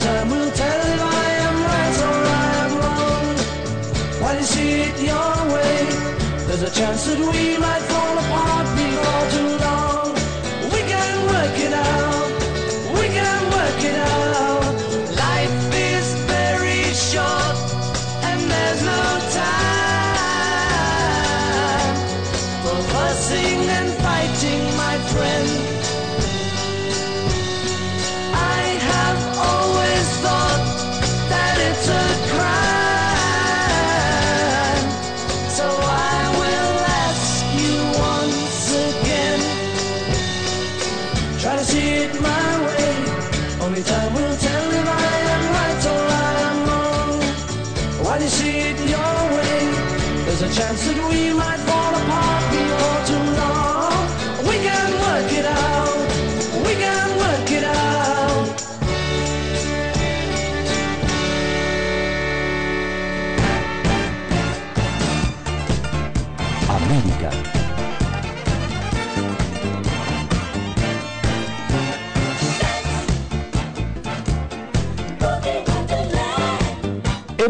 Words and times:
Time 0.00 0.30
will 0.30 0.50
tell 0.52 0.80
if 0.94 1.00
I 1.02 1.28
am 1.46 1.56
right 1.70 1.98
or 2.08 2.20
I 2.40 2.48
am 2.64 2.72
wrong. 2.80 3.36
While 4.20 4.36
you 4.38 4.44
see 4.44 4.72
it 4.82 4.96
your 5.10 5.34
way, 5.54 5.76
there's 6.46 6.62
a 6.62 6.70
chance 6.70 7.06
that 7.06 7.18
we 7.18 7.58
might 7.58 7.82
fall 7.90 8.18
apart 8.18 8.67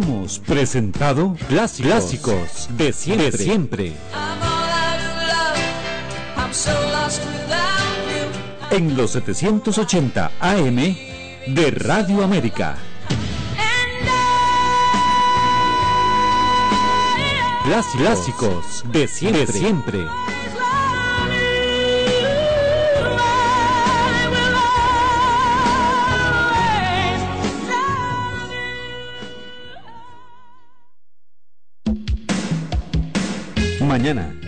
Hemos 0.00 0.38
presentado 0.38 1.34
clásicos, 1.48 1.90
clásicos 1.90 2.68
de 2.70 2.92
siempre. 2.92 3.30
De 3.32 3.36
siempre. 3.36 3.92
En 8.70 8.96
los 8.96 9.10
780 9.10 10.30
AM 10.38 10.76
de 10.76 11.70
Radio 11.72 12.22
América. 12.22 12.76
Clásicos 17.96 18.84
de 18.92 19.08
siempre. 19.08 19.46
De 19.46 19.52
siempre. 19.52 20.27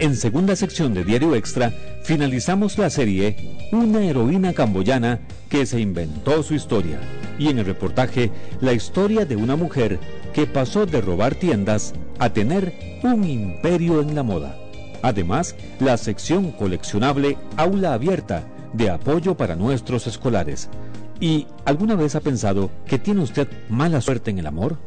En 0.01 0.17
segunda 0.17 0.57
sección 0.57 0.95
de 0.95 1.05
Diario 1.05 1.35
Extra, 1.35 1.75
finalizamos 2.05 2.79
la 2.79 2.89
serie 2.89 3.37
Una 3.71 4.03
heroína 4.03 4.55
camboyana 4.55 5.21
que 5.51 5.67
se 5.67 5.79
inventó 5.79 6.43
su 6.43 6.55
historia. 6.55 6.99
Y 7.39 7.49
en 7.49 7.59
el 7.59 7.67
reportaje, 7.67 8.31
la 8.63 8.73
historia 8.73 9.27
de 9.27 9.37
una 9.37 9.57
mujer 9.57 10.01
que 10.33 10.47
pasó 10.47 10.87
de 10.87 11.03
robar 11.03 11.35
tiendas 11.35 11.93
a 12.19 12.33
tener 12.33 12.73
un 13.03 13.25
imperio 13.25 14.01
en 14.01 14.15
la 14.15 14.23
moda. 14.23 14.57
Además, 15.03 15.55
la 15.81 15.99
sección 15.99 16.51
coleccionable 16.53 17.37
Aula 17.59 17.93
Abierta 17.93 18.45
de 18.73 18.89
apoyo 18.89 19.37
para 19.37 19.55
nuestros 19.55 20.07
escolares. 20.07 20.71
¿Y 21.21 21.47
alguna 21.67 21.95
vez 21.95 22.15
ha 22.15 22.21
pensado 22.21 22.71
que 22.87 22.99
tiene 22.99 23.21
usted 23.21 23.49
mala 23.69 24.01
suerte 24.01 24.31
en 24.31 24.39
el 24.39 24.47
amor? 24.47 24.79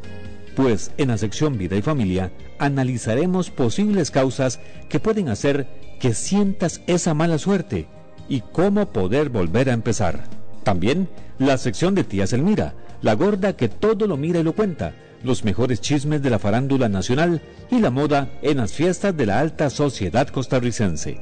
Pues 0.55 0.91
en 0.97 1.07
la 1.07 1.17
sección 1.17 1.57
Vida 1.57 1.75
y 1.75 1.81
Familia 1.81 2.31
analizaremos 2.59 3.49
posibles 3.49 4.11
causas 4.11 4.59
que 4.89 4.99
pueden 4.99 5.29
hacer 5.29 5.67
que 5.99 6.13
sientas 6.13 6.81
esa 6.85 7.13
mala 7.13 7.37
suerte 7.37 7.87
y 8.29 8.41
cómo 8.41 8.91
poder 8.91 9.29
volver 9.29 9.69
a 9.69 9.73
empezar. 9.73 10.25
También 10.63 11.09
la 11.39 11.57
sección 11.57 11.95
de 11.95 12.03
Tía 12.03 12.27
Selmira, 12.27 12.73
la 13.01 13.13
gorda 13.13 13.55
que 13.55 13.67
todo 13.67 14.07
lo 14.07 14.15
mira 14.15 14.39
y 14.39 14.43
lo 14.43 14.53
cuenta, 14.53 14.93
los 15.23 15.43
mejores 15.43 15.81
chismes 15.81 16.21
de 16.21 16.29
la 16.29 16.39
farándula 16.39 16.89
nacional 16.89 17.41
y 17.71 17.79
la 17.79 17.89
moda 17.89 18.29
en 18.41 18.57
las 18.57 18.73
fiestas 18.73 19.15
de 19.15 19.25
la 19.25 19.39
alta 19.39 19.69
sociedad 19.69 20.27
costarricense. 20.27 21.17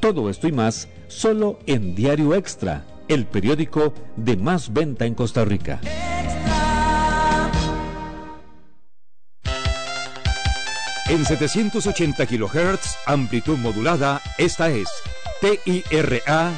Todo 0.00 0.30
esto 0.30 0.46
y 0.46 0.52
más 0.52 0.88
solo 1.08 1.58
en 1.66 1.94
Diario 1.94 2.34
Extra, 2.34 2.84
el 3.08 3.26
periódico 3.26 3.92
de 4.16 4.36
más 4.36 4.72
venta 4.72 5.06
en 5.06 5.14
Costa 5.14 5.44
Rica. 5.44 5.80
En 11.08 11.24
780 11.24 12.26
kHz, 12.26 12.98
amplitud 13.06 13.56
modulada, 13.56 14.20
esta 14.36 14.68
es 14.68 14.88
TIRA 15.40 16.52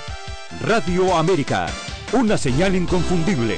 Radio 0.63 1.17
América, 1.17 1.69
una 2.13 2.37
señal 2.37 2.75
inconfundible. 2.75 3.57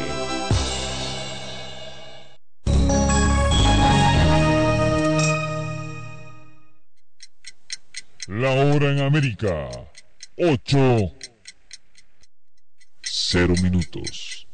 La 8.27 8.51
hora 8.51 8.93
en 8.93 9.01
América. 9.01 9.69
8. 10.37 11.13
0 13.03 13.55
minutos. 13.63 14.47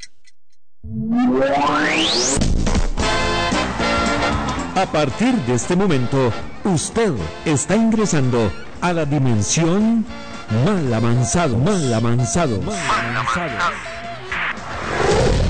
A 4.79 4.87
partir 4.87 5.35
de 5.39 5.55
este 5.55 5.75
momento, 5.75 6.33
usted 6.63 7.13
está 7.45 7.75
ingresando 7.75 8.49
a 8.81 8.93
la 8.93 9.05
dimensión 9.05 10.07
mal 10.65 10.95
avanzado, 10.95 11.59
mal 11.59 11.93
avanzado, 11.93 12.63
mal 12.63 12.77
avanzado. 13.17 13.59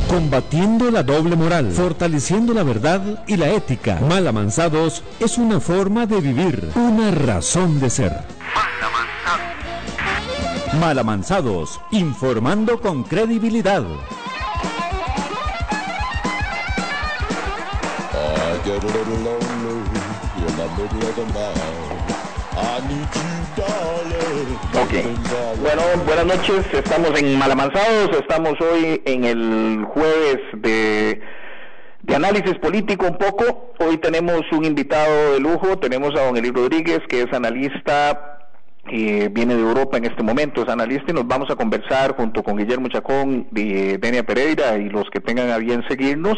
Combatiendo 0.08 0.90
la 0.90 1.02
doble 1.02 1.36
moral, 1.36 1.70
fortaleciendo 1.72 2.54
la 2.54 2.62
verdad 2.62 3.22
y 3.26 3.36
la 3.36 3.50
ética. 3.50 4.00
Mal 4.00 4.26
avanzados 4.26 5.02
es 5.20 5.36
una 5.36 5.60
forma 5.60 6.06
de 6.06 6.22
vivir, 6.22 6.70
una 6.74 7.10
razón 7.10 7.80
de 7.80 7.90
ser. 7.90 8.24
Mal 10.80 10.98
avanzados, 10.98 11.78
informando 11.90 12.80
con 12.80 13.04
credibilidad. 13.04 13.82
Ok. 24.80 24.92
Bueno, 25.60 25.82
buenas 26.06 26.26
noches. 26.26 26.64
Estamos 26.72 27.20
en 27.20 27.38
Malamanzados. 27.38 28.10
Estamos 28.20 28.54
hoy 28.60 29.02
en 29.04 29.24
el 29.24 29.84
jueves 29.84 30.38
de, 30.54 31.20
de 32.02 32.14
análisis 32.14 32.54
político 32.58 33.06
un 33.06 33.18
poco. 33.18 33.72
Hoy 33.80 33.98
tenemos 33.98 34.42
un 34.52 34.64
invitado 34.64 35.32
de 35.32 35.40
lujo. 35.40 35.78
Tenemos 35.78 36.14
a 36.14 36.26
don 36.26 36.36
Eli 36.36 36.52
Rodríguez, 36.52 37.00
que 37.08 37.22
es 37.22 37.32
analista. 37.32 38.38
eh, 38.92 39.28
viene 39.32 39.56
de 39.56 39.60
Europa 39.62 39.96
en 39.96 40.04
este 40.04 40.22
momento, 40.22 40.62
es 40.62 40.68
analista 40.68 41.10
y 41.10 41.14
nos 41.14 41.26
vamos 41.26 41.50
a 41.50 41.56
conversar 41.56 42.14
junto 42.16 42.42
con 42.42 42.56
Guillermo 42.56 42.88
Chacón 42.88 43.48
y 43.54 43.96
Denia 43.98 44.22
Pereira 44.22 44.76
y 44.76 44.88
los 44.88 45.10
que 45.10 45.20
tengan 45.20 45.50
a 45.50 45.58
bien 45.58 45.82
seguirnos 45.88 46.36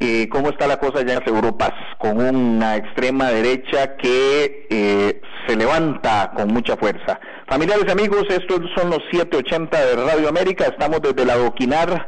eh, 0.00 0.28
cómo 0.28 0.50
está 0.50 0.66
la 0.66 0.78
cosa 0.78 1.02
ya 1.02 1.14
en 1.14 1.20
las 1.20 1.26
Europas, 1.26 1.72
con 1.98 2.20
una 2.24 2.76
extrema 2.76 3.30
derecha 3.30 3.96
que 3.96 4.66
eh, 4.70 5.20
se 5.46 5.56
levanta 5.56 6.32
con 6.36 6.48
mucha 6.48 6.76
fuerza. 6.76 7.18
Familiares 7.48 7.86
y 7.88 7.90
amigos, 7.90 8.24
estos 8.28 8.60
son 8.76 8.90
los 8.90 9.00
780 9.10 9.86
de 9.86 9.96
Radio 9.96 10.28
América, 10.28 10.66
estamos 10.66 11.00
desde 11.02 11.24
la 11.24 11.36
Doquinar, 11.36 12.06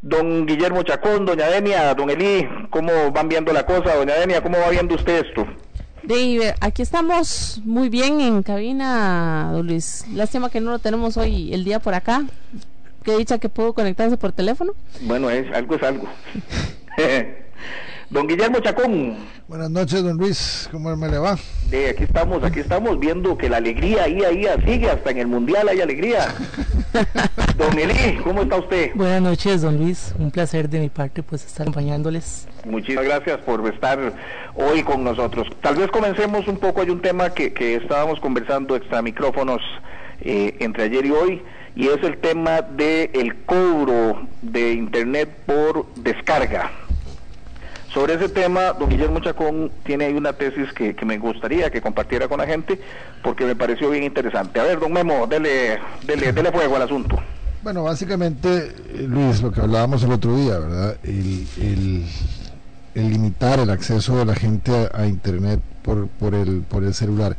Don 0.01 0.45
Guillermo 0.45 0.83
Chacón, 0.83 1.25
doña 1.25 1.47
Denia, 1.47 1.93
don 1.93 2.09
Elí, 2.09 2.47
¿cómo 2.69 3.11
van 3.11 3.27
viendo 3.27 3.51
la 3.51 3.65
cosa? 3.65 3.95
Doña 3.95 4.15
Denia, 4.15 4.41
¿cómo 4.41 4.57
va 4.57 4.69
viendo 4.69 4.95
usted 4.95 5.25
esto? 5.25 5.45
Dave, 6.03 6.55
aquí 6.61 6.81
estamos 6.81 7.61
muy 7.65 7.89
bien 7.89 8.21
en 8.21 8.41
cabina, 8.41 9.49
don 9.51 9.67
Luis. 9.67 10.05
Lástima 10.13 10.49
que 10.49 10.61
no 10.61 10.71
lo 10.71 10.79
tenemos 10.79 11.17
hoy 11.17 11.53
el 11.53 11.65
día 11.65 11.79
por 11.79 11.93
acá. 11.93 12.23
qué 13.03 13.17
dicha 13.17 13.39
que 13.39 13.49
pudo 13.49 13.73
conectarse 13.73 14.15
por 14.15 14.31
teléfono. 14.31 14.73
Bueno, 15.01 15.29
es, 15.29 15.51
algo 15.53 15.75
es 15.75 15.83
algo. 15.83 16.07
Don 18.09 18.25
Guillermo 18.25 18.59
Chacón. 18.59 19.17
Buenas 19.47 19.69
noches, 19.69 20.01
don 20.03 20.17
Luis. 20.17 20.67
¿Cómo 20.71 20.95
me 20.95 21.07
le 21.07 21.19
va? 21.19 21.37
De 21.69 21.89
aquí 21.89 22.05
estamos, 22.05 22.43
aquí 22.43 22.59
estamos 22.59 22.99
viendo 22.99 23.37
que 23.37 23.49
la 23.49 23.57
alegría 23.57 24.05
ahí, 24.05 24.23
ahí 24.23 24.47
sigue, 24.65 24.89
hasta 24.89 25.11
en 25.11 25.19
el 25.19 25.27
Mundial 25.27 25.69
hay 25.69 25.79
alegría. 25.79 26.33
don 27.57 27.77
Eli, 27.77 28.17
¿cómo 28.23 28.41
está 28.41 28.57
usted? 28.57 28.91
Buenas 28.95 29.21
noches, 29.21 29.61
don 29.61 29.77
Luis. 29.77 30.15
Un 30.17 30.31
placer 30.31 30.67
de 30.69 30.79
mi 30.79 30.89
parte 30.89 31.21
pues 31.21 31.45
estar 31.45 31.67
acompañándoles. 31.67 32.47
Muchísimas 32.65 33.05
gracias 33.05 33.37
por 33.41 33.63
estar 33.71 33.99
hoy 34.55 34.81
con 34.81 35.03
nosotros. 35.03 35.47
Tal 35.61 35.75
vez 35.75 35.91
comencemos 35.91 36.47
un 36.47 36.57
poco, 36.57 36.81
hay 36.81 36.89
un 36.89 37.03
tema 37.03 37.29
que, 37.29 37.53
que 37.53 37.75
estábamos 37.75 38.19
conversando 38.19 38.75
extra 38.75 39.03
micrófonos 39.03 39.61
eh, 40.21 40.55
entre 40.59 40.85
ayer 40.85 41.05
y 41.05 41.11
hoy, 41.11 41.41
y 41.75 41.89
es 41.89 42.01
el 42.01 42.17
tema 42.17 42.63
del 42.63 43.11
el 43.13 43.35
cobro 43.45 44.27
de 44.41 44.73
Internet 44.73 45.29
por 45.45 45.85
descarga. 45.95 46.71
Sobre 47.93 48.13
ese 48.13 48.29
tema, 48.29 48.73
don 48.73 48.87
Guillermo 48.87 49.19
Chacón 49.19 49.71
tiene 49.83 50.05
ahí 50.05 50.13
una 50.13 50.33
tesis 50.33 50.71
que, 50.73 50.95
que, 50.95 51.05
me 51.05 51.17
gustaría 51.17 51.71
que 51.71 51.81
compartiera 51.81 52.27
con 52.27 52.37
la 52.37 52.45
gente 52.45 52.79
porque 53.23 53.45
me 53.45 53.55
pareció 53.55 53.89
bien 53.89 54.03
interesante. 54.03 54.59
A 54.59 54.63
ver, 54.63 54.79
don 54.79 54.93
Memo, 54.93 55.25
dele, 55.25 55.79
dele, 56.05 56.31
dele 56.31 56.51
fuego 56.51 56.75
al 56.75 56.83
asunto. 56.83 57.19
Bueno, 57.63 57.83
básicamente, 57.83 58.73
eh, 58.93 59.05
Luis, 59.07 59.41
lo 59.41 59.51
que 59.51 59.61
hablábamos 59.61 60.03
el 60.03 60.11
otro 60.11 60.37
día, 60.37 60.59
¿verdad? 60.59 60.97
El, 61.03 61.45
el, 61.57 62.05
limitar 62.93 63.59
el 63.59 63.69
acceso 63.71 64.17
de 64.17 64.25
la 64.25 64.35
gente 64.35 64.71
a, 64.71 65.01
a, 65.01 65.07
Internet 65.07 65.59
por, 65.81 66.07
por, 66.07 66.35
el, 66.35 66.61
por 66.61 66.83
el 66.83 66.93
celular, 66.93 67.35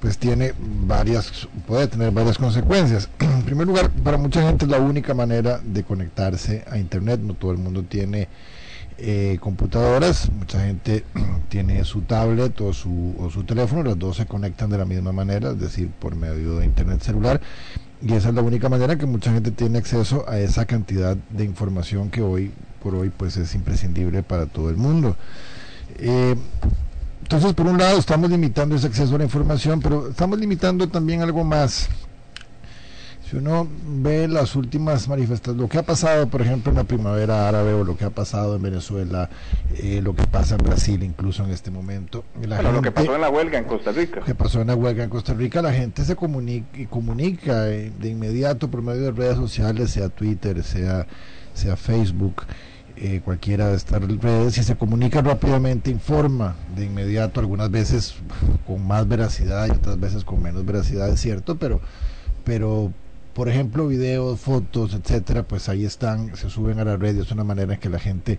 pues 0.00 0.18
tiene 0.18 0.54
varias, 0.58 1.48
puede 1.66 1.88
tener 1.88 2.12
varias 2.12 2.38
consecuencias. 2.38 3.08
En 3.18 3.42
primer 3.42 3.66
lugar, 3.66 3.90
para 3.90 4.16
mucha 4.16 4.40
gente 4.40 4.64
es 4.64 4.70
la 4.70 4.78
única 4.78 5.12
manera 5.12 5.60
de 5.62 5.82
conectarse 5.82 6.64
a 6.70 6.78
Internet, 6.78 7.20
no 7.20 7.34
todo 7.34 7.50
el 7.50 7.58
mundo 7.58 7.82
tiene 7.82 8.28
eh, 8.98 9.38
computadoras, 9.40 10.30
mucha 10.32 10.64
gente 10.64 11.04
tiene 11.48 11.84
su 11.84 12.02
tablet 12.02 12.60
o 12.60 12.72
su, 12.72 13.14
o 13.18 13.30
su 13.30 13.44
teléfono, 13.44 13.82
los 13.82 13.98
dos 13.98 14.16
se 14.16 14.26
conectan 14.26 14.70
de 14.70 14.78
la 14.78 14.84
misma 14.84 15.12
manera, 15.12 15.50
es 15.50 15.60
decir, 15.60 15.90
por 15.90 16.16
medio 16.16 16.58
de 16.58 16.66
internet 16.66 17.02
celular, 17.02 17.40
y 18.02 18.12
esa 18.12 18.28
es 18.28 18.34
la 18.34 18.42
única 18.42 18.68
manera 18.68 18.96
que 18.96 19.06
mucha 19.06 19.32
gente 19.32 19.50
tiene 19.50 19.78
acceso 19.78 20.24
a 20.28 20.38
esa 20.38 20.66
cantidad 20.66 21.16
de 21.16 21.44
información 21.44 22.10
que 22.10 22.22
hoy 22.22 22.52
por 22.82 22.94
hoy 22.94 23.10
pues 23.10 23.36
es 23.38 23.54
imprescindible 23.54 24.22
para 24.22 24.46
todo 24.46 24.68
el 24.68 24.76
mundo. 24.76 25.16
Eh, 25.98 26.36
entonces, 27.22 27.54
por 27.54 27.66
un 27.66 27.78
lado, 27.78 27.98
estamos 27.98 28.30
limitando 28.30 28.76
ese 28.76 28.86
acceso 28.86 29.14
a 29.14 29.18
la 29.18 29.24
información, 29.24 29.80
pero 29.80 30.10
estamos 30.10 30.38
limitando 30.38 30.86
también 30.88 31.22
algo 31.22 31.42
más 31.42 31.88
si 33.34 33.38
uno 33.38 33.66
ve 33.84 34.28
las 34.28 34.54
últimas 34.54 35.08
manifestaciones, 35.08 35.60
lo 35.60 35.68
que 35.68 35.78
ha 35.78 35.82
pasado, 35.82 36.28
por 36.28 36.40
ejemplo, 36.40 36.70
en 36.70 36.76
la 36.76 36.84
primavera 36.84 37.48
árabe 37.48 37.72
o 37.72 37.82
lo 37.82 37.96
que 37.96 38.04
ha 38.04 38.10
pasado 38.10 38.54
en 38.54 38.62
Venezuela, 38.62 39.28
eh, 39.76 40.00
lo 40.02 40.14
que 40.14 40.24
pasa 40.24 40.54
en 40.54 40.64
Brasil 40.64 41.02
incluso 41.02 41.44
en 41.44 41.50
este 41.50 41.72
momento. 41.72 42.24
La 42.46 42.58
gente, 42.58 42.72
lo 42.72 42.80
que 42.80 42.92
pasó 42.92 43.14
en 43.16 43.20
la 43.20 43.30
huelga 43.30 43.58
en 43.58 43.64
Costa 43.64 43.90
Rica. 43.90 44.20
Lo 44.20 44.26
que 44.26 44.36
pasó 44.36 44.60
en 44.60 44.68
la 44.68 44.76
huelga 44.76 45.02
en 45.02 45.10
Costa 45.10 45.34
Rica, 45.34 45.62
la 45.62 45.72
gente 45.72 46.04
se 46.04 46.14
comunica, 46.14 46.66
comunica 46.88 47.62
de 47.62 48.08
inmediato 48.08 48.70
por 48.70 48.82
medio 48.82 49.02
de 49.02 49.10
redes 49.10 49.36
sociales, 49.36 49.90
sea 49.90 50.10
Twitter, 50.10 50.62
sea, 50.62 51.06
sea 51.54 51.76
Facebook. 51.76 52.42
Eh, 52.96 53.20
cualquiera 53.24 53.70
de 53.70 53.76
estas 53.76 54.00
redes 54.00 54.56
y 54.56 54.62
se 54.62 54.76
comunica 54.76 55.20
rápidamente, 55.20 55.90
informa 55.90 56.54
de 56.76 56.84
inmediato, 56.84 57.40
algunas 57.40 57.68
veces 57.68 58.14
con 58.68 58.86
más 58.86 59.08
veracidad 59.08 59.66
y 59.66 59.72
otras 59.72 59.98
veces 59.98 60.22
con 60.22 60.40
menos 60.40 60.64
veracidad, 60.64 61.08
es 61.08 61.18
cierto, 61.18 61.56
pero, 61.58 61.80
pero 62.44 62.92
por 63.34 63.48
ejemplo, 63.48 63.88
videos, 63.88 64.40
fotos, 64.40 64.94
etcétera, 64.94 65.42
pues 65.42 65.68
ahí 65.68 65.84
están, 65.84 66.36
se 66.36 66.48
suben 66.48 66.78
a 66.78 66.84
la 66.84 66.96
red 66.96 67.18
es 67.18 67.32
una 67.32 67.44
manera 67.44 67.74
en 67.74 67.80
que 67.80 67.88
la 67.90 67.98
gente 67.98 68.38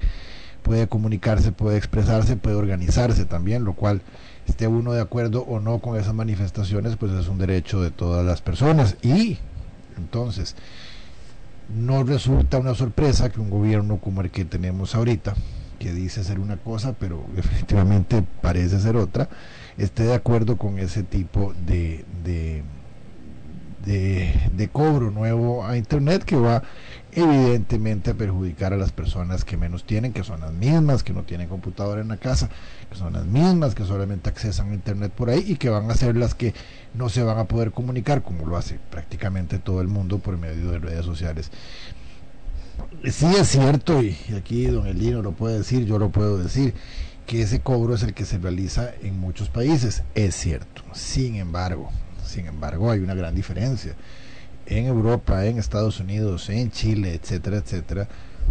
puede 0.63 0.87
comunicarse, 0.87 1.51
puede 1.51 1.77
expresarse, 1.77 2.37
puede 2.37 2.55
organizarse 2.55 3.25
también, 3.25 3.65
lo 3.65 3.73
cual 3.73 4.01
esté 4.47 4.67
uno 4.67 4.93
de 4.93 5.01
acuerdo 5.01 5.43
o 5.43 5.59
no 5.59 5.79
con 5.79 5.99
esas 5.99 6.13
manifestaciones, 6.13 6.95
pues 6.95 7.11
es 7.11 7.27
un 7.27 7.37
derecho 7.37 7.81
de 7.81 7.91
todas 7.91 8.25
las 8.25 8.41
personas. 8.41 8.95
Y 9.03 9.37
entonces, 9.97 10.55
no 11.69 12.03
resulta 12.03 12.57
una 12.57 12.73
sorpresa 12.73 13.29
que 13.29 13.41
un 13.41 13.49
gobierno 13.49 13.97
como 13.97 14.21
el 14.21 14.31
que 14.31 14.45
tenemos 14.45 14.95
ahorita, 14.95 15.35
que 15.77 15.93
dice 15.93 16.23
ser 16.23 16.39
una 16.39 16.57
cosa, 16.57 16.93
pero 16.97 17.23
efectivamente 17.37 18.23
parece 18.41 18.79
ser 18.79 18.95
otra, 18.95 19.29
esté 19.77 20.03
de 20.03 20.15
acuerdo 20.15 20.57
con 20.57 20.79
ese 20.79 21.03
tipo 21.03 21.53
de 21.67 22.63
de, 23.85 24.33
de, 24.53 24.67
cobro 24.67 25.11
nuevo 25.11 25.65
a 25.65 25.77
Internet 25.77 26.23
que 26.23 26.35
va 26.35 26.63
evidentemente 27.11 28.11
a 28.11 28.13
perjudicar 28.13 28.73
a 28.73 28.77
las 28.77 28.91
personas 28.91 29.45
que 29.45 29.55
menos 29.55 29.85
tienen, 29.85 30.11
que 30.11 30.23
son 30.23 30.41
las 30.41 30.51
mismas 30.51 31.03
que 31.03 31.13
no 31.13 31.23
tienen 31.23 31.47
computadora 31.47 32.01
en 32.01 32.09
la 32.09 32.17
casa, 32.17 32.49
que 32.89 32.97
son 32.97 33.13
las 33.13 33.25
mismas 33.25 33.73
que 33.73 33.85
solamente 33.85 34.29
accesan 34.29 34.71
a 34.71 34.73
Internet 34.73 35.13
por 35.13 35.29
ahí 35.29 35.43
y 35.47 35.55
que 35.55 35.69
van 35.69 35.89
a 35.89 35.95
ser 35.95 36.17
las 36.17 36.35
que 36.35 36.53
no 36.93 37.09
se 37.09 37.23
van 37.23 37.37
a 37.37 37.45
poder 37.45 37.71
comunicar 37.71 38.21
como 38.21 38.45
lo 38.45 38.57
hace 38.57 38.79
prácticamente 38.89 39.59
todo 39.59 39.81
el 39.81 39.87
mundo 39.87 40.19
por 40.19 40.37
medio 40.37 40.71
de 40.71 40.79
redes 40.79 41.05
sociales. 41.05 41.51
Sí 43.09 43.27
es 43.27 43.47
cierto, 43.47 44.01
y 44.01 44.17
aquí 44.37 44.65
don 44.65 44.87
Elino 44.87 45.21
lo 45.21 45.31
puede 45.31 45.59
decir, 45.59 45.85
yo 45.85 45.99
lo 45.99 46.09
puedo 46.09 46.37
decir, 46.37 46.73
que 47.25 47.41
ese 47.41 47.59
cobro 47.61 47.95
es 47.95 48.03
el 48.03 48.13
que 48.13 48.25
se 48.25 48.37
realiza 48.37 48.91
en 49.01 49.19
muchos 49.19 49.49
países, 49.49 50.03
es 50.13 50.35
cierto. 50.35 50.83
Sin 50.93 51.35
embargo, 51.35 51.89
sin 52.25 52.47
embargo, 52.47 52.91
hay 52.91 52.99
una 52.99 53.13
gran 53.13 53.35
diferencia. 53.35 53.95
En 54.65 54.85
Europa, 54.85 55.45
en 55.45 55.57
Estados 55.57 55.99
Unidos, 55.99 56.49
en 56.49 56.71
Chile, 56.71 57.13
etcétera, 57.13 57.57
etcétera, 57.57 58.07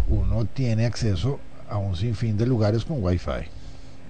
uno 0.09 0.45
tiene 0.45 0.87
acceso 0.87 1.41
a 1.69 1.79
un 1.79 1.97
sinfín 1.97 2.37
de 2.37 2.47
lugares 2.47 2.85
con 2.85 3.03
Wi-Fi. 3.03 3.49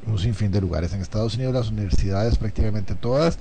Un 0.07 0.19
sinfín 0.19 0.53
de 0.53 0.61
lugares. 0.61 0.93
En 0.93 1.01
Estados 1.01 1.35
Unidos, 1.37 1.55
las 1.55 1.71
universidades, 1.71 2.37
prácticamente 2.37 2.95
todas, 2.95 3.39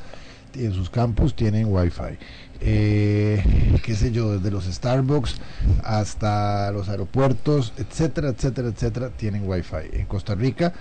en 0.56 0.74
sus 0.74 0.90
campus 0.90 1.36
tienen 1.36 1.68
Wi-Fi. 1.68 2.18
Eh, 2.62 3.80
qué 3.84 3.96
sé 3.96 4.12
yo, 4.12 4.38
desde 4.38 4.52
los 4.52 4.66
Starbucks 4.66 5.36
hasta 5.84 6.72
los 6.72 6.88
aeropuertos, 6.90 7.74
etcétera, 7.78 8.30
etcétera, 8.30 8.70
etcétera, 8.70 9.10
tienen 9.10 9.48
Wi-Fi. 9.48 9.98
En 9.98 10.06
Costa 10.06 10.36
Rica, 10.36 10.74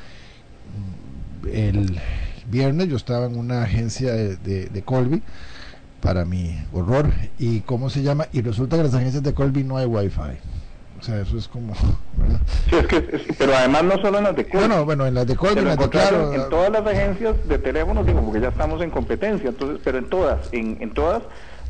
el 1.51 1.99
viernes 2.53 2.89
yo 2.89 2.97
estaba 2.97 3.27
en 3.27 3.37
una 3.37 3.63
agencia 3.63 4.13
de, 4.13 4.37
de, 4.37 4.67
de, 4.67 4.83
Colby 4.83 5.23
para 6.01 6.25
mi 6.25 6.55
horror 6.73 7.11
y 7.39 7.61
cómo 7.61 7.89
se 7.89 8.03
llama 8.03 8.27
y 8.33 8.43
resulta 8.43 8.77
que 8.77 8.81
en 8.81 8.87
las 8.87 8.95
agencias 8.95 9.23
de 9.23 9.33
Colby 9.33 9.65
no 9.65 9.79
hay 9.79 9.87
wifi. 9.87 10.39
O 11.01 11.03
sea 11.03 11.21
eso 11.21 11.37
es 11.37 11.49
como 11.49 11.73
¿verdad? 12.17 12.41
Sí, 12.69 12.77
es 12.77 12.87
que, 12.87 12.97
es, 12.97 13.37
pero 13.37 13.57
además 13.57 13.85
no 13.85 13.99
solo 14.01 14.19
en 14.19 14.25
las 14.25 14.37
de 14.37 14.45
Colby. 14.47 14.67
Bueno 14.67 14.85
bueno 14.85 15.07
en 15.07 15.15
las 15.15 15.27
de 15.27 15.35
Colby 15.35 15.59
en, 15.59 15.65
las 15.65 15.79
de, 15.79 15.89
claro, 15.89 16.33
en 16.33 16.49
todas 16.51 16.71
las 16.71 16.87
agencias 16.87 17.49
de 17.49 17.59
teléfonos 17.59 18.07
digo 18.07 18.21
porque 18.21 18.41
ya 18.41 18.49
estamos 18.49 18.83
en 18.83 18.91
competencia 18.91 19.49
entonces 19.49 19.81
pero 19.83 19.99
en 19.99 20.09
todas 20.09 20.53
en, 20.53 20.77
en 20.81 20.91
todas 20.91 21.23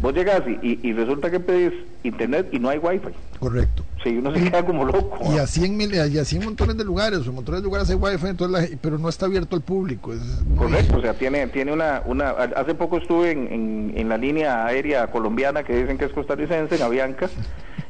vos 0.02 0.12
llegas 0.12 0.42
y, 0.46 0.58
y, 0.66 0.80
y, 0.82 0.92
resulta 0.92 1.30
que 1.30 1.40
pedís 1.40 1.72
internet 2.02 2.48
y 2.52 2.58
no 2.58 2.68
hay 2.68 2.78
wifi. 2.78 3.08
Correcto. 3.38 3.84
Sí, 4.02 4.16
uno 4.16 4.34
se 4.34 4.42
queda 4.42 4.66
como 4.66 4.84
loco. 4.84 5.18
Y 5.32 5.38
así 5.38 5.64
en, 5.64 5.80
y 5.80 6.18
así 6.18 6.36
en 6.36 6.44
montones 6.44 6.76
de 6.76 6.84
lugares, 6.84 7.20
en 7.24 7.34
montones 7.34 7.62
de 7.62 7.64
lugares 7.64 7.88
hay 7.88 7.94
wifi, 7.94 8.26
entonces 8.26 8.70
la, 8.70 8.78
pero 8.80 8.98
no 8.98 9.08
está 9.08 9.26
abierto 9.26 9.54
al 9.54 9.62
público. 9.62 10.12
Es 10.12 10.20
Correcto, 10.56 10.98
o 10.98 11.00
sea, 11.00 11.14
tiene, 11.14 11.46
tiene 11.46 11.72
una, 11.72 12.02
una, 12.04 12.30
hace 12.30 12.74
poco 12.74 12.98
estuve 12.98 13.30
en, 13.30 13.46
en, 13.52 13.92
en 13.96 14.08
la 14.08 14.18
línea 14.18 14.66
aérea 14.66 15.06
colombiana 15.06 15.62
que 15.62 15.76
dicen 15.76 15.96
que 15.98 16.06
es 16.06 16.12
costarricense, 16.12 16.74
en 16.74 16.82
Avianca, 16.82 17.30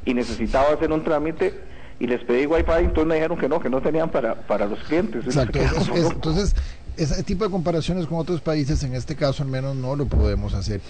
y 0.05 0.13
necesitaba 0.13 0.75
hacer 0.75 0.93
un 0.93 1.03
trámite 1.03 1.55
y 1.99 2.07
les 2.07 2.23
pedí 2.25 2.47
wifi 2.47 2.73
entonces 2.81 3.07
me 3.07 3.15
dijeron 3.15 3.39
que 3.39 3.49
no, 3.49 3.61
que 3.61 3.71
no 3.71 3.81
tenían 3.81 4.11
para, 4.11 4.35
para 4.35 4.67
los 4.67 4.81
clientes. 4.81 5.25
Exacto, 5.25 5.59
es, 5.59 5.73
es, 5.73 6.11
entonces 6.11 6.57
ese 6.97 7.23
tipo 7.23 7.45
de 7.45 7.51
comparaciones 7.51 8.07
con 8.07 8.19
otros 8.19 8.41
países, 8.41 8.83
en 8.85 8.95
este 8.95 9.17
caso 9.17 9.43
al 9.43 9.49
menos 9.49 9.77
no 9.77 9.97
lo 9.97 10.07
podemos 10.07 10.53
hacer. 10.53 10.81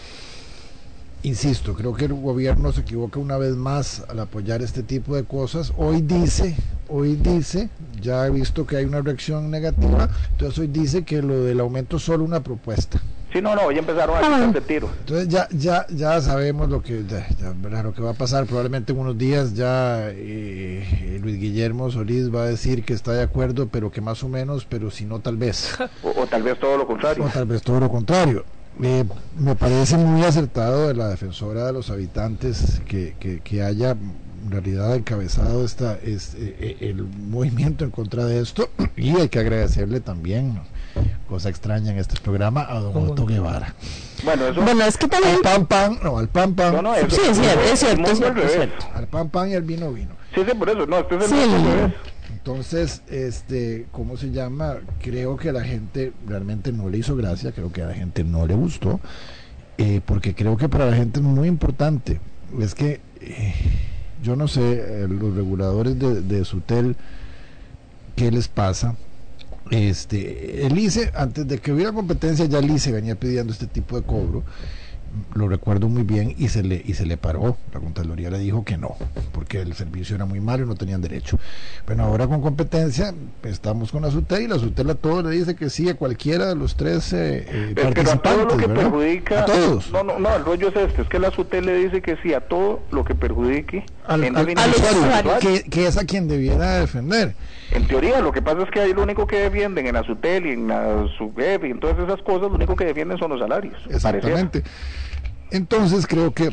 Insisto, 1.25 1.75
creo 1.75 1.95
que 1.95 2.07
el 2.07 2.15
gobierno 2.15 2.73
se 2.73 2.81
equivoca 2.81 3.21
una 3.21 3.37
vez 3.39 3.55
más 3.55 4.03
al 4.09 4.19
apoyar 4.19 4.61
este 4.61 4.83
tipo 4.83 5.15
de 5.15 5.23
cosas. 5.23 5.73
Hoy 5.77 6.03
dice, 6.03 6.57
hoy 6.89 7.15
dice, 7.15 7.71
ya 8.01 8.27
he 8.27 8.31
visto 8.31 8.67
que 8.67 8.77
hay 8.77 8.87
una 8.87 9.03
reacción 9.03 9.49
negativa, 9.49 10.09
entonces 10.33 10.59
hoy 10.59 10.67
dice 10.67 11.05
que 11.05 11.23
lo 11.23 11.45
del 11.45 11.61
aumento 11.61 11.99
es 11.99 12.03
solo 12.03 12.25
una 12.25 12.43
propuesta. 12.43 13.01
Sí, 13.33 13.41
no, 13.41 13.55
no, 13.55 13.71
ya 13.71 13.79
empezaron 13.79 14.17
a 14.17 14.21
quitar 14.21 14.53
de 14.53 14.61
tiro. 14.63 14.91
Entonces 14.99 15.29
ya, 15.29 15.49
ya, 15.53 15.87
ya 15.89 16.21
sabemos 16.21 16.69
lo 16.69 16.83
que, 16.83 17.05
ya, 17.09 17.27
ya, 17.39 17.83
lo 17.83 17.95
que 17.95 18.03
va 18.03 18.11
a 18.11 18.15
pasar. 18.15 18.45
Probablemente 18.45 18.93
en 18.93 18.99
unos 18.99 19.17
días 19.17 19.55
ya 19.55 20.11
eh, 20.11 21.19
Luis 21.23 21.41
Guillermo 21.41 21.91
Solís 21.91 22.35
va 22.35 22.43
a 22.43 22.47
decir 22.47 22.85
que 22.85 22.93
está 22.93 23.13
de 23.13 23.23
acuerdo, 23.23 23.69
pero 23.69 23.91
que 23.91 24.03
más 24.03 24.23
o 24.23 24.29
menos, 24.29 24.67
pero 24.67 24.91
si 24.91 25.07
no, 25.07 25.21
tal 25.21 25.37
vez. 25.37 25.79
O, 26.03 26.23
o 26.23 26.27
tal 26.27 26.43
vez 26.43 26.59
todo 26.59 26.77
lo 26.77 26.87
contrario. 26.87 27.25
O 27.25 27.29
tal 27.29 27.47
vez 27.47 27.63
todo 27.63 27.79
lo 27.81 27.89
contrario. 27.89 28.45
Eh, 28.83 29.05
me 29.37 29.55
parece 29.55 29.97
muy 29.97 30.23
acertado 30.25 30.89
de 30.89 30.95
la 30.95 31.09
defensora 31.09 31.67
de 31.67 31.73
los 31.73 31.91
habitantes 31.91 32.81
que, 32.87 33.17
que, 33.21 33.41
que 33.41 33.63
haya 33.63 33.91
en 33.93 34.51
realidad 34.51 34.97
encabezado 34.97 35.65
esta, 35.65 35.99
es, 36.03 36.35
eh, 36.37 36.79
el 36.81 37.05
movimiento 37.05 37.85
en 37.85 37.91
contra 37.91 38.25
de 38.25 38.41
esto 38.41 38.71
y 38.97 39.11
hay 39.17 39.29
que 39.29 39.39
agradecerle 39.39 40.01
también 40.01 40.61
cosa 41.29 41.49
extraña 41.49 41.93
en 41.93 41.99
este 41.99 42.21
programa, 42.21 42.67
a 42.69 42.79
don 42.79 42.95
Otto 43.11 43.25
Guevara. 43.25 43.75
Bueno, 44.25 44.49
eso... 44.49 44.61
Bueno, 44.61 44.85
es 44.85 44.99
que 44.99 45.09
también... 45.09 45.37
Al 45.37 45.41
pan 45.41 45.67
pan, 45.67 45.99
no, 46.03 46.19
al 46.19 46.29
pan 46.29 46.55
pan. 46.55 46.75
No, 46.75 46.83
no, 46.83 46.95
eso- 46.95 47.09
Sí, 47.17 47.23
es 47.31 47.39
cierto, 47.39 47.61
es 47.63 47.81
cierto, 47.81 48.11
es 48.11 48.19
cierto, 48.19 48.41
al 48.41 48.47
es 48.47 48.53
cierto. 48.53 48.87
Al 48.95 49.07
pan 49.07 49.31
pan 49.31 49.49
y 49.51 49.55
al 49.55 49.63
vino 49.63 49.91
vino. 49.93 50.15
Sí, 50.35 50.43
sí, 50.47 50.55
por 50.55 50.69
eso. 50.69 50.87
No, 50.87 50.99
este 50.99 51.17
es 51.17 51.23
el 51.23 51.29
Sí, 51.31 51.35
Entonces, 52.45 53.03
este, 53.09 53.87
¿cómo 53.93 54.17
se 54.17 54.33
llama? 54.33 54.79
Creo 55.01 55.37
que 55.37 55.51
a 55.51 55.53
la 55.53 55.63
gente 55.63 56.13
realmente 56.27 56.73
no 56.73 56.91
le 56.91 56.99
hizo 56.99 57.15
gracia, 57.15 57.53
creo 57.53 57.73
que 57.73 57.83
a 57.83 57.87
la 57.87 57.95
gente 57.95 58.25
no 58.25 58.49
le 58.49 58.57
gustó, 58.57 58.99
eh, 59.79 60.01
porque 60.05 60.35
creo 60.35 60.57
que 60.57 60.69
para 60.69 60.91
la 60.91 60.97
gente 60.97 61.21
es 61.21 61.25
muy 61.25 61.47
importante. 61.47 62.21
Es 62.59 62.75
que, 62.75 63.01
eh, 63.21 63.55
yo 64.25 64.35
no 64.35 64.49
sé, 64.49 65.05
eh, 65.05 65.07
los 65.09 65.37
reguladores 65.37 65.97
de, 66.01 66.21
de 66.21 66.45
Sutel, 66.45 66.97
¿qué 68.17 68.33
les 68.33 68.49
pasa? 68.49 68.97
Este, 69.71 70.67
el 70.67 70.77
ICE, 70.77 71.13
antes 71.15 71.47
de 71.47 71.59
que 71.59 71.71
hubiera 71.71 71.93
competencia, 71.93 72.47
ya 72.47 72.59
el 72.59 72.69
ICE 72.73 72.91
venía 72.91 73.15
pidiendo 73.15 73.53
este 73.53 73.69
tipo 73.69 73.95
de 73.95 74.05
cobro 74.05 74.43
lo 75.35 75.49
recuerdo 75.49 75.89
muy 75.89 76.03
bien 76.03 76.35
y 76.39 76.49
se 76.49 76.63
le 76.63 76.83
y 76.85 76.95
se 76.95 77.07
le 77.07 77.17
paró 77.17 77.57
la 77.73 77.81
Contraloría 77.81 78.31
le 78.31 78.39
dijo 78.39 78.65
que 78.65 78.77
no 78.77 78.97
porque 79.33 79.61
el 79.61 79.75
servicio 79.75 80.17
era 80.17 80.25
muy 80.25 80.41
malo 80.41 80.65
y 80.65 80.67
no 80.69 80.75
tenían 80.75 81.01
derecho 81.01 81.39
bueno 81.87 82.05
ahora 82.05 82.27
con 82.27 82.41
competencia 82.41 83.15
estamos 83.43 83.93
con 83.93 84.03
la 84.03 84.11
SUTEL 84.11 84.43
y 84.43 84.49
la 84.49 84.59
SUTEL 84.59 84.91
a 84.91 84.95
todos 84.95 85.25
le 85.25 85.31
dice 85.31 85.55
que 85.55 85.71
sí 85.71 85.89
a 85.89 85.95
cualquiera 85.95 86.47
de 86.47 86.57
los 86.57 86.77
tres 86.77 87.13
eh, 87.13 87.47
eh, 87.49 87.75
Es 87.77 87.95
que 87.95 88.01
a 88.01 88.17
todo 88.17 88.47
participantes 88.47 88.53
lo 88.53 88.57
que 88.57 88.67
¿verdad? 88.67 88.83
perjudica. 88.85 89.43
a 89.43 89.45
todos 89.47 89.91
No, 89.93 90.03
no, 90.03 90.19
no, 90.19 90.37
el 90.37 90.45
rollo 90.45 90.69
es 90.69 90.77
este: 90.77 91.03
es 91.03 91.09
que 91.09 91.19
la 91.19 91.31
SUTEL 91.31 91.67
le 91.67 91.77
dice 91.77 92.03
que 92.03 92.17
sí 92.23 92.35
a 92.35 92.41
todo 92.41 92.81
lo 92.91 93.05
que 93.05 93.15
perjudique. 93.15 93.85
Al, 94.07 94.25
al- 94.25 94.37
al 94.37 94.71
usuario, 94.71 95.01
usuario. 95.01 95.33
que, 95.41 95.63
que 95.65 95.87
es 95.87 95.97
a 95.97 96.05
quien 96.05 96.27
debiera 96.29 96.81
defender 96.81 97.35
En 97.71 97.87
teoría, 97.87 98.21
lo 98.21 98.33
que 98.33 98.43
pasa 98.43 98.63
es 98.63 98.71
que 98.71 98.81
ahí 98.81 98.93
lo 98.93 99.03
único 99.03 99.27
que 99.27 99.37
defienden 99.39 99.87
en 99.87 99.95
la 99.95 100.03
SUTEL 100.03 100.47
y 100.47 100.51
en 100.53 100.69
la 100.69 101.07
SUBEP 101.17 101.65
y 101.65 101.71
en 101.71 101.81
todas 101.81 101.99
esas 101.99 102.21
cosas, 102.23 102.49
lo 102.51 102.57
único 102.57 102.75
que 102.77 102.85
defienden 102.85 103.19
son 103.19 103.31
los 103.31 103.41
salarios. 103.41 103.75
pareciera. 103.75 103.97
Exactamente. 103.97 104.63
Entonces 105.51 106.07
creo 106.07 106.33
que, 106.33 106.51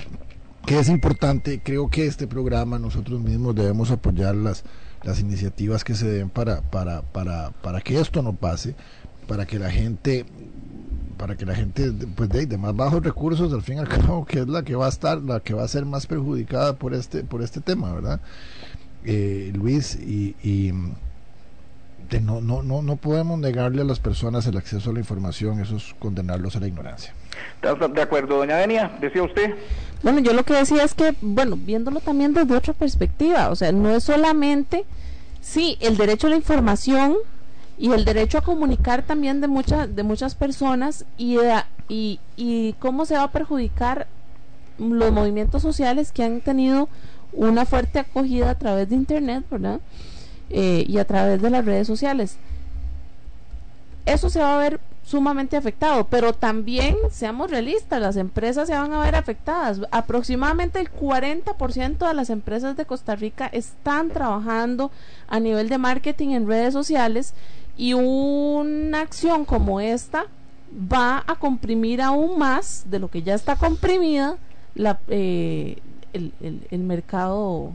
que 0.65 0.79
es 0.79 0.89
importante, 0.89 1.61
creo 1.63 1.89
que 1.89 2.05
este 2.05 2.27
programa 2.27 2.77
nosotros 2.79 3.19
mismos 3.21 3.55
debemos 3.55 3.91
apoyar 3.91 4.35
las, 4.35 4.63
las 5.03 5.19
iniciativas 5.19 5.83
que 5.83 5.95
se 5.95 6.07
den 6.09 6.29
para, 6.29 6.61
para, 6.61 7.01
para, 7.01 7.51
para 7.61 7.81
que 7.81 7.99
esto 7.99 8.21
no 8.21 8.33
pase, 8.33 8.75
para 9.27 9.45
que 9.45 9.57
la 9.59 9.71
gente 9.71 10.25
para 11.19 11.35
que 11.35 11.45
la 11.45 11.53
gente 11.53 11.91
pues 12.15 12.29
de, 12.29 12.45
de 12.45 12.57
más 12.57 12.73
bajos 12.75 13.03
recursos 13.03 13.51
al 13.53 13.61
fin 13.61 13.75
y 13.75 13.79
al 13.79 13.87
cabo 13.99 14.25
que 14.25 14.39
es 14.39 14.47
la 14.47 14.63
que 14.63 14.73
va 14.75 14.85
a 14.85 14.89
estar 14.89 15.17
la 15.21 15.41
que 15.41 15.53
va 15.53 15.63
a 15.63 15.67
ser 15.67 15.85
más 15.85 16.07
perjudicada 16.07 16.73
por 16.77 16.93
este 16.93 17.23
por 17.23 17.43
este 17.43 17.59
tema 17.61 17.93
verdad 17.93 18.19
Eh, 19.05 19.51
Luis 19.55 19.95
y, 19.95 20.35
y 20.43 20.73
de 22.09 22.19
no, 22.19 22.41
no, 22.41 22.63
no, 22.63 22.81
no 22.81 22.95
podemos 22.95 23.39
negarle 23.39 23.81
a 23.81 23.85
las 23.85 23.99
personas 23.99 24.45
el 24.47 24.57
acceso 24.57 24.89
a 24.89 24.93
la 24.93 24.99
información, 24.99 25.59
eso 25.59 25.77
es 25.77 25.95
condenarlos 25.99 26.55
a 26.55 26.59
la 26.59 26.67
ignorancia. 26.67 27.13
¿Estás 27.61 27.93
de 27.93 28.01
acuerdo, 28.01 28.37
doña 28.37 28.57
Denia? 28.57 28.91
Decía 28.99 29.23
usted. 29.23 29.55
Bueno, 30.03 30.19
yo 30.19 30.33
lo 30.33 30.43
que 30.43 30.53
decía 30.53 30.83
es 30.83 30.93
que, 30.95 31.13
bueno, 31.21 31.55
viéndolo 31.55 31.99
también 31.99 32.33
desde 32.33 32.55
otra 32.55 32.73
perspectiva, 32.73 33.49
o 33.49 33.55
sea, 33.55 33.71
no 33.71 33.89
es 33.89 34.03
solamente, 34.03 34.85
sí, 35.39 35.77
el 35.81 35.97
derecho 35.97 36.27
a 36.27 36.31
la 36.31 36.35
información 36.35 37.15
y 37.79 37.91
el 37.91 38.03
derecho 38.03 38.37
a 38.37 38.41
comunicar 38.41 39.03
también 39.03 39.39
de 39.39 39.47
muchas 39.47 39.95
de 39.95 40.03
muchas 40.03 40.35
personas 40.35 41.05
y, 41.17 41.37
y, 41.87 42.19
y 42.35 42.73
cómo 42.73 43.05
se 43.05 43.15
va 43.15 43.23
a 43.23 43.31
perjudicar 43.31 44.07
los 44.77 45.11
movimientos 45.11 45.61
sociales 45.61 46.11
que 46.11 46.23
han 46.23 46.41
tenido 46.41 46.89
una 47.33 47.65
fuerte 47.65 47.99
acogida 47.99 48.49
a 48.49 48.55
través 48.55 48.89
de 48.89 48.95
Internet, 48.95 49.45
¿verdad? 49.49 49.79
Eh, 50.49 50.85
y 50.87 50.97
a 50.97 51.05
través 51.05 51.41
de 51.41 51.49
las 51.49 51.65
redes 51.65 51.87
sociales. 51.87 52.37
Eso 54.05 54.29
se 54.29 54.39
va 54.39 54.55
a 54.55 54.59
ver 54.59 54.79
sumamente 55.03 55.57
afectado, 55.57 56.05
pero 56.05 56.33
también, 56.33 56.95
seamos 57.11 57.49
realistas, 57.49 58.01
las 58.01 58.15
empresas 58.15 58.67
se 58.67 58.75
van 58.75 58.93
a 58.93 59.01
ver 59.01 59.15
afectadas. 59.15 59.81
Aproximadamente 59.91 60.79
el 60.79 60.91
40% 60.91 62.07
de 62.07 62.13
las 62.13 62.29
empresas 62.29 62.77
de 62.77 62.85
Costa 62.85 63.15
Rica 63.15 63.47
están 63.47 64.09
trabajando 64.09 64.91
a 65.27 65.39
nivel 65.39 65.69
de 65.69 65.77
marketing 65.77 66.29
en 66.29 66.47
redes 66.47 66.73
sociales 66.73 67.33
y 67.79 67.93
una 67.93 68.99
acción 68.99 69.45
como 69.45 69.79
esta 69.79 70.25
va 70.91 71.23
a 71.25 71.35
comprimir 71.39 72.01
aún 72.01 72.37
más 72.37 72.83
de 72.89 72.99
lo 72.99 73.09
que 73.09 73.23
ya 73.23 73.33
está 73.35 73.55
comprimida 73.55 74.35
la, 74.75 74.99
eh, 75.07 75.77
el, 76.11 76.33
el- 76.41 76.79
mercado 76.79 77.71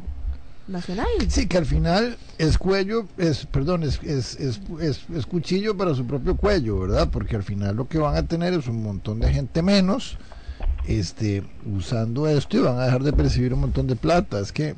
nacional. 0.69 1.07
Sí, 1.29 1.47
que 1.49 1.57
al 1.57 1.65
final 1.65 2.19
es 2.37 2.59
cuello, 2.59 3.07
es, 3.17 3.47
perdón, 3.47 3.83
es, 3.83 3.99
es, 4.03 4.39
es, 4.39 4.61
es- 4.81 5.05
es 5.15 5.25
cuchillo 5.27 5.75
para 5.77 5.95
su 5.95 6.07
propio 6.07 6.37
cuello, 6.37 6.81
¿verdad? 6.81 7.09
Porque 7.11 7.37
al 7.37 7.43
final 7.43 7.75
lo 7.77 7.89
que 7.89 7.97
van 7.99 8.17
a 8.17 8.27
tener 8.27 8.53
es 8.53 8.67
un 8.67 8.83
montón 8.83 9.21
de 9.21 9.33
gente 9.33 9.63
menos 9.63 10.19
este, 10.87 11.43
usando 11.75 12.29
esto 12.29 12.59
y 12.59 12.61
van 12.61 12.79
a 12.79 12.85
dejar 12.85 13.03
de 13.03 13.13
percibir 13.15 13.55
un 13.55 13.61
montón 13.61 13.87
de 13.87 13.97
plata. 13.97 14.39
Es 14.39 14.53
que, 14.53 14.75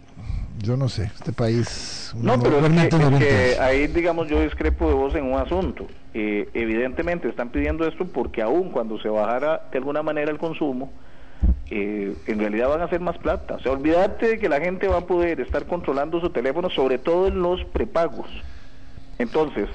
yo 0.58 0.76
no 0.76 0.88
sé, 0.88 1.10
este 1.14 1.32
país... 1.32 2.14
No, 2.16 2.40
pero 2.40 2.58
es 2.58 2.72
que, 2.72 2.96
es 2.96 3.18
que 3.18 3.60
ahí, 3.60 3.86
digamos, 3.88 4.28
yo 4.28 4.40
discrepo 4.40 4.88
de 4.88 4.94
vos 4.94 5.14
en 5.14 5.24
un 5.24 5.38
asunto. 5.38 5.86
Eh, 6.14 6.48
evidentemente 6.54 7.28
están 7.28 7.50
pidiendo 7.50 7.86
esto 7.86 8.06
porque 8.06 8.42
aún 8.42 8.70
cuando 8.70 8.98
se 9.00 9.08
bajara 9.08 9.62
de 9.70 9.78
alguna 9.78 10.02
manera 10.02 10.30
el 10.30 10.38
consumo, 10.38 10.92
eh, 11.70 12.14
en 12.26 12.38
realidad 12.38 12.68
van 12.68 12.80
a 12.80 12.84
hacer 12.84 13.00
más 13.00 13.18
plata. 13.18 13.56
O 13.56 13.60
sea, 13.60 13.72
olvídate 13.72 14.28
de 14.28 14.38
que 14.38 14.48
la 14.48 14.60
gente 14.60 14.88
va 14.88 14.98
a 14.98 15.06
poder 15.06 15.40
estar 15.40 15.66
controlando 15.66 16.20
su 16.20 16.30
teléfono, 16.30 16.70
sobre 16.70 16.98
todo 16.98 17.28
en 17.28 17.42
los 17.42 17.62
prepagos. 17.64 18.28
Entonces, 19.18 19.68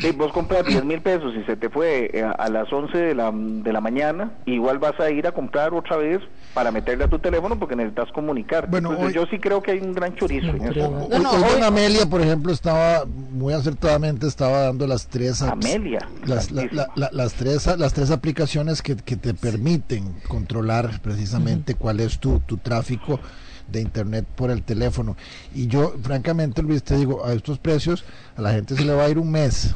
si 0.00 0.10
vos 0.12 0.32
compras 0.32 0.64
10 0.66 0.84
mil 0.84 1.00
pesos 1.02 1.34
y 1.36 1.44
se 1.44 1.56
te 1.56 1.68
fue 1.68 2.10
eh, 2.12 2.22
a, 2.24 2.48
las 2.48 2.72
11 2.72 2.96
de 2.96 3.14
la, 3.14 3.30
de 3.32 3.72
la 3.72 3.80
mañana, 3.80 4.32
igual 4.46 4.78
vas 4.78 4.98
a 5.00 5.10
ir 5.10 5.26
a 5.26 5.32
comprar 5.32 5.74
otra 5.74 5.96
vez 5.96 6.20
para 6.52 6.70
meterle 6.70 7.04
a 7.04 7.08
tu 7.08 7.18
teléfono 7.18 7.58
porque 7.58 7.74
necesitas 7.74 8.10
comunicar. 8.12 8.68
Bueno, 8.70 8.90
Entonces, 8.92 9.16
hoy- 9.16 9.24
yo 9.24 9.28
sí 9.30 9.38
creo 9.40 9.60
que 9.62 9.72
hay 9.72 9.80
un 9.80 9.92
gran 9.92 10.14
chorizo 10.14 10.48
en 10.50 10.62
eso. 10.62 10.88
Hoy, 10.88 11.08
No, 11.10 11.18
no, 11.18 11.30
hoy 11.32 11.42
hoy- 11.42 11.52
don 11.54 11.64
Amelia, 11.64 12.06
por 12.06 12.20
ejemplo, 12.20 12.52
estaba 12.52 13.04
muy 13.06 13.52
acertadamente 13.52 14.26
estaba 14.28 14.60
dando 14.60 14.86
las 14.86 15.08
tres 15.08 15.42
apps- 15.42 15.52
Amelia. 15.52 16.08
las, 16.24 16.50
la- 16.52 16.68
la- 16.70 16.88
la- 16.94 17.10
las 17.12 17.34
tres 17.34 17.66
las 17.76 17.92
tres 17.92 18.10
aplicaciones 18.10 18.82
que, 18.82 18.96
que 18.96 19.16
te 19.16 19.34
permiten 19.34 20.14
controlar 20.28 21.00
precisamente 21.02 21.74
cuál 21.74 22.00
es 22.00 22.18
tu, 22.20 22.38
tu 22.40 22.56
tráfico 22.58 23.18
de 23.68 23.80
internet 23.80 24.26
por 24.34 24.50
el 24.50 24.62
teléfono. 24.62 25.16
Y 25.54 25.66
yo 25.66 25.94
francamente 26.02 26.62
Luis 26.62 26.82
te 26.82 26.96
digo 26.96 27.24
a 27.24 27.32
estos 27.32 27.58
precios 27.58 28.04
a 28.36 28.42
la 28.42 28.52
gente 28.52 28.74
se 28.74 28.84
le 28.84 28.92
va 28.94 29.04
a 29.04 29.08
ir 29.10 29.18
un 29.18 29.30
mes 29.30 29.74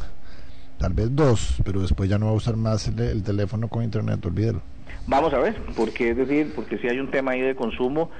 tal 0.79 0.93
vez 0.93 1.09
dos 1.15 1.57
pero 1.65 1.81
después 1.81 2.09
ya 2.09 2.19
no 2.19 2.27
va 2.27 2.33
a 2.33 2.35
usar 2.37 2.57
más 2.57 2.87
el, 2.89 2.99
el 3.01 3.23
teléfono 3.23 3.69
con 3.69 3.83
internet 3.83 4.25
olvídalo 4.25 4.61
Vamos 5.07 5.33
a 5.33 5.39
ver, 5.39 5.57
porque 5.75 6.11
es 6.11 6.17
decir, 6.19 6.53
porque 6.55 6.77
si 6.79 6.87
hay 6.87 6.99
un 7.01 7.11
tema 7.11 7.31
ahí 7.33 7.41
de 7.41 7.55
consumo, 7.55 8.11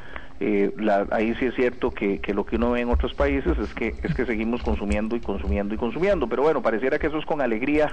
eh, 0.41 0.73
la- 0.79 1.07
ahí 1.11 1.35
sí 1.39 1.45
es 1.45 1.55
cierto 1.55 1.91
que, 1.91 2.19
que 2.19 2.33
lo 2.33 2.47
que 2.47 2.57
uno 2.57 2.71
ve 2.71 2.81
en 2.81 2.89
otros 2.89 3.13
países 3.13 3.59
es 3.59 3.75
que 3.75 3.95
es 4.03 4.15
que 4.15 4.25
seguimos 4.25 4.63
consumiendo 4.63 5.15
y 5.15 5.21
consumiendo 5.21 5.75
y 5.75 5.77
consumiendo, 5.79 6.29
pero 6.29 6.43
bueno, 6.43 6.63
pareciera 6.63 6.99
que 6.99 7.09
eso 7.09 7.19
es 7.19 7.27
con 7.27 7.43
alegría 7.43 7.93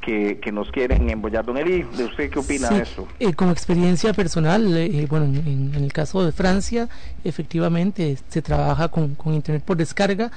que, 0.00 0.38
que 0.40 0.52
nos 0.52 0.70
quieren 0.70 1.10
embollar. 1.10 1.44
Don 1.44 1.56
¿de 1.56 2.04
usted 2.04 2.30
qué 2.30 2.38
opina 2.38 2.68
Sí, 2.68 2.74
de 2.74 2.82
eso? 2.82 3.08
eh, 3.18 3.32
como 3.34 3.52
experiencia 3.52 4.12
personal, 4.12 4.76
eh, 4.76 5.06
bueno, 5.08 5.26
en, 5.26 5.72
el 5.74 5.92
caso 5.92 6.24
de 6.24 6.32
Francia, 6.32 6.88
efectivamente 7.24 8.18
se 8.28 8.42
trabaja 8.42 8.88
con, 8.88 9.14
con 9.14 9.34
Internet 9.34 9.62
por 9.64 9.76
descarga, 9.76 10.30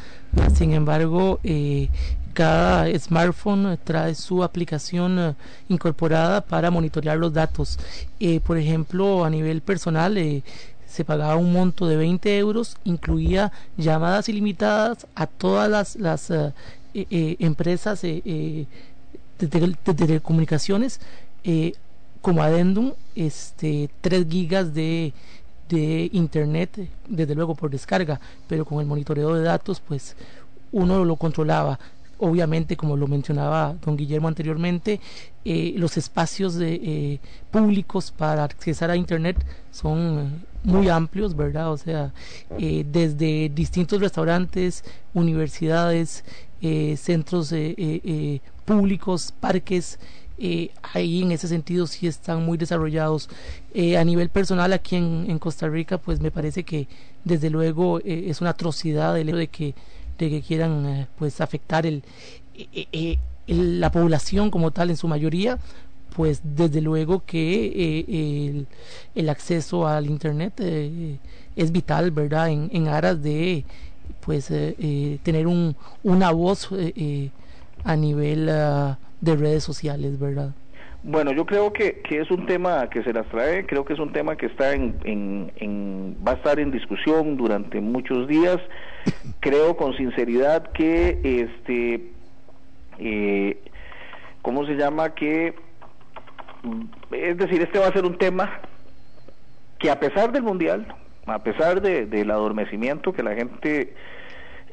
sin 0.55 0.74
embargo, 0.74 1.39
eh, 1.43 1.89
cada 2.34 2.88
smartphone 2.98 3.77
trae 3.84 4.15
su 4.15 4.43
aplicación 4.43 5.20
eh, 5.20 5.34
incorporada 5.70 6.41
para 6.41 6.72
monitorear 6.72 7.17
los 7.17 7.32
datos. 7.34 7.77
Eh, 8.20 8.39
por 8.39 8.58
ejemplo, 8.58 9.24
a 9.24 9.29
nivel 9.29 9.62
personal, 9.62 10.17
eh, 10.17 10.43
se 10.88 11.05
pagaba 11.05 11.36
un 11.38 11.51
monto 11.53 11.88
de 11.88 11.96
20 11.98 12.38
euros, 12.38 12.77
incluía 12.84 13.51
llamadas 13.77 14.29
ilimitadas 14.29 15.08
a 15.15 15.25
todas 15.27 15.70
las, 15.70 15.96
las 15.96 16.29
eh, 16.29 16.53
eh, 16.93 17.08
eh, 17.10 17.36
empresas 17.39 18.03
eh, 18.03 18.22
eh, 18.25 18.65
de, 19.50 19.60
tele- 19.60 19.78
de 19.86 19.94
telecomunicaciones 19.94 21.00
eh, 21.44 21.74
como 22.22 22.42
adendum 22.44 22.94
este 23.16 23.90
3 24.02 24.26
gigas 24.30 24.74
de, 24.74 25.14
de 25.70 26.10
internet 26.14 26.88
desde 27.08 27.36
luego 27.36 27.56
por 27.56 27.70
descarga 27.70 28.20
pero 28.48 28.66
con 28.66 28.80
el 28.80 28.86
monitoreo 28.86 29.34
de 29.34 29.44
datos 29.44 29.80
pues 29.80 30.16
uno 30.72 31.06
lo 31.06 31.16
controlaba. 31.18 31.80
Obviamente 32.20 32.78
como 32.78 32.96
lo 32.96 33.08
mencionaba 33.08 33.76
don 33.84 33.98
Guillermo 33.98 34.28
anteriormente 34.30 35.02
eh, 35.44 35.74
los 35.78 35.98
espacios 35.98 36.54
de, 36.56 36.76
eh, 36.76 37.20
públicos 37.52 38.12
para 38.12 38.44
accesar 38.46 38.90
a 38.90 38.96
internet 38.96 39.36
son 39.72 40.46
muy 40.64 40.88
amplios 40.88 41.36
verdad 41.36 41.70
o 41.74 41.78
sea 41.78 42.14
desde 42.58 43.50
distintos 43.54 44.00
restaurantes 44.00 44.86
universidades 45.14 46.24
eh, 46.63 46.96
centros 46.98 47.51
eh, 47.51 47.75
eh, 47.77 48.01
eh, 48.05 48.39
públicos 48.63 49.34
parques 49.38 50.00
eh, 50.38 50.72
ahí 50.93 51.22
en 51.22 51.34
ese 51.34 51.50
sentido 51.50 51.86
sí 51.88 52.08
están 52.08 52.43
muy 52.43 52.58
desarrollados 52.58 53.29
a 53.75 54.03
nivel 54.03 54.29
personal 54.29 54.72
aquí 54.72 54.96
en, 54.96 55.39
Costa 55.39 55.67
Rica 55.67 55.98
pues 55.98 56.22
me 56.22 56.32
parece 56.32 56.63
que 56.63 56.88
desde 57.24 57.50
luego 57.50 58.00
es 58.00 58.39
una 58.41 58.51
atrocidad 58.51 59.20
el 59.20 59.29
hecho 59.29 59.38
de 59.38 59.48
que 59.48 59.75
de 60.17 60.29
que 60.29 60.41
quieran 60.41 61.08
pues 61.17 61.41
afectar 61.41 61.86
el 61.86 62.03
eh, 62.55 63.17
la 63.46 63.91
población 63.91 64.50
como 64.50 64.72
tal 64.72 64.89
en 64.89 64.96
su 64.96 65.08
mayoría, 65.08 65.60
pues 66.15 66.39
desde 66.43 66.79
luego 66.79 67.24
que 67.25 68.00
el, 68.08 68.67
el, 69.15 69.29
acceso 69.29 69.86
al 69.88 70.05
internet 70.05 70.53
es 71.55 71.72
vital, 71.72 72.12
¿verdad? 72.12 72.50
En, 72.50 72.70
en 72.72 72.88
aras 72.88 73.22
de 73.22 73.65
pues 74.25 74.50
eh, 74.51 75.20
tener 75.24 75.48
un, 75.48 75.75
una 76.03 76.32
voz 76.32 76.70
a 77.84 77.96
nivel 77.96 78.50
uh, 78.50 78.96
de 79.22 79.36
redes 79.36 79.63
sociales, 79.63 80.20
¿verdad? 80.20 80.51
Bueno, 81.03 81.34
yo 81.34 81.46
creo 81.46 81.74
que, 81.74 82.01
que, 82.01 82.22
es 82.22 82.32
un 82.32 82.46
tema 82.46 82.89
que 82.89 83.03
se 83.03 83.12
las 83.12 83.27
trae, 83.27 83.65
creo 83.65 83.84
que 83.84 83.92
es 83.92 84.00
un 84.00 84.13
tema 84.13 84.38
que 84.38 84.46
está 84.46 84.74
en, 84.74 84.96
en, 85.03 85.51
en, 85.58 86.18
va 86.25 86.32
a 86.32 86.36
estar 86.36 86.60
en 86.62 86.72
discusión 86.72 87.36
durante 87.36 87.82
muchos 87.82 88.25
días. 88.27 88.58
Creo 89.42 89.75
con 89.75 89.98
sinceridad 89.98 90.72
que 90.72 91.20
este 91.24 92.13
eh, 93.00 93.58
¿cómo 94.42 94.65
se 94.65 94.75
llama? 94.75 95.13
que 95.13 95.56
es 97.12 97.38
decir, 97.38 97.62
este 97.62 97.80
va 97.80 97.88
a 97.88 97.94
ser 97.94 98.06
un 98.06 98.18
tema 98.18 98.62
que 99.80 99.92
a 99.92 100.00
pesar 100.00 100.32
del 100.32 100.44
mundial, 100.44 100.88
a 101.25 101.44
pesar 101.44 101.82
de, 101.82 102.06
del 102.06 102.32
adormecimiento 102.32 103.13
que 103.13 103.24
la 103.24 103.36
gente 103.36 103.94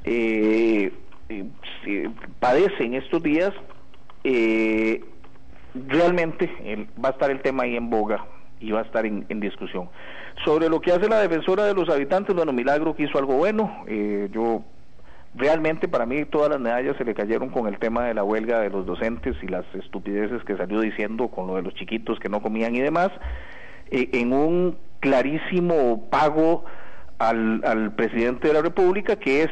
eh, 0.04 0.92
eh, 1.28 2.11
padece 2.38 2.85
en 2.85 2.95
estos 2.95 3.23
días, 3.23 3.52
eh, 4.25 5.04
realmente 5.75 6.50
va 7.02 7.11
a 7.11 7.12
estar 7.12 7.30
el 7.30 7.40
tema 7.40 7.62
ahí 7.64 7.76
en 7.76 7.90
boga 7.90 8.25
y 8.61 8.71
va 8.71 8.80
a 8.80 8.83
estar 8.83 9.07
en, 9.07 9.40
discusión. 9.40 9.88
Sobre 10.45 10.69
lo 10.69 10.80
que 10.80 10.92
hace 10.92 11.09
la 11.09 11.21
defensora 11.21 11.64
de 11.64 11.75
los 11.75 11.88
habitantes, 11.88 12.35
bueno, 12.35 12.52
Milagro 12.52 12.95
que 12.95 13.04
hizo 13.04 13.19
algo 13.19 13.35
bueno, 13.35 13.85
eh, 13.87 14.28
yo 14.33 14.62
realmente 15.35 15.88
para 15.88 16.07
mí 16.07 16.25
todas 16.25 16.50
las 16.50 16.61
medallas 16.61 16.97
se 16.97 17.04
le 17.04 17.14
cayeron 17.14 17.50
con 17.50 17.66
el 17.66 17.78
tema 17.78 18.04
de 18.04 18.14
la 18.14 18.25
huelga 18.25 18.61
de 18.61 18.71
los 18.71 18.85
docentes 18.85 19.37
y 19.42 19.47
las 19.47 19.64
estupideces 19.75 20.42
que 20.45 20.57
salió 20.57 20.80
diciendo 20.80 21.28
con 21.28 21.47
lo 21.47 21.57
de 21.57 21.62
los 21.62 21.75
chiquitos 21.75 22.19
que 22.19 22.28
no 22.28 22.42
comían 22.42 22.75
y 22.75 22.80
demás, 22.80 23.11
eh, 23.90 24.11
en 24.12 24.33
un 24.33 24.76
clarísimo 25.00 26.09
pago 26.11 26.64
al, 27.19 27.62
al 27.64 27.95
presidente 27.95 28.49
de 28.49 28.54
la 28.54 28.62
República 28.62 29.16
que 29.16 29.42
es 29.42 29.50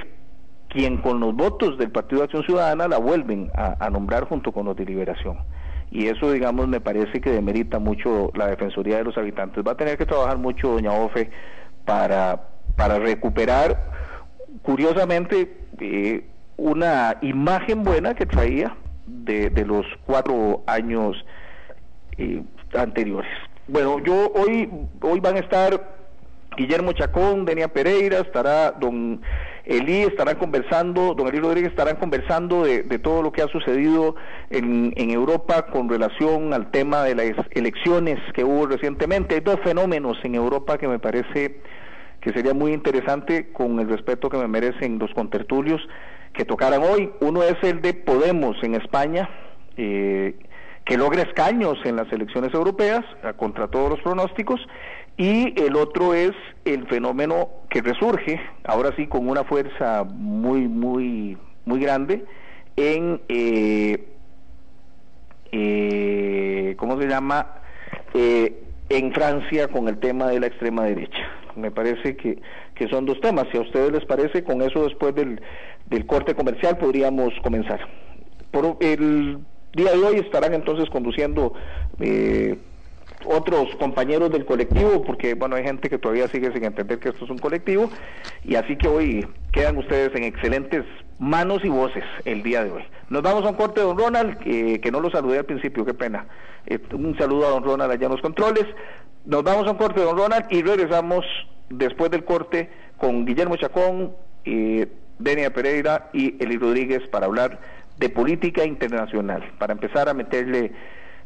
quien 0.68 0.98
con 0.98 1.20
los 1.20 1.34
votos 1.34 1.78
del 1.78 1.90
Partido 1.90 2.20
de 2.20 2.24
Acción 2.24 2.44
Ciudadana 2.44 2.88
la 2.88 2.98
vuelven 2.98 3.50
a, 3.54 3.88
nombrar 3.90 4.24
junto 4.24 4.52
con 4.52 4.66
los 4.66 4.76
de 4.76 4.84
Liberación. 4.84 5.38
Y 5.90 6.06
eso, 6.06 6.30
digamos, 6.30 6.68
me 6.68 6.80
parece 6.80 7.20
que 7.20 7.30
demerita 7.30 7.78
mucho 7.78 8.30
la 8.34 8.48
Defensoría 8.48 8.98
de 8.98 9.04
los 9.04 9.16
Habitantes. 9.16 9.64
Va 9.66 9.72
a 9.72 9.76
tener 9.76 9.96
que 9.96 10.04
trabajar 10.04 10.36
mucho 10.36 10.68
doña 10.68 10.92
Ofe 10.92 11.30
para, 11.86 12.48
para 12.76 12.98
recuperar, 12.98 13.90
curiosamente, 14.62 15.56
eh, 15.80 16.26
una 16.58 17.16
imagen 17.22 17.84
buena 17.84 18.14
que 18.14 18.26
traía 18.26 18.76
de, 19.06 19.48
de 19.48 19.64
los 19.64 19.86
cuatro 20.04 20.62
años 20.66 21.16
eh, 22.18 22.42
anteriores. 22.76 23.30
Bueno, 23.70 23.98
yo 23.98 24.32
hoy, 24.32 24.70
hoy 25.02 25.20
van 25.20 25.36
a 25.36 25.40
estar 25.40 25.98
Guillermo 26.56 26.92
Chacón, 26.92 27.44
Denia 27.44 27.68
Pereira, 27.68 28.20
estará 28.20 28.70
don 28.72 29.20
Elí 29.66 30.04
estarán 30.04 30.36
conversando, 30.36 31.12
don 31.12 31.28
Elí 31.28 31.38
Rodríguez 31.38 31.72
estarán 31.72 31.96
conversando 31.96 32.64
de, 32.64 32.82
todo 32.98 33.20
lo 33.20 33.30
que 33.30 33.42
ha 33.42 33.48
sucedido 33.48 34.16
en, 34.48 35.10
Europa 35.10 35.66
con 35.66 35.90
relación 35.90 36.54
al 36.54 36.70
tema 36.70 37.02
de 37.02 37.14
las 37.14 37.46
elecciones 37.50 38.18
que 38.32 38.42
hubo 38.42 38.66
recientemente. 38.66 39.34
Hay 39.34 39.42
dos 39.42 39.60
fenómenos 39.62 40.16
en 40.22 40.34
Europa 40.34 40.78
que 40.78 40.88
me 40.88 40.98
parece 40.98 41.60
que 42.22 42.32
sería 42.32 42.54
muy 42.54 42.72
interesante 42.72 43.52
con 43.52 43.80
el 43.80 43.88
respeto 43.90 44.30
que 44.30 44.38
me 44.38 44.48
merecen 44.48 44.98
los 44.98 45.12
contertulios 45.12 45.86
que 46.32 46.46
tocaran 46.46 46.82
hoy. 46.82 47.10
Uno 47.20 47.42
es 47.42 47.62
el 47.62 47.82
de 47.82 47.92
Podemos 47.92 48.56
en 48.62 48.76
España, 48.76 49.28
eh, 49.76 50.34
que 50.88 50.96
logra 50.96 51.22
escaños 51.22 51.78
en 51.84 51.96
las 51.96 52.10
elecciones 52.10 52.54
europeas 52.54 53.04
contra 53.36 53.68
todos 53.68 53.90
los 53.90 54.00
pronósticos, 54.00 54.58
y 55.18 55.60
el 55.60 55.76
otro 55.76 56.14
es 56.14 56.32
el 56.64 56.86
fenómeno 56.86 57.50
que 57.68 57.82
resurge, 57.82 58.40
ahora 58.64 58.92
sí 58.96 59.06
con 59.06 59.28
una 59.28 59.44
fuerza 59.44 60.04
muy, 60.04 60.66
muy, 60.66 61.36
muy 61.66 61.80
grande, 61.80 62.24
en, 62.76 63.20
eh, 63.28 64.08
eh, 65.52 66.74
¿cómo 66.78 66.98
se 66.98 67.06
llama? 67.06 67.46
Eh, 68.14 68.62
en 68.88 69.12
Francia 69.12 69.68
con 69.68 69.88
el 69.88 69.98
tema 69.98 70.28
de 70.28 70.40
la 70.40 70.46
extrema 70.46 70.84
derecha. 70.84 71.20
Me 71.54 71.70
parece 71.70 72.16
que, 72.16 72.40
que 72.74 72.88
son 72.88 73.04
dos 73.04 73.20
temas. 73.20 73.46
Si 73.52 73.58
a 73.58 73.60
ustedes 73.60 73.92
les 73.92 74.06
parece, 74.06 74.42
con 74.42 74.62
eso 74.62 74.84
después 74.84 75.14
del, 75.14 75.42
del 75.86 76.06
corte 76.06 76.34
comercial 76.34 76.78
podríamos 76.78 77.34
comenzar. 77.42 77.80
Por 78.52 78.78
el 78.80 79.40
día 79.74 79.92
de 79.92 79.98
hoy 79.98 80.16
estarán 80.16 80.54
entonces 80.54 80.88
conduciendo 80.90 81.52
eh, 82.00 82.58
otros 83.24 83.74
compañeros 83.76 84.30
del 84.30 84.44
colectivo, 84.44 85.02
porque 85.02 85.34
bueno, 85.34 85.56
hay 85.56 85.64
gente 85.64 85.88
que 85.90 85.98
todavía 85.98 86.28
sigue 86.28 86.52
sin 86.52 86.64
entender 86.64 86.98
que 86.98 87.10
esto 87.10 87.24
es 87.24 87.30
un 87.30 87.38
colectivo, 87.38 87.90
y 88.44 88.54
así 88.54 88.76
que 88.76 88.88
hoy 88.88 89.26
quedan 89.52 89.76
ustedes 89.76 90.14
en 90.14 90.24
excelentes 90.24 90.84
manos 91.18 91.64
y 91.64 91.68
voces 91.68 92.04
el 92.24 92.42
día 92.42 92.64
de 92.64 92.70
hoy. 92.70 92.84
Nos 93.10 93.22
vamos 93.22 93.44
a 93.44 93.50
un 93.50 93.56
corte 93.56 93.80
don 93.80 93.98
Ronald, 93.98 94.38
que 94.38 94.90
no 94.92 95.00
lo 95.00 95.10
saludé 95.10 95.38
al 95.38 95.44
principio, 95.46 95.84
qué 95.84 95.94
pena. 95.94 96.26
Eh, 96.66 96.78
un 96.92 97.16
saludo 97.16 97.46
a 97.46 97.50
don 97.50 97.64
Ronald 97.64 97.90
allá 97.90 98.06
en 98.06 98.12
los 98.12 98.20
controles. 98.20 98.66
Nos 99.24 99.42
vamos 99.42 99.66
a 99.66 99.70
un 99.70 99.78
corte 99.78 100.00
don 100.00 100.16
Ronald 100.16 100.46
y 100.50 100.62
regresamos 100.62 101.24
después 101.70 102.10
del 102.10 102.24
corte 102.24 102.70
con 102.98 103.24
Guillermo 103.24 103.56
Chacón, 103.56 104.12
eh, 104.44 104.86
Denia 105.18 105.52
Pereira 105.52 106.10
y 106.12 106.42
Eli 106.42 106.58
Rodríguez 106.58 107.08
para 107.08 107.26
hablar 107.26 107.58
de 107.98 108.08
política 108.08 108.64
internacional, 108.64 109.42
para 109.58 109.72
empezar 109.72 110.08
a 110.08 110.14
meterle 110.14 110.72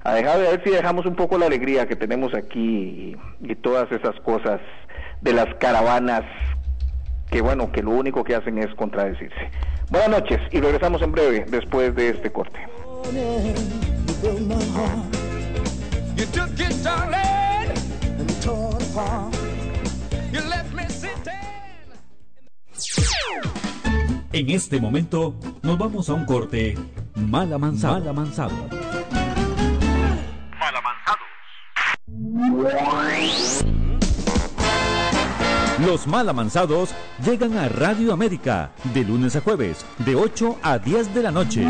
a 0.04 0.14
dejar 0.14 0.38
de 0.38 0.50
ver 0.50 0.64
si 0.64 0.70
dejamos 0.70 1.06
un 1.06 1.14
poco 1.14 1.38
la 1.38 1.46
alegría 1.46 1.86
que 1.86 1.94
tenemos 1.94 2.34
aquí 2.34 3.16
y, 3.40 3.54
todas 3.56 3.90
esas 3.92 4.18
cosas 4.20 4.60
de 5.20 5.32
las 5.32 5.54
caravanas 5.56 6.22
que 7.30 7.40
bueno, 7.40 7.70
que 7.70 7.82
lo 7.82 7.92
único 7.92 8.24
que 8.24 8.34
hacen 8.34 8.58
es 8.58 8.74
contradecirse. 8.74 9.50
Buenas 9.90 10.10
noches 10.10 10.40
y 10.50 10.60
regresamos 10.60 11.00
en 11.02 11.12
breve 11.12 11.46
después 11.48 11.94
de 11.94 12.10
este 12.10 12.30
corte. 12.30 12.58
En 24.32 24.48
este 24.48 24.80
momento 24.80 25.34
nos 25.62 25.76
vamos 25.76 26.08
a 26.08 26.14
un 26.14 26.24
corte 26.24 26.74
mal 27.14 27.52
avanzado. 27.52 28.00
Mal 28.00 28.08
avanzado. 28.08 28.54
Los 35.84 36.06
malamanzados 36.06 36.94
llegan 37.22 37.58
a 37.58 37.68
Radio 37.68 38.12
América 38.14 38.70
de 38.94 39.04
lunes 39.04 39.36
a 39.36 39.42
jueves, 39.42 39.84
de 39.98 40.14
8 40.14 40.58
a 40.62 40.78
10 40.78 41.12
de 41.12 41.22
la 41.22 41.30
noche 41.30 41.66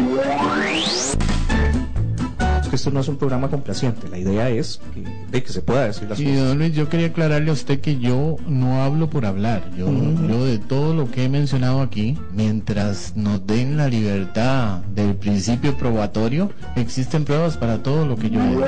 esto 2.76 2.90
no 2.90 3.00
es 3.00 3.08
un 3.08 3.16
programa 3.16 3.48
complaciente. 3.48 4.08
La 4.08 4.18
idea 4.18 4.48
es 4.48 4.80
que, 4.94 5.02
de 5.30 5.42
que 5.42 5.52
se 5.52 5.62
pueda 5.62 5.86
decir 5.86 6.08
las 6.08 6.18
cosas. 6.18 6.36
Don 6.36 6.58
Luis, 6.58 6.74
yo 6.74 6.88
quería 6.88 7.08
aclararle 7.08 7.50
a 7.50 7.52
usted 7.52 7.80
que 7.80 7.98
yo 7.98 8.36
no 8.46 8.82
hablo 8.82 9.10
por 9.10 9.26
hablar. 9.26 9.70
Yo, 9.76 9.88
yo 10.28 10.44
de 10.44 10.58
todo 10.58 10.94
lo 10.94 11.10
que 11.10 11.24
he 11.24 11.28
mencionado 11.28 11.80
aquí, 11.80 12.18
mientras 12.32 13.16
nos 13.16 13.46
den 13.46 13.76
la 13.76 13.88
libertad 13.88 14.78
del 14.94 15.14
principio 15.16 15.76
probatorio, 15.76 16.50
existen 16.76 17.24
pruebas 17.24 17.56
para 17.56 17.82
todo 17.82 18.06
lo 18.06 18.16
que 18.16 18.30
yo 18.30 18.40
he 18.40 18.48
dicho. 18.48 18.66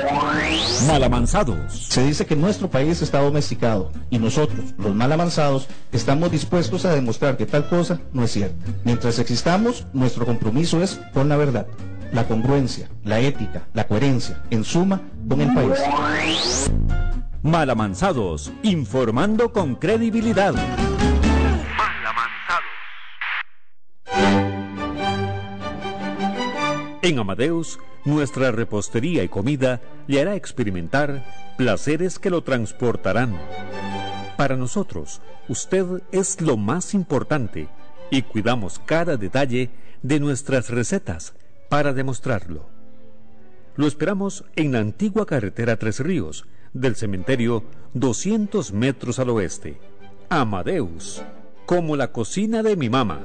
Malamanzados. 0.87 1.87
Se 1.89 2.05
dice 2.05 2.25
que 2.25 2.35
nuestro 2.35 2.69
país 2.69 3.01
está 3.01 3.21
domesticado 3.21 3.91
y 4.09 4.19
nosotros, 4.19 4.73
los 4.77 4.93
malamanzados, 4.95 5.67
estamos 5.91 6.31
dispuestos 6.31 6.85
a 6.85 6.93
demostrar 6.93 7.37
que 7.37 7.45
tal 7.45 7.67
cosa 7.67 7.99
no 8.13 8.23
es 8.23 8.31
cierta. 8.31 8.55
Mientras 8.83 9.19
existamos, 9.19 9.85
nuestro 9.93 10.25
compromiso 10.25 10.81
es 10.81 10.99
con 11.13 11.29
la 11.29 11.37
verdad 11.37 11.67
la 12.15 12.25
congruencia, 12.25 12.87
la 13.03 13.19
ética, 13.19 13.67
la 13.73 13.85
coherencia, 13.87 14.41
en 14.49 14.63
suma, 14.63 15.01
con 15.27 15.41
el 15.41 15.53
país. 15.53 16.71
Malamanzados, 17.43 18.53
informando 18.63 19.51
con 19.51 19.75
credibilidad. 19.75 20.55
En 27.01 27.19
Amadeus, 27.19 27.79
nuestra 28.05 28.51
repostería 28.51 29.21
y 29.23 29.27
comida 29.27 29.81
le 30.07 30.21
hará 30.21 30.35
experimentar 30.35 31.25
placeres 31.57 32.17
que 32.17 32.29
lo 32.29 32.43
transportarán. 32.43 33.37
Para 34.37 34.55
nosotros, 34.55 35.21
usted 35.49 35.85
es 36.13 36.39
lo 36.39 36.55
más 36.55 36.93
importante 36.93 37.67
y 38.09 38.21
cuidamos 38.21 38.79
cada 38.85 39.17
detalle 39.17 39.69
de 40.01 40.21
nuestras 40.21 40.69
recetas 40.69 41.33
para 41.75 41.91
demostrarlo. 41.91 42.69
Lo 43.75 43.85
esperamos 43.85 44.45
en 44.55 44.71
la 44.71 44.79
antigua 44.79 45.25
carretera 45.25 45.75
Tres 45.75 45.99
Ríos, 45.99 46.45
del 46.71 46.95
cementerio 46.95 47.65
200 47.93 48.71
metros 48.71 49.19
al 49.19 49.31
oeste. 49.31 49.77
Amadeus, 50.29 51.21
como 51.65 51.97
la 51.97 52.13
cocina 52.13 52.63
de 52.63 52.77
mi 52.77 52.89
mamá. 52.89 53.19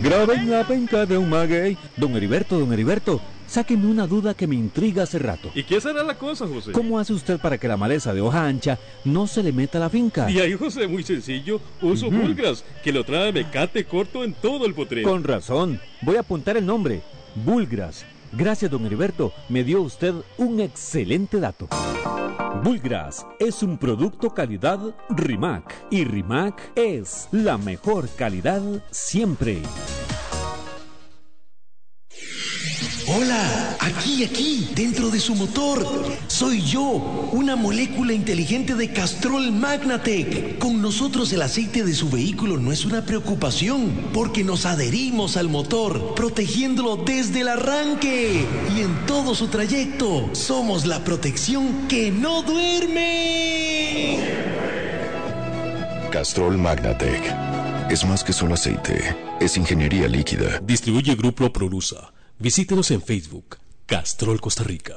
Graben 0.00 0.50
la 0.50 0.66
penca 0.66 1.04
de 1.04 1.18
un 1.18 1.28
maguey. 1.28 1.76
Don 1.98 2.16
Heriberto, 2.16 2.58
don 2.58 2.72
Heriberto, 2.72 3.20
sáquenme 3.50 3.88
una 3.88 4.06
duda 4.06 4.32
que 4.34 4.46
me 4.46 4.54
intriga 4.54 5.02
hace 5.02 5.18
rato. 5.18 5.50
¿Y 5.54 5.64
qué 5.64 5.80
será 5.80 6.04
la 6.04 6.16
cosa, 6.16 6.46
José? 6.46 6.70
¿Cómo 6.70 6.98
hace 6.98 7.12
usted 7.12 7.40
para 7.40 7.58
que 7.58 7.66
la 7.66 7.76
maleza 7.76 8.14
de 8.14 8.20
hoja 8.20 8.46
ancha 8.46 8.78
no 9.04 9.26
se 9.26 9.42
le 9.42 9.52
meta 9.52 9.78
a 9.78 9.80
la 9.80 9.90
finca? 9.90 10.30
Y 10.30 10.38
ahí, 10.38 10.54
José, 10.54 10.86
muy 10.86 11.02
sencillo. 11.02 11.60
Uso. 11.82 12.10
Bulgras, 12.10 12.64
que 12.84 12.92
lo 12.92 13.04
trae 13.04 13.32
mecate 13.32 13.84
corto 13.84 14.22
en 14.22 14.34
todo 14.34 14.66
el 14.66 14.74
potrero. 14.74 15.08
Con 15.08 15.24
razón. 15.24 15.80
Voy 16.02 16.16
a 16.16 16.20
apuntar 16.20 16.56
el 16.56 16.64
nombre. 16.64 17.02
Bulgras. 17.34 18.04
Gracias, 18.32 18.70
don 18.70 18.86
Heriberto. 18.86 19.32
Me 19.48 19.64
dio 19.64 19.82
usted 19.82 20.14
un 20.38 20.60
excelente 20.60 21.40
dato. 21.40 21.68
Bulgras 22.62 23.26
es 23.40 23.64
un 23.64 23.78
producto 23.78 24.32
calidad 24.32 24.78
Rimac. 25.08 25.74
Y 25.90 26.04
Rimac 26.04 26.72
es 26.76 27.28
la 27.32 27.58
mejor 27.58 28.08
calidad 28.16 28.62
siempre. 28.92 29.60
Hola, 33.12 33.76
aquí, 33.80 34.22
aquí, 34.22 34.68
dentro 34.72 35.10
de 35.10 35.18
su 35.18 35.34
motor. 35.34 35.84
Soy 36.28 36.62
yo, 36.62 36.82
una 37.32 37.56
molécula 37.56 38.12
inteligente 38.12 38.76
de 38.76 38.92
Castrol 38.92 39.50
Magnatec. 39.50 40.58
Con 40.58 40.80
nosotros 40.80 41.32
el 41.32 41.42
aceite 41.42 41.82
de 41.82 41.92
su 41.92 42.08
vehículo 42.08 42.56
no 42.56 42.70
es 42.70 42.84
una 42.84 43.04
preocupación, 43.04 44.10
porque 44.12 44.44
nos 44.44 44.64
adherimos 44.64 45.36
al 45.36 45.48
motor, 45.48 46.14
protegiéndolo 46.14 46.98
desde 46.98 47.40
el 47.40 47.48
arranque. 47.48 48.46
Y 48.76 48.80
en 48.80 49.06
todo 49.06 49.34
su 49.34 49.48
trayecto, 49.48 50.30
somos 50.32 50.86
la 50.86 51.02
protección 51.02 51.88
que 51.88 52.12
no 52.12 52.42
duerme. 52.42 54.18
Castrol 56.12 56.56
Magnatec. 56.58 57.90
Es 57.90 58.04
más 58.04 58.22
que 58.22 58.32
solo 58.32 58.54
aceite, 58.54 59.16
es 59.40 59.56
ingeniería 59.56 60.06
líquida. 60.06 60.60
Distribuye 60.62 61.16
Grupo 61.16 61.52
Prolusa. 61.52 62.12
Visítenos 62.42 62.90
en 62.90 63.02
Facebook, 63.02 63.58
Castrol 63.84 64.40
Costa 64.40 64.64
Rica. 64.64 64.94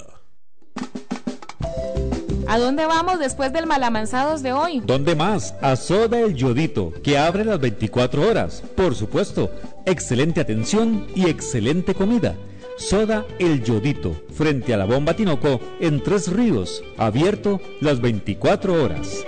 ¿A 2.48 2.58
dónde 2.58 2.86
vamos 2.86 3.20
después 3.20 3.52
del 3.52 3.68
malamanzados 3.68 4.42
de 4.44 4.54
hoy? 4.54 4.82
¿Dónde 4.86 5.14
más? 5.14 5.54
A 5.62 5.76
Soda 5.76 6.22
El 6.22 6.36
Yodito, 6.36 6.94
que 7.04 7.18
abre 7.18 7.44
las 7.44 7.60
24 7.60 8.30
horas. 8.30 8.64
Por 8.78 8.96
supuesto, 8.96 9.52
excelente 9.86 10.40
atención 10.40 11.06
y 11.16 11.28
excelente 11.28 11.94
comida. 11.94 12.38
Soda 12.78 13.26
El 13.40 13.62
Yodito, 13.62 14.16
frente 14.34 14.74
a 14.74 14.78
la 14.78 14.86
bomba 14.86 15.14
Tinoco, 15.14 15.60
en 15.82 16.02
Tres 16.02 16.32
Ríos, 16.32 16.82
abierto 16.98 17.60
las 17.82 18.00
24 18.00 18.82
horas. 18.82 19.26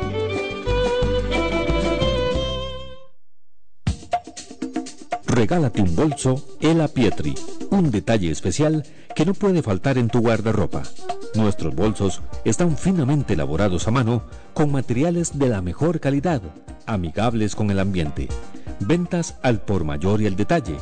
Regálate 5.36 5.82
un 5.82 5.96
bolso 5.98 6.46
Ela 6.62 6.88
Pietri, 6.88 7.36
un 7.70 7.92
detalle 7.92 8.32
especial 8.32 8.86
que 9.14 9.26
no 9.26 9.34
puede 9.34 9.62
faltar 9.62 9.98
en 9.98 10.08
tu 10.08 10.22
guardarropa. 10.22 10.84
Nuestros 11.36 11.76
bolsos 11.76 12.22
están 12.46 12.78
finamente 12.78 13.34
elaborados 13.34 13.90
a 13.90 13.92
mano 13.92 14.24
con 14.54 14.72
materiales 14.72 15.38
de 15.38 15.50
la 15.50 15.62
mejor 15.62 16.00
calidad, 16.00 16.42
amigables 16.86 17.54
con 17.54 17.70
el 17.70 17.80
ambiente. 17.80 18.30
Ventas 18.80 19.36
al 19.44 19.60
por 19.60 19.84
mayor 19.84 20.22
y 20.22 20.28
al 20.28 20.38
detalle. 20.38 20.78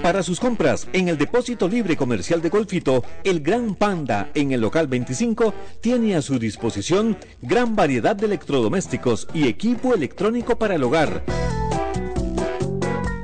Para 0.00 0.22
sus 0.22 0.38
compras 0.38 0.86
en 0.92 1.08
el 1.08 1.18
depósito 1.18 1.66
libre 1.66 1.96
comercial 1.96 2.40
de 2.40 2.50
Golfito, 2.50 3.02
el 3.24 3.40
Gran 3.40 3.74
Panda 3.74 4.30
en 4.34 4.52
el 4.52 4.60
local 4.60 4.86
25 4.86 5.52
tiene 5.80 6.14
a 6.14 6.22
su 6.22 6.38
disposición 6.38 7.18
gran 7.42 7.74
variedad 7.74 8.14
de 8.14 8.26
electrodomésticos 8.26 9.26
y 9.34 9.48
equipo 9.48 9.94
electrónico 9.94 10.56
para 10.56 10.76
el 10.76 10.84
hogar. 10.84 11.24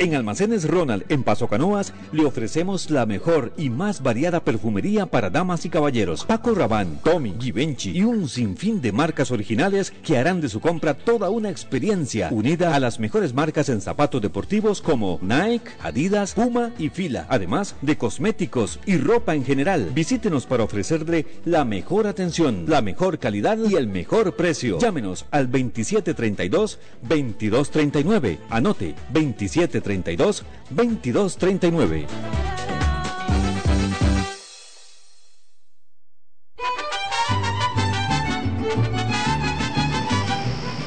En 0.00 0.14
Almacenes 0.14 0.66
Ronald, 0.66 1.04
en 1.10 1.22
Paso 1.22 1.46
Canoas, 1.46 1.92
le 2.12 2.24
ofrecemos 2.24 2.88
la 2.88 3.04
mejor 3.04 3.52
y 3.58 3.68
más 3.68 4.02
variada 4.02 4.42
perfumería 4.42 5.04
para 5.04 5.28
damas 5.28 5.66
y 5.66 5.68
caballeros. 5.68 6.24
Paco 6.24 6.54
Rabanne, 6.54 6.96
Tommy, 7.04 7.34
Givenchy 7.38 7.90
y 7.90 8.04
un 8.04 8.26
sinfín 8.26 8.80
de 8.80 8.92
marcas 8.92 9.30
originales 9.30 9.92
que 10.02 10.16
harán 10.16 10.40
de 10.40 10.48
su 10.48 10.60
compra 10.60 10.94
toda 10.94 11.28
una 11.28 11.50
experiencia 11.50 12.30
unida 12.32 12.74
a 12.74 12.80
las 12.80 12.98
mejores 12.98 13.34
marcas 13.34 13.68
en 13.68 13.82
zapatos 13.82 14.22
deportivos 14.22 14.80
como 14.80 15.18
Nike, 15.20 15.72
Adidas, 15.82 16.32
Puma 16.32 16.70
y 16.78 16.88
Fila, 16.88 17.26
además 17.28 17.76
de 17.82 17.98
cosméticos 17.98 18.80
y 18.86 18.96
ropa 18.96 19.34
en 19.34 19.44
general. 19.44 19.90
Visítenos 19.94 20.46
para 20.46 20.64
ofrecerle 20.64 21.26
la 21.44 21.66
mejor 21.66 22.06
atención, 22.06 22.64
la 22.66 22.80
mejor 22.80 23.18
calidad 23.18 23.58
y 23.68 23.74
el 23.74 23.86
mejor 23.86 24.34
precio. 24.34 24.78
Llámenos 24.78 25.26
al 25.30 25.52
2732-2239. 25.52 28.38
Anote 28.48 28.94
2732 29.12 29.89
2239. 29.98 32.06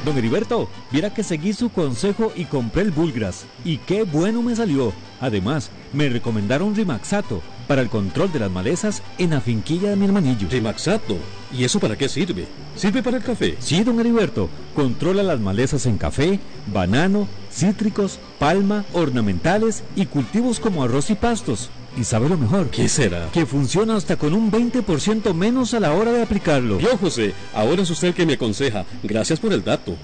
Don 0.04 0.18
Heriberto, 0.18 0.68
viera 0.90 1.14
que 1.14 1.22
seguí 1.22 1.54
su 1.54 1.70
consejo 1.70 2.32
y 2.36 2.44
compré 2.44 2.82
el 2.82 2.90
Bulgras. 2.90 3.46
Y 3.64 3.78
qué 3.78 4.02
bueno 4.02 4.42
me 4.42 4.54
salió. 4.54 4.92
Además, 5.20 5.70
me 5.94 6.08
recomendaron 6.10 6.74
Rimaxato 6.74 7.40
para 7.66 7.80
el 7.80 7.88
control 7.88 8.30
de 8.30 8.40
las 8.40 8.50
malezas 8.50 9.02
en 9.16 9.30
la 9.30 9.40
finquilla 9.40 9.88
de 9.90 9.96
mi 9.96 10.04
hermanillo. 10.04 10.48
Rimaxato. 10.50 11.16
¿Y 11.50 11.64
eso 11.64 11.80
para 11.80 11.96
qué 11.96 12.08
sirve? 12.10 12.46
¿Sirve 12.76 13.02
para 13.02 13.16
el 13.16 13.22
café? 13.22 13.56
Sí, 13.60 13.82
don 13.82 13.98
Heriberto. 13.98 14.50
Controla 14.74 15.22
las 15.22 15.40
malezas 15.40 15.86
en 15.86 15.96
café, 15.96 16.38
banano, 16.66 17.26
cítricos, 17.50 18.18
palma, 18.38 18.84
ornamentales 18.92 19.84
y 19.96 20.04
cultivos 20.06 20.60
como 20.60 20.82
arroz 20.82 21.08
y 21.08 21.14
pastos. 21.14 21.70
¿Y 21.96 22.04
sabe 22.04 22.28
lo 22.28 22.36
mejor? 22.36 22.70
¿Qué 22.70 22.88
será? 22.88 23.28
Que 23.32 23.46
funciona 23.46 23.96
hasta 23.96 24.16
con 24.16 24.34
un 24.34 24.50
20% 24.50 25.32
menos 25.32 25.74
a 25.74 25.80
la 25.80 25.92
hora 25.92 26.12
de 26.12 26.22
aplicarlo. 26.22 26.80
Yo, 26.80 26.96
José, 26.98 27.32
ahora 27.54 27.82
es 27.82 27.90
usted 27.90 28.08
el 28.08 28.14
que 28.14 28.26
me 28.26 28.34
aconseja. 28.34 28.84
Gracias 29.02 29.38
por 29.38 29.52
el 29.52 29.62
dato. 29.62 29.96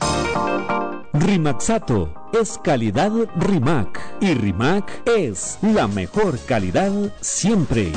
Rimaxato 1.13 2.15
es 2.33 2.59
calidad 2.63 3.11
Rimac 3.37 4.01
y 4.21 4.35
Rimac 4.35 5.03
es 5.07 5.59
la 5.63 5.89
mejor 5.89 6.39
calidad 6.47 6.93
siempre. 7.21 7.93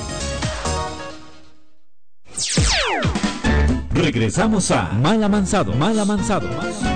Regresamos 3.94 4.72
a 4.72 4.92
Mal 4.92 5.24
Amansado, 5.24 5.74
Mal 5.74 5.98
Amansado. 6.00 6.50
Ladies 6.50 6.84
and 6.84 6.93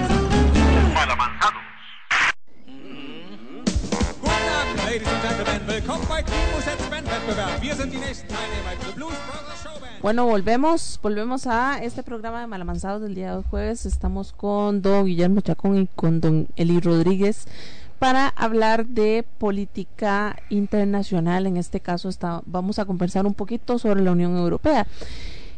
Bueno, 10.02 10.26
volvemos, 10.26 11.00
volvemos 11.02 11.48
a 11.48 11.84
este 11.84 12.04
programa 12.04 12.40
de 12.42 12.48
Malamanzados 12.48 13.02
del 13.02 13.16
día 13.16 13.36
de 13.36 13.44
jueves. 13.44 13.86
Estamos 13.86 14.32
con 14.32 14.82
don 14.82 15.06
Guillermo 15.06 15.42
Chacón 15.42 15.78
y 15.78 15.88
con 15.88 16.22
don 16.22 16.48
Eli 16.56 16.80
Rodríguez 16.80 17.46
para 18.00 18.30
hablar 18.30 18.86
de 18.86 19.26
política 19.38 20.38
internacional. 20.50 21.48
En 21.48 21.58
este 21.58 21.80
caso 21.80 22.10
está, 22.10 22.42
vamos 22.46 22.80
a 22.80 22.86
conversar 22.86 23.26
un 23.26 23.34
poquito 23.34 23.80
sobre 23.80 24.02
la 24.02 24.12
Unión 24.12 24.38
Europea. 24.38 24.88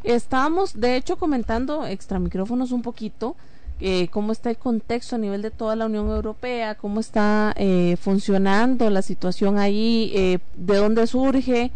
Estábamos, 0.04 0.80
de 0.80 0.96
hecho, 0.96 1.18
comentando 1.18 1.86
extra 1.86 2.20
micrófonos 2.20 2.72
un 2.72 2.82
poquito 2.82 3.36
eh, 3.82 4.10
cómo 4.10 4.34
está 4.34 4.50
el 4.50 4.58
contexto 4.58 5.16
a 5.16 5.20
nivel 5.20 5.42
de 5.42 5.52
toda 5.52 5.78
la 5.78 5.86
Unión 5.86 6.10
Europea, 6.10 6.76
cómo 6.76 7.00
está 7.00 7.54
eh, 7.56 7.96
funcionando 8.02 8.90
la 8.90 9.02
situación 9.02 9.58
ahí, 9.58 10.12
eh, 10.14 10.40
de 10.56 10.76
dónde 10.76 11.08
surge 11.08 11.72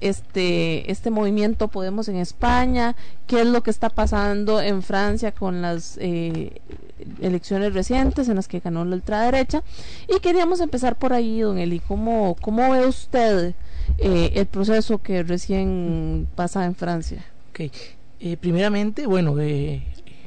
este 0.00 0.92
este 0.92 1.10
movimiento 1.10 1.66
Podemos 1.66 2.08
en 2.08 2.16
España, 2.16 2.94
qué 3.26 3.40
es 3.40 3.46
lo 3.48 3.64
que 3.64 3.72
está 3.72 3.88
pasando 3.88 4.60
en 4.60 4.84
Francia 4.84 5.32
con 5.32 5.60
las 5.62 5.98
elecciones 5.98 7.74
recientes 7.74 8.28
en 8.28 8.36
las 8.36 8.46
que 8.46 8.60
ganó 8.60 8.84
la 8.84 8.94
ultraderecha 8.94 9.64
y 10.06 10.20
queríamos 10.20 10.60
empezar 10.60 10.94
por 10.94 11.12
ahí, 11.12 11.40
don 11.40 11.58
Eli, 11.58 11.80
¿cómo, 11.80 12.36
cómo 12.40 12.70
ve 12.70 12.86
usted 12.86 13.54
el 13.98 14.46
proceso 14.46 14.98
que 14.98 15.24
recién 15.24 16.28
pasa 16.36 16.64
en 16.66 16.76
Francia? 16.76 17.24
Okay. 17.50 17.72
primeramente, 18.40 19.08
bueno, 19.08 19.34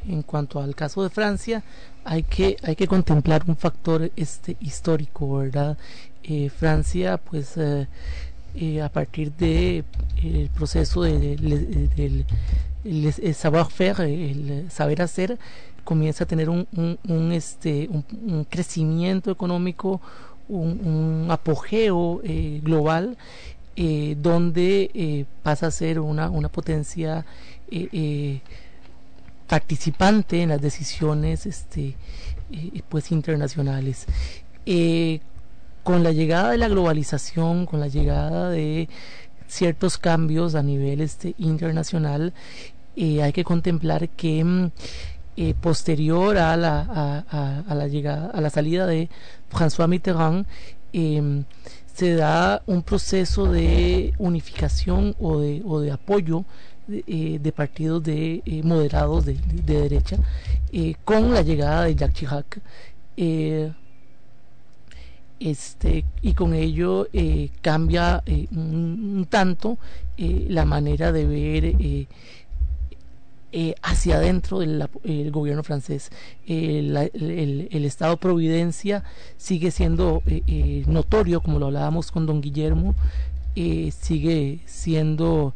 en 0.08 0.22
cuanto 0.24 0.60
al 0.60 0.76
caso 0.76 1.04
de 1.04 1.10
Francia, 1.10 1.64
hay 2.06 2.24
que, 2.24 2.58
hay 2.64 2.76
que 2.76 2.88
contemplar 2.88 3.44
un 3.48 3.58
factor 3.58 4.12
este, 4.16 4.56
histórico, 4.62 5.38
¿verdad? 5.38 5.78
Eh, 6.24 6.50
Francia, 6.50 7.18
pues, 7.18 7.58
eh, 7.58 7.88
eh, 8.56 8.82
a 8.82 8.90
partir 8.90 9.32
de 9.34 9.84
el 10.24 10.50
proceso 10.50 11.04
del 11.04 12.26
de, 12.84 13.34
savoir-faire, 13.34 14.02
el 14.02 14.72
saber 14.72 15.02
hacer, 15.02 15.38
comienza 15.84 16.24
a 16.24 16.28
tener 16.28 16.50
un, 16.50 16.68
un, 17.08 17.32
este, 17.32 17.90
un, 17.90 18.46
crecimiento 18.46 19.32
económico, 19.32 20.02
un, 20.48 21.28
apogeo 21.30 22.22
global, 22.62 23.18
donde 23.76 25.26
pasa 25.44 25.68
a 25.68 25.72
ser 25.72 26.00
una, 26.00 26.30
una 26.30 26.50
potencia 26.50 27.26
participante 29.48 30.42
en 30.42 30.50
las 30.50 30.62
decisiones 30.62 31.46
este, 31.46 31.96
eh, 32.52 32.82
pues 32.88 33.12
internacionales. 33.12 34.06
Eh, 34.66 35.22
con 35.84 36.04
la 36.04 36.12
llegada 36.12 36.52
de 36.52 36.58
la 36.58 36.68
globalización, 36.68 37.66
con 37.66 37.80
la 37.80 37.88
llegada 37.88 38.50
de 38.50 38.90
ciertos 39.48 39.98
cambios 39.98 40.56
a 40.56 40.64
nivel 40.64 41.00
este, 41.00 41.34
internacional, 41.38 42.34
eh, 42.98 43.24
hay 43.24 43.32
que 43.32 43.46
contemplar 43.46 44.10
que 44.10 44.44
mm, 44.44 44.72
posterior 45.62 46.38
a 46.38 46.58
la, 46.58 47.24
a, 47.30 47.76
la 47.76 47.88
llegada, 47.88 48.32
a 48.32 48.42
la 48.42 48.50
salida 48.50 48.88
de 48.88 49.08
François 49.52 49.88
Mitterrand, 49.88 50.48
em, 50.94 51.46
se 51.94 52.16
da 52.16 52.64
un 52.66 52.82
proceso 52.82 53.46
de 53.46 54.14
unificación 54.18 55.16
o 55.20 55.40
de, 55.40 55.62
o 55.64 55.80
de 55.80 55.92
apoyo 55.92 56.44
eh, 56.90 57.40
de 57.42 57.52
partidos 57.52 58.02
de 58.02 58.42
eh, 58.46 58.64
moderados 58.64 59.26
de, 59.26 59.38
derecha 59.66 60.16
eh, 60.72 60.96
con 61.04 61.34
la 61.34 61.42
llegada 61.42 61.84
de 61.84 61.96
Jacques 61.96 62.16
Chirac 62.16 62.62
este 65.40 66.06
y 66.22 66.34
con 66.34 66.54
ello 66.54 67.08
cambia 67.62 68.24
un, 68.52 69.28
tanto 69.30 69.78
la 70.18 70.64
manera 70.64 71.12
de 71.12 71.26
ver 71.26 72.08
hacia 73.82 74.16
adentro 74.16 74.60
del 74.60 75.32
gobierno 75.32 75.64
francés. 75.64 76.10
el, 76.48 76.96
el, 76.96 77.86
Estado 77.86 78.16
Providencia 78.18 79.04
sigue 79.36 79.72
siendo 79.72 80.24
notorio, 80.88 81.42
como 81.42 81.60
lo 81.60 81.68
hablábamos 81.68 82.12
con 82.12 82.26
don 82.26 82.42
Guillermo, 82.42 82.96
sigue 83.56 84.60
siendo 84.66 85.54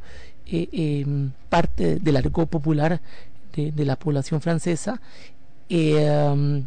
eh, 0.54 0.68
em, 0.74 1.32
parte 1.48 1.96
del 2.00 2.18
argot 2.18 2.50
popular 2.50 3.00
de, 3.56 3.86
la 3.86 3.96
población 3.96 4.42
francesa. 4.42 5.00
Eh, 5.70 6.64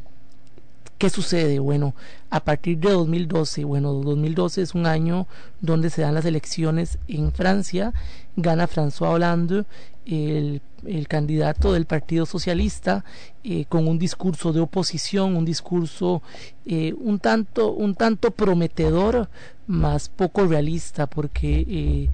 ¿Qué 0.97 1.11
sucede? 1.11 1.59
Bueno, 1.59 1.94
a 2.31 2.40
partir 2.40 2.79
de 2.79 2.92
2012, 2.92 3.64
bueno, 3.64 3.92
2012 3.92 4.62
es 4.62 4.75
un 4.75 4.87
año 4.87 5.27
donde 5.61 5.90
se 5.90 6.01
dan 6.01 6.14
las 6.14 6.25
elecciones 6.25 6.99
en 7.09 7.31
Francia, 7.33 7.92
gana 8.37 8.66
François 8.68 9.11
Hollande, 9.11 9.64
el, 10.07 10.62
candidato 11.09 11.75
del 11.75 11.85
Partido 11.85 12.25
Socialista, 12.25 13.05
eh, 13.42 13.66
con 13.68 13.87
un 13.87 13.99
discurso 13.99 14.53
de 14.55 14.61
oposición, 14.61 15.37
un 15.37 15.44
discurso 15.44 16.23
un, 16.64 17.18
tanto, 17.18 17.73
un 17.73 17.94
tanto 17.94 18.31
prometedor, 18.31 19.29
más 19.66 20.09
poco 20.09 20.46
realista, 20.46 21.07
porque 21.07 22.09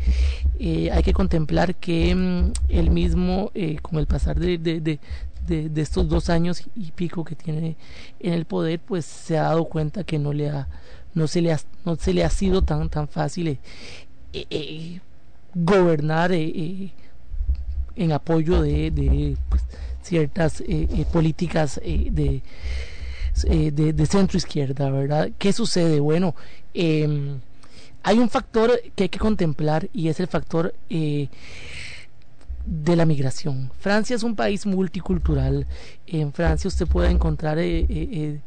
eh, 0.59 0.91
hay 0.91 1.03
que 1.03 1.13
contemplar 1.13 1.75
que 1.75 2.15
mm, 2.15 2.53
él 2.69 2.91
mismo, 2.91 3.51
con 3.83 3.99
el 3.99 4.07
pasar 4.07 4.39
de, 4.39 4.59
de, 4.59 4.99
estos 5.77 6.09
dos 6.09 6.31
años 6.31 6.63
y 6.77 6.93
pico 6.93 7.25
que 7.25 7.35
tiene 7.35 7.77
en 8.21 8.35
el 8.35 8.45
poder, 8.45 8.81
pues 8.81 9.05
se 9.05 9.39
ha 9.39 9.45
dado 9.45 9.65
cuenta 9.65 10.05
que 10.05 10.19
no 10.19 10.33
le 10.33 10.49
ha, 10.51 10.69
no 11.15 11.27
se 11.27 11.41
le 11.41 11.53
ha, 11.53 11.61
no 11.85 11.97
se 11.97 12.15
le 12.15 12.25
ha 12.25 12.31
sido 12.31 12.63
tan, 12.63 12.89
tan 12.89 13.09
fácil 13.09 13.49
eh, 13.49 13.59
eh, 14.33 14.47
eh, 14.51 15.01
gobernar 15.55 16.33
en 16.33 16.93
apoyo 18.13 18.63
de, 18.63 18.91
de 18.91 19.37
pues, 19.49 19.63
ciertas 20.03 20.63
políticas 21.13 21.81
de, 21.85 22.43
de, 23.45 24.07
centro 24.07 24.39
izquierda, 24.39 24.91
¿verdad? 24.91 25.31
¿Qué 25.39 25.53
sucede? 25.53 26.01
Bueno, 26.01 26.35
em, 26.75 27.41
hay 28.03 28.19
un 28.19 28.29
factor 28.29 28.81
que 28.95 29.05
hay 29.05 29.09
que 29.09 29.19
contemplar 29.19 29.89
y 29.93 30.09
es 30.09 30.21
el 30.21 30.27
factor 30.27 30.75
de 32.67 32.97
la 32.97 33.07
migración. 33.07 33.71
Francia 33.79 34.17
es 34.17 34.23
un 34.23 34.37
país 34.37 34.67
multicultural. 34.67 35.67
En 36.07 36.33
Francia 36.33 36.69
usted 36.69 36.87
puede 36.87 37.11
encontrar 37.11 37.59
eh, 37.59 37.81
eh, 37.81 37.87
eh, 37.89 38.41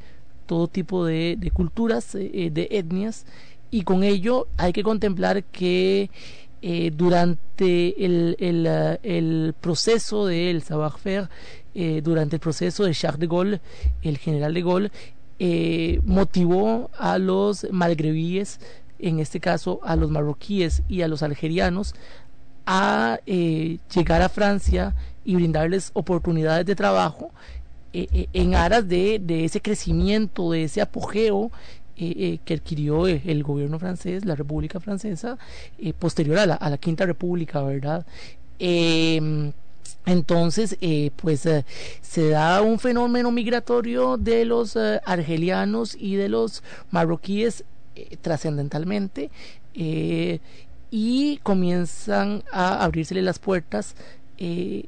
todo 0.46 0.68
tipo 0.68 1.06
de, 1.06 1.52
culturas, 1.54 2.14
de 2.14 2.68
etnias, 2.72 3.26
y 3.72 3.84
con 3.84 4.04
ello 4.04 4.48
hay 4.58 4.74
que 4.74 4.84
contemplar 4.84 5.44
que 5.44 6.10
durante 6.94 8.06
el, 8.06 8.38
el, 8.40 9.54
proceso 9.60 10.26
del 10.26 10.62
savoir-faire, 10.62 11.30
durante 12.04 12.36
el 12.36 12.40
proceso 12.40 12.84
de 12.84 12.94
Charles 12.94 13.20
de 13.20 13.28
Gaulle, 13.28 13.62
el 14.02 14.18
general 14.18 14.54
de 14.54 14.62
Gaulle, 14.62 14.92
motivó 16.06 16.92
a 16.98 17.18
los 17.18 17.68
malgrebíes, 17.72 18.60
en 19.00 19.20
este 19.20 19.40
caso 19.40 19.80
a 19.84 19.96
los 19.96 20.10
marroquíes 20.10 20.84
y 20.88 21.02
a 21.02 21.08
los 21.08 21.24
algerianos, 21.24 21.94
a 22.66 23.20
eh, 23.26 23.78
llegar 23.94 24.22
a 24.22 24.30
Francia 24.30 24.96
y 25.26 25.36
brindarles 25.36 25.92
oportunidades 25.94 26.66
de 26.66 26.76
trabajo 26.76 27.32
eh, 27.92 28.08
eh, 28.12 28.28
en 28.34 28.56
aras 28.56 28.88
de, 28.88 29.22
ese 29.28 29.62
crecimiento, 29.62 30.52
de 30.52 30.64
ese 30.64 30.82
apogeo 30.82 31.52
que 31.96 32.54
adquirió 32.54 33.08
el 33.08 33.44
gobierno 33.44 33.78
francés, 33.80 34.26
la 34.26 34.36
República 34.36 34.80
Francesa, 34.80 35.38
posterior 36.00 36.40
a 36.40 36.46
la, 36.48 36.56
a 36.56 36.70
la, 36.72 36.78
Quinta 36.78 37.06
República, 37.06 37.62
¿verdad? 37.62 38.06
Entonces, 40.06 40.78
pues 41.16 41.48
se 42.02 42.30
da 42.30 42.62
un 42.62 42.78
fenómeno 42.78 43.32
migratorio 43.32 44.18
de 44.18 44.44
los 44.44 44.76
argelianos 44.76 45.96
y 45.98 46.16
de 46.16 46.28
los 46.28 46.62
marroquíes 46.92 47.64
trascendentalmente 48.22 49.32
y 50.96 51.40
comienzan 51.42 52.44
a 52.52 52.84
abrírsele 52.84 53.24
las 53.24 53.40
puertas 53.40 53.96
eh, 54.38 54.86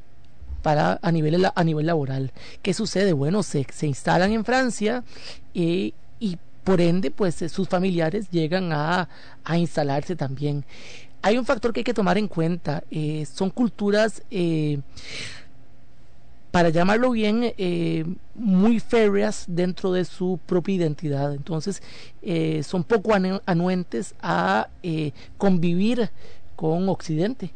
para 0.62 1.00
a 1.02 1.12
nivel 1.12 1.44
a 1.56 1.64
nivel 1.64 1.88
laboral. 1.88 2.32
¿Qué 2.62 2.76
sucede? 2.76 3.12
Bueno, 3.12 3.42
se, 3.42 3.66
se 3.74 3.88
instalan 3.88 4.32
en 4.32 4.46
Francia 4.46 5.04
eh, 5.56 5.94
y 6.20 6.38
por 6.64 6.80
ende, 6.80 7.10
pues 7.10 7.42
eh, 7.42 7.50
sus 7.50 7.68
familiares 7.68 8.30
llegan 8.30 8.72
a, 8.72 9.10
a, 9.44 9.58
instalarse 9.58 10.16
también. 10.16 10.64
Hay 11.26 11.40
un 11.40 11.46
factor 11.46 11.74
que 11.74 11.80
hay 11.80 11.84
que 11.84 11.94
tomar 11.96 12.20
en 12.20 12.28
cuenta, 12.28 12.84
son 13.34 13.50
culturas 13.50 14.22
para 16.52 16.70
llamarlo 16.70 17.10
bien, 17.10 17.52
eh, 17.58 18.06
muy 18.36 18.80
férreas 18.80 19.46
dentro 19.48 19.92
de 19.92 20.06
su 20.06 20.40
propia 20.46 20.76
identidad. 20.76 21.34
Entonces, 21.34 21.82
eh, 22.22 22.62
son 22.62 22.84
poco 22.84 23.12
anuentes 23.48 24.14
a 24.22 24.68
eh, 24.84 25.14
convivir 25.40 26.12
con 26.56 26.88
Occidente, 26.90 27.50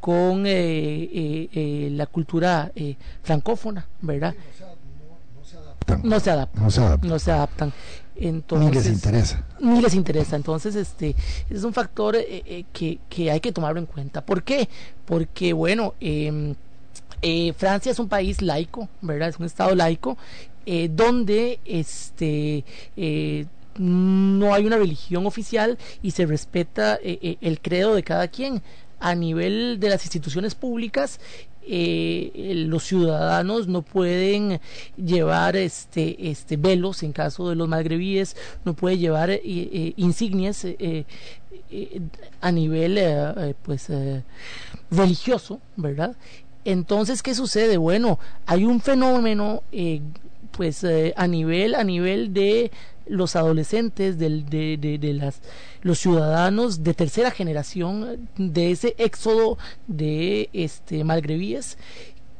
con 0.00 0.44
la 0.44 2.06
cultura 2.08 2.70
francófona, 3.22 3.86
¿verdad? 4.02 4.34
No 6.04 6.20
se 6.20 6.30
adaptan. 6.30 6.60
No 7.08 7.18
se 7.18 7.32
adaptan. 7.32 7.72
Entonces, 8.20 8.68
Ni 8.68 8.74
les 8.74 8.86
interesa. 8.86 9.44
Ni 9.60 9.80
les 9.80 9.94
interesa. 9.94 10.36
Entonces, 10.36 10.74
este 10.74 11.14
es 11.48 11.64
un 11.64 11.72
factor 11.72 12.16
eh, 12.16 12.42
eh, 12.44 12.64
que, 12.72 12.98
que 13.08 13.30
hay 13.30 13.40
que 13.40 13.52
tomarlo 13.52 13.78
en 13.78 13.86
cuenta. 13.86 14.20
¿Por 14.24 14.42
qué? 14.42 14.68
Porque, 15.04 15.52
bueno, 15.52 15.94
em, 16.00 16.54
eh, 17.22 17.52
Francia 17.56 17.90
es 17.90 17.98
un 17.98 18.08
país 18.08 18.42
laico, 18.42 18.88
¿verdad? 19.00 19.28
Es 19.28 19.38
un 19.38 19.46
estado 19.46 19.74
laico, 19.74 20.16
eh, 20.66 20.88
donde 20.92 21.58
este 21.64 22.64
eh, 22.96 23.46
no 23.76 24.54
hay 24.54 24.66
una 24.66 24.76
religión 24.76 25.26
oficial 25.26 25.78
y 26.02 26.12
se 26.12 26.26
respeta 26.26 26.98
el 27.02 27.60
credo 27.60 27.94
de 27.94 28.02
cada 28.02 28.28
quien. 28.28 28.62
A 29.00 29.14
nivel 29.14 29.78
de 29.78 29.90
las 29.90 30.04
instituciones 30.04 30.56
públicas, 30.56 31.20
eh, 31.70 32.52
los 32.66 32.84
ciudadanos 32.84 33.68
no 33.68 33.82
pueden 33.82 34.60
llevar 34.96 35.56
este, 35.56 36.30
este 36.30 36.56
velos 36.56 37.02
en 37.02 37.12
caso 37.12 37.48
de 37.48 37.56
los 37.56 37.68
magrebíes, 37.68 38.36
no 38.64 38.74
puede 38.74 38.98
llevar 38.98 39.30
eh, 39.30 39.40
eh, 39.44 39.92
insignias 39.96 40.64
eh, 40.64 41.04
a 42.40 42.52
nivel 42.52 43.54
pues 43.62 43.88
religioso, 44.90 45.60
¿verdad? 45.76 46.16
Entonces, 46.64 47.22
¿qué 47.22 47.34
sucede? 47.34 47.76
Bueno, 47.76 48.18
hay 48.46 48.64
un 48.64 48.80
fenómeno 48.80 49.62
pues 50.52 50.84
a 51.16 51.26
nivel 51.26 51.74
a 51.74 51.84
nivel 51.84 52.32
de 52.32 52.70
los 53.08 53.36
adolescentes 53.36 54.18
del, 54.18 54.48
de, 54.48 54.76
de, 54.76 54.98
de 54.98 55.14
las 55.14 55.40
los 55.82 55.98
ciudadanos 55.98 56.82
de 56.82 56.94
tercera 56.94 57.30
generación 57.30 58.28
de 58.36 58.70
ese 58.70 58.94
éxodo 58.98 59.58
de 59.86 60.50
este 60.52 61.04
malgrevíes 61.04 61.78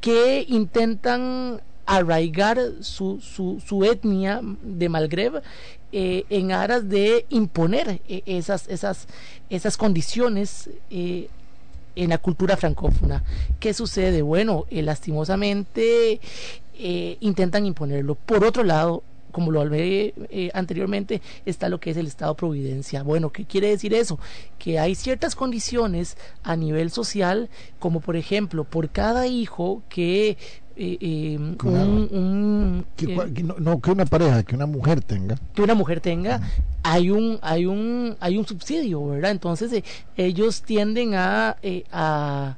que 0.01 0.45
intentan 0.49 1.61
arraigar 1.89 2.59
su, 2.81 3.19
su, 3.21 3.63
su 3.67 3.83
etnia 3.85 4.43
de 4.63 4.89
Malgreb 4.91 5.43
eh, 5.91 6.25
en 6.29 6.53
aras 6.53 6.87
de 6.87 7.25
imponer 7.31 8.03
eh, 8.07 8.23
esas, 8.27 8.69
esas, 8.69 9.07
esas 9.49 9.79
condiciones 9.79 10.69
eh, 10.91 11.29
en 11.97 12.11
la 12.11 12.19
cultura 12.19 12.59
francófona. 12.59 13.25
¿Qué 13.59 13.73
sucede? 13.73 14.21
Bueno, 14.21 14.67
lastimosamente 14.71 16.21
intentan 17.21 17.67
imponerlo. 17.67 18.15
Por 18.15 18.45
otro 18.45 18.63
lado, 18.63 19.03
como 19.39 19.53
lo 19.53 19.61
hablé 19.61 20.15
eh, 20.31 20.51
anteriormente, 20.53 21.23
está 21.47 21.69
lo 21.69 21.79
que 21.79 21.91
es 21.91 21.97
el 21.97 22.09
Estado 22.09 22.35
Providencia. 22.35 23.05
Bueno, 23.05 23.31
¿qué 23.31 23.45
quiere 23.45 23.69
decir 23.69 23.95
eso? 23.95 24.19
Que 24.59 24.81
hay 24.81 24.97
ciertas 24.97 25.37
condiciones 25.37 26.17
a 26.43 26.57
nivel 26.57 26.91
social, 26.91 27.49
como 27.79 28.01
por 28.01 28.17
ejemplo, 28.17 28.65
por 28.65 28.91
cada 28.91 29.29
hijo 29.29 29.85
que 29.89 30.37
eh, 30.77 30.99
eh, 31.01 31.39
un, 31.39 32.09
un, 32.11 32.87
Que, 32.97 33.15
eh, 33.15 33.43
no, 33.45 33.55
no, 33.61 33.81
que 33.81 33.93
una 33.93 34.07
pareja, 34.07 34.43
que 34.43 34.57
una 34.57 34.67
mujer 34.67 35.05
tenga. 35.05 35.37
que 35.55 35.63
una 35.63 35.75
mujer 35.75 36.01
tenga 36.01 36.41
hay 36.85 37.11
un 37.11 37.39
hay 37.43 37.67
un 37.67 38.17
hay 38.21 38.39
un 38.39 38.47
subsidio 38.47 39.05
verdad 39.07 39.33
entonces 39.33 39.83
ellos 40.17 40.63
tienden 40.63 41.15
a, 41.15 41.57
eh, 41.63 41.85
a 41.91 42.57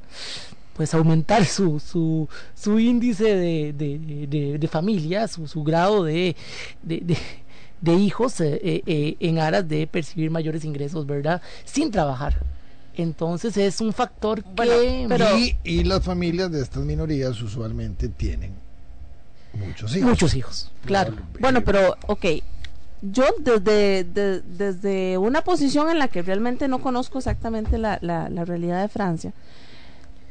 pues 0.80 0.94
aumentar 0.94 1.44
su 1.44 1.78
su, 1.78 2.26
su 2.54 2.78
índice 2.78 3.24
de, 3.36 3.74
de, 3.74 3.98
de- 4.26 4.56
de 4.58 4.66
familia 4.68 5.28
su, 5.28 5.46
su 5.46 5.62
grado 5.62 6.04
de, 6.04 6.34
de, 6.82 7.00
de- 7.00 7.18
de 7.82 7.94
hijos 7.96 8.40
eh, 8.40 8.58
eh, 8.64 8.82
eh, 8.86 9.16
en 9.20 9.38
aras 9.40 9.68
de 9.68 9.86
percibir 9.86 10.30
mayores 10.30 10.64
ingresos 10.64 11.04
verdad 11.06 11.42
sin 11.66 11.90
trabajar. 11.90 12.38
Entonces 12.96 13.58
es 13.58 13.82
un 13.82 13.92
factor 13.92 14.42
que 14.42 15.06
y, 15.38 15.56
y 15.64 15.84
las 15.84 16.02
familias 16.02 16.50
de 16.50 16.62
estas 16.62 16.82
minorías 16.82 17.42
usualmente 17.42 18.08
tienen 18.08 18.54
muchos 19.52 19.94
hijos. 19.94 20.08
muchos 20.08 20.34
hijos 20.34 20.72
claro. 20.86 21.12
Bueno, 21.40 21.60
pero, 21.62 21.94
ok, 22.06 22.24
yo 23.02 23.24
desde, 23.38 24.04
de- 24.04 24.40
desde 24.40 25.18
una 25.18 25.42
posición 25.42 25.90
en 25.90 25.98
la 25.98 26.08
que 26.08 26.22
realmente 26.22 26.68
no 26.68 26.78
conozco 26.78 27.18
exactamente 27.18 27.76
la, 27.76 27.98
la, 28.00 28.30
la 28.30 28.46
realidad 28.46 28.80
de 28.80 28.88
Francia, 28.88 29.34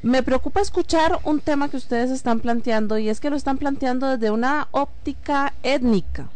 me 0.02 0.24
preocupa 0.24 0.62
escuchar 0.62 1.20
un 1.24 1.40
tema 1.42 1.70
que 1.70 1.78
ustedes 1.78 2.10
están 2.12 2.40
planteando 2.40 2.98
y 2.98 3.10
es 3.10 3.20
que 3.20 3.30
lo 3.30 3.36
están 3.36 3.58
planteando 3.58 4.08
desde 4.08 4.32
una 4.32 4.68
óptica 4.72 5.54
étnica. 5.64 6.30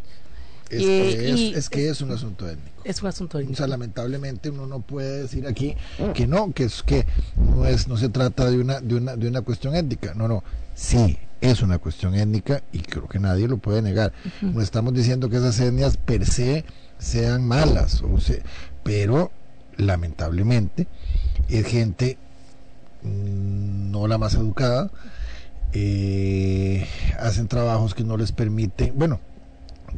Es, 0.70 0.80
Y- 0.80 0.84
que 0.86 1.30
es, 1.30 1.38
y- 1.40 1.54
es 1.54 1.70
que 1.70 1.88
es 1.88 2.00
un 2.00 2.10
asunto 2.10 2.48
étnico. 2.48 2.70
es 2.84 3.00
un 3.02 3.08
asunto 3.08 3.38
O 3.38 3.54
sea, 3.54 3.66
lamentablemente 3.66 4.50
uno 4.50 4.66
no 4.66 4.80
puede 4.80 5.22
decir 5.22 5.46
aquí 5.46 5.76
que 6.14 6.26
no, 6.26 6.52
que 6.52 6.64
es 6.64 6.82
que 6.82 7.06
no 7.36 7.64
es, 7.66 7.86
no 7.88 7.96
se 7.96 8.08
trata 8.08 8.50
de 8.50 8.58
una, 8.58 8.80
de 8.80 8.94
una, 8.96 9.16
de 9.16 9.28
una 9.28 9.42
cuestión 9.42 9.74
étnica. 9.76 10.14
No, 10.14 10.26
no, 10.28 10.42
sí 10.74 11.18
es 11.40 11.60
una 11.62 11.78
cuestión 11.78 12.14
étnica 12.14 12.62
y 12.72 12.78
creo 12.80 13.06
que 13.08 13.18
nadie 13.18 13.46
lo 13.48 13.58
puede 13.58 13.82
negar. 13.82 14.12
No 14.40 14.60
estamos 14.62 14.94
diciendo 14.94 15.28
que 15.28 15.36
esas 15.36 15.60
etnias 15.60 15.96
per 15.98 16.24
se 16.26 16.64
sean 16.98 17.46
malas, 17.46 18.02
o 18.02 18.18
se- 18.18 18.42
pero 18.82 19.30
lamentablemente 19.76 20.86
es 21.48 21.66
gente 21.66 22.18
no 23.04 24.06
la 24.08 24.18
más 24.18 24.34
educada, 24.34 24.90
eh, 25.72 26.86
hacen 27.20 27.48
trabajos 27.48 27.94
que 27.94 28.04
no 28.04 28.16
les 28.16 28.32
permiten, 28.32 28.92
bueno, 28.96 29.20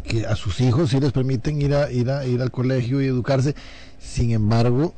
que 0.05 0.27
a 0.27 0.37
sus 0.37 0.61
hijos 0.61 0.91
sí 0.91 1.01
les 1.01 1.13
permiten 1.13 1.61
ir 1.61 1.75
a 1.75 1.91
ir 1.91 2.11
a 2.11 2.27
ir 2.27 2.43
al 2.43 2.51
colegio 2.51 3.01
y 3.01 3.07
educarse 3.07 3.55
sin 3.99 4.31
embargo 4.33 4.95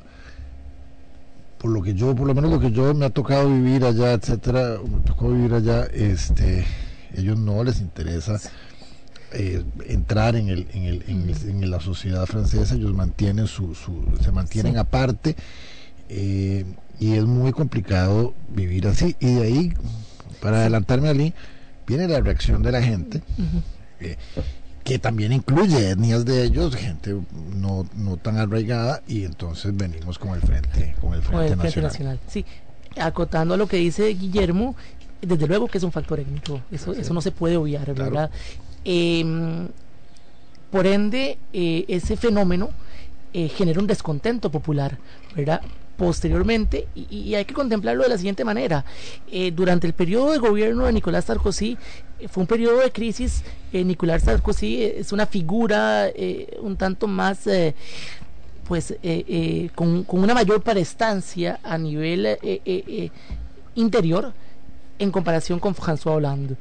por 1.59 1.71
lo 1.71 1.83
que 1.83 1.95
yo 1.95 2.15
por 2.17 2.27
lo 2.27 2.35
menos 2.35 2.51
lo 2.51 2.59
que 2.61 2.73
yo 2.73 2.93
me 2.95 3.07
ha 3.07 3.11
tocado 3.11 3.49
vivir 3.49 3.85
allá 3.85 4.13
etcétera 4.13 4.77
me 4.83 5.01
tocó 5.01 5.31
vivir 5.31 5.55
allá 5.55 5.85
este 5.87 6.65
ellos 7.15 7.39
no 7.39 7.63
les 7.63 7.81
interesa 7.81 8.41
eh, 9.33 9.63
entrar 9.87 10.35
en 10.37 10.49
el, 10.49 10.67
en, 10.73 10.85
el, 10.85 11.05
en, 11.07 11.29
el- 11.31 11.49
en 11.51 11.71
la 11.71 11.81
sociedad 11.81 12.27
francesa 12.27 12.75
ellos 12.75 12.93
mantienen 12.93 13.47
su, 13.47 13.75
su 13.77 14.05
se 14.23 14.33
mantienen 14.33 14.73
Sí. 14.75 14.79
aparte 14.79 15.37
eh, 16.09 16.65
y 16.99 17.15
es 17.15 17.25
muy 17.25 17.53
complicado 17.53 18.35
vivir 18.49 18.87
así 18.87 19.17
y 19.21 19.35
de 19.35 19.43
ahí 19.43 19.73
para 20.41 20.59
adelantarme 20.59 21.09
allí 21.09 21.35
viene 21.87 22.09
la 22.09 22.21
reacción 22.21 22.63
de 22.63 22.73
la 22.73 22.83
gente 22.83 23.23
eh, 24.01 24.17
que 24.89 24.99
también 24.99 25.33
incluye 25.35 25.91
etnias 25.91 26.25
de 26.25 26.45
ellos, 26.45 26.75
gente 26.75 27.15
no, 27.55 27.87
no 27.95 28.17
tan 28.17 28.39
arraigada, 28.39 29.03
y 29.07 29.25
entonces 29.25 29.77
venimos 29.77 30.19
con 30.19 30.31
el 30.31 30.41
frente, 30.41 30.95
con 30.99 31.13
el 31.13 31.21
con 31.21 31.35
frente, 31.35 31.53
el 31.53 31.59
Frente 31.59 31.83
nacional. 31.83 31.91
Nacional. 31.91 32.21
Sí, 32.27 32.47
acotando 32.99 33.53
a 33.53 33.59
lo 33.59 33.67
que 33.67 33.77
dice 33.77 34.07
Guillermo, 34.07 34.77
desde 35.21 35.47
luego 35.47 35.69
que 35.69 35.77
es 35.77 35.85
un 35.85 35.93
factor 35.93 36.21
étnico, 36.21 36.63
eso, 36.71 36.95
eso 36.95 37.13
no 37.13 37.21
se 37.21 37.33
puede 37.33 37.59
obviar, 37.59 37.93
¿verdad? 37.93 38.31
Em, 38.83 39.69
por 40.71 40.87
ende, 40.87 41.37
eh, 41.53 41.85
ese 41.89 42.17
fenómeno 42.17 42.71
eh, 43.35 43.51
genera 43.51 43.81
un 43.81 43.87
descontento 43.87 44.51
popular, 44.51 44.97
¿verdad? 45.37 45.61
Posteriormente, 45.99 46.87
y, 46.95 47.35
hay 47.35 47.45
que 47.45 47.55
contemplarlo 47.55 48.05
de 48.05 48.09
la 48.09 48.17
siguiente 48.17 48.45
manera, 48.45 48.85
eh, 49.33 49.51
durante 49.51 49.85
el 49.85 49.95
periodo 49.95 50.31
de 50.31 50.39
gobierno 50.39 50.87
de 50.87 50.93
Nicolás 50.93 51.25
Sarkozy, 51.25 51.77
eh, 52.21 52.29
fue 52.29 52.43
un 52.43 52.47
periodo 52.47 52.79
de 52.79 52.93
crisis, 52.93 53.43
eh, 53.73 53.83
Nicolás 53.83 54.23
Sarkozy 54.23 54.81
es 54.81 55.11
una 55.11 55.27
figura 55.27 56.09
un 56.61 56.77
tanto 56.77 57.09
más... 57.09 57.49
pues 58.69 58.95
con, 59.75 60.07
una 60.09 60.35
mayor 60.35 60.63
prestancia 60.63 61.59
a 61.65 61.77
nivel 61.77 62.39
interior 63.75 64.33
en 65.01 65.11
comparación 65.11 65.59
con 65.59 65.75
François 65.75 66.15
Hollande. 66.15 66.55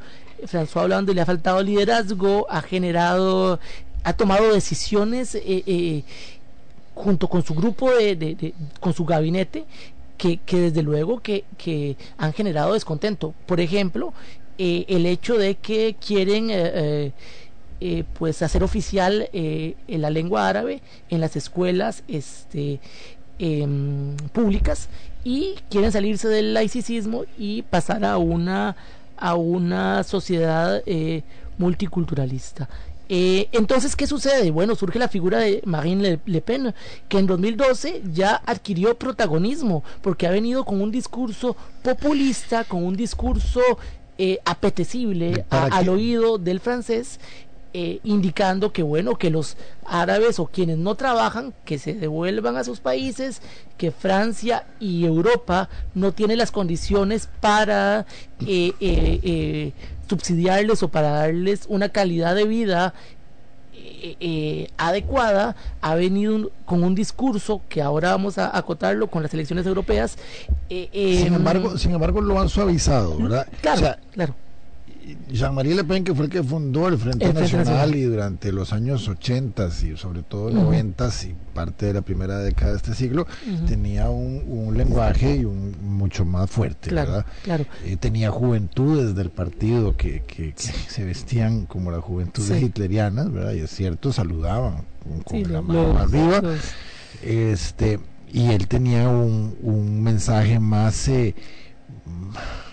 François 0.47 0.85
Hollande 0.85 1.13
le 1.13 1.21
ha 1.21 1.25
faltado 1.27 1.61
liderazgo, 1.61 2.47
ha 2.49 2.63
generado, 2.63 3.59
ha 4.03 4.13
tomado 4.13 4.51
decisiones 4.51 5.37
junto 6.97 7.27
con 7.27 7.43
su 7.43 7.53
grupo 7.53 7.91
de, 7.91 8.53
con 8.79 8.93
su 8.93 9.05
gabinete 9.05 9.65
que, 10.17 10.37
que 10.37 10.59
desde 10.59 10.81
luego 10.81 11.19
que, 11.19 11.45
que 11.57 11.95
han 12.17 12.33
generado 12.33 12.73
descontento. 12.73 13.35
Por 13.45 13.59
ejemplo, 13.59 14.13
eh, 14.57 14.85
el 14.89 15.05
hecho 15.05 15.37
de 15.37 15.55
que 15.55 15.95
quieren 15.95 16.49
eh, 16.49 17.11
eh, 17.79 18.03
pues 18.17 18.41
hacer 18.41 18.63
oficial 18.63 19.29
en 19.31 20.01
la 20.01 20.09
lengua 20.09 20.49
árabe 20.49 20.81
en 21.11 21.21
las 21.21 21.35
escuelas 21.35 22.03
este 22.07 22.79
em, 23.37 24.17
públicas 24.33 24.89
y 25.23 25.53
quieren 25.69 25.91
salirse 25.91 26.27
del 26.27 26.55
laicismo 26.55 27.25
y 27.37 27.61
pasar 27.61 28.03
a 28.03 28.17
una 28.17 28.75
a 29.15 29.35
una 29.35 30.03
sociedad 30.03 30.81
multiculturalista. 31.59 32.67
Eh, 33.09 33.47
entonces, 33.53 33.95
¿qué 33.95 34.05
sucede? 34.07 34.51
Bueno, 34.51 34.75
surge 34.75 34.99
la 34.99 35.07
figura 35.07 35.39
de 35.39 35.61
Marine 35.65 36.01
Le, 36.01 36.19
Le 36.25 36.41
Pen, 36.41 36.73
que 37.07 37.19
en 37.19 37.27
2012 37.27 38.01
ya 38.13 38.41
adquirió 38.45 38.97
protagonismo, 38.97 39.83
porque 40.01 40.27
ha 40.27 40.31
venido 40.31 40.65
con 40.65 40.81
un 40.81 40.91
discurso 40.91 41.55
populista, 41.83 42.63
con 42.65 42.83
un 42.83 42.95
discurso 42.97 43.61
eh, 44.19 44.39
apetecible 44.45 45.45
a- 45.51 45.61
¿Para 45.69 45.75
al 45.77 45.89
oído 45.89 46.37
del 46.39 46.59
francés, 46.59 47.19
eh, 47.79 47.99
indicando 48.03 48.71
que 48.73 48.81
bueno 48.81 49.17
que 49.17 49.29
los 49.29 49.55
árabes 49.85 50.39
o 50.39 50.47
quienes 50.47 50.77
no 50.79 50.95
trabajan 50.95 51.53
que 51.63 51.77
se 51.77 51.93
devuelvan 51.93 52.57
a 52.57 52.63
sus 52.63 52.79
países 52.79 53.39
que 53.77 53.91
Francia 53.91 54.65
y 54.79 55.05
Europa 55.05 55.69
no 55.93 56.11
tienen 56.11 56.39
las 56.39 56.49
condiciones 56.49 57.29
para 57.39 58.07
eh, 58.47 58.73
eh, 58.79 59.19
eh, 59.21 59.73
subsidiarles 60.09 60.81
o 60.81 60.87
para 60.87 61.09
darles 61.11 61.65
una 61.67 61.89
calidad 61.89 62.33
de 62.33 62.45
vida 62.45 62.95
eh, 63.73 64.15
eh, 64.19 64.67
adecuada, 64.77 65.55
ha 65.81 65.93
venido 65.93 66.33
un- 66.35 66.49
con 66.65 66.83
un 66.83 66.95
discurso 66.95 67.61
que 67.69 67.83
ahora 67.83 68.09
vamos 68.09 68.39
a 68.39 68.57
acotarlo 68.57 69.05
con 69.07 69.21
las 69.21 69.31
elecciones 69.35 69.67
europeas. 69.67 70.17
eh, 70.69 70.89
Sin 71.19 71.27
em, 71.27 71.33
embargo, 71.35 71.77
sin 71.77 71.91
embargo 71.91 72.21
lo 72.21 72.39
han 72.41 72.49
suavizado, 72.49 73.15
¿verdad? 73.17 73.45
Claro, 73.61 73.77
O 73.77 73.83
sea, 73.83 73.99
claro. 74.11 74.35
Jean-Marie 75.29 75.75
Le 75.75 75.83
Pen, 75.83 76.03
que 76.03 76.13
fue 76.15 76.25
el 76.25 76.31
que 76.31 76.43
fundó 76.43 76.87
el 76.87 76.97
Frente, 76.97 77.25
El 77.25 77.31
Frente 77.33 77.41
Nacional, 77.57 77.65
Nacional. 77.65 77.95
y 77.95 78.01
durante 78.03 78.51
los 78.51 78.73
años 78.73 79.07
80 79.07 79.69
y 79.83 79.97
sobre 79.97 80.23
todo 80.23 80.45
Ujú. 80.47 80.55
90 80.55 81.09
y 81.27 81.35
parte 81.53 81.85
de 81.87 81.93
la 81.93 82.01
primera 82.01 82.37
década 82.39 82.71
de 82.71 82.77
este 82.77 82.93
siglo, 82.93 83.25
tenía 83.67 84.09
un, 84.09 84.43
un 84.47 84.77
lenguaje 84.77 85.37
y 85.37 85.45
un 85.45 85.75
mucho 85.81 86.23
más 86.25 86.49
fuerte, 86.49 86.89
Claro, 86.89 87.11
¿verdad? 87.11 87.25
claro. 87.43 87.65
Eh, 87.85 87.97
tenía 87.97 88.29
juventudes 88.31 89.15
del 89.15 89.29
partido 89.31 89.95
que, 89.97 90.23
que- 90.27 90.53
que 90.53 90.61
se 90.61 91.03
vestían 91.03 91.65
como 91.65 91.89
las 91.91 92.01
juventudes 92.03 92.59
Sí. 92.59 92.65
hitlerianas, 92.65 93.31
¿verdad? 93.31 93.53
Y 93.53 93.59
es 93.59 93.71
cierto, 93.71 94.11
saludaban 94.13 94.83
con, 95.03 95.21
con 95.23 95.37
Sí, 95.37 95.45
la 95.45 95.61
mano 95.61 95.93
los- 95.93 96.01
arriba. 96.01 96.41
los- 96.41 96.59
Este, 97.23 97.99
y 98.31 98.47
él 98.51 98.67
tenía 98.67 99.09
un, 99.09 99.55
un 99.61 100.03
mensaje 100.03 100.59
más 100.59 101.07
eh, 101.07 101.33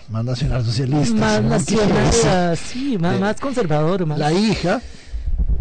más 0.09 0.25
nacionalsocialista. 0.25 1.41
más 1.41 1.65
sí, 1.65 2.97
más, 2.97 3.15
Eh, 3.15 3.19
más 3.19 3.39
conservador. 3.39 4.05
Más. 4.05 4.19
La 4.19 4.31
hija 4.31 4.81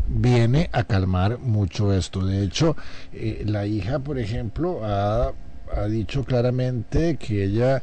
viene 0.08 0.70
a 0.72 0.84
calmar 0.84 1.38
mucho 1.38 1.92
esto. 1.92 2.24
De 2.24 2.44
hecho, 2.44 2.76
eh, 3.12 3.42
la 3.46 3.66
hija, 3.66 3.98
por 3.98 4.18
ejemplo, 4.18 4.80
ha, 4.84 5.32
ha 5.74 5.84
dicho 5.86 6.24
claramente 6.24 7.16
que 7.16 7.44
ella 7.44 7.82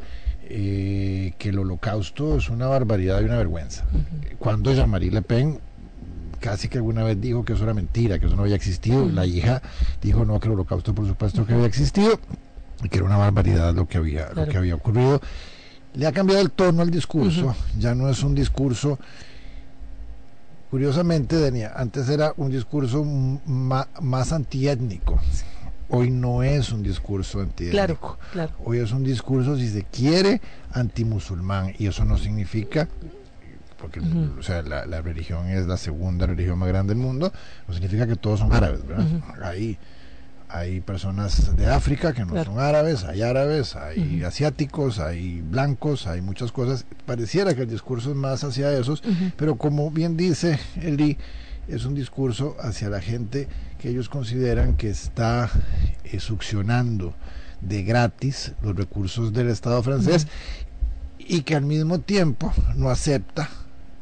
eh, 0.54 1.34
que 1.38 1.50
el 1.50 1.60
holocausto 1.60 2.38
es 2.38 2.50
una 2.50 2.68
barbaridad 2.68 3.22
y 3.22 3.26
una 3.26 3.38
vergüenza. 3.38 3.86
Cuando 4.38 4.74
Jean-Marie 4.74 5.12
Le 5.12 5.22
Pen 5.22 5.60
casi 6.42 6.68
que 6.68 6.80
alguna 6.80 7.04
vez 7.04 7.22
dijo 7.22 7.46
que 7.46 7.54
eso 7.54 7.64
era 7.64 7.74
mentira, 7.74 8.20
que 8.20 8.26
eso 8.26 8.36
no 8.36 8.42
había 8.42 8.56
existido, 8.56 9.08
la 9.08 9.26
hija 9.26 9.62
dijo 10.02 10.26
no, 10.26 10.40
que 10.40 10.48
el 10.48 10.56
holocausto 10.56 10.94
por 10.94 11.08
supuesto 11.08 11.46
que 11.46 11.54
había 11.54 11.68
existido 11.68 12.20
y 12.84 12.90
que 12.90 12.98
era 12.98 13.06
una 13.06 13.16
barbaridad 13.18 13.74
lo 13.74 13.88
que 13.88 13.98
había, 13.98 14.30
lo 14.34 14.48
que 14.48 14.58
había 14.58 14.76
ocurrido. 14.76 15.22
Le 15.94 16.08
ha 16.08 16.12
cambiado 16.12 16.42
el 16.42 16.52
tono 16.52 16.82
al 16.82 16.90
discurso, 16.92 17.56
ya 17.78 17.94
no 17.96 18.10
es 18.10 18.24
un 18.24 18.34
discurso 18.36 18.98
Curiosamente, 20.70 21.36
Denia, 21.36 21.74
antes 21.76 22.08
era 22.08 22.34
un 22.38 22.50
discurso 22.50 23.04
ma- 23.04 23.90
más 24.02 24.32
antiétnico. 24.32 25.20
Hoy 25.90 26.10
no 26.12 26.44
es 26.44 26.72
un 26.72 26.82
discurso 26.82 27.42
antiétnico. 27.42 27.72
Claro, 27.76 28.18
claro. 28.32 28.54
Hoy 28.64 28.78
es 28.78 28.94
un 28.94 29.04
discurso, 29.04 29.58
si 29.58 29.68
se 29.68 29.84
quiere, 29.84 30.40
antimusulmán. 30.72 31.74
Y 31.78 31.88
eso 31.88 32.06
no 32.06 32.18
significa, 32.18 32.88
porque 33.78 34.00
o 34.00 34.42
sea, 34.42 34.62
la, 34.62 34.86
la 34.86 35.02
religión 35.02 35.50
es 35.50 35.68
la 35.68 35.76
segunda 35.76 36.26
religión 36.26 36.58
más 36.58 36.70
grande 36.70 36.94
del 36.94 37.04
mundo, 37.04 37.34
no 37.68 37.74
significa 37.74 38.08
que 38.08 38.16
todos 38.16 38.40
son 38.40 38.54
árabes. 38.54 38.88
¿verdad? 38.88 39.06
Hay, 39.44 39.78
hay 40.54 40.82
personas 40.82 41.56
de 41.56 41.68
África 41.68 42.14
que 42.14 42.22
no 42.26 42.34
Claro. 42.34 42.52
son 42.52 42.60
árabes, 42.60 43.04
hay 43.04 43.22
árabes, 43.22 43.76
hay 43.76 44.24
asiáticos, 44.24 45.00
hay 45.00 45.42
blancos, 45.42 46.08
hay 46.08 46.22
muchas 46.22 46.52
cosas. 46.52 46.86
Pareciera 47.06 47.56
que 47.56 47.62
el 47.64 47.70
discurso 47.70 48.10
es 48.12 48.16
más 48.16 48.44
hacia 48.44 48.72
esos, 48.78 49.02
pero 49.38 49.56
como 49.56 49.90
bien 49.92 50.18
dice 50.18 50.60
Eli, 50.82 51.18
es 51.68 51.86
un 51.86 51.96
discurso 51.96 52.58
hacia 52.62 52.90
la 52.90 53.02
gente 53.02 53.48
que 53.80 53.90
ellos 53.90 54.10
consideran 54.10 54.76
que 54.76 54.90
está 54.90 55.50
eh, 56.04 56.20
succionando 56.20 57.14
de 57.62 57.84
gratis 57.84 58.54
los 58.62 58.76
recursos 58.76 59.32
del 59.34 59.50
Estado 59.50 59.82
francés 59.84 60.28
y 61.20 61.44
que 61.44 61.56
al 61.56 61.64
mismo 61.64 62.00
tiempo 62.00 62.52
no 62.76 62.90
acepta 62.90 63.50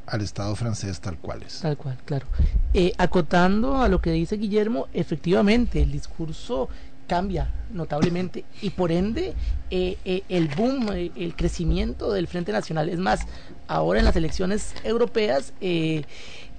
al 0.10 0.22
Estado 0.22 0.56
francés 0.56 1.00
tal 1.00 1.18
cual 1.18 1.44
es. 1.44 1.60
Tal 1.60 1.78
cual, 1.78 1.98
claro. 2.06 2.28
Eh, 2.74 2.94
acotando 2.98 3.82
a 3.82 3.88
lo 3.88 4.02
que 4.02 4.12
dice 4.12 4.38
Guillermo, 4.38 4.88
efectivamente, 4.94 5.82
el 5.82 5.92
discurso 5.92 6.70
cambia 7.08 7.52
notablemente 7.72 8.46
y 8.62 8.70
por 8.70 8.92
ende 8.92 9.34
eh, 9.72 9.98
eh, 10.06 10.22
el 10.30 10.48
boom, 10.48 10.90
el 10.92 11.36
crecimiento 11.36 12.12
del 12.12 12.28
Frente 12.28 12.52
Nacional. 12.52 12.90
Es 12.90 13.00
más, 13.00 13.22
ahora 13.68 14.00
en 14.00 14.06
las 14.06 14.16
elecciones 14.16 14.76
europeas, 14.84 15.54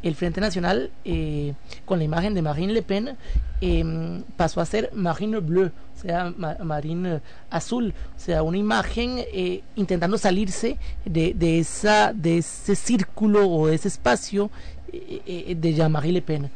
el 0.02 0.14
Frente 0.14 0.40
Nacional, 0.40 0.90
eh, 1.04 1.54
con 1.84 1.98
la 1.98 2.04
imagen 2.04 2.34
de 2.34 2.42
Marine 2.42 2.72
Le 2.72 2.82
Pen, 2.82 3.16
eh, 3.60 4.22
pasó 4.36 4.60
a 4.60 4.66
ser 4.66 4.90
Marine 4.94 5.38
Bleu, 5.40 5.66
o 5.96 6.00
sea, 6.00 6.32
ma- 6.36 6.56
Marine 6.62 7.20
Azul, 7.50 7.92
o 8.16 8.18
sea, 8.20 8.42
una 8.42 8.56
imagen 8.56 9.16
eh, 9.32 9.62
intentando 9.76 10.16
salirse 10.16 10.78
de, 11.04 11.34
de, 11.34 11.58
esa, 11.58 12.12
de 12.14 12.38
ese 12.38 12.74
círculo 12.74 13.48
o 13.50 13.66
de 13.66 13.74
ese 13.74 13.88
espacio 13.88 14.50
eh, 14.92 15.20
eh, 15.26 15.54
de 15.54 15.74
Jean-Marie 15.74 16.12
Le 16.12 16.22
Pen, 16.22 16.50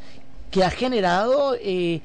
que 0.50 0.64
ha 0.64 0.70
generado 0.70 1.54
eh, 1.60 2.00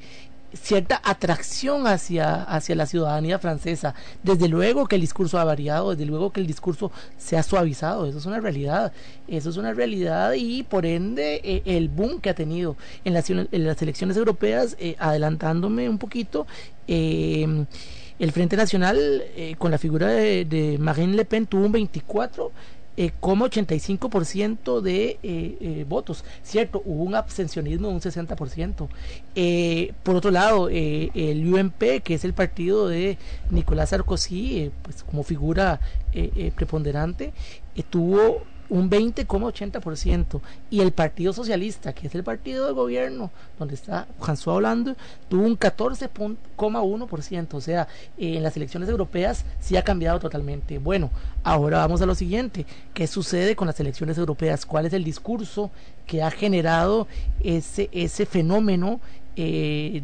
cierta 0.52 1.00
atracción 1.04 1.86
hacia, 1.86 2.42
hacia 2.42 2.74
la 2.74 2.86
ciudadanía 2.86 3.38
francesa. 3.38 3.94
Desde 4.22 4.48
luego 4.48 4.86
que 4.86 4.96
el 4.96 5.00
discurso 5.00 5.38
ha 5.38 5.44
variado, 5.44 5.90
desde 5.90 6.06
luego 6.06 6.32
que 6.32 6.40
el 6.40 6.46
discurso 6.46 6.90
se 7.16 7.36
ha 7.36 7.42
suavizado, 7.42 8.06
eso 8.06 8.18
es 8.18 8.26
una 8.26 8.40
realidad, 8.40 8.92
eso 9.28 9.50
es 9.50 9.56
una 9.56 9.72
realidad 9.72 10.32
y 10.36 10.62
por 10.62 10.86
ende 10.86 11.40
eh, 11.44 11.62
el 11.64 11.88
boom 11.88 12.20
que 12.20 12.30
ha 12.30 12.34
tenido 12.34 12.76
en 13.04 13.14
las, 13.14 13.30
en 13.30 13.48
las 13.52 13.80
elecciones 13.82 14.16
europeas, 14.16 14.76
eh, 14.78 14.96
adelantándome 14.98 15.88
un 15.88 15.98
poquito, 15.98 16.46
eh, 16.86 17.66
el 18.20 18.32
Frente 18.32 18.54
Nacional 18.54 18.98
eh, 19.34 19.54
con 19.56 19.70
la 19.70 19.78
figura 19.78 20.08
de, 20.08 20.44
de 20.44 20.76
Marine 20.78 21.16
Le 21.16 21.24
Pen 21.24 21.46
tuvo 21.46 21.64
un 21.64 21.72
24 21.72 22.52
eh, 23.00 23.12
como 23.18 23.46
85% 23.46 24.82
de 24.82 25.18
eh, 25.22 25.56
eh, 25.58 25.86
votos. 25.88 26.22
Cierto, 26.42 26.82
hubo 26.84 27.04
un 27.04 27.14
abstencionismo 27.14 27.88
de 27.88 27.94
un 27.94 28.00
60%. 28.02 28.88
Eh, 29.34 29.94
por 30.02 30.16
otro 30.16 30.30
lado, 30.30 30.68
el 30.68 31.54
UMP, 31.54 32.02
que 32.02 32.12
es 32.12 32.26
el 32.26 32.34
partido 32.34 32.88
de 32.88 33.16
Nicolás 33.48 33.88
Sarkozy, 33.88 34.70
pues 34.82 35.02
como 35.02 35.22
figura 35.22 35.80
preponderante, 36.54 37.32
tuvo 37.88 38.42
un 38.70 38.88
20,80% 38.88 40.40
y 40.70 40.80
el 40.80 40.92
Partido 40.92 41.32
Socialista, 41.32 41.92
que 41.92 42.06
es 42.06 42.14
el 42.14 42.24
partido 42.24 42.66
de 42.66 42.72
gobierno 42.72 43.30
donde 43.58 43.74
está 43.74 44.06
François 44.20 44.54
Hollande, 44.54 44.94
tuvo 45.28 45.44
un 45.44 45.58
14,1%, 45.58 47.54
o 47.54 47.60
sea, 47.60 47.88
en 48.16 48.42
las 48.42 48.56
elecciones 48.56 48.88
europeas 48.88 49.44
sí 49.60 49.76
ha 49.76 49.82
cambiado 49.82 50.20
totalmente. 50.20 50.78
Bueno, 50.78 51.10
ahora 51.42 51.78
vamos 51.78 52.00
a 52.00 52.06
lo 52.06 52.14
siguiente, 52.14 52.64
¿qué 52.94 53.06
sucede 53.06 53.56
con 53.56 53.66
las 53.66 53.78
elecciones 53.80 54.16
europeas? 54.16 54.64
¿Cuál 54.64 54.86
es 54.86 54.92
el 54.92 55.04
discurso 55.04 55.70
que 56.06 56.22
ha 56.22 56.30
generado 56.30 57.08
ese, 57.42 57.90
ese 57.92 58.24
fenómeno 58.24 59.00
eh, 59.36 60.02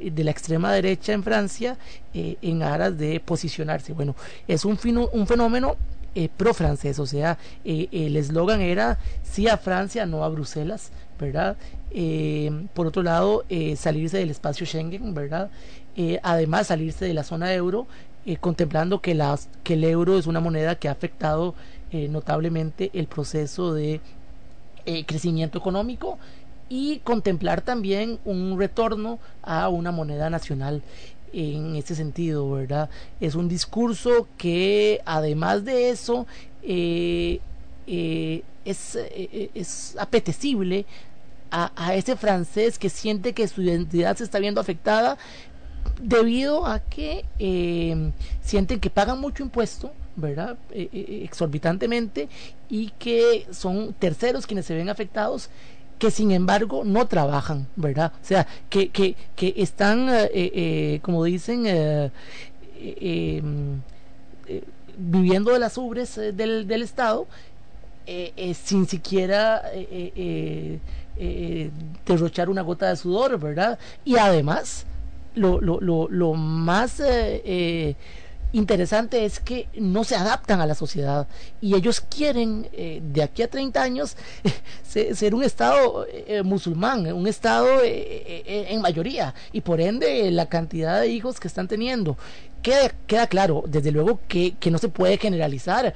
de 0.00 0.24
la 0.24 0.30
extrema 0.30 0.72
derecha 0.72 1.12
en 1.12 1.22
Francia 1.22 1.76
eh, 2.14 2.36
en 2.40 2.62
aras 2.62 2.96
de 2.96 3.20
posicionarse? 3.20 3.92
Bueno, 3.92 4.16
es 4.48 4.64
un, 4.64 4.78
fino, 4.78 5.08
un 5.12 5.26
fenómeno 5.26 5.76
eh, 6.18 6.30
pro-francés, 6.34 6.98
o 6.98 7.04
sea, 7.04 7.36
eh, 7.62 7.88
el 7.92 8.16
eslogan 8.16 8.62
era 8.62 8.98
sí 9.22 9.48
a 9.48 9.58
Francia, 9.58 10.06
no 10.06 10.24
a 10.24 10.30
Bruselas, 10.30 10.90
¿verdad? 11.20 11.58
Eh, 11.90 12.50
por 12.72 12.86
otro 12.86 13.02
lado, 13.02 13.44
salirse 13.76 14.16
del 14.16 14.30
espacio 14.30 14.64
Schengen, 14.64 15.12
¿verdad? 15.12 15.50
Además, 16.22 16.68
salirse 16.68 17.04
de 17.04 17.12
la 17.12 17.22
zona 17.22 17.52
euro, 17.52 17.86
contemplando 18.40 19.02
que, 19.02 19.14
las, 19.14 19.50
que 19.62 19.74
el 19.74 19.84
euro 19.84 20.18
es 20.18 20.26
una 20.26 20.40
moneda 20.40 20.76
que 20.76 20.88
ha 20.88 20.92
afectado 20.92 21.54
notablemente 21.92 22.90
el 22.94 23.08
proceso 23.08 23.74
de 23.74 24.00
crecimiento 25.06 25.58
económico 25.58 26.18
y 26.70 27.00
contemplar 27.00 27.60
también 27.60 28.18
un 28.24 28.58
retorno 28.58 29.18
a 29.42 29.68
una 29.68 29.92
moneda 29.92 30.30
nacional 30.30 30.82
en 31.36 31.76
ese 31.76 31.94
sentido, 31.94 32.50
¿verdad? 32.50 32.88
Es 33.20 33.34
un 33.34 33.46
discurso 33.46 34.26
que 34.38 35.02
además 35.04 35.64
de 35.66 35.90
eso 35.90 36.26
eh, 36.62 37.40
eh, 37.86 38.42
es, 38.64 38.96
eh, 38.96 39.50
es 39.54 39.96
apetecible 39.98 40.86
a, 41.50 41.94
ese 41.94 42.16
francés 42.16 42.78
que 42.78 42.90
siente 42.90 43.32
que 43.32 43.46
su 43.48 43.62
identidad 43.62 44.16
se 44.16 44.24
está 44.24 44.38
viendo 44.38 44.60
afectada 44.60 45.16
debido 46.02 46.66
a 46.66 46.80
que 46.80 47.24
eh, 47.38 48.12
sienten 48.42 48.80
que 48.80 48.90
pagan 48.90 49.20
mucho 49.20 49.42
impuesto, 49.42 49.92
¿verdad? 50.16 50.58
Exorbitantemente 50.72 52.28
y 52.68 52.90
que 52.98 53.46
son 53.52 53.94
terceros 53.94 54.46
quienes 54.46 54.66
se 54.66 54.74
ven 54.74 54.88
afectados 54.88 55.48
que 55.98 56.10
sin 56.10 56.30
embargo 56.30 56.82
no 56.84 57.06
trabajan, 57.06 57.66
¿verdad? 57.76 58.12
O 58.22 58.24
sea, 58.24 58.46
que, 58.68 58.90
que, 58.90 59.16
que 59.34 59.54
están, 59.56 60.08
eh, 60.08 60.30
eh, 60.32 61.00
como 61.02 61.24
dicen, 61.24 61.64
eh, 61.66 62.10
viviendo 64.98 65.52
de 65.52 65.58
las 65.58 65.76
ubres 65.78 66.16
del, 66.16 66.66
del, 66.66 66.82
Estado 66.82 67.26
sin 68.54 68.86
siquiera 68.86 69.62
derrochar 72.06 72.48
una 72.50 72.62
gota 72.62 72.88
de 72.90 72.96
sudor, 72.96 73.38
¿verdad? 73.38 73.78
Y 74.04 74.16
además, 74.16 74.86
lo, 75.34 75.60
lo, 75.60 75.80
lo, 75.80 76.08
lo 76.08 76.34
más 76.34 77.00
interesante 78.56 79.24
es 79.24 79.38
que 79.38 79.68
no 79.74 80.02
se 80.02 80.16
adaptan 80.16 80.60
a 80.60 80.66
la 80.66 80.74
sociedad 80.74 81.28
y 81.60 81.74
ellos 81.74 82.00
quieren 82.00 82.68
eh, 82.72 83.02
de 83.02 83.22
aquí 83.22 83.42
a 83.42 83.48
30 83.48 83.82
años 83.82 84.16
ser 84.82 85.34
un 85.34 85.44
Estado 85.44 86.06
eh, 86.08 86.42
musulmán, 86.42 87.12
un 87.12 87.26
Estado 87.26 87.68
eh, 87.84 88.66
en 88.70 88.80
mayoría 88.80 89.34
y 89.52 89.60
por 89.60 89.80
ende 89.80 90.30
la 90.30 90.48
cantidad 90.48 91.00
de 91.00 91.08
hijos 91.08 91.38
que 91.38 91.48
están 91.48 91.68
teniendo. 91.68 92.16
Queda, 92.62 92.90
queda 93.06 93.26
claro, 93.28 93.62
desde 93.68 93.92
luego, 93.92 94.18
que, 94.26 94.54
que 94.58 94.72
no 94.72 94.78
se 94.78 94.88
puede 94.88 95.18
generalizar 95.18 95.94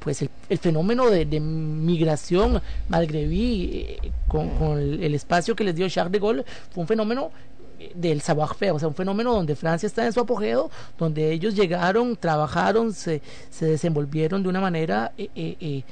pues 0.00 0.22
el, 0.22 0.58
fenómeno 0.58 1.08
de, 1.08 1.24
migración 1.38 2.60
magrebí 2.88 3.98
con, 4.26 4.48
con 4.58 4.78
el, 4.78 5.04
el, 5.04 5.14
espacio 5.14 5.54
que 5.54 5.62
les 5.62 5.76
dio 5.76 5.88
Charles 5.88 6.12
de 6.12 6.18
Gaulle 6.18 6.44
fue 6.72 6.80
un 6.80 6.88
fenómeno 6.88 7.30
del 7.94 8.20
savoir-faire, 8.20 8.72
o 8.72 8.78
sea, 8.78 8.88
un 8.88 8.94
fenómeno 8.94 9.32
donde 9.32 9.56
Francia 9.56 9.86
está 9.86 10.04
en 10.06 10.12
su 10.12 10.20
apogeo, 10.20 10.70
donde 10.98 11.32
ellos 11.32 11.54
llegaron, 11.54 12.16
trabajaron, 12.16 12.92
se, 12.92 13.22
se 13.50 13.66
desenvolvieron 13.66 14.42
de 14.42 14.48
una 14.48 14.60
manera 14.60 15.12
eh, 15.16 15.30
eh, 15.34 15.56
eh, 15.60 15.82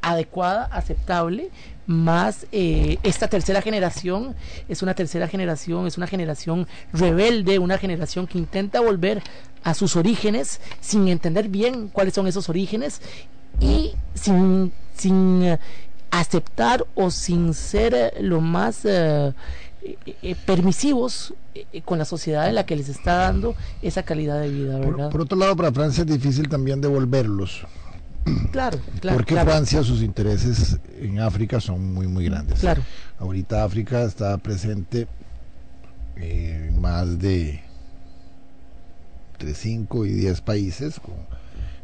adecuada, 0.00 0.64
aceptable, 0.72 1.50
más 1.86 2.46
esta 2.50 3.28
tercera 3.28 3.60
generación 3.60 4.36
es 4.68 4.82
una 4.82 4.94
tercera 4.94 5.26
generación, 5.26 5.86
es 5.86 5.96
una 5.96 6.06
generación 6.06 6.66
rebelde, 6.92 7.58
una 7.58 7.76
generación 7.76 8.26
que 8.26 8.38
intenta 8.38 8.80
volver 8.80 9.22
a 9.64 9.74
sus 9.74 9.96
orígenes 9.96 10.60
sin 10.80 11.08
entender 11.08 11.48
bien 11.48 11.88
cuáles 11.88 12.14
son 12.14 12.26
esos 12.26 12.48
orígenes 12.48 13.00
y 13.60 13.92
sin, 14.14 14.72
sin 14.96 15.58
aceptar 16.12 16.84
o 16.94 17.10
sin 17.10 17.54
ser 17.54 18.14
lo 18.20 18.40
más 18.40 18.84
eh, 18.84 19.32
eh, 19.84 20.36
permisivos 20.46 21.34
eh, 21.54 21.82
con 21.84 21.98
la 21.98 22.04
sociedad 22.04 22.48
en 22.48 22.54
la 22.54 22.64
que 22.64 22.76
les 22.76 22.88
está 22.88 23.16
dando 23.16 23.56
esa 23.82 24.04
calidad 24.04 24.40
de 24.40 24.48
vida, 24.48 24.78
¿verdad? 24.78 25.10
Por, 25.10 25.22
otro 25.22 25.36
lado, 25.36 25.56
para 25.56 25.72
Francia 25.72 26.02
es 26.02 26.06
difícil 26.06 26.48
también 26.48 26.80
devolverlos. 26.80 27.66
Claro, 28.52 28.78
claro. 29.00 29.16
Porque 29.16 29.34
Francia, 29.34 29.82
sus 29.82 30.00
intereses 30.00 30.78
en 31.00 31.18
África 31.18 31.58
son 31.60 31.92
muy, 31.92 32.06
muy 32.06 32.26
grandes. 32.26 32.60
Claro. 32.60 32.82
Ahorita 33.18 33.64
África 33.64 34.04
está 34.04 34.38
presente 34.38 35.08
en 36.14 36.80
más 36.80 37.18
de 37.18 37.62
entre 39.32 39.54
5 39.54 40.06
y 40.06 40.12
10 40.12 40.40
países 40.42 41.00
con 41.00 41.14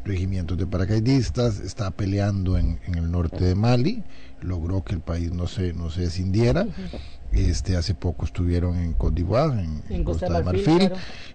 regimientos 0.05 0.57
de 0.57 0.67
paracaidistas, 0.67 1.59
está 1.59 1.91
peleando 1.91 2.57
en, 2.57 2.79
en, 2.87 2.95
el 2.95 3.11
norte 3.11 3.45
de 3.45 3.55
Mali, 3.55 4.05
logró 4.41 4.85
que 4.85 4.95
el 4.95 5.01
país 5.01 5.33
no 5.33 5.49
se, 5.49 5.73
no 5.73 5.91
se 5.91 6.03
descindiera. 6.03 6.67
Este, 7.33 7.77
hace 7.77 7.95
poco 7.95 8.25
estuvieron 8.25 8.79
en 8.79 8.95
Côte 8.95 9.17
d'Ivoire, 9.17 9.61
en, 9.91 10.03
Costa, 10.03 10.33
de 10.33 10.43
Marfil, 10.43 10.91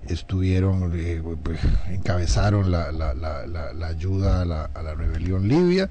estuvieron, 0.07 0.91
eh, 0.95 1.21
pues, 1.41 1.59
encabezaron 1.89 2.71
la, 2.71 2.91
la, 2.91 3.13
la, 3.13 3.45
la 3.45 3.87
ayuda 3.87 4.41
a 4.41 4.45
la, 4.45 4.65
a 4.65 4.81
la, 4.81 4.95
rebelión 4.95 5.47
libia 5.47 5.89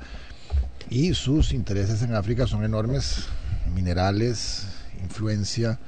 y 0.91 1.15
sus 1.15 1.53
intereses 1.53 2.03
en 2.03 2.15
África 2.15 2.47
son 2.47 2.65
enormes, 2.65 3.27
minerales, 3.75 4.67
influencia, 5.03 5.79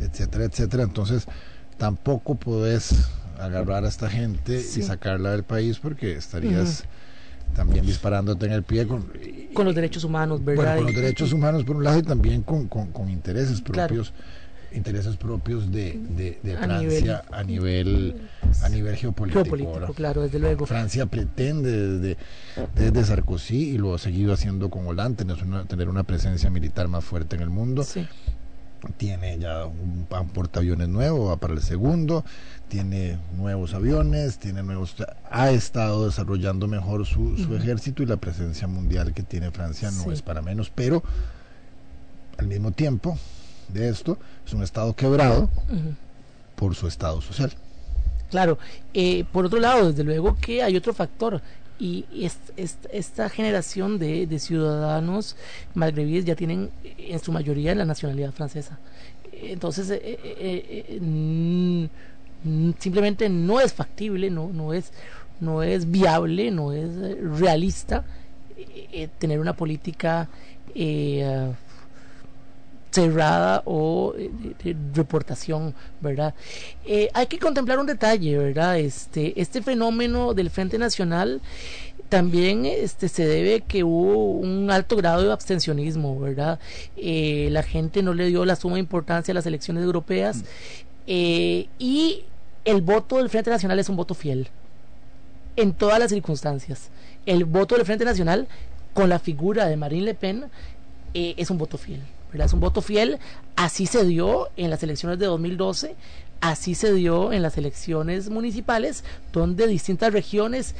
etcétera, 0.00 0.44
etcétera. 0.44 0.82
Entonces, 0.82 1.26
tampoco 1.76 2.36
podés 2.36 2.94
agarrar 3.38 3.84
a 3.84 3.88
esta 3.88 4.08
gente 4.08 4.60
y 4.60 4.82
sacarla 4.82 5.32
del 5.32 5.44
país 5.44 5.78
porque 5.78 6.12
estarías 6.16 6.84
también 7.54 7.84
disparándote 7.84 8.46
en 8.46 8.52
el 8.52 8.62
pie 8.62 8.86
con, 8.86 9.06
con 9.52 9.66
los 9.66 9.74
derechos 9.74 10.04
humanos, 10.04 10.44
¿verdad? 10.44 10.76
con 10.76 10.86
los 10.86 10.94
derechos 10.94 11.32
humanos 11.32 11.64
por 11.64 11.76
un 11.76 11.84
lado 11.84 11.98
y 11.98 12.02
también 12.02 12.42
con, 12.42 12.68
con, 12.68 13.10
intereses 13.10 13.60
propios. 13.60 14.12
intereses 14.72 15.16
propios 15.16 15.70
de, 15.72 15.98
de, 16.42 16.56
Francia 16.56 17.24
a 17.30 17.42
nivel 17.42 18.20
a 18.62 18.68
nivel 18.68 18.96
geopolítico, 18.96 19.92
claro 19.94 20.22
desde 20.22 20.38
luego. 20.38 20.66
Francia 20.66 21.06
pretende 21.06 21.70
desde, 21.98 22.16
desde 22.74 23.04
Sarkozy 23.04 23.70
y 23.70 23.78
lo 23.78 23.94
ha 23.94 23.98
seguido 23.98 24.32
haciendo 24.32 24.70
con 24.70 24.86
Hollande 24.86 25.24
tener 25.24 25.42
una, 25.42 25.64
tener 25.64 25.88
una 25.88 26.04
presencia 26.04 26.50
militar 26.50 26.88
más 26.88 27.04
fuerte 27.04 27.36
en 27.36 27.42
el 27.42 27.50
mundo. 27.50 27.82
Sí. 27.82 28.06
Tiene 28.96 29.38
ya 29.38 29.64
un, 29.66 30.06
portaaviones 30.32 30.88
nuevo, 30.88 31.26
va 31.26 31.36
para 31.36 31.54
el 31.54 31.62
segundo, 31.62 32.24
tiene 32.68 33.18
nuevos 33.36 33.74
aviones, 33.74 34.38
tiene 34.38 34.62
nuevos, 34.62 34.94
ha 35.30 35.50
estado 35.50 36.06
desarrollando 36.06 36.68
mejor 36.68 37.06
su, 37.06 37.36
su 37.38 37.54
ejército 37.56 38.02
y 38.02 38.06
la 38.06 38.16
presencia 38.16 38.68
mundial 38.68 39.12
que 39.14 39.22
tiene 39.22 39.50
Francia 39.50 39.90
no 39.90 40.12
es 40.12 40.22
para 40.22 40.42
menos, 40.42 40.70
pero 40.74 41.02
al 42.36 42.46
mismo 42.46 42.72
tiempo 42.72 43.18
de 43.68 43.88
esto 43.88 44.18
es 44.46 44.52
un 44.52 44.62
estado 44.62 44.94
quebrado 44.94 45.48
por 46.56 46.74
su 46.74 46.86
estado 46.86 47.20
social. 47.20 47.52
Claro, 48.30 48.58
eh, 48.92 49.24
por 49.32 49.46
otro 49.46 49.58
lado, 49.58 49.88
desde 49.90 50.04
luego 50.04 50.36
que 50.36 50.62
hay 50.62 50.76
otro 50.76 50.92
factor 50.92 51.40
y 51.80 52.04
esta 52.92 53.28
generación 53.28 53.98
de, 53.98 54.38
ciudadanos 54.38 55.36
magrebíes 55.74 56.24
ya 56.24 56.34
tienen 56.34 56.70
en 56.84 57.20
su 57.20 57.30
mayoría 57.32 57.74
la 57.74 57.84
nacionalidad 57.84 58.32
francesa. 58.32 58.78
Entonces, 59.32 59.90
eh, 59.90 60.00
eh, 60.02 60.86
eh, 60.88 61.88
simplemente 62.78 63.28
no 63.28 63.60
es 63.60 63.72
factible, 63.72 64.30
no, 64.30 64.50
no, 64.52 64.72
es, 64.72 64.92
no 65.40 65.62
es 65.62 65.90
viable, 65.90 66.50
no 66.50 66.72
es 66.72 66.90
realista 67.38 68.04
tener 69.18 69.38
una 69.38 69.52
política 69.52 70.28
cerrada 72.90 73.62
o 73.64 74.14
de, 74.16 74.76
reportación, 74.94 75.74
¿verdad? 76.00 76.34
hay 77.14 77.26
que 77.26 77.38
contemplar 77.38 77.78
un 77.78 77.86
detalle, 77.86 78.36
¿verdad? 78.38 78.78
Este, 78.78 79.40
este 79.40 79.62
fenómeno 79.62 80.34
del 80.34 80.50
Frente 80.50 80.78
Nacional 80.78 81.40
también 82.08 82.64
este, 82.64 83.08
se 83.08 83.26
debe 83.26 83.60
que 83.60 83.84
hubo 83.84 84.32
un 84.32 84.70
alto 84.70 84.96
grado 84.96 85.22
de 85.22 85.32
abstencionismo, 85.32 86.18
¿verdad? 86.18 86.58
Eh, 86.96 87.48
la 87.50 87.62
gente 87.62 88.02
no 88.02 88.14
le 88.14 88.26
dio 88.26 88.44
la 88.44 88.56
suma 88.56 88.78
importancia 88.78 89.32
a 89.32 89.34
las 89.34 89.46
elecciones 89.46 89.84
europeas 89.84 90.44
eh, 91.06 91.68
y 91.78 92.24
el 92.68 92.82
voto 92.82 93.16
del 93.16 93.30
Frente 93.30 93.48
Nacional 93.48 93.78
es 93.78 93.88
un 93.88 93.96
voto 93.96 94.12
fiel 94.12 94.48
en 95.56 95.72
todas 95.72 95.98
las 95.98 96.10
circunstancias. 96.10 96.90
El 97.24 97.46
voto 97.46 97.74
del 97.74 97.86
Frente 97.86 98.04
Nacional 98.04 98.46
con 98.92 99.08
la 99.08 99.18
figura 99.18 99.64
de 99.66 99.78
Marine 99.78 100.04
Le 100.04 100.14
Pen 100.14 100.44
eh, 101.14 101.34
es 101.38 101.48
un 101.48 101.56
voto 101.56 101.78
fiel. 101.78 102.02
Es 102.34 102.52
un 102.52 102.60
voto 102.60 102.82
fiel, 102.82 103.18
así 103.56 103.86
se 103.86 104.04
dio 104.04 104.50
en 104.58 104.68
las 104.68 104.82
elecciones 104.82 105.18
de 105.18 105.24
2012, 105.24 105.96
así 106.42 106.74
se 106.74 106.92
dio 106.92 107.32
en 107.32 107.40
las 107.40 107.56
elecciones 107.56 108.28
municipales, 108.28 109.02
donde 109.32 109.66
distintas 109.66 110.12
regiones 110.12 110.74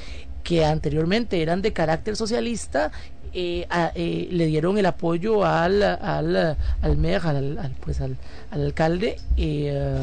que 0.44 0.66
anteriormente 0.66 1.40
eran 1.40 1.62
de 1.62 1.72
carácter 1.72 2.16
socialista 2.16 2.92
eh, 3.32 3.66
eh, 3.94 4.28
le 4.30 4.46
dieron 4.46 4.78
el 4.78 4.86
apoyo 4.86 5.44
al 5.44 5.82
al 5.82 6.34
al 6.36 6.56
al, 6.82 7.72
pues 7.80 8.00
al, 8.00 8.16
alcalde 8.50 9.16
eh, 9.36 10.00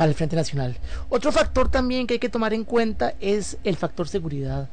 para 0.00 0.08
el 0.08 0.14
Frente 0.14 0.34
Nacional. 0.34 0.78
Otro 1.10 1.30
factor 1.30 1.70
también 1.70 2.06
que 2.06 2.14
hay 2.14 2.18
que 2.18 2.30
tomar 2.30 2.54
en 2.54 2.64
cuenta 2.64 3.12
es 3.20 3.58
el 3.64 3.76
factor 3.76 4.08
seguridad. 4.08 4.70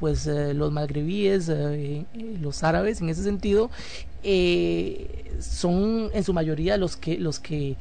pues 0.00 0.26
los 0.26 0.72
magrebíes, 0.72 1.48
los 2.40 2.64
árabes 2.64 3.00
en 3.00 3.08
ese 3.08 3.22
sentido, 3.22 3.70
son 5.38 6.10
en 6.12 6.24
su 6.24 6.32
mayoría 6.32 6.76
los 6.76 6.96
que 6.96 7.18
los 7.18 7.38
que 7.38 7.76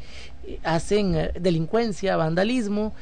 hacen 0.63 1.31
delincuencia, 1.41 2.15
vandalismo 2.15 2.93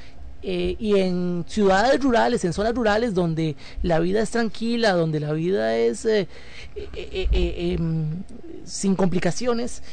eh, 0.41 0.75
y 0.77 0.99
en 0.99 1.45
ciudades 1.47 2.01
rurales, 2.01 2.43
en 2.43 2.51
zonas 2.51 2.75
rurales 2.75 3.13
donde 3.13 3.57
la 3.81 3.99
vida 3.99 4.21
es 4.21 4.29
tranquila, 4.29 4.91
donde 4.91 5.21
la 5.21 5.31
vida 5.31 5.75
es 5.77 6.05
eh, 6.05 6.27
eh, 6.75 7.27
em, 7.31 8.23
sin 8.65 8.95
complicaciones, 8.95 9.83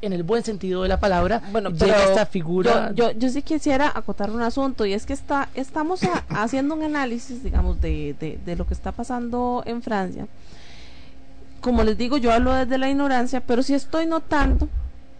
en 0.00 0.12
el 0.12 0.22
buen 0.22 0.44
sentido 0.44 0.82
de 0.82 0.88
la 0.88 1.00
palabra, 1.00 1.42
bueno, 1.50 1.70
llega 1.70 2.04
esta 2.04 2.26
figura. 2.26 2.92
Yo, 2.94 3.10
yo, 3.12 3.28
sí 3.28 3.42
quisiera 3.42 3.90
acotar 3.94 4.30
un 4.30 4.42
asunto 4.42 4.86
y 4.86 4.92
es 4.92 5.06
que 5.06 5.12
está, 5.12 5.48
estamos 5.54 6.00
haciendo 6.28 6.74
un 6.74 6.82
análisis, 6.82 7.42
digamos, 7.42 7.80
de, 7.80 8.14
de, 8.18 8.38
de, 8.44 8.56
lo 8.56 8.66
que 8.66 8.74
está 8.74 8.92
pasando 8.92 9.62
en 9.66 9.82
Francia. 9.82 10.26
Como 11.60 11.82
les 11.82 11.98
digo, 11.98 12.16
yo 12.18 12.32
hablo 12.32 12.52
desde 12.52 12.78
la 12.78 12.88
ignorancia, 12.88 13.40
pero 13.40 13.62
sí 13.62 13.74
estoy 13.74 14.06
notando, 14.06 14.68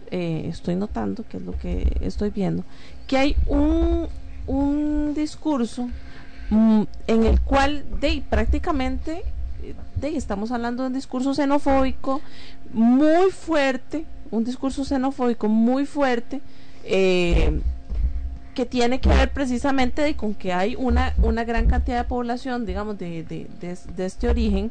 estoy 0.09 0.75
notando, 0.75 1.25
que 1.27 1.37
es 1.37 1.43
lo 1.43 1.57
que 1.57 1.97
estoy 2.01 2.29
viendo, 2.29 2.63
que 3.07 3.17
hay 3.17 3.35
un, 3.47 4.07
un 4.47 5.13
discurso 5.13 5.89
mm, 6.49 6.83
en 7.07 7.25
el 7.25 7.41
cual 7.41 7.83
de 7.99 8.23
prácticamente 8.29 9.23
de, 9.95 10.15
estamos 10.15 10.51
hablando 10.51 10.83
de 10.83 10.87
un 10.87 10.93
discurso 10.93 11.33
xenofóbico 11.33 12.21
muy 12.73 13.31
fuerte, 13.31 14.05
un 14.31 14.43
discurso 14.43 14.83
xenofóbico 14.85 15.47
muy 15.47 15.85
fuerte, 15.85 16.41
eh, 16.83 17.59
que 18.55 18.65
tiene 18.65 18.99
que 18.99 19.09
ver 19.09 19.31
precisamente 19.31 20.01
de 20.01 20.15
con 20.15 20.33
que 20.33 20.51
hay 20.53 20.75
una, 20.75 21.13
una 21.21 21.43
gran 21.45 21.67
cantidad 21.67 21.97
de 21.99 22.03
población, 22.03 22.65
digamos, 22.65 22.97
de, 22.97 23.23
de, 23.23 23.47
de, 23.61 24.05
este 24.05 24.27
origen, 24.27 24.69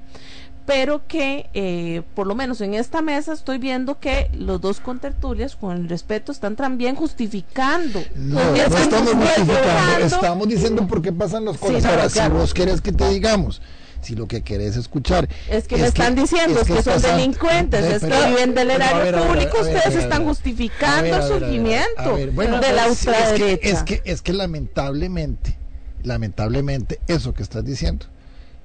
pero 0.66 1.00
que 1.08 1.48
eh, 1.54 2.02
por 2.14 2.26
lo 2.26 2.34
menos 2.34 2.60
en 2.60 2.74
esta 2.74 3.00
mesa 3.00 3.32
estoy 3.32 3.56
viendo 3.56 3.98
que 3.98 4.30
los 4.36 4.60
dos 4.60 4.80
contertulias, 4.80 5.56
con 5.56 5.74
el 5.76 5.88
respeto, 5.88 6.32
están 6.32 6.54
también 6.56 6.96
justificando. 6.96 8.02
No, 8.14 8.38
Pues, 8.50 8.68
no 8.70 8.76
estamos 8.76 9.12
justificando, 9.14 9.54
justificando- 9.54 10.06
estamos 10.16 10.48
diciendo 10.48 10.86
por 10.86 11.00
qué 11.00 11.12
pasan 11.12 11.46
las 11.46 11.56
cosas. 11.56 11.76
Sí, 11.76 11.82
no, 11.84 11.88
Ahora, 11.90 12.08
claro. 12.10 12.34
si 12.34 12.40
vos 12.40 12.52
querés 12.54 12.80
que 12.82 12.92
te 12.92 13.08
digamos, 13.08 13.62
si 14.08 14.14
lo 14.16 14.26
que 14.26 14.40
querés 14.40 14.74
escuchar. 14.76 15.28
Es 15.50 15.68
que 15.68 15.76
me 15.76 15.86
están 15.86 16.14
diciendo 16.14 16.62
es 16.62 16.66
que, 16.66 16.82
son 16.82 17.02
delincuentes, 17.02 17.84
es 17.84 18.00
que 18.00 18.26
viven 18.28 18.54
del 18.54 18.70
erario 18.70 19.22
público, 19.26 19.58
ustedes 19.60 19.96
están 19.96 20.24
justificando 20.24 21.14
el 21.14 21.22
surgimiento 21.24 22.00
a 22.00 22.12
ver, 22.12 22.30
bueno, 22.30 22.58
de 22.58 22.72
la 22.72 22.88
ultraderecha. 22.88 23.68
Es 23.68 23.82
que, 23.82 23.98
es 23.98 24.00
que, 24.00 24.10
es 24.10 24.22
que 24.22 24.32
lamentablemente, 24.32 25.58
lamentablemente, 26.04 27.00
eso 27.06 27.34
que 27.34 27.42
estás 27.42 27.66
diciendo, 27.66 28.06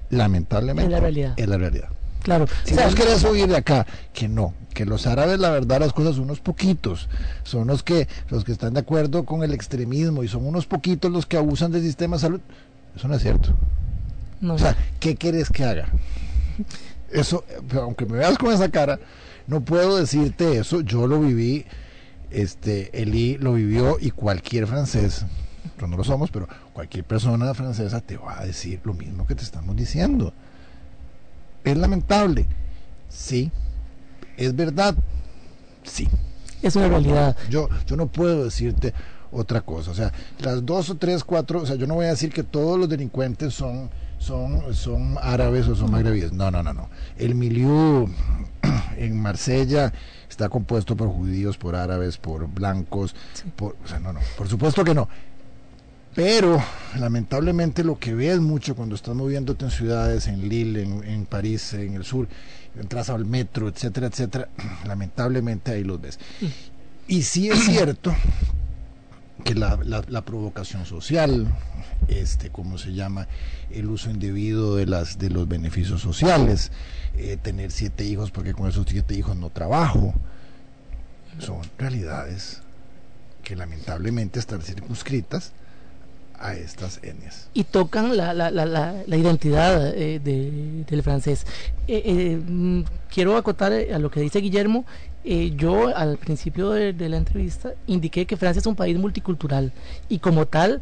lamentablemente, 0.10 0.86
Es 0.86 0.92
la 0.92 1.00
realidad. 1.02 1.34
Es 1.36 1.48
la 1.50 1.58
realidad. 1.58 1.90
Claro. 2.22 2.46
Si 2.64 2.72
O 2.72 2.78
sea, 2.78 2.86
vos 2.86 2.96
querés 2.96 3.26
oír 3.26 3.48
de 3.50 3.58
acá 3.58 3.86
que 4.14 4.30
no, 4.30 4.54
que 4.74 4.86
los 4.86 5.08
árabes, 5.08 5.40
la 5.40 5.50
verdad, 5.50 5.82
las 5.82 5.92
cosas 5.92 6.16
son 6.16 6.24
unos 6.24 6.40
poquitos, 6.40 7.10
son 7.44 7.68
los 7.68 7.84
que, 7.84 8.08
los 8.30 8.46
que 8.46 8.54
están 8.54 8.76
de 8.76 8.80
acuerdo 8.80 9.26
con 9.26 9.44
el 9.44 9.54
extremismo 9.54 10.24
y 10.24 10.30
son 10.30 10.46
unos 10.46 10.68
poquitos 10.68 11.12
los 11.12 11.26
que 11.26 11.36
abusan 11.36 11.74
del 11.74 11.82
sistema 11.82 12.16
de 12.16 12.22
salud, 12.22 12.42
eso 12.96 13.10
no 13.10 13.16
es 13.16 13.22
cierto. 13.22 13.54
No, 14.44 14.56
O 14.56 14.60
sea, 14.60 14.76
¿qué 15.00 15.16
querés 15.16 15.50
que 15.50 15.64
haga? 15.64 15.88
Eso, 17.10 17.46
aunque 17.76 18.06
me 18.06 18.18
veas 18.18 18.38
con 18.38 18.52
esa 18.52 18.70
cara, 18.70 19.00
no 19.48 19.64
puedo 19.64 19.98
decirte 19.98 20.58
eso. 20.58 20.82
Yo 20.82 21.08
lo 21.08 21.20
viví, 21.20 21.66
este, 22.30 22.90
Eli 23.02 23.38
lo 23.38 23.54
vivió 23.54 23.98
y 24.00 24.12
cualquier 24.12 24.68
francés, 24.68 25.26
nosotros 25.64 25.90
no 25.90 25.98
lo 25.98 26.04
somos, 26.04 26.30
pero 26.32 26.48
cualquier 26.74 27.06
persona 27.06 27.54
francesa 27.54 28.02
te 28.02 28.18
va 28.18 28.40
a 28.40 28.46
decir 28.46 28.82
lo 28.84 28.94
mismo 28.94 29.26
que 29.26 29.36
te 29.36 29.44
estamos 29.44 29.76
diciendo. 29.76 30.34
Es 31.64 31.78
lamentable, 31.78 32.46
sí. 33.10 33.50
Es 34.36 34.56
verdad, 34.56 34.96
sí. 35.84 36.10
es 36.62 36.76
una 36.76 36.90
realidad. 36.90 37.38
Yo, 37.50 37.70
yo 37.86 37.96
no 37.96 38.08
puedo 38.08 38.44
decirte 38.44 38.94
otra 39.34 39.62
cosa. 39.62 39.92
O 39.92 39.96
sea, 39.96 40.12
las 40.40 40.66
dos 40.66 40.90
o 40.90 40.96
tres, 40.96 41.24
cuatro, 41.24 41.62
o 41.62 41.66
sea, 41.66 41.76
yo 41.76 41.88
no 41.88 41.96
voy 41.96 42.06
a 42.06 42.10
decir 42.10 42.32
que 42.32 42.44
todos 42.44 42.80
los 42.80 42.90
delincuentes 42.90 43.54
son, 43.54 43.90
son, 44.24 44.74
son 44.74 45.18
árabes 45.22 45.68
o 45.68 45.76
son 45.76 45.92
magrebíes. 45.92 46.32
No, 46.32 46.50
no, 46.50 46.64
no, 46.64 46.74
no. 46.74 46.90
El 47.18 47.36
milieu 47.36 48.08
en 48.98 49.22
Marsella 49.22 49.94
está 50.30 50.50
compuesto 50.50 50.96
por 50.96 51.10
judíos, 51.10 51.58
por 51.58 51.76
árabes, 51.76 52.18
por 52.18 52.48
blancos, 52.48 53.16
por, 53.56 53.76
o 53.84 53.88
sea, 53.88 54.00
no, 54.00 54.14
no, 54.14 54.20
por 54.38 54.48
supuesto 54.48 54.84
que 54.84 54.94
no. 54.94 55.08
Pero 56.16 56.62
lamentablemente 57.00 57.84
lo 57.84 57.98
que 57.98 58.14
ves 58.14 58.40
mucho 58.40 58.76
cuando 58.76 58.94
estás 58.96 59.16
moviéndote 59.16 59.66
en 59.66 59.72
ciudades, 59.72 60.28
en 60.28 60.48
Lille, 60.48 60.84
en, 60.84 61.04
en 61.04 61.26
París, 61.26 61.74
en 61.74 61.96
el 61.96 62.04
sur, 62.06 62.28
entras 62.80 63.10
al 63.10 63.26
metro, 63.26 63.68
etcétera, 63.68 64.08
etcétera, 64.08 64.48
lamentablemente 64.88 65.72
ahí 65.72 65.84
los 65.84 66.00
ves. 66.00 66.20
Y 67.08 67.24
sí 67.24 67.50
es 67.50 67.60
cierto 67.66 68.16
que 69.44 69.56
la, 69.56 69.78
la- 69.84 70.04
la 70.08 70.22
provocación 70.24 70.86
social, 70.86 71.48
este, 72.08 72.50
¿cómo 72.50 72.78
se 72.78 72.94
llama? 72.94 73.28
El 73.72 73.90
uso 73.90 74.10
indebido 74.10 74.76
de 74.76 74.86
las 74.86 75.18
de 75.20 75.30
los 75.30 75.48
beneficios 75.48 76.02
sociales, 76.02 76.72
eh, 77.18 77.38
tener 77.42 77.72
siete 77.72 78.04
hijos 78.06 78.32
porque 78.32 78.54
con 78.54 78.68
esos 78.68 78.86
siete 78.88 79.16
hijos 79.16 79.36
no 79.36 79.50
trabajo, 79.50 80.14
son 81.40 81.58
realidades 81.78 82.62
que 83.44 83.56
lamentablemente 83.56 84.40
están 84.40 84.62
circunscritas 84.62 85.52
a 86.40 86.56
estas 86.56 87.00
etnias. 87.04 87.48
y 87.54 87.64
tocan 87.64 88.18
la, 88.18 88.34
la, 88.34 88.52
la, 88.52 88.66
la, 88.66 88.96
la 89.06 89.18
identidad 89.18 89.94
eh, 89.96 90.20
de- 90.20 90.84
del 90.90 91.04
francés. 91.04 91.46
Eh, 91.88 92.02
eh, 92.06 92.42
mm, 92.46 92.84
quiero 93.14 93.38
acotar 93.38 93.72
a 93.72 94.00
lo 94.00 94.12
que 94.12 94.20
dice 94.20 94.40
Guillermo. 94.40 94.86
Yo 95.56 95.96
al 95.96 96.18
principio 96.18 96.72
de, 96.72 96.92
de 96.92 97.08
la 97.08 97.16
entrevista 97.16 97.72
indiqué 97.88 98.26
que 98.26 98.36
Francia 98.36 98.60
es 98.60 98.66
un 98.66 98.76
país 98.76 98.98
multicultural 98.98 99.72
y 100.10 100.20
como 100.20 100.46
tal 100.48 100.82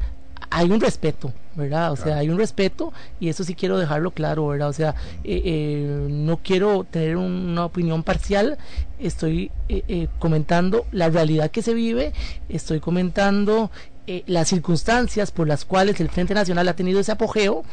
hay 0.52 0.70
un 0.70 0.82
respeto, 0.82 1.34
¿verdad? 1.56 1.93
O 1.93 1.95
sea, 1.95 2.18
hay 2.18 2.30
un 2.30 2.38
respeto 2.38 2.91
y 3.20 3.30
eso 3.30 3.43
sí 3.43 3.56
quiero 3.56 3.80
dejarlo 3.80 4.12
claro, 4.12 4.47
¿verdad? 4.47 4.68
O 4.68 4.74
sea, 4.74 4.95
eh, 5.24 5.41
eh, 5.45 6.08
no 6.10 6.38
quiero 6.43 6.84
tener 6.84 7.16
una 7.16 7.66
opinión 7.66 8.04
parcial, 8.04 8.58
estoy 8.99 9.49
eh, 9.70 9.84
eh, 9.88 10.08
comentando 10.20 10.86
la 10.91 11.10
realidad 11.10 11.52
que 11.52 11.62
se 11.62 11.74
vive, 11.74 12.12
estoy 12.49 12.82
comentando 12.82 13.72
eh, 14.08 14.24
las 14.28 14.49
circunstancias 14.49 15.32
por 15.32 15.47
las 15.47 15.64
cuales 15.64 15.99
el 16.02 16.10
Frente 16.10 16.34
Nacional 16.34 16.68
ha 16.68 16.76
tenido 16.76 16.99
ese 16.99 17.14
apogeo 17.14 17.64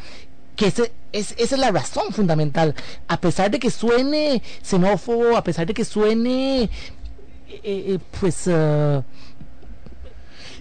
que 0.55 0.67
ese, 0.67 0.91
es, 1.11 1.33
esa 1.37 1.55
es 1.55 1.61
la 1.61 1.71
razón 1.71 2.13
fundamental. 2.13 2.75
A 3.07 3.19
pesar 3.19 3.51
de 3.51 3.59
que 3.59 3.71
suene 3.71 4.41
xenófobo, 4.61 5.35
a 5.35 5.43
pesar 5.43 5.65
de 5.65 5.73
que 5.73 5.83
suene, 5.85 6.69
eh, 7.63 7.99
pues, 8.19 8.47
ah, 8.47 9.03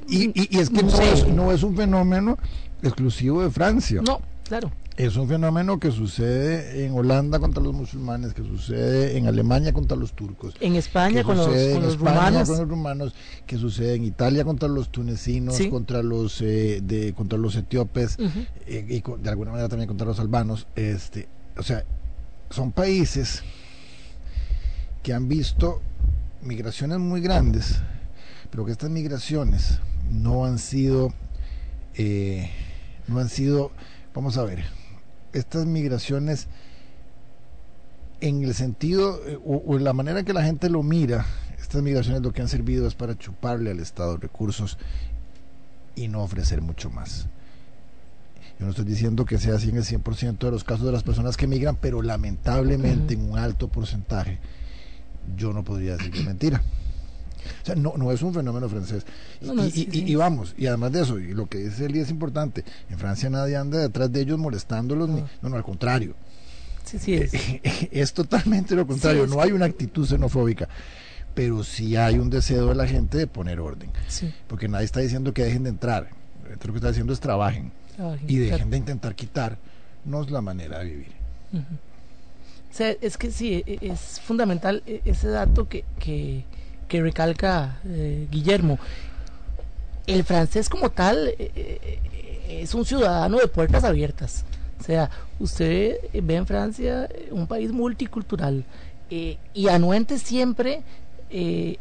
Y, 0.08 0.28
y- 0.40 0.48
y 0.50 0.58
es 0.58 0.70
que 0.70 0.82
No 0.82 1.00
es, 1.00 1.28
no 1.28 1.52
es 1.52 1.62
un 1.62 1.76
fenómeno 1.76 2.38
exclusivo 2.82 3.42
de 3.42 3.50
Francia. 3.50 4.00
no, 4.02 4.20
claro. 4.44 4.70
Es 4.96 5.14
un 5.14 5.28
fenómeno 5.28 5.78
que 5.78 5.92
sucede 5.92 6.84
en 6.84 6.92
Holanda 6.92 7.38
contra 7.38 7.62
los 7.62 7.72
musulmanes, 7.72 8.34
que 8.34 8.42
sucede 8.42 9.16
en 9.16 9.28
Alemania 9.28 9.72
contra 9.72 9.96
los 9.96 10.12
turcos. 10.12 10.54
En 10.58 10.74
España 10.74 11.22
con 11.22 11.36
los, 11.36 11.46
con 11.46 11.56
en 11.56 11.82
los 11.82 11.92
España 11.94 12.14
rumanos. 12.16 12.48
con 12.48 12.58
los 12.58 12.68
rumanos, 12.68 13.14
que 13.46 13.58
sucede 13.58 13.94
en 13.94 14.02
Italia 14.04 14.44
contra 14.44 14.68
los 14.68 14.90
tunecinos, 14.90 15.54
Sí. 15.54 15.70
contra 15.70 16.02
los 16.02 16.40
eh, 16.42 16.80
de 16.82 17.12
contra 17.12 17.38
los 17.38 17.54
etíopes 17.54 18.16
eh, 18.66 18.86
y 18.88 19.00
con- 19.00 19.22
de 19.22 19.30
alguna 19.30 19.52
manera 19.52 19.68
también 19.68 19.86
contra 19.86 20.04
los 20.04 20.18
albanos. 20.18 20.66
Este, 20.74 21.28
o 21.56 21.62
sea, 21.62 21.84
son 22.50 22.72
países 22.72 23.44
que 25.04 25.12
han 25.12 25.28
visto 25.28 25.80
migraciones 26.42 26.98
muy 26.98 27.20
grandes, 27.20 27.76
pero 28.50 28.64
que 28.64 28.72
estas 28.72 28.90
migraciones 28.90 29.78
no 30.10 30.44
han 30.44 30.58
sido, 30.58 31.12
eh, 31.94 32.50
no 33.06 33.18
han 33.18 33.28
sido, 33.28 33.70
vamos 34.14 34.36
a 34.36 34.44
ver, 34.44 34.64
estas 35.32 35.66
migraciones 35.66 36.46
en 38.20 38.42
el 38.42 38.54
sentido 38.54 39.20
eh, 39.26 39.38
o, 39.44 39.56
o 39.56 39.76
en 39.76 39.84
la 39.84 39.92
manera 39.92 40.22
que 40.22 40.32
la 40.32 40.42
gente 40.42 40.68
lo 40.68 40.82
mira, 40.82 41.26
estas 41.60 41.82
migraciones 41.82 42.22
lo 42.22 42.32
que 42.32 42.42
han 42.42 42.48
servido 42.48 42.86
es 42.86 42.94
para 42.94 43.16
chuparle 43.16 43.70
al 43.70 43.80
Estado 43.80 44.16
recursos 44.16 44.78
y 45.94 46.08
no 46.08 46.22
ofrecer 46.22 46.62
mucho 46.62 46.90
más. 46.90 47.26
Yo 48.58 48.64
no 48.64 48.70
estoy 48.70 48.86
diciendo 48.86 49.24
que 49.24 49.38
sea 49.38 49.54
así 49.54 49.70
en 49.70 49.76
el 49.76 49.84
100% 49.84 50.38
de 50.38 50.50
los 50.50 50.64
casos 50.64 50.84
de 50.84 50.92
las 50.92 51.04
personas 51.04 51.36
que 51.36 51.46
migran, 51.46 51.76
pero 51.76 52.02
lamentablemente 52.02 53.14
en 53.14 53.30
un 53.30 53.38
alto 53.38 53.68
porcentaje 53.68 54.38
yo 55.36 55.52
no 55.52 55.62
podría 55.62 55.96
decir 55.96 56.10
que 56.10 56.22
mentira. 56.22 56.62
O 57.62 57.66
sea, 57.66 57.74
no, 57.74 57.94
no 57.96 58.10
es 58.12 58.22
un 58.22 58.32
fenómeno 58.34 58.68
francés. 58.68 59.04
No, 59.40 59.54
no, 59.54 59.66
y, 59.66 59.70
sí, 59.70 59.88
y- 59.90 59.92
sí. 59.92 60.04
y 60.06 60.14
vamos, 60.14 60.54
y 60.56 60.66
además 60.66 60.92
de 60.92 61.02
eso, 61.02 61.18
y 61.18 61.32
lo 61.34 61.46
que 61.48 61.58
dice 61.58 61.86
Eli 61.86 62.00
es 62.00 62.10
importante, 62.10 62.64
en 62.90 62.98
Francia 62.98 63.28
nadie 63.30 63.56
anda 63.56 63.78
detrás 63.78 64.10
de 64.12 64.20
ellos 64.20 64.38
molestándolos, 64.38 65.08
ni- 65.08 65.20
no, 65.42 65.48
no, 65.48 65.56
al 65.56 65.62
contrario. 65.64 66.14
Sí, 66.84 66.98
sí 66.98 67.14
es. 67.14 67.32
es 67.90 68.12
totalmente 68.14 68.74
lo 68.74 68.86
contrario, 68.86 69.26
Sí, 69.26 69.30
no 69.34 69.42
hay 69.42 69.52
una 69.52 69.66
actitud 69.66 70.06
xenofóbica, 70.06 70.68
pero 71.34 71.62
sí 71.62 71.96
hay 71.96 72.18
un 72.18 72.30
deseo 72.30 72.68
de 72.68 72.74
la 72.74 72.86
gente 72.86 73.18
de 73.18 73.26
poner 73.26 73.60
orden, 73.60 73.90
Sí. 74.08 74.32
porque 74.46 74.68
nadie 74.68 74.86
está 74.86 75.00
diciendo 75.00 75.34
que 75.34 75.44
dejen 75.44 75.64
de 75.64 75.70
entrar, 75.70 76.08
lo 76.48 76.72
que 76.72 76.76
está 76.78 76.88
diciendo 76.88 77.12
es 77.12 77.20
trabajen 77.20 77.72
Trabajen, 77.94 78.30
y 78.30 78.36
dejen 78.36 78.56
claro. 78.56 78.70
de 78.70 78.76
intentar 78.78 79.14
quitar, 79.14 79.58
no 80.04 80.22
es 80.22 80.30
la 80.30 80.40
manera 80.40 80.78
de 80.78 80.84
vivir. 80.86 81.12
O 81.52 82.74
sea, 82.74 82.90
es 83.00 83.16
que 83.18 83.30
sí, 83.30 83.54
e- 83.66 83.78
e- 83.82 83.92
es 83.92 84.20
fundamental 84.20 84.82
e- 84.86 85.00
ese 85.04 85.28
dato 85.28 85.68
que, 85.68 85.84
que, 85.98 86.44
que 86.88 87.02
recalca 87.02 87.78
eh, 87.86 88.26
Guillermo. 88.30 88.78
El 90.06 90.24
francés 90.24 90.68
como 90.68 90.90
tal 90.90 91.28
eh, 91.28 91.52
eh, 91.54 91.98
es 92.62 92.74
un 92.74 92.84
ciudadano 92.84 93.38
de 93.38 93.46
puertas 93.48 93.84
abiertas. 93.84 94.44
O 94.80 94.82
sea, 94.82 95.10
usted 95.38 95.96
ve 96.12 96.36
en 96.36 96.46
Francia 96.46 97.08
un 97.30 97.46
país 97.46 97.72
multicultural 97.72 98.64
y 99.10 99.68
anuente 99.68 100.18
siempre 100.18 100.82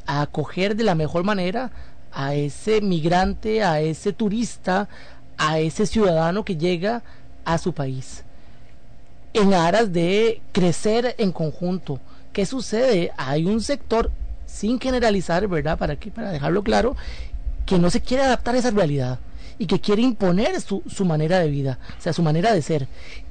a 0.05 0.21
acoger 0.21 0.75
de 0.75 0.83
la 0.83 0.95
mejor 0.95 1.23
manera 1.23 1.71
a 2.11 2.35
ese 2.35 2.81
migrante, 2.81 3.63
a 3.63 3.81
ese 3.81 4.13
turista, 4.13 4.89
a 5.37 5.59
ese 5.59 5.85
ciudadano 5.85 6.43
que 6.43 6.57
llega 6.57 7.03
a 7.45 7.57
su 7.57 7.73
país 7.73 8.23
en 9.33 9.53
aras 9.53 9.93
de 9.93 10.41
crecer 10.51 11.15
en 11.17 11.31
conjunto. 11.31 11.99
¿Qué 12.33 12.45
sucede? 12.45 13.11
Hay 13.17 13.45
un 13.45 13.61
sector, 13.61 14.11
sin 14.47 14.79
generalizar, 14.79 15.47
¿verdad? 15.47 15.77
Para, 15.77 15.95
que, 15.97 16.09
para 16.09 16.31
dejarlo 16.31 16.63
claro, 16.63 16.95
que 17.67 17.77
no 17.77 17.91
se 17.91 18.01
quiere 18.01 18.23
adaptar 18.23 18.55
a 18.55 18.57
esa 18.57 18.71
realidad 18.71 19.19
y 19.59 19.67
que 19.67 19.79
quiere 19.79 20.01
imponer 20.01 20.59
su, 20.61 20.81
su 20.87 21.05
manera 21.05 21.37
de 21.39 21.49
vida, 21.49 21.77
o 21.97 22.01
sea, 22.01 22.13
su 22.13 22.23
manera 22.23 22.51
de 22.53 22.61
ser. 22.63 22.87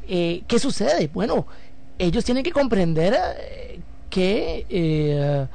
Eh, 0.08 0.42
¿Qué 0.46 0.58
sucede? 0.60 1.10
Bueno, 1.12 1.46
ellos 1.98 2.24
tienen 2.24 2.44
que 2.44 2.52
comprender 2.52 3.16
eh, 3.40 3.80
que 4.10 4.64
eh, 4.68 5.46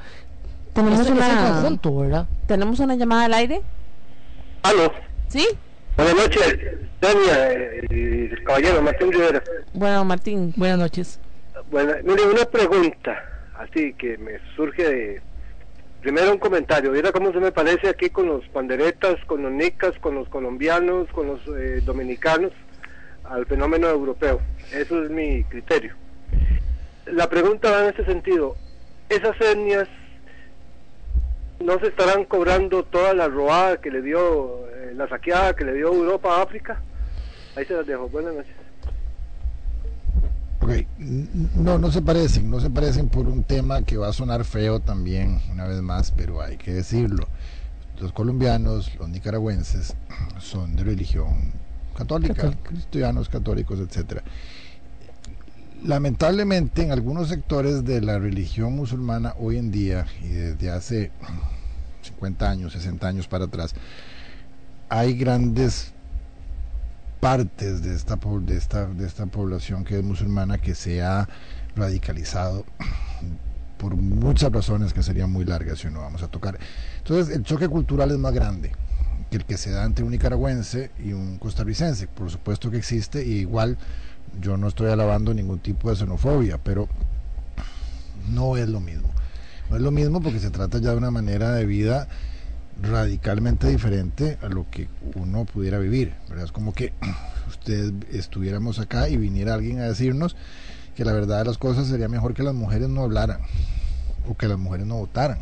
Tenemos 0.74 1.08
una- 1.08 1.52
conjunto, 1.54 1.96
¿verdad? 1.96 2.26
¿Tenemos 2.46 2.80
una 2.80 2.94
llamada 2.96 3.24
al 3.26 3.34
aire? 3.34 3.62
Aló. 4.62 4.92
¿Sí? 5.28 5.46
Buenas 5.96 6.14
noches, 6.16 6.58
eh, 7.02 7.82
y 7.90 8.44
caballero 8.44 8.80
Martín 8.82 9.12
Rivera. 9.12 9.42
Bueno, 9.74 10.04
Martín. 10.04 10.52
Buenas 10.56 10.78
noches. 10.78 11.20
Bueno, 11.70 11.92
mire, 12.04 12.22
una 12.24 12.44
pregunta, 12.46 13.16
así 13.58 13.92
que 13.94 14.16
me 14.18 14.32
surge 14.56 14.82
de... 14.82 15.22
Primero 16.02 16.32
un 16.32 16.38
comentario, 16.38 16.90
mira 16.90 17.12
cómo 17.12 17.30
se 17.30 17.38
me 17.38 17.52
parece 17.52 17.88
aquí 17.88 18.10
con 18.10 18.26
los 18.26 18.44
panderetas, 18.48 19.24
con 19.24 19.40
los 19.40 19.52
nicas, 19.52 19.92
con 20.00 20.16
los 20.16 20.28
colombianos, 20.28 21.08
con 21.12 21.28
los 21.28 21.40
eh, 21.56 21.80
dominicanos, 21.84 22.50
al 23.22 23.46
fenómeno 23.46 23.88
europeo. 23.88 24.40
Eso 24.72 25.04
es 25.04 25.10
mi 25.10 25.44
criterio. 25.44 25.94
La 27.06 27.30
pregunta 27.30 27.70
va 27.70 27.84
en 27.84 27.94
ese 27.94 28.04
sentido. 28.04 28.56
¿Esas 29.08 29.40
etnias 29.40 29.86
no 31.60 31.78
se 31.78 31.86
estarán 31.86 32.24
cobrando 32.24 32.82
toda 32.82 33.14
la 33.14 33.28
robada 33.28 33.80
que 33.80 33.92
le 33.92 34.02
dio, 34.02 34.66
eh, 34.70 34.94
la 34.96 35.08
saqueada 35.08 35.54
que 35.54 35.64
le 35.64 35.74
dio 35.74 35.94
Europa 35.94 36.34
a 36.34 36.42
África? 36.42 36.82
Ahí 37.54 37.64
se 37.64 37.74
las 37.74 37.86
dejo. 37.86 38.08
Buenas 38.08 38.34
noches. 38.34 38.61
Ok, 40.62 40.70
no, 41.56 41.76
no 41.78 41.90
se 41.90 42.02
parecen, 42.02 42.48
no 42.48 42.60
se 42.60 42.70
parecen 42.70 43.08
por 43.08 43.26
un 43.26 43.42
tema 43.42 43.82
que 43.82 43.96
va 43.96 44.08
a 44.08 44.12
sonar 44.12 44.44
feo 44.44 44.78
también, 44.78 45.40
una 45.50 45.66
vez 45.66 45.82
más, 45.82 46.12
pero 46.12 46.40
hay 46.40 46.56
que 46.56 46.72
decirlo. 46.72 47.26
Los 48.00 48.12
colombianos, 48.12 48.94
los 48.96 49.08
nicaragüenses, 49.08 49.96
son 50.38 50.76
de 50.76 50.84
religión 50.84 51.52
católica, 51.96 52.34
Católica. 52.34 52.62
cristianos, 52.62 53.28
católicos, 53.28 53.80
etcétera. 53.80 54.22
Lamentablemente, 55.84 56.84
en 56.84 56.92
algunos 56.92 57.28
sectores 57.28 57.84
de 57.84 58.00
la 58.00 58.20
religión 58.20 58.76
musulmana 58.76 59.34
hoy 59.40 59.56
en 59.56 59.72
día, 59.72 60.06
y 60.22 60.28
desde 60.28 60.70
hace 60.70 61.10
50 62.02 62.48
años, 62.48 62.72
60 62.74 63.08
años 63.08 63.26
para 63.26 63.46
atrás, 63.46 63.74
hay 64.88 65.14
grandes 65.14 65.92
partes 67.22 67.84
de 67.84 67.94
esta, 67.94 68.16
de 68.16 68.56
esta, 68.56 68.86
de 68.86 69.06
esta 69.06 69.26
población 69.26 69.84
que 69.84 69.96
es 69.96 70.02
musulmana 70.02 70.58
que 70.58 70.74
se 70.74 71.04
ha 71.04 71.28
radicalizado 71.76 72.66
por 73.78 73.94
muchas 73.94 74.50
razones 74.50 74.92
que 74.92 75.04
serían 75.04 75.30
muy 75.30 75.44
largas 75.44 75.84
y 75.84 75.86
no 75.86 76.00
vamos 76.00 76.24
a 76.24 76.26
tocar. 76.26 76.58
Entonces, 76.98 77.32
el 77.36 77.44
choque 77.44 77.68
cultural 77.68 78.10
es 78.10 78.18
más 78.18 78.34
grande 78.34 78.72
que 79.30 79.36
el 79.36 79.44
que 79.44 79.56
se 79.56 79.70
da 79.70 79.84
entre 79.84 80.04
un 80.04 80.10
nicaragüense 80.10 80.90
y 80.98 81.12
un 81.12 81.38
costarricense. 81.38 82.08
Por 82.08 82.28
supuesto 82.28 82.72
que 82.72 82.78
existe, 82.78 83.24
y 83.24 83.34
igual 83.34 83.78
yo 84.40 84.56
no 84.56 84.66
estoy 84.66 84.90
alabando 84.90 85.32
ningún 85.32 85.60
tipo 85.60 85.90
de 85.90 85.94
xenofobia, 85.94 86.58
pero 86.58 86.88
no 88.32 88.56
es 88.56 88.68
lo 88.68 88.80
mismo. 88.80 89.08
No 89.70 89.76
es 89.76 89.82
lo 89.82 89.92
mismo 89.92 90.20
porque 90.20 90.40
se 90.40 90.50
trata 90.50 90.78
ya 90.78 90.90
de 90.90 90.96
una 90.96 91.12
manera 91.12 91.52
de 91.52 91.66
vida 91.66 92.08
radicalmente 92.80 93.68
diferente 93.68 94.38
a 94.42 94.48
lo 94.48 94.68
que 94.70 94.88
uno 95.14 95.44
pudiera 95.44 95.78
vivir. 95.78 96.14
¿verdad? 96.28 96.44
Es 96.46 96.52
como 96.52 96.72
que 96.72 96.92
ustedes 97.48 97.92
estuviéramos 98.12 98.78
acá 98.78 99.08
y 99.08 99.16
viniera 99.16 99.54
alguien 99.54 99.80
a 99.80 99.84
decirnos 99.84 100.36
que 100.96 101.04
la 101.04 101.12
verdad 101.12 101.38
de 101.38 101.44
las 101.46 101.58
cosas 101.58 101.86
sería 101.86 102.08
mejor 102.08 102.34
que 102.34 102.42
las 102.42 102.54
mujeres 102.54 102.88
no 102.88 103.02
hablaran 103.02 103.40
o 104.28 104.36
que 104.36 104.46
las 104.48 104.58
mujeres 104.58 104.86
no 104.86 104.96
votaran 104.96 105.38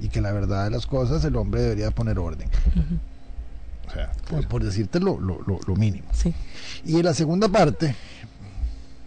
y 0.00 0.08
que 0.08 0.20
la 0.20 0.32
verdad 0.32 0.64
de 0.64 0.70
las 0.70 0.86
cosas 0.86 1.24
el 1.24 1.36
hombre 1.36 1.60
debería 1.62 1.90
poner 1.90 2.18
orden. 2.18 2.48
O 3.86 3.90
sea, 3.90 4.12
por, 4.28 4.46
por 4.48 4.64
decirte 4.64 5.00
lo, 5.00 5.18
lo, 5.18 5.40
lo- 5.46 5.60
lo 5.66 5.76
mínimo. 5.76 6.08
Sí. 6.12 6.34
Y 6.84 6.96
en 6.98 7.04
la 7.04 7.14
segunda 7.14 7.48
parte, 7.48 7.94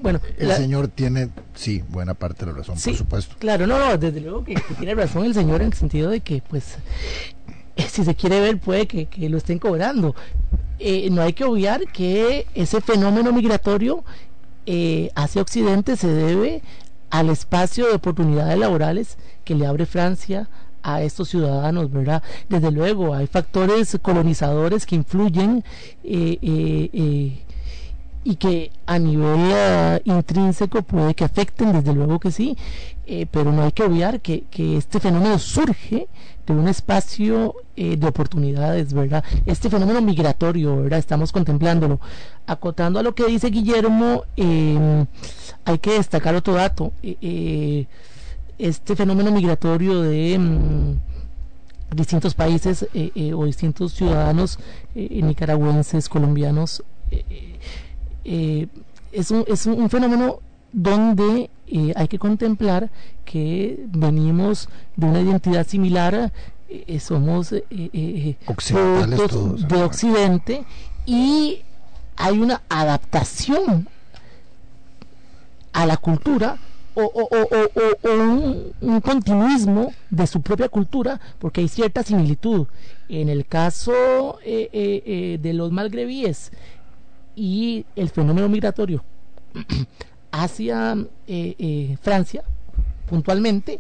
Bueno, 0.02 0.20
el 0.38 0.48
la- 0.48 0.56
señor 0.58 0.88
tiene, 0.88 1.30
sí, 1.54 1.84
buena 1.90 2.14
parte 2.14 2.46
de 2.46 2.52
la 2.52 2.58
razón, 2.58 2.78
Sí, 2.78 2.92
por 2.92 2.98
supuesto. 2.98 3.36
Claro, 3.40 3.68
no, 3.68 3.78
no, 3.80 3.98
desde 3.98 4.20
luego 4.22 4.44
que, 4.44 4.56
que 4.56 4.74
tiene 4.76 4.96
razón 4.96 5.26
el 5.26 5.34
señor 5.34 5.62
en 5.62 5.68
el 5.68 5.74
sentido 5.74 6.10
de 6.10 6.22
que, 6.22 6.42
pues, 6.48 6.78
eh, 7.76 7.86
si 7.90 8.04
se 8.04 8.16
quiere 8.16 8.40
ver, 8.40 8.60
puede 8.60 8.88
que, 8.88 9.06
que 9.06 9.30
lo 9.30 9.38
estén 9.38 9.60
cobrando. 9.60 10.16
Eh, 10.80 11.10
no 11.12 11.22
hay 11.22 11.34
que 11.34 11.44
obviar 11.44 11.82
que 11.94 12.48
ese 12.56 12.82
fenómeno 12.82 13.32
migratorio 13.32 14.04
eh, 14.66 15.12
hacia 15.16 15.42
Occidente 15.42 15.96
se 15.96 16.08
debe 16.08 16.62
al 17.12 17.30
espacio 17.30 17.88
de 17.88 17.94
oportunidades 17.96 18.58
laborales 18.58 19.18
que 19.44 19.54
le 19.56 19.68
abre 19.68 19.86
Francia 19.86 20.50
a 20.84 21.04
estos 21.04 21.30
ciudadanos, 21.30 21.92
¿verdad? 21.92 22.24
Desde 22.50 22.72
luego, 22.72 23.14
hay 23.14 23.28
factores 23.28 23.96
colonizadores 24.02 24.86
que 24.88 24.96
influyen 24.96 25.64
eh, 26.04 26.40
eh, 26.42 26.90
eh, 26.94 27.42
y 28.24 28.36
que 28.36 28.72
a 28.86 29.00
nivel 29.00 29.52
eh, 29.54 30.02
intrínseco 30.06 30.82
puede 30.84 31.16
que 31.16 31.24
afecten, 31.24 31.74
desde 31.74 31.94
luego 31.94 32.20
que 32.20 32.32
sí, 32.32 32.56
eh, 33.08 33.26
pero 33.30 33.52
no 33.52 33.64
hay 33.64 33.72
que 33.72 33.84
obviar 33.84 34.22
que, 34.22 34.44
que 34.52 34.78
este 34.78 35.00
fenómeno 35.00 35.40
surge 35.40 36.08
de 36.46 36.54
un 36.54 36.68
espacio 36.68 37.56
eh, 37.76 37.98
de 37.98 38.08
oportunidades, 38.08 38.94
¿verdad? 38.94 39.24
Este 39.46 39.70
fenómeno 39.70 40.02
migratorio, 40.02 40.78
¿verdad? 40.84 41.00
Estamos 41.00 41.32
contemplándolo. 41.32 42.00
Acotando 42.48 43.00
a 43.00 43.04
lo 43.04 43.14
que 43.16 43.26
dice 43.28 43.50
Guillermo, 43.50 44.24
eh, 44.38 45.06
hay 45.66 45.78
que 45.80 45.94
destacar 45.94 46.36
otro 46.36 46.54
dato. 46.54 46.94
eh, 47.04 47.86
este 48.58 48.96
fenómeno 48.96 49.32
migratorio 49.32 50.02
de... 50.02 50.38
mm, 50.38 51.00
distintos 51.96 52.36
países 52.36 52.88
o 53.36 53.46
distintos 53.46 53.92
ciudadanos 53.94 54.60
nicaragüenses, 54.96 56.08
colombianos, 56.08 56.84
eh, 58.26 58.68
es, 59.12 59.32
un, 59.32 59.44
es 59.48 59.66
un 59.66 59.90
fenómeno 59.90 60.40
donde 60.72 61.50
eh, 61.68 61.94
hay 61.96 62.08
que 62.08 62.20
contemplar 62.20 62.90
que 63.26 63.84
venimos 63.88 64.70
de 64.96 65.06
una 65.08 65.22
identidad 65.22 65.68
similar, 65.68 66.32
eh, 66.70 67.00
somos 67.00 67.52
eh, 67.54 68.36
Occidentales 68.46 69.20
todos, 69.30 69.68
de 69.68 69.84
Occidente 69.84 70.64
y 71.06 71.60
hay 72.16 72.40
una 72.40 72.62
adaptación 72.70 73.88
a 75.74 75.86
la 75.86 75.98
cultura 75.98 76.58
o, 76.94 77.04
o- 77.04 77.30
o- 77.32 78.10
o- 78.10 78.14
un, 78.14 78.74
un 78.82 79.02
continuismo 79.02 79.94
de 80.10 80.28
su 80.28 80.42
propia 80.42 80.68
cultura 80.68 81.20
porque 81.40 81.62
hay 81.62 81.70
cierta 81.70 82.04
similitud. 82.04 82.68
En 83.08 83.30
el 83.30 83.46
caso 83.46 84.38
de 84.44 85.52
los 85.54 85.72
malgrevíes 85.72 86.52
y 87.36 87.86
el 87.96 88.10
fenómeno 88.10 88.50
migratorio 88.50 89.04
hacia 90.32 90.94
eh, 91.28 91.56
eh, 91.58 91.98
Francia, 92.02 92.44
puntualmente, 93.08 93.80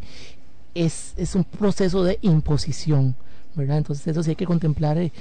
es, 0.73 1.13
es 1.17 1.35
un 1.35 1.43
proceso 1.43 2.03
de 2.03 2.19
imposición. 2.21 3.15
¿verdad? 3.53 3.79
Entonces 3.79 4.07
eso 4.07 4.23
sí 4.23 4.29
hay 4.29 4.35
que 4.37 4.45
contemplar 4.45 4.97
eh, 4.97 5.11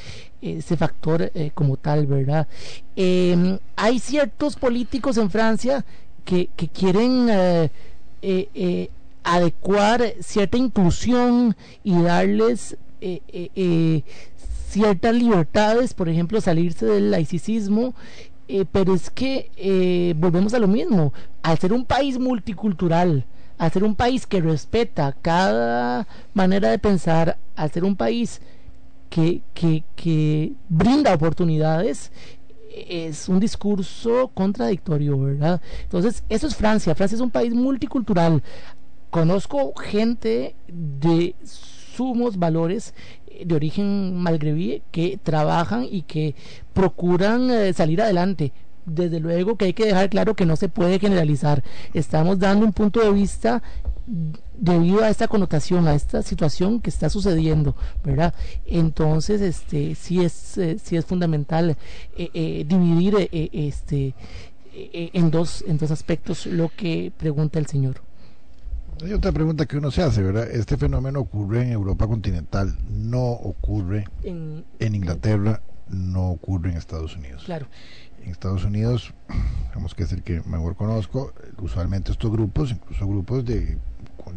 ese 0.40 0.76
factor 0.76 1.32
como 1.52 1.76
tal, 1.76 2.06
¿verdad? 2.06 2.46
Em, 2.94 3.58
hay 3.74 3.98
ciertos 3.98 4.54
políticos 4.54 5.16
en 5.16 5.30
Francia 5.30 5.84
que, 6.24 6.48
que 6.54 6.68
quieren 6.68 7.28
adecuar 9.24 10.14
cierta 10.20 10.56
inclusión 10.56 11.56
y 11.82 12.00
darles 12.02 12.76
ciertas 14.70 15.14
libertades, 15.14 15.94
por 15.94 16.08
ejemplo, 16.08 16.40
salirse 16.40 16.86
del 16.86 17.10
laicismo, 17.10 17.94
eh, 18.48 18.64
pero 18.70 18.94
es 18.94 19.10
que 19.10 19.50
eh, 19.56 20.14
volvemos 20.16 20.54
a 20.54 20.58
lo 20.58 20.68
mismo, 20.68 21.12
al 21.42 21.58
ser 21.58 21.72
un 21.72 21.84
país 21.84 22.18
multicultural, 22.18 23.26
al 23.58 23.72
ser 23.72 23.84
un 23.84 23.94
país 23.94 24.26
que 24.26 24.40
respeta 24.40 25.14
cada 25.20 26.06
manera 26.34 26.70
de 26.70 26.78
pensar, 26.78 27.36
al 27.56 27.70
ser 27.70 27.84
un 27.84 27.96
país 27.96 28.40
que, 29.08 29.42
que, 29.54 29.84
que 29.96 30.52
brinda 30.68 31.14
oportunidades, 31.14 32.12
es 32.72 33.28
un 33.28 33.40
discurso 33.40 34.30
contradictorio, 34.32 35.18
¿verdad? 35.18 35.60
Entonces, 35.82 36.22
eso 36.28 36.46
es 36.46 36.54
Francia. 36.54 36.94
Francia 36.94 37.16
es 37.16 37.20
un 37.20 37.30
país 37.30 37.52
multicultural. 37.52 38.42
Conozco 39.10 39.74
gente 39.74 40.54
de 40.68 41.34
sumos 41.44 42.38
valores 42.38 42.94
de 43.44 43.54
origen 43.54 44.16
malgreví 44.16 44.82
que 44.90 45.18
trabajan 45.22 45.86
y 45.90 46.02
que 46.02 46.34
procuran 46.72 47.50
eh, 47.50 47.72
salir 47.72 48.00
adelante. 48.02 48.52
Desde 48.86 49.20
luego 49.20 49.56
que 49.56 49.66
hay 49.66 49.72
que 49.72 49.86
dejar 49.86 50.08
claro 50.08 50.34
que 50.34 50.46
no 50.46 50.56
se 50.56 50.68
puede 50.68 50.98
generalizar. 50.98 51.62
Estamos 51.94 52.38
dando 52.38 52.64
un 52.66 52.72
punto 52.72 53.00
de 53.00 53.12
vista 53.12 53.62
debido 54.60 55.02
a 55.02 55.08
esta 55.08 55.28
connotación, 55.28 55.88
a 55.88 55.94
esta 55.94 56.22
situación 56.22 56.80
que 56.80 56.90
está 56.90 57.08
sucediendo, 57.08 57.74
¿verdad? 58.04 58.34
Entonces, 58.66 59.40
este, 59.40 59.94
sí 59.94 60.22
es, 60.22 60.58
eh, 60.58 60.78
sí 60.82 60.96
es 60.96 61.04
fundamental 61.04 61.76
eh, 62.16 62.30
eh, 62.34 62.64
dividir 62.68 63.28
este, 63.32 64.14
en 64.72 65.30
dos, 65.30 65.64
en 65.66 65.78
dos 65.78 65.90
aspectos 65.90 66.46
lo 66.46 66.68
que 66.68 67.12
pregunta 67.16 67.58
el 67.58 67.66
señor. 67.66 68.02
Hay 69.02 69.12
otra 69.12 69.32
pregunta 69.32 69.66
que 69.66 69.76
uno 69.78 69.90
se 69.90 70.02
hace, 70.02 70.22
¿verdad? 70.22 70.50
Este 70.50 70.76
fenómeno 70.76 71.20
ocurre 71.20 71.62
en 71.62 71.72
Europa 71.72 72.06
continental, 72.06 72.76
no 72.88 73.22
ocurre 73.30 74.04
En- 74.22 74.64
en 74.78 74.94
Inglaterra, 74.94 75.62
no 75.88 76.30
ocurre 76.30 76.70
en 76.72 76.76
Estados 76.76 77.16
Unidos. 77.16 77.44
Claro. 77.44 77.66
En 78.22 78.30
Estados 78.30 78.64
Unidos, 78.64 79.14
digamos 79.68 79.94
que 79.94 80.02
es 80.02 80.12
el 80.12 80.22
que 80.22 80.42
mejor 80.42 80.76
conozco, 80.76 81.32
usualmente 81.58 82.12
estos 82.12 82.30
grupos, 82.30 82.70
incluso 82.72 83.06
grupos 83.06 83.44
de, 83.46 83.78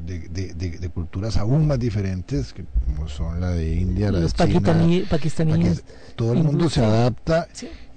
de, 0.05 0.19
de- 0.29 0.53
de- 0.53 0.77
de 0.79 0.89
culturas 0.89 1.35
aún 1.35 1.67
más 1.67 1.77
diferentes, 1.79 2.53
que 2.53 2.63
como 2.85 3.09
son 3.09 3.41
la 3.41 3.49
de 3.49 3.75
India, 3.75 4.11
la 4.11 4.19
Los 4.21 4.33
de 4.33 4.45
China, 4.47 4.59
paquistaní- 4.61 5.07
pakistaníes, 5.09 5.83
Pakis- 5.83 6.15
todo 6.15 6.33
el 6.33 6.43
mundo 6.43 6.69
se 6.69 6.83
adapta 6.85 7.47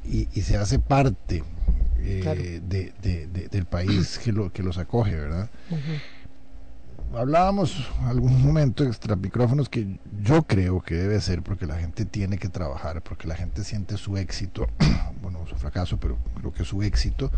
y, 0.05 0.29
y 0.35 0.43
se 0.43 0.57
hace 0.57 0.81
parte 0.81 1.45
eh, 1.99 2.21
Claro. 2.23 2.41
del 3.51 3.65
país 3.67 4.19
que, 4.23 4.33
lo, 4.33 4.53
que 4.53 4.63
los 4.65 4.79
acoge, 4.79 5.15
¿verdad? 5.17 5.49
Hablábamos 7.15 7.89
algún 8.05 8.43
momento 8.45 8.85
extra 8.85 9.17
micrófonos 9.17 9.69
que 9.69 9.99
yo 10.23 10.43
creo 10.43 10.83
que 10.83 10.97
debe 10.97 11.21
ser 11.21 11.43
porque 11.43 11.67
la 11.67 11.77
gente 11.77 12.05
tiene 12.05 12.37
que 12.37 12.49
trabajar, 12.49 13.03
porque 13.03 13.27
la 13.27 13.37
gente 13.37 13.65
siente 13.65 13.97
su 13.97 14.17
éxito, 14.17 14.67
bueno, 15.23 15.47
su 15.47 15.57
fracaso, 15.57 15.99
pero 15.99 16.19
creo 16.35 16.53
que 16.53 16.65
su 16.65 16.83
éxito, 16.83 17.31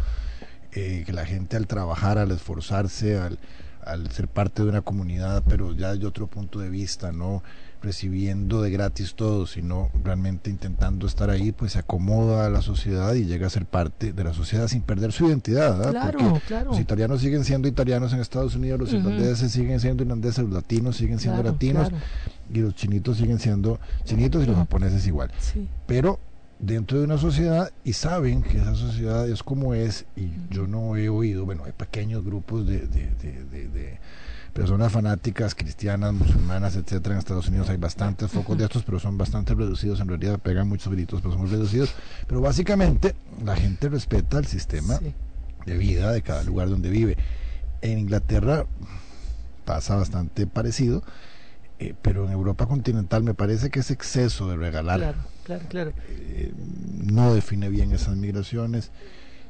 eh, 0.72 1.04
que 1.06 1.12
la 1.12 1.24
gente 1.26 1.56
al 1.56 1.66
trabajar, 1.66 2.18
al 2.18 2.32
esforzarse, 2.32 3.18
al, 3.18 3.38
al 3.84 4.10
ser 4.10 4.26
parte 4.26 4.62
de 4.62 4.68
una 4.68 4.82
comunidad, 4.82 5.44
pero 5.46 5.72
ya 5.72 5.92
desde 5.92 6.06
otro 6.06 6.26
punto 6.26 6.58
de 6.58 6.70
vista, 6.70 7.12
no 7.12 7.42
recibiendo 7.82 8.62
de 8.62 8.70
gratis 8.70 9.14
todo, 9.14 9.46
sino 9.46 9.90
realmente 10.04 10.50
intentando 10.50 11.06
estar 11.06 11.30
ahí, 11.30 11.52
pues 11.52 11.72
se 11.72 11.78
acomoda 11.78 12.46
a 12.46 12.50
la 12.50 12.62
sociedad 12.62 13.14
y 13.14 13.24
llega 13.24 13.46
a 13.46 13.50
ser 13.50 13.66
parte 13.66 14.12
de 14.12 14.24
la 14.24 14.32
sociedad 14.34 14.68
sin 14.68 14.82
perder 14.82 15.12
su 15.12 15.26
identidad, 15.28 15.76
¿verdad? 15.78 15.90
Claro, 16.12 16.18
Porque 16.30 16.40
claro. 16.46 16.70
los 16.70 16.80
italianos 16.80 17.20
siguen 17.20 17.44
siendo 17.44 17.68
italianos 17.68 18.12
en 18.12 18.20
Estados 18.20 18.54
Unidos, 18.56 18.80
los 18.80 18.88
Ujú. 18.92 18.98
irlandeses 18.98 19.52
siguen 19.52 19.80
siendo 19.80 20.02
irlandeses, 20.02 20.44
los 20.44 20.52
latinos 20.52 20.96
siguen 20.96 21.18
siendo 21.18 21.40
Claro, 21.40 21.52
latinos 21.54 21.88
claro. 21.88 22.04
y 22.52 22.58
los 22.60 22.74
chinitos 22.74 23.16
siguen 23.18 23.38
siendo 23.38 23.78
chinitos 24.04 24.42
y 24.42 24.46
los 24.46 24.56
japoneses 24.56 25.06
igual. 25.06 25.30
Sí. 25.38 25.68
Pero 25.86 26.18
dentro 26.60 26.98
de 26.98 27.04
una 27.04 27.18
sociedad 27.18 27.70
y 27.84 27.92
saben 27.92 28.42
que 28.42 28.58
esa 28.58 28.74
sociedad 28.74 29.28
es 29.28 29.44
como 29.44 29.74
es 29.74 30.06
y 30.16 30.30
yo 30.50 30.66
no 30.66 30.96
he 30.96 31.08
oído, 31.08 31.44
bueno, 31.44 31.62
hay 31.64 31.72
pequeños 31.72 32.24
grupos 32.24 32.66
de, 32.66 32.80
de- 32.88 33.10
de- 33.22 33.44
de- 33.44 33.68
de 33.68 33.98
personas 34.58 34.90
fanáticas 34.90 35.54
cristianas, 35.54 36.12
musulmanas, 36.12 36.74
etcétera, 36.74 37.14
en 37.14 37.20
Estados 37.20 37.46
Unidos 37.46 37.68
hay 37.70 37.76
bastantes 37.76 38.28
focos 38.28 38.58
de 38.58 38.64
estos, 38.64 38.82
pero 38.82 38.98
son 38.98 39.16
bastante 39.16 39.54
reducidos, 39.54 40.00
en 40.00 40.08
realidad 40.08 40.40
pegan 40.40 40.68
muchos 40.68 40.92
gritos, 40.92 41.20
pero 41.20 41.34
son 41.34 41.42
muy 41.42 41.50
reducidos, 41.50 41.94
pero 42.26 42.40
básicamente 42.40 43.14
la 43.44 43.54
gente 43.54 43.88
respeta 43.88 44.36
el 44.36 44.46
sistema 44.46 44.98
de 45.64 45.78
vida 45.78 46.10
de 46.10 46.22
cada 46.22 46.42
lugar 46.42 46.68
donde 46.68 46.90
vive. 46.90 47.16
En 47.82 48.00
Inglaterra 48.00 48.66
pasa 49.64 49.94
bastante 49.94 50.48
parecido, 50.48 51.04
eh, 51.78 51.94
pero 52.02 52.26
en 52.26 52.32
Europa 52.32 52.66
continental 52.66 53.22
me 53.22 53.34
parece 53.34 53.70
que 53.70 53.78
ese 53.78 53.92
exceso 53.92 54.50
de 54.50 54.56
regalar. 54.56 54.98
Claro, 54.98 55.18
claro, 55.44 55.64
claro. 55.68 55.92
eh, 56.08 56.52
no 57.04 57.32
define 57.32 57.68
bien 57.68 57.92
esas 57.92 58.16
migraciones 58.16 58.90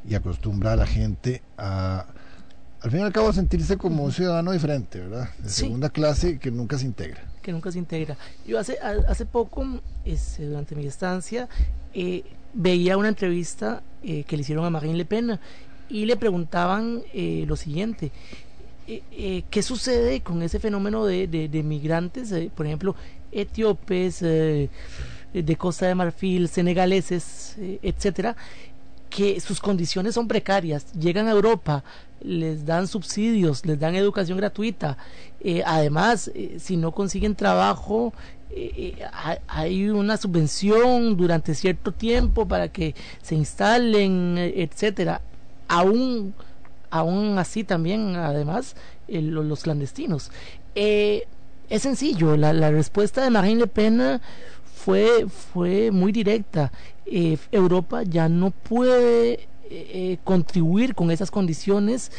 y 0.07 0.17
acostumbra 0.17 0.75
a 0.75 0.77
la 0.77 0.87
gente 0.87 1.41
a, 1.57 2.09
al 2.81 2.91
fin 2.91 3.01
y 3.01 3.03
al 3.03 3.13
cabo, 3.13 3.33
sentirse 3.33 3.77
como 3.77 4.05
un 4.05 4.13
ciudadano 4.13 4.53
diferente, 4.53 5.01
¿verdad? 5.01 5.29
De 5.39 5.49
Sí. 5.49 5.63
segunda 5.63 5.89
clase 5.91 6.39
que 6.39 6.51
nunca 6.51 6.79
se 6.79 6.85
integra. 6.87 7.25
que 7.43 7.53
nunca 7.53 7.73
se 7.73 7.79
integra. 7.79 8.17
Yo 8.47 8.59
hace, 8.59 8.79
hace 9.09 9.25
poco, 9.25 9.65
este, 10.05 10.45
durante 10.47 10.75
mi 10.75 10.85
estancia, 10.87 11.49
eh, 11.95 12.23
veía 12.53 12.99
una 12.99 13.09
entrevista 13.09 13.83
eh, 14.03 14.25
que 14.25 14.37
le 14.37 14.43
hicieron 14.43 14.67
a 14.67 14.71
Marine 14.71 14.95
Le 14.95 15.07
Pen 15.07 15.39
y 15.89 16.05
le 16.05 16.17
preguntaban 16.17 17.01
eh, 17.15 17.45
lo 17.49 17.57
siguiente. 17.57 18.13
eh, 18.87 19.03
eh, 19.13 19.43
¿Qué 19.51 19.63
sucede 19.63 20.21
con 20.21 20.43
ese 20.43 20.61
fenómeno 20.61 21.07
de, 21.07 21.27
de- 21.27 21.49
de 21.49 21.63
migrantes, 21.63 22.35
por 22.55 22.67
ejemplo, 22.67 22.95
etíopes, 23.33 24.21
de 24.21 24.69
Costa 25.59 25.87
de 25.87 25.95
Marfil, 25.95 26.49
senegaleses, 26.49 27.55
etcétera, 27.83 28.37
que 29.11 29.41
sus 29.41 29.61
condiciones 29.61 30.15
son 30.15 30.29
precarias, 30.29 30.93
llegan 30.93 31.29
a 31.29 31.33
Europa, 31.33 31.83
les 32.21 32.65
dan 32.65 32.87
subsidios, 32.87 33.65
les 33.67 33.79
dan 33.79 33.95
educación 33.95 34.39
gratuita, 34.39 34.97
eh, 35.41 35.63
además, 35.65 36.31
eh, 36.35 36.57
si 36.59 36.77
no 36.77 36.93
consiguen 36.93 37.35
trabajo, 37.37 38.13
eh, 38.51 38.99
ha- 39.13 39.39
hay 39.47 39.89
una 39.91 40.17
subvención 40.17 41.17
durante 41.17 41.55
cierto 41.55 41.93
tiempo 41.93 42.47
para 42.49 42.69
que 42.69 42.95
se 43.23 43.35
instalen, 43.35 44.37
etcétera. 44.39 45.21
Aún, 45.69 46.35
aún 46.91 47.39
así 47.39 47.63
también, 47.65 48.17
además, 48.17 48.75
lo- 49.07 49.43
los 49.43 49.63
clandestinos. 49.63 50.31
Es 50.75 51.83
sencillo, 51.83 52.37
la, 52.37 52.53
la 52.55 52.71
respuesta 52.71 53.23
de 53.23 53.31
Marine 53.31 53.61
Le 53.61 53.67
Pen 53.67 54.21
fue, 54.75 55.27
fue 55.29 55.91
muy 55.91 56.13
directa. 56.13 56.73
Europa 57.53 58.03
ya 58.05 58.29
no 58.29 58.51
puede 58.51 59.48
eh, 59.71 59.91
eh, 59.93 60.19
contribuir 60.25 60.95
con 60.95 61.11
esas 61.11 61.31
condiciones 61.31 62.11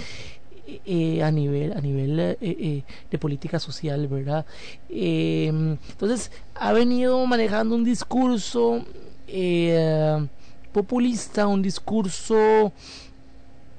eh, 0.86 1.24
a 1.24 1.32
nivel 1.32 1.74
a 1.74 1.82
nivel 1.82 2.20
eh, 2.20 2.38
eh, 2.42 2.84
de 3.10 3.18
política 3.18 3.60
social, 3.60 4.08
¿verdad? 4.08 4.46
Eh, 4.90 5.48
entonces 5.48 6.32
ha 6.56 6.72
venido 6.74 7.26
manejando 7.26 7.76
un 7.76 7.84
discurso 7.84 8.84
eh, 9.28 10.28
populista, 10.72 11.48
un 11.48 11.62
discurso 11.62 12.72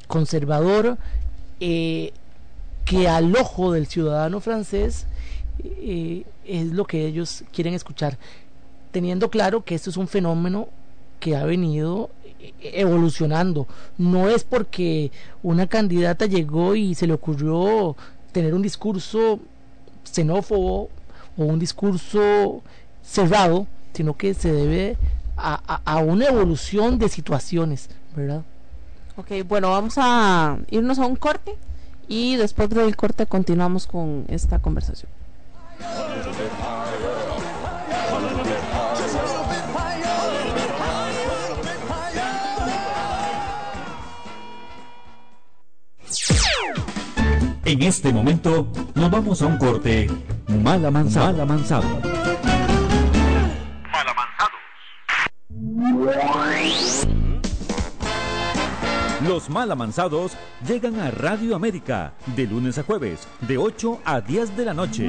conservador 0.06 0.98
eh, 1.60 2.12
que 2.84 3.06
al 3.06 3.34
ojo 3.36 3.72
del 3.72 3.86
ciudadano 3.86 4.40
francés 4.40 5.06
eh, 5.62 6.24
es 6.44 6.66
lo 6.72 6.86
que 6.86 7.06
ellos 7.06 7.44
quieren 7.52 7.74
escuchar, 7.74 8.18
teniendo 8.90 9.30
claro 9.30 9.64
que 9.64 9.74
esto 9.74 9.90
es 9.90 9.96
un 9.96 10.08
fenómeno 10.08 10.68
que 11.20 11.36
ha 11.36 11.44
venido 11.44 12.10
eh, 12.19 12.19
evolucionando. 12.60 13.66
No 13.98 14.28
es 14.28 14.44
porque 14.44 15.10
una 15.42 15.66
candidata 15.66 16.26
llegó 16.26 16.74
y 16.74 16.94
se 16.94 17.06
le 17.06 17.12
ocurrió 17.14 17.96
tener 18.32 18.54
un 18.54 18.62
discurso 18.62 19.40
xenófobo 20.04 20.88
o 21.36 21.44
un 21.44 21.58
discurso 21.58 22.62
cerrado, 23.02 23.66
sino 23.92 24.16
que 24.16 24.34
se 24.34 24.52
debe 24.52 24.96
a, 25.36 25.60
a- 25.84 25.92
a 25.94 25.98
una 25.98 26.26
evolución 26.26 26.98
de 26.98 27.08
situaciones, 27.08 27.88
¿verdad? 28.14 28.42
Ok, 29.16 29.32
bueno, 29.46 29.70
vamos 29.70 29.94
a 29.96 30.58
irnos 30.70 30.98
a 30.98 31.06
un 31.06 31.16
corte 31.16 31.56
y 32.08 32.36
después 32.36 32.68
del 32.70 32.96
corte 32.96 33.26
continuamos 33.26 33.86
con 33.86 34.24
esta 34.28 34.58
conversación. 34.58 35.10
En 47.70 47.82
este 47.82 48.12
momento 48.12 48.66
nos 48.96 49.10
vamos 49.12 49.40
a 49.42 49.46
un 49.46 49.56
corte 49.56 50.08
mala 50.48 50.90
manzana. 50.90 51.30
Mala 51.30 51.44
manzana. 51.44 52.00
Los 59.24 59.48
malamanzados 59.48 60.32
llegan 60.66 60.98
a 60.98 61.12
Radio 61.12 61.54
América 61.54 62.14
de 62.34 62.48
lunes 62.48 62.76
a 62.78 62.82
jueves, 62.82 63.28
de 63.46 63.56
8 63.56 64.00
a 64.04 64.20
10 64.20 64.56
de 64.56 64.64
la 64.64 64.74
noche. 64.74 65.08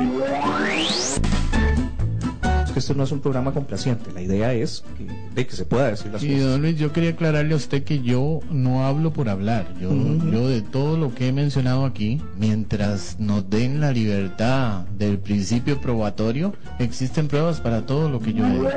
Esto 2.76 2.93
no 2.93 3.05
es 3.05 3.12
un 3.12 3.22
programa 3.22 3.53
complaciente. 3.53 4.12
La 4.12 4.22
idea 4.22 4.53
es 4.53 4.84
que, 4.99 5.07
de 5.36 5.47
que 5.47 5.55
se 5.55 5.65
pueda 5.65 5.88
decir 5.89 6.11
las 6.11 6.21
Y 6.23 6.27
cosas. 6.34 6.43
don 6.51 6.61
Luis, 6.61 6.77
yo 6.77 6.91
quería 6.91 7.11
aclararle 7.11 7.53
a 7.53 7.57
usted 7.57 7.84
que 7.84 8.01
yo 8.01 8.39
no 8.51 8.86
hablo 8.86 9.13
por 9.13 9.29
hablar. 9.29 9.73
Yo, 9.79 9.89
Ujú. 9.89 10.29
yo 10.32 10.47
de 10.49 10.61
todo 10.61 10.97
lo 10.97 11.15
que 11.15 11.27
he 11.29 11.32
mencionado 11.32 11.86
aquí, 11.86 12.21
mientras 12.38 13.17
nos 13.19 13.49
den 13.49 13.79
la 13.79 13.91
libertad 13.91 14.82
del 14.97 15.19
principio 15.19 15.79
probatorio, 15.79 16.53
existen 16.79 17.27
pruebas 17.29 17.61
para 17.61 17.86
todo 17.86 18.09
lo 18.09 18.19
que 18.19 18.34
yo 18.34 18.45
he 18.45 18.49
dicho. 18.51 18.69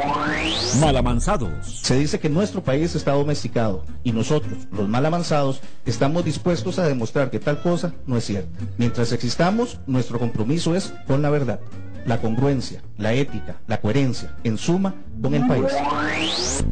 Malamanzados. 0.81 1.81
Se 1.83 1.97
dice 1.99 2.19
que 2.21 2.29
nuestro 2.29 2.63
país 2.63 2.95
está 2.95 3.13
domesticado 3.13 3.85
y 4.03 4.13
nosotros, 4.13 4.53
los 4.73 4.89
malamanzados, 4.89 5.61
estamos 5.87 6.25
dispuestos 6.25 6.79
a 6.79 6.87
demostrar 6.87 7.31
que 7.31 7.41
tal 7.41 7.61
cosa 7.63 7.93
no 8.07 8.17
es 8.17 8.25
cierta. 8.25 8.49
Mientras 8.79 9.13
existamos, 9.13 9.79
nuestro 9.87 10.19
compromiso 10.19 10.75
es 10.75 10.93
con 11.07 11.23
la 11.23 11.31
verdad, 11.31 11.61
la 12.07 12.21
congruencia, 12.21 12.83
la 12.99 13.13
ética, 13.13 13.61
la 13.67 13.81
coherencia, 13.81 14.37
en 14.45 14.59
suma, 14.59 14.95
con 15.23 15.35
el 15.35 15.47
país. 15.47 16.65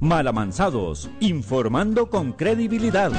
Malamanzados, 0.00 1.10
informando 1.20 2.08
con 2.08 2.32
credibilidad. 2.32 3.10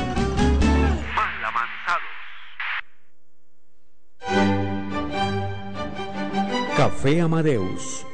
Café 6.78 7.22
Amadeus. 7.22 8.06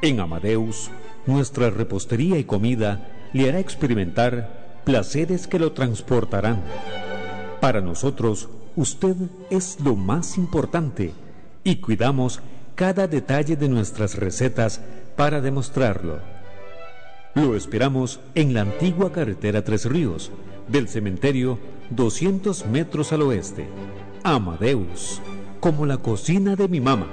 En 0.00 0.20
Amadeus, 0.20 0.90
nuestra 1.26 1.68
repostería 1.68 2.38
y 2.38 2.44
comida 2.44 3.06
le 3.34 3.48
hará 3.48 3.58
experimentar 3.58 4.80
placeres 4.84 5.46
que 5.46 5.58
lo 5.58 5.72
transportarán. 5.72 6.62
Para 7.60 7.80
nosotros, 7.82 8.48
usted 8.76 9.16
es 9.50 9.78
lo 9.80 9.96
más 9.96 10.38
importante 10.38 11.12
y 11.64 11.76
cuidamos 11.76 12.40
cada 12.78 13.08
detalle 13.08 13.56
de 13.56 13.68
nuestras 13.68 14.14
recetas 14.14 14.80
para 15.16 15.40
demostrarlo. 15.40 16.20
Lo 17.34 17.56
esperamos 17.56 18.20
en 18.36 18.54
la 18.54 18.60
antigua 18.60 19.10
carretera 19.10 19.64
Tres 19.64 19.84
Ríos, 19.84 20.30
del 20.68 20.86
cementerio 20.88 21.58
200 21.90 22.66
metros 22.66 23.12
al 23.12 23.22
oeste. 23.22 23.66
Amadeus, 24.22 25.20
como 25.58 25.86
la 25.86 25.96
cocina 25.96 26.54
de 26.54 26.68
mi 26.68 26.80
mamá. 26.80 27.08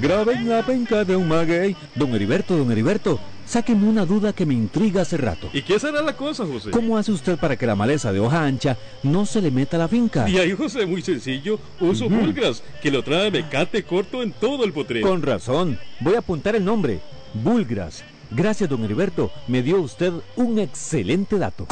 graben 0.00 0.48
la 0.48 0.62
penca 0.64 1.04
de 1.04 1.14
un 1.14 1.28
maguey. 1.28 1.76
Don 1.94 2.14
Heriberto, 2.14 2.56
don 2.56 2.72
Heriberto, 2.72 3.20
sáquenme 3.50 3.88
una 3.88 4.06
duda 4.06 4.32
que 4.32 4.46
me 4.46 4.54
intriga 4.54 5.02
hace 5.02 5.16
rato. 5.16 5.50
¿Y 5.52 5.62
qué 5.62 5.80
será 5.80 6.02
la 6.02 6.16
cosa, 6.16 6.46
José? 6.46 6.70
¿Cómo 6.70 6.96
hace 6.96 7.10
usted 7.10 7.36
para 7.36 7.56
que 7.56 7.66
la 7.66 7.74
maleza 7.74 8.12
de 8.12 8.20
hoja 8.20 8.44
ancha 8.44 8.76
no 9.02 9.26
se 9.26 9.42
le 9.42 9.50
meta 9.50 9.76
a 9.76 9.80
la 9.80 9.88
finca? 9.88 10.28
Y 10.28 10.38
ahí, 10.38 10.52
José, 10.52 10.86
muy 10.86 11.02
sencillo. 11.02 11.58
Uso. 11.80 12.08
Bulgras, 12.08 12.62
que 12.80 12.92
lo 12.92 13.02
trae 13.02 13.30
mecate 13.32 13.82
corto 13.82 14.22
en 14.22 14.30
todo 14.30 14.64
el 14.64 14.72
potrero. 14.72 15.08
Con 15.08 15.22
razón. 15.22 15.80
Voy 15.98 16.14
a 16.14 16.20
apuntar 16.20 16.54
el 16.54 16.64
nombre. 16.64 17.00
Bulgras. 17.34 18.04
Gracias, 18.30 18.70
don 18.70 18.84
Heriberto. 18.84 19.32
Me 19.48 19.62
dio 19.62 19.80
usted 19.80 20.12
un 20.36 20.60
excelente 20.60 21.36
dato. 21.36 21.66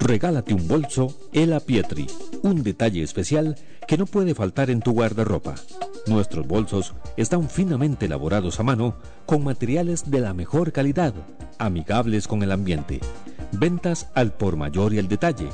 Regálate 0.03 0.53
un 0.53 0.67
bolso 0.67 1.15
Ela 1.31 1.61
Pietri, 1.61 2.05
un 2.41 2.61
detalle 2.61 3.03
especial 3.03 3.55
que 3.87 3.97
no 3.97 4.05
puede 4.05 4.35
faltar 4.35 4.69
en 4.69 4.81
tu 4.81 4.91
guardarropa. 4.91 5.55
Nuestros 6.07 6.45
bolsos 6.45 6.93
están 7.15 7.49
finamente 7.49 8.07
elaborados 8.07 8.59
a 8.59 8.63
mano 8.63 8.97
con 9.25 9.45
materiales 9.45 10.11
de 10.11 10.19
la 10.19 10.33
mejor 10.33 10.73
calidad, 10.73 11.13
amigables 11.57 12.27
con 12.27 12.43
el 12.43 12.51
ambiente. 12.51 12.99
Ventas 13.53 14.09
al 14.13 14.33
por 14.33 14.57
mayor 14.57 14.93
y 14.93 14.99
al 14.99 15.07
detalle. 15.07 15.47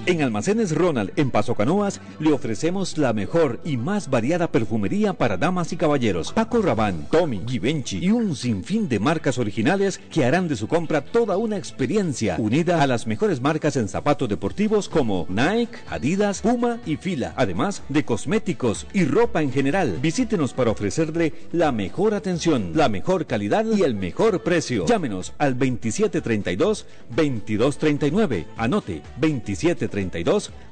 En 0.07 0.23
Almacenes 0.23 0.73
Ronald, 0.73 1.13
en 1.17 1.31
Paso 1.33 1.57
Canoas, 1.57 2.01
le 2.21 2.33
ofrecemos 2.33 2.97
la 2.97 3.13
mejor 3.13 3.59
y 3.65 3.77
más 3.77 4.09
variada 4.09 4.53
perfumería 4.53 5.15
para 5.15 5.37
damas 5.37 5.73
y 5.73 5.77
caballeros. 5.77 6.33
Paco 6.33 6.63
Rabanne, 6.63 7.09
Tommy, 7.11 7.43
Givenchy 7.45 7.99
y 7.99 8.13
un 8.13 8.37
sinfín 8.37 8.89
de 8.89 9.01
marcas 9.01 9.37
originales 9.37 10.01
que 10.13 10.25
harán 10.25 10.47
de 10.47 10.55
su 10.55 10.69
compra 10.69 11.01
toda 11.01 11.37
una 11.39 11.57
experiencia 11.57 12.37
unida 12.39 12.85
a 12.85 12.87
las 12.87 13.09
mejores 13.09 13.41
marcas 13.41 13.75
en 13.75 13.89
zapatos 13.89 14.29
deportivos 14.29 14.89
como 14.89 15.27
Nike, 15.29 15.77
Adidas, 15.91 16.41
Puma 16.41 16.79
y 16.87 16.99
Fila, 16.99 17.35
además 17.37 17.83
de 17.89 18.05
cosméticos 18.05 18.87
y 18.93 19.07
ropa 19.07 19.43
en 19.43 19.51
general. 19.51 19.99
Visítenos 20.01 20.53
para 20.53 20.71
ofrecerle 20.71 21.35
la 21.51 21.73
mejor 21.73 22.15
atención, 22.15 22.71
la 22.77 22.89
mejor 22.89 23.27
calidad 23.27 23.65
y 23.65 23.83
el 23.83 23.97
mejor 23.97 24.45
precio. 24.45 24.87
Llámenos 24.87 25.33
al 25.39 25.59
2732-2239. 25.59 28.45
Anote 28.57 29.03
2732 29.21 29.96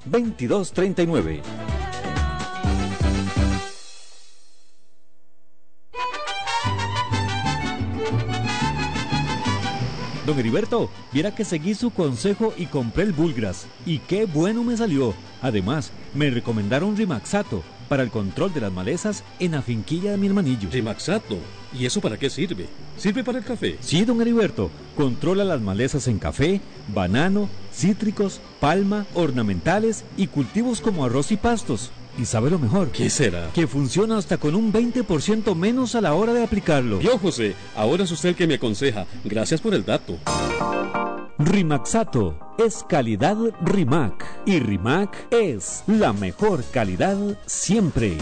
2239. 0.05 1.43
Don 10.27 10.39
Heriberto, 10.39 10.89
viera 11.13 11.35
que 11.35 11.45
seguí 11.45 11.75
su 11.75 11.91
consejo 11.91 12.55
y 12.57 12.65
compré 12.67 13.03
el 13.05 13.13
Bulgras. 13.13 13.67
Y 13.85 13.99
qué 13.99 14.25
bueno 14.25 14.65
me 14.65 14.75
salió. 14.77 15.15
Además, 15.43 15.93
me 16.15 16.31
recomendaron 16.31 16.97
Rimaxato 16.97 17.63
para 17.89 18.03
el 18.03 18.11
control 18.11 18.53
de 18.53 18.61
las 18.61 18.73
malezas 18.73 19.25
en 19.39 19.53
la 19.53 19.63
finquilla 19.63 20.13
de 20.13 20.17
mi 20.17 20.27
hermanillo. 20.27 20.69
Rimaxato. 20.71 21.39
¿Y 21.73 21.87
eso 21.87 22.01
para 22.01 22.19
qué 22.19 22.31
sirve? 22.31 22.67
¿Sirve 22.97 23.25
para 23.25 23.39
el 23.39 23.45
café? 23.45 23.77
Sí, 23.81 24.05
don 24.05 24.21
Heriberto. 24.21 24.71
Controla 24.97 25.45
las 25.45 25.61
malezas 25.61 26.07
en 26.09 26.19
café, 26.19 26.61
banano, 26.89 27.49
cítricos, 27.73 28.41
palma, 28.61 29.07
ornamentales 29.15 30.05
y 30.17 30.29
cultivos 30.29 30.81
como 30.81 31.05
arroz 31.05 31.33
y 31.33 31.37
pastos. 31.37 31.91
¿Y 32.17 32.25
sabe 32.25 32.51
lo 32.51 32.59
mejor? 32.59 32.91
¿Qué 32.91 33.11
será? 33.11 33.51
Que 33.53 33.67
funciona 33.67 34.17
hasta 34.17 34.37
con 34.39 34.55
un 34.55 34.73
20% 34.73 35.55
menos 35.57 35.95
a 35.95 36.01
la 36.01 36.15
hora 36.15 36.33
de 36.33 36.45
aplicarlo. 36.45 37.01
Yo, 37.01 37.19
José, 37.19 37.55
ahora 37.75 38.05
es 38.05 38.11
usted 38.11 38.31
el 38.31 38.37
que 38.37 38.47
me 38.47 38.55
aconseja. 38.55 39.07
Gracias 39.25 39.61
por 39.61 39.75
el 39.75 39.85
dato. 39.85 40.19
Rimaxato 41.39 42.39
es 42.59 42.85
calidad 42.89 43.37
Rimac 43.61 44.25
y 44.47 44.61
Rimac 44.61 45.27
es 45.33 45.83
la 45.89 46.13
mejor 46.13 46.65
calidad 46.73 47.19
siempre. 47.47 48.17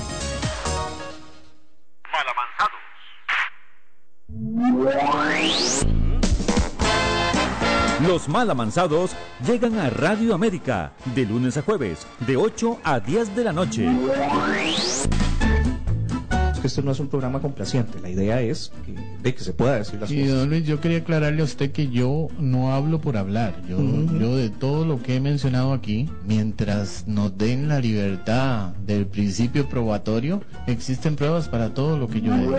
Los 8.07 8.29
malamanzados 8.29 9.13
llegan 9.47 9.79
a 9.79 9.89
Radio 9.89 10.35
América 10.35 10.93
de 11.15 11.25
lunes 11.25 11.57
a 11.57 11.63
jueves, 11.63 12.07
de 12.27 12.37
8 12.37 12.79
a 12.83 12.99
10 12.99 13.37
de 13.37 13.45
la 13.45 13.53
noche. 13.53 13.89
Esto 16.65 16.83
no 16.83 16.91
es 16.93 17.01
un 17.01 17.09
programa 17.09 17.41
complaciente, 17.41 18.01
la 18.01 18.09
idea 18.09 18.41
es 18.41 18.73
que 18.85 18.95
de 19.23 19.35
que 19.35 19.45
se 19.45 19.53
pueda 19.53 19.77
decir 19.77 20.01
las 20.01 20.11
Y 20.11 20.21
cosas. 20.23 20.35
don 20.37 20.51
Luis, 20.51 20.65
yo 20.67 20.81
quería 20.81 20.99
aclararle 20.99 21.43
a 21.43 21.45
usted 21.45 21.71
que 21.73 21.89
yo 21.89 22.29
no 22.39 22.75
hablo 22.75 23.01
por 23.01 23.17
hablar. 23.17 23.55
Yo, 23.69 23.79
Ujú. 23.79 24.19
yo 24.19 24.37
de 24.37 24.51
todo 24.51 24.85
lo 24.85 25.01
que 25.03 25.17
he 25.17 25.21
mencionado 25.21 25.73
aquí, 25.73 26.09
mientras 26.27 27.07
nos 27.07 27.37
den 27.39 27.69
la 27.69 27.79
libertad 27.81 28.71
del 28.87 29.07
principio 29.07 29.69
probatorio, 29.69 30.43
existen 30.67 31.15
pruebas 31.17 31.49
para 31.49 31.73
todo 31.73 31.99
lo 31.99 32.09
que 32.09 32.21
yo 32.21 32.35
he 32.35 32.39
dicho. 32.41 32.57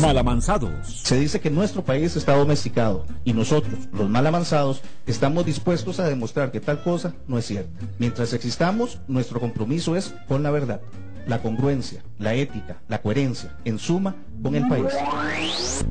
Malamanzados. 0.00 0.70
Se 1.02 1.18
dice 1.18 1.40
que 1.40 1.50
nuestro 1.50 1.84
país 1.84 2.16
está 2.16 2.34
domesticado 2.36 3.04
y 3.24 3.32
nosotros, 3.32 3.74
los 3.92 4.08
mal 4.08 4.26
avanzados, 4.26 4.80
estamos 5.06 5.46
dispuestos 5.46 6.00
a 6.00 6.08
demostrar 6.08 6.50
que 6.50 6.60
tal 6.60 6.82
cosa 6.82 7.14
no 7.26 7.38
es 7.38 7.46
cierta. 7.46 7.70
Mientras 7.98 8.32
existamos, 8.32 8.98
nuestro 9.08 9.40
compromiso 9.40 9.96
es 9.96 10.14
con 10.26 10.42
la 10.42 10.50
verdad, 10.50 10.80
la 11.28 11.42
congruencia, 11.42 12.02
la 12.18 12.34
ética, 12.34 12.80
la 12.88 13.02
coherencia, 13.02 13.54
en 13.66 13.78
suma, 13.78 14.16
con 14.42 14.54
el 14.54 14.66
país. 14.66 15.84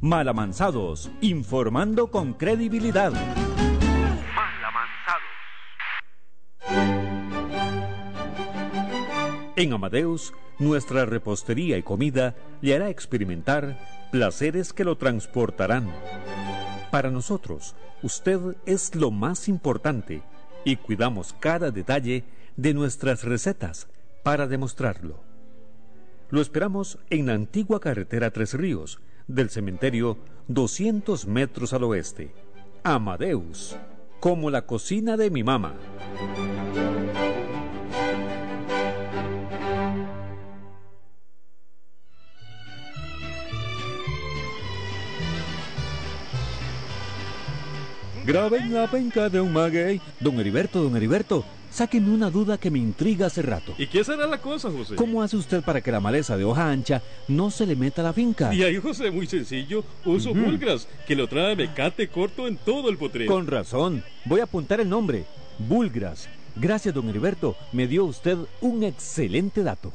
Malamanzados, 0.00 1.10
informando 1.20 2.10
con 2.10 2.32
credibilidad. 2.32 3.12
En 9.56 9.72
Amadeus, 9.74 10.32
nuestra 10.58 11.04
repostería 11.04 11.76
y 11.76 11.82
comida 11.82 12.34
le 12.62 12.74
hará 12.74 12.88
experimentar 12.88 13.78
placeres 14.10 14.72
que 14.72 14.84
lo 14.84 14.96
transportarán. 14.96 15.92
Para 16.90 17.10
nosotros, 17.10 17.76
usted 18.02 18.40
es 18.64 18.94
lo 18.94 19.10
más 19.10 19.48
importante 19.48 20.22
y 20.64 20.76
cuidamos 20.76 21.34
cada 21.38 21.70
detalle 21.70 22.24
de 22.56 22.72
nuestras 22.72 23.24
recetas 23.24 23.86
para 24.22 24.46
demostrarlo. 24.46 25.22
Lo 26.30 26.40
esperamos 26.40 26.98
en 27.10 27.26
la 27.26 27.34
antigua 27.34 27.80
carretera 27.80 28.30
Tres 28.30 28.54
Ríos, 28.54 29.00
del 29.26 29.50
cementerio 29.50 30.18
200 30.48 31.26
metros 31.26 31.72
al 31.72 31.84
oeste. 31.84 32.32
Amadeus, 32.82 33.76
como 34.20 34.50
la 34.50 34.66
cocina 34.66 35.16
de 35.16 35.30
mi 35.30 35.42
mamá. 35.42 35.74
Graben 48.24 48.72
la 48.72 48.86
penca 48.88 49.28
de 49.28 49.40
un 49.40 49.52
maguey. 49.52 50.00
Don 50.20 50.38
Heriberto, 50.38 50.80
don 50.80 50.96
Heriberto, 50.96 51.44
sáquenme 51.72 52.14
una 52.14 52.30
duda 52.30 52.58
que 52.58 52.70
me 52.70 52.78
intriga 52.78 53.26
hace 53.26 53.42
rato. 53.42 53.74
¿Y 53.78 53.86
qué 53.86 54.04
será 54.04 54.26
la 54.26 54.38
cosa, 54.38 54.70
José? 54.70 54.94
¿Cómo 54.94 55.22
hace 55.22 55.36
usted 55.36 55.62
para 55.62 55.80
que 55.80 55.90
la 55.90 56.00
maleza 56.00 56.36
de 56.36 56.44
hoja 56.44 56.70
ancha 56.70 57.02
no 57.28 57.50
se 57.50 57.66
le 57.66 57.74
meta 57.74 58.02
a 58.02 58.04
la 58.04 58.12
finca? 58.12 58.54
Y 58.54 58.62
ahí, 58.62 58.76
José, 58.76 59.10
muy 59.10 59.26
sencillo. 59.26 59.84
Uso. 60.04 60.34
Bulgras, 60.34 60.86
que 61.06 61.16
lo 61.16 61.26
trae 61.26 61.56
mecate 61.56 62.08
corto 62.08 62.46
en 62.46 62.56
todo 62.56 62.90
el 62.90 62.98
potrero. 62.98 63.32
Con 63.32 63.46
razón. 63.46 64.04
Voy 64.24 64.40
a 64.40 64.44
apuntar 64.44 64.80
el 64.80 64.88
nombre. 64.88 65.24
Bulgras. 65.58 66.28
Gracias, 66.56 66.94
don 66.94 67.08
Heriberto. 67.08 67.56
Me 67.72 67.86
dio 67.86 68.04
usted 68.04 68.36
un 68.60 68.82
excelente 68.82 69.62
dato. 69.62 69.90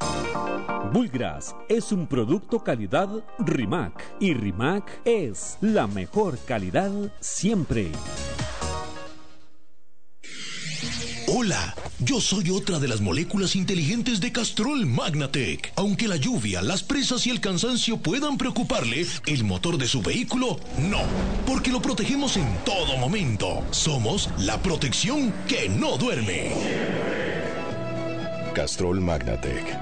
Bulgras 0.92 1.54
es 1.68 1.92
un 1.92 2.06
producto 2.06 2.64
calidad 2.64 3.08
Rimac. 3.38 4.02
Y 4.20 4.34
Rimac 4.34 5.00
es 5.04 5.58
la 5.60 5.86
mejor 5.86 6.38
calidad 6.46 6.90
siempre. 7.20 7.92
Hola, 11.30 11.74
yo 11.98 12.22
soy 12.22 12.48
otra 12.48 12.78
de 12.78 12.88
las 12.88 13.02
moléculas 13.02 13.54
inteligentes 13.54 14.18
de 14.18 14.32
Castrol 14.32 14.86
Magnatec. 14.86 15.74
Aunque 15.76 16.08
la 16.08 16.16
lluvia, 16.16 16.62
las 16.62 16.82
presas 16.82 17.26
y 17.26 17.30
el 17.30 17.38
cansancio 17.38 17.98
puedan 17.98 18.38
preocuparle, 18.38 19.04
el 19.26 19.44
motor 19.44 19.76
de 19.76 19.86
su 19.86 20.00
vehículo 20.00 20.58
no, 20.78 21.02
porque 21.46 21.70
lo 21.70 21.82
protegemos 21.82 22.38
en 22.38 22.48
todo 22.64 22.96
momento. 22.96 23.62
Somos 23.72 24.30
la 24.38 24.62
protección 24.62 25.34
que 25.46 25.68
no 25.68 25.98
duerme. 25.98 26.52
Castrol 28.54 28.98
Magnatec. 29.02 29.78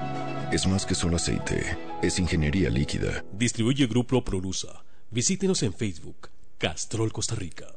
Es 0.51 0.67
más 0.67 0.85
que 0.85 0.95
solo 0.95 1.15
aceite, 1.15 1.77
es 2.01 2.19
ingeniería 2.19 2.69
líquida. 2.69 3.23
Distribuye 3.31 3.87
Grupo 3.87 4.21
Prolusa. 4.21 4.83
Visítenos 5.11 5.63
en 5.63 5.73
Facebook, 5.73 6.29
Castrol 6.57 7.13
Costa 7.13 7.35
Rica. 7.35 7.67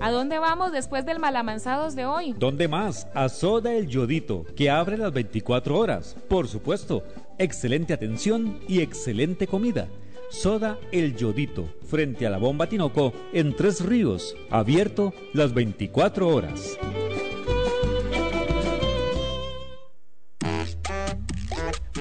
¿A 0.01 0.11
dónde 0.11 0.41
vamos 0.41 0.73
después 0.73 1.07
del 1.07 1.21
Malamanzados 1.21 1.95
de 1.95 2.07
hoy? 2.07 2.35
¿Dónde 2.37 2.67
más? 2.67 3.07
A 3.15 3.29
Soda 3.29 3.73
El 3.73 3.87
Yodito, 3.87 4.45
que 4.57 4.69
abre 4.69 4.99
las 4.99 5.13
24 5.13 5.79
horas. 5.79 6.17
Por 6.29 6.49
supuesto, 6.49 7.05
excelente 7.39 7.93
atención 7.93 8.59
y 8.67 8.81
excelente 8.81 9.47
comida. 9.47 9.89
Soda 10.29 10.77
El 10.91 11.15
Yodito, 11.15 11.69
frente 11.87 12.27
a 12.27 12.31
la 12.31 12.39
bomba 12.39 12.67
Tinoco, 12.67 13.13
en 13.33 13.55
Tres 13.55 13.85
Ríos, 13.85 14.35
abierto 14.51 15.15
las 15.35 15.55
24 15.55 16.27
horas. 16.27 16.77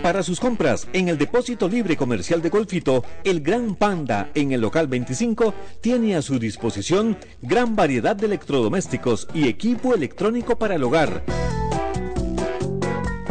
Para 0.02 0.24
sus 0.24 0.39
compras 0.39 0.88
en 0.93 1.10
el 1.10 1.18
depósito 1.20 1.70
libre 1.70 1.95
comercial 1.95 2.41
de 2.41 2.49
Golfito, 2.49 3.04
el 3.24 3.39
Gran 3.41 3.76
Panda 3.76 4.32
en 4.34 4.52
el 4.52 4.60
local 4.60 4.88
25 4.88 5.54
tiene 5.80 6.16
a 6.16 6.24
su 6.24 6.39
disposición 6.39 7.18
gran 7.43 7.76
variedad 7.76 8.16
de 8.16 8.26
electrodomésticos 8.26 9.28
y 9.32 9.47
equipo 9.47 9.93
electrónico 9.93 10.58
para 10.58 10.74
el 10.74 10.84
hogar. 10.84 11.24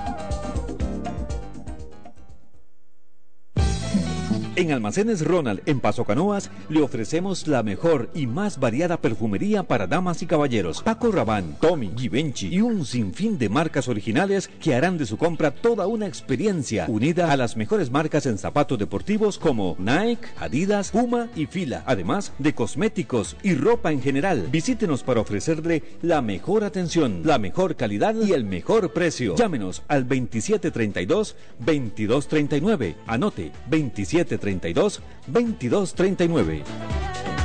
En 4.56 4.72
Almacenes 4.72 5.22
Ronald, 5.22 5.60
en 5.66 5.80
Paso 5.80 6.06
Canoas, 6.06 6.50
le 6.70 6.80
ofrecemos 6.80 7.46
la 7.46 7.62
mejor 7.62 8.08
y 8.14 8.26
más 8.26 8.58
variada 8.58 8.96
perfumería 8.96 9.64
para 9.64 9.86
damas 9.86 10.22
y 10.22 10.26
caballeros. 10.26 10.82
Paco 10.82 11.12
Rabanne, 11.12 11.56
Tommy, 11.60 11.92
Givenchy 11.94 12.46
y 12.46 12.62
un 12.62 12.86
sinfín 12.86 13.36
de 13.36 13.50
marcas 13.50 13.86
originales 13.86 14.48
que 14.48 14.74
harán 14.74 14.96
de 14.96 15.04
su 15.04 15.18
compra 15.18 15.50
toda 15.50 15.86
una 15.86 16.06
experiencia 16.06 16.86
unida 16.88 17.30
a 17.30 17.36
las 17.36 17.58
mejores 17.58 17.90
marcas 17.90 18.24
en 18.24 18.38
zapatos 18.38 18.78
deportivos 18.78 19.38
como 19.38 19.76
Nike, 19.78 20.26
Adidas, 20.40 20.90
Puma 20.90 21.28
y 21.36 21.44
Fila, 21.44 21.82
además 21.84 22.32
de 22.38 22.54
cosméticos 22.54 23.36
y 23.42 23.56
ropa 23.56 23.92
en 23.92 24.00
general. 24.00 24.48
Visítenos 24.50 25.02
para 25.02 25.20
ofrecerle 25.20 25.82
la 26.00 26.22
mejor 26.22 26.64
atención, 26.64 27.20
la 27.24 27.38
mejor 27.38 27.76
calidad 27.76 28.14
y 28.14 28.32
el 28.32 28.44
mejor 28.44 28.94
precio. 28.94 29.36
Llámenos 29.36 29.82
al 29.86 30.08
2732-2239. 30.08 32.94
Anote 33.06 33.52
2732 33.68 34.45
32 34.46 35.00
22 35.26 35.92
39. 35.94 37.35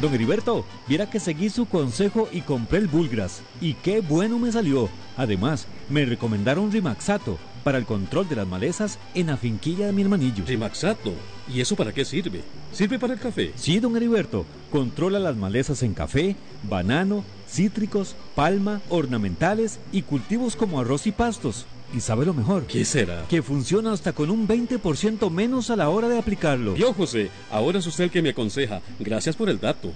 Don 0.00 0.12
Heriberto, 0.12 0.66
viera 0.86 1.08
que 1.08 1.18
seguí 1.18 1.48
su 1.48 1.66
consejo 1.66 2.28
y 2.30 2.42
compré 2.42 2.80
el 2.80 2.86
Bulgras. 2.86 3.40
Y 3.62 3.74
qué 3.74 4.00
bueno 4.00 4.38
me 4.38 4.52
salió. 4.52 4.90
Además, 5.16 5.66
me 5.88 6.04
recomendaron 6.04 6.70
Rimaxato 6.70 7.38
para 7.64 7.78
el 7.78 7.86
control 7.86 8.28
de 8.28 8.36
las 8.36 8.46
malezas 8.46 8.98
en 9.14 9.28
la 9.28 9.38
finquilla 9.38 9.86
de 9.86 9.92
mi 9.92 10.02
hermanillo. 10.02 10.44
Rimaxato. 10.46 11.14
¿Y 11.48 11.62
eso 11.62 11.76
para 11.76 11.94
qué 11.94 12.04
sirve? 12.04 12.42
¿Sirve 12.72 12.98
para 12.98 13.14
el 13.14 13.20
café? 13.20 13.52
Sí, 13.56 13.80
don 13.80 13.96
Heriberto. 13.96 14.44
Controla 14.70 15.18
las 15.18 15.36
malezas 15.36 15.82
en 15.82 15.94
café, 15.94 16.36
banano, 16.64 17.24
cítricos, 17.48 18.16
palma, 18.34 18.82
ornamentales 18.90 19.80
y 19.92 20.02
cultivos 20.02 20.56
como 20.56 20.78
arroz 20.78 21.06
y 21.06 21.12
pastos. 21.12 21.64
Y 21.94 22.00
sabe 22.00 22.26
lo 22.26 22.34
mejor. 22.34 22.66
¿Qué 22.66 22.84
será? 22.84 23.24
Que 23.28 23.42
funciona 23.42 23.92
hasta 23.92 24.12
con 24.12 24.30
un 24.30 24.46
20% 24.46 25.30
menos 25.30 25.70
a 25.70 25.76
la 25.76 25.88
hora 25.88 26.08
de 26.08 26.18
aplicarlo. 26.18 26.76
Yo, 26.76 26.92
José, 26.92 27.30
ahora 27.50 27.78
es 27.78 27.86
usted 27.86 28.04
el 28.04 28.10
que 28.10 28.22
me 28.22 28.30
aconseja. 28.30 28.80
Gracias 28.98 29.36
por 29.36 29.48
el 29.48 29.60
dato. 29.60 29.92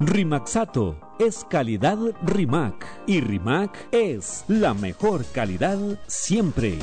Rimaxato 0.00 0.98
es 1.18 1.44
calidad 1.48 1.98
Rimac. 2.24 2.86
Y 3.06 3.20
Rimac 3.20 3.88
es 3.92 4.44
la 4.48 4.74
mejor 4.74 5.24
calidad 5.32 5.78
siempre. 6.06 6.78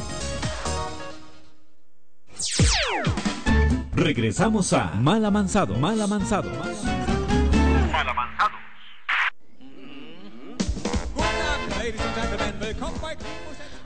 Regresamos 3.94 4.72
a 4.72 4.94
Mal 4.96 5.26
Amansado. 5.26 5.76
Mal 5.76 6.00
Amansado. 6.00 6.50
Mal 7.92 8.08
Amansado. 8.08 8.60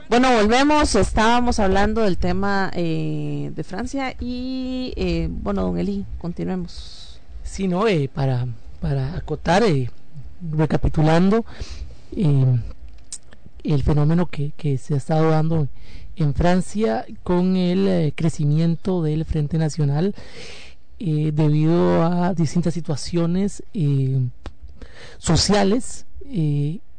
Bueno, 0.08 0.30
volvemos. 0.34 0.94
Estábamos 0.96 1.58
hablando 1.58 2.02
del 2.02 2.18
tema 2.18 2.70
eh, 2.74 3.50
de 3.54 3.64
Francia 3.64 4.14
y, 4.20 4.92
eh, 4.96 5.28
bueno, 5.30 5.62
don 5.62 5.78
Eli, 5.78 6.04
continuemos. 6.18 7.20
Sí, 7.42 7.68
no, 7.68 7.88
eh, 7.88 8.10
para, 8.12 8.46
para 8.80 9.16
acotar, 9.16 9.62
eh, 9.62 9.90
recapitulando, 10.52 11.46
eh, 12.14 12.60
el 13.62 13.82
fenómeno 13.82 14.26
que, 14.26 14.52
que, 14.58 14.76
se 14.76 14.92
ha 14.92 14.98
estado 14.98 15.30
dando 15.30 15.68
en 16.16 16.34
Francia 16.34 17.06
con 17.22 17.56
el 17.56 17.88
eh, 17.88 18.12
crecimiento 18.14 19.02
del 19.02 19.24
Frente 19.24 19.56
Nacional 19.56 20.14
debido 20.98 22.02
a 22.02 22.32
distintas 22.32 22.72
situaciones 22.72 23.62
sociales 25.18 26.06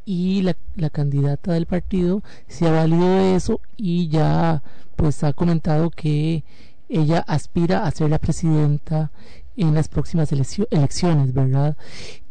y 0.05 0.41
la, 0.43 0.55
la, 0.75 0.89
candidata 0.89 1.53
del 1.53 1.65
partido 1.65 2.21
se 2.47 2.67
ha 2.67 2.71
valido 2.71 3.17
de 3.17 3.35
eso 3.35 3.59
y 3.75 4.07
ya 4.07 4.61
pues 4.95 5.23
ha 5.23 5.33
comentado 5.33 5.89
que 5.89 6.43
ella 6.89 7.19
aspira 7.27 7.85
a 7.85 7.91
ser 7.91 8.09
la 8.09 8.19
presidenta 8.19 9.11
en 9.57 9.73
las 9.73 9.87
próximas 9.87 10.31
elecciones, 10.31 11.33
¿verdad? 11.33 11.75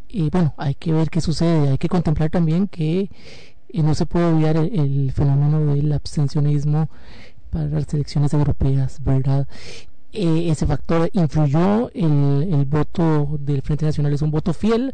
Y 0.09 0.31
bueno, 0.31 0.55
hay 0.57 0.75
que 0.75 0.93
ver 0.93 1.11
qué 1.11 1.21
sucede, 1.21 1.71
hay 1.71 1.79
que 1.79 1.89
contemplar 1.89 2.31
también 2.31 2.69
que 2.69 3.11
eh, 3.69 3.83
no 3.83 3.95
se 3.95 4.07
puede 4.07 4.27
olvidar 4.27 4.57
el, 4.57 5.13
fenómeno 5.13 5.75
del 5.75 5.93
abstencionismo 5.93 6.89
para 7.51 7.67
las 7.67 7.93
elecciones 7.95 8.33
europeas, 8.33 9.03
¿verdad? 9.03 9.49
Eh, 10.13 10.49
ese 10.51 10.67
factor 10.67 11.11
influyó, 11.13 11.91
el 11.93 12.65
voto 12.67 13.37
del 13.41 13.63
Frente 13.63 13.87
Nacional 13.87 14.13
es 14.13 14.23
un 14.23 14.31
voto 14.31 14.53
fiel 14.53 14.93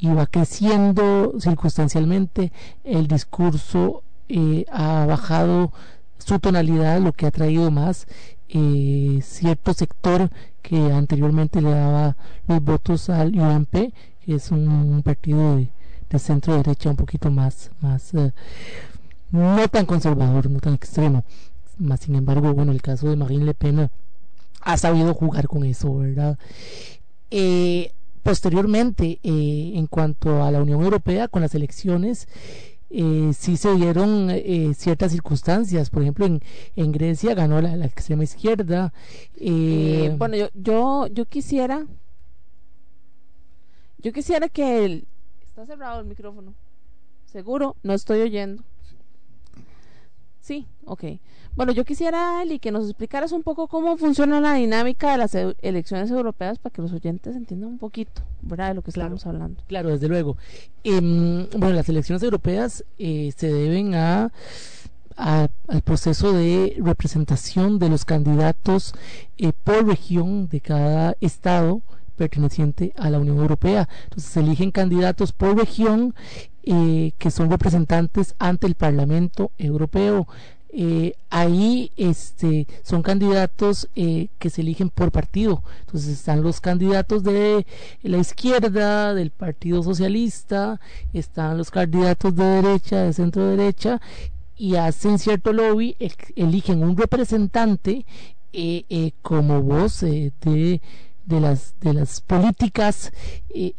y 0.00 0.08
va 0.08 0.26
creciendo 0.26 1.34
circunstancialmente, 1.38 2.52
el 2.84 3.06
discurso 3.06 4.02
eh, 4.28 4.64
ha 4.72 5.04
bajado 5.04 5.72
su 6.18 6.38
tonalidad, 6.38 7.00
lo 7.00 7.12
que 7.12 7.26
ha 7.26 7.30
traído 7.30 7.70
más 7.70 8.06
eh, 8.48 9.20
cierto 9.22 9.74
sector 9.74 10.30
que 10.62 10.90
anteriormente 10.90 11.60
le 11.60 11.70
daba 11.70 12.16
los 12.48 12.62
votos 12.62 13.10
al 13.10 13.38
UMP, 13.38 13.92
que 14.24 14.34
es 14.34 14.50
un, 14.50 15.02
partido 15.04 15.56
de, 15.56 15.68
de, 16.08 16.18
centro 16.18 16.56
derecha 16.56 16.90
un 16.90 16.96
poquito 16.96 17.30
más, 17.30 17.70
más 17.80 18.14
eh, 18.14 18.32
no 19.30 19.68
tan 19.68 19.84
conservador, 19.84 20.48
no 20.50 20.60
tan 20.60 20.74
extremo. 20.74 21.24
Más 21.78 22.00
sin 22.00 22.14
embargo, 22.14 22.52
bueno, 22.54 22.72
el 22.72 22.82
caso 22.82 23.08
de 23.08 23.16
Marine 23.16 23.44
Le 23.44 23.54
Pen 23.54 23.90
ha 24.62 24.76
sabido 24.76 25.14
jugar 25.14 25.46
con 25.46 25.64
eso, 25.64 25.94
¿verdad? 25.98 26.38
Eh, 27.30 27.92
posteriormente, 28.22 29.18
eh, 29.22 29.72
en 29.74 29.86
cuanto 29.86 30.42
a 30.42 30.50
la 30.50 30.60
Unión 30.62 30.82
Europea, 30.82 31.28
con 31.28 31.42
las 31.42 31.54
elecciones, 31.54 32.28
eh, 32.90 33.30
sí 33.34 33.56
se 33.56 33.74
dieron 33.76 34.30
eh, 34.30 34.72
ciertas 34.74 35.12
circunstancias. 35.12 35.90
Por 35.90 36.02
ejemplo, 36.02 36.26
en, 36.26 36.40
en 36.76 36.92
Grecia 36.92 37.34
ganó 37.34 37.60
la, 37.60 37.76
la 37.76 37.86
extrema 37.86 38.24
izquierda. 38.24 38.92
Eh, 39.36 40.14
bueno, 40.18 40.36
yo, 40.36 40.48
yo, 40.54 41.06
yo 41.06 41.24
quisiera, 41.26 41.86
yo 43.98 44.12
quisiera 44.12 44.48
que 44.48 44.84
el, 44.84 45.04
está 45.48 45.66
cerrado 45.66 46.00
el 46.00 46.06
micrófono. 46.06 46.54
Seguro, 47.26 47.76
no 47.82 47.94
estoy 47.94 48.20
oyendo. 48.22 48.64
Sí, 50.40 50.66
ok. 50.84 51.04
Bueno, 51.60 51.74
yo 51.74 51.84
quisiera, 51.84 52.42
Eli, 52.42 52.58
que 52.58 52.72
nos 52.72 52.86
explicaras 52.86 53.32
un 53.32 53.42
poco 53.42 53.68
cómo 53.68 53.98
funciona 53.98 54.40
la 54.40 54.54
dinámica 54.54 55.12
de 55.12 55.18
las 55.18 55.34
e 55.34 55.54
elecciones 55.60 56.10
europeas 56.10 56.58
para 56.58 56.72
que 56.72 56.80
los 56.80 56.90
oyentes 56.90 57.36
entiendan 57.36 57.68
un 57.72 57.78
poquito, 57.78 58.22
¿verdad?, 58.40 58.68
de 58.68 58.74
lo 58.76 58.80
que 58.80 58.92
claro, 58.92 59.14
estamos 59.14 59.26
hablando. 59.26 59.62
Claro, 59.66 59.90
desde 59.90 60.08
luego. 60.08 60.38
Eh, 60.84 60.98
bueno, 61.58 61.74
las 61.74 61.86
elecciones 61.90 62.22
europeas 62.22 62.82
eh, 62.98 63.34
se 63.36 63.52
deben 63.52 63.94
a, 63.94 64.32
a, 65.18 65.48
al 65.68 65.82
proceso 65.82 66.32
de 66.32 66.78
representación 66.82 67.78
de 67.78 67.90
los 67.90 68.06
candidatos 68.06 68.94
eh, 69.36 69.52
por 69.52 69.86
región 69.86 70.48
de 70.48 70.62
cada 70.62 71.14
estado 71.20 71.82
perteneciente 72.16 72.94
a 72.96 73.10
la 73.10 73.18
Unión 73.18 73.36
Europea. 73.36 73.86
Entonces 74.04 74.32
se 74.32 74.40
eligen 74.40 74.70
candidatos 74.70 75.32
por 75.32 75.58
región 75.58 76.14
eh, 76.62 77.12
que 77.18 77.30
son 77.30 77.50
representantes 77.50 78.34
ante 78.38 78.66
el 78.66 78.76
Parlamento 78.76 79.50
Europeo 79.58 80.26
eh, 80.72 81.14
ahí 81.30 81.90
este 81.96 82.66
son 82.82 83.02
candidatos 83.02 83.88
eh, 83.96 84.28
que 84.38 84.50
se 84.50 84.60
eligen 84.60 84.88
por 84.88 85.10
partido. 85.10 85.62
Entonces 85.80 86.10
están 86.10 86.42
los 86.42 86.60
candidatos 86.60 87.22
de 87.24 87.66
la 88.02 88.18
izquierda 88.18 89.14
del 89.14 89.30
partido 89.30 89.82
socialista 89.82 90.80
están 91.12 91.58
los 91.58 91.70
candidatos 91.70 92.34
de 92.34 92.44
derecha 92.44 93.02
de 93.02 93.12
centro 93.12 93.46
derecha 93.46 94.00
y 94.56 94.76
hacen 94.76 95.18
cierto 95.18 95.52
lobby 95.52 95.96
eligen 96.36 96.82
un 96.82 96.96
representante 96.96 98.04
eh, 98.52 98.84
eh 98.88 99.12
como 99.22 99.62
voz 99.62 100.02
eh, 100.02 100.32
de 100.42 100.80
de 101.24 101.40
las 101.40 101.74
de 101.80 101.94
las 101.94 102.20
políticas 102.20 103.12
eh, 103.48 103.72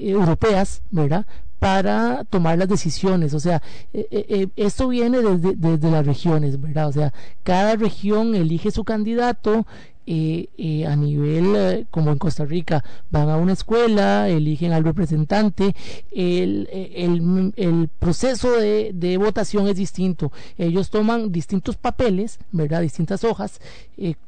europeas 0.00 0.82
verdad 0.90 1.26
para 1.58 2.24
tomar 2.24 2.58
las 2.58 2.68
decisiones. 2.68 3.34
O 3.34 3.40
sea, 3.40 3.62
eh, 3.92 4.06
eh, 4.10 4.48
esto 4.56 4.88
viene 4.88 5.20
desde, 5.20 5.54
desde, 5.56 5.90
las 5.90 6.06
regiones, 6.06 6.60
¿verdad? 6.60 6.88
O 6.88 6.92
sea, 6.92 7.12
cada 7.42 7.76
región 7.76 8.34
elige 8.34 8.70
su 8.70 8.84
candidato. 8.84 9.66
Eh, 10.08 10.86
a 10.86 10.94
nivel, 10.94 11.88
como 11.90 12.12
en 12.12 12.18
Costa 12.18 12.44
Rica, 12.44 12.84
van 13.10 13.28
a 13.28 13.38
una 13.38 13.54
escuela, 13.54 14.28
eligen 14.28 14.72
al 14.72 14.84
representante, 14.84 15.74
el, 16.12 16.68
el, 16.70 17.52
el 17.56 17.88
proceso 17.88 18.52
de, 18.52 18.92
de, 18.94 19.16
votación 19.16 19.66
es 19.66 19.74
distinto. 19.74 20.30
Ellos 20.58 20.90
toman 20.90 21.32
distintos 21.32 21.76
papeles, 21.76 22.38
¿verdad? 22.52 22.82
Distintas 22.82 23.24
hojas, 23.24 23.60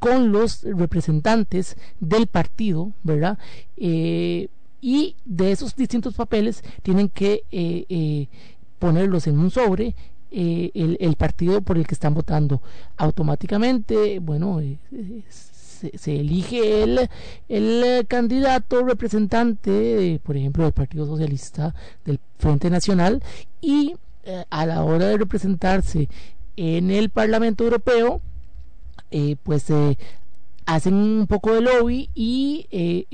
con 0.00 0.32
los 0.32 0.64
representantes 0.64 1.76
del 2.00 2.26
partido, 2.26 2.90
¿verdad? 3.04 3.38
Y 4.80 5.16
de 5.24 5.52
esos 5.52 5.74
distintos 5.74 6.14
papeles 6.14 6.62
tienen 6.82 7.08
que 7.08 7.44
eh, 7.50 7.84
eh, 7.88 8.28
ponerlos 8.78 9.26
en 9.26 9.38
un 9.38 9.50
sobre 9.50 9.94
eh, 10.30 10.70
el, 10.74 11.16
partido 11.16 11.62
por 11.62 11.78
el 11.78 11.86
que 11.86 11.94
están 11.94 12.14
votando. 12.14 12.62
Automáticamente 12.96 14.18
bueno 14.18 14.60
se, 15.28 16.20
elige 16.20 16.82
el, 16.82 17.08
el 17.48 18.06
candidato 18.06 18.84
representante, 18.84 20.20
por 20.24 20.36
ejemplo, 20.36 20.64
del 20.64 20.72
Partido 20.72 21.06
Socialista 21.06 21.74
del 22.04 22.20
Frente 22.38 22.68
Nacional 22.68 23.22
y 23.60 23.94
eh, 24.30 24.44
a 24.50 24.66
la 24.66 24.84
hora 24.84 25.06
de 25.06 25.16
representarse 25.16 26.06
en 26.56 26.90
el 26.90 27.08
Parlamento 27.08 27.64
Europeo, 27.64 28.20
eh, 29.10 29.36
pues 29.42 29.70
eh, 29.70 29.96
hacen 30.68 30.92
un 30.92 31.26
poco 31.26 31.54
de 31.54 31.62
lobby 31.62 32.10
y 32.14 32.66
eh, 32.70 33.06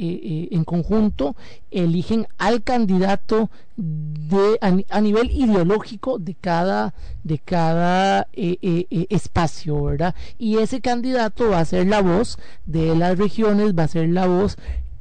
en 0.51 0.65
conjunto 0.65 1.37
eligen 1.71 2.27
al 2.37 2.65
candidato 2.65 3.49
de 3.77 4.59
a, 4.61 5.01
nivel 5.01 5.31
ideológico 5.31 6.19
de 6.19 6.35
cada 6.35 6.95
de 7.23 7.39
cada 7.39 8.27
espacio 8.33 9.85
verdad 9.85 10.17
y 10.37 10.59
ese 10.59 10.81
candidato 10.81 11.51
va 11.51 11.61
a 11.61 11.65
ser 11.65 11.87
la 11.87 12.03
voz 12.03 12.39
de 12.67 12.97
las 12.97 13.17
regiones 13.19 13.79
va 13.79 13.85
a 13.85 13.89
ser 13.89 14.09
la 14.09 14.27
voz 14.27 14.57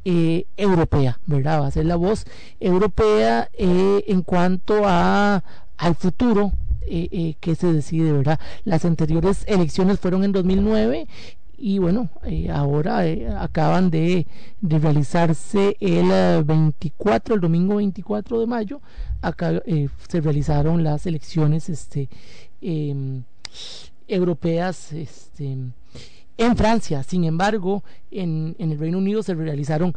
europea 0.06 1.20
verdad 1.26 1.62
va 1.62 1.68
a 1.68 1.72
ser 1.72 1.86
la 1.86 1.96
voz 1.96 2.26
europea 2.60 3.50
en 3.58 4.22
cuanto 4.22 4.84
a 4.86 5.44
al 5.78 5.96
futuro 5.96 6.52
eh, 6.86 7.08
eh, 7.12 7.36
que 7.40 7.56
se 7.56 7.72
decide, 7.72 8.12
¿verdad? 8.12 8.40
Las 8.66 8.84
anteriores 8.84 9.46
elecciones 9.48 10.00
fueron 10.00 10.26
en 10.26 10.34
2009 10.34 11.08
y 11.66 11.80
bueno, 11.80 12.10
eh, 12.26 12.50
ahora 12.52 13.08
eh, 13.08 13.26
acaban 13.26 13.90
de, 13.90 14.28
de, 14.60 14.80
realizarse 14.80 15.78
el 15.80 16.44
24, 16.44 17.36
el 17.36 17.40
domingo 17.40 17.78
24 17.78 18.42
de 18.42 18.48
mayo, 18.48 18.82
se 20.10 20.20
realizaron 20.20 20.84
las 20.84 21.06
elecciones 21.06 21.70
este, 21.70 22.10
em, 22.60 23.24
europeas 24.10 24.92
este, 24.92 25.56
en 26.38 26.58
Francia. 26.58 27.02
Sin 27.02 27.24
embargo, 27.24 27.86
en, 28.12 28.58
en 28.60 28.74
el 28.74 28.78
Reino 28.78 28.98
Unido 28.98 29.24
se 29.24 29.34
realizaron 29.34 29.96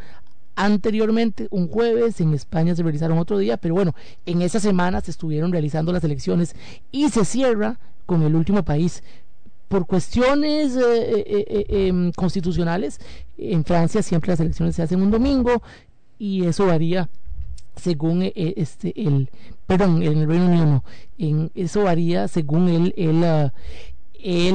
anteriormente 0.54 1.48
un 1.50 1.66
jueves, 1.66 2.20
en 2.20 2.32
España 2.32 2.76
se 2.76 2.84
realizaron 2.84 3.18
otro 3.18 3.38
día, 3.38 3.56
pero 3.56 3.74
bueno, 3.74 3.92
en 4.24 4.40
esa 4.40 4.60
semana 4.60 5.00
se 5.00 5.10
estuvieron 5.10 5.50
realizando 5.50 5.90
las 5.90 6.04
elecciones 6.04 6.54
y 6.92 7.08
se 7.08 7.24
cierra 7.24 7.80
con 8.06 8.22
el 8.22 8.36
último 8.36 8.64
país. 8.64 9.02
Por 9.68 9.86
cuestiones 9.86 10.76
eh, 10.76 10.80
eh, 11.26 11.44
eh, 11.48 11.88
em, 11.88 12.12
constitucionales, 12.12 13.00
en 13.36 13.64
Francia 13.64 14.02
siempre 14.02 14.30
las 14.30 14.40
elecciones 14.40 14.76
se 14.76 14.82
hacen 14.82 15.02
un 15.02 15.10
domingo 15.10 15.62
y 16.18 16.44
eso 16.46 16.66
varía 16.66 17.08
según 17.74 18.22
este 18.34 18.94
el 18.98 19.28
perdón 19.66 20.02
en 20.02 20.16
el 20.16 20.26
Reino 20.26 20.46
Unido 20.46 20.64
no 20.64 20.84
en 21.18 21.50
eso 21.54 21.82
varía 21.82 22.26
según 22.26 22.70
el 22.70 22.94
el 22.96 23.22
ah, 23.22 23.52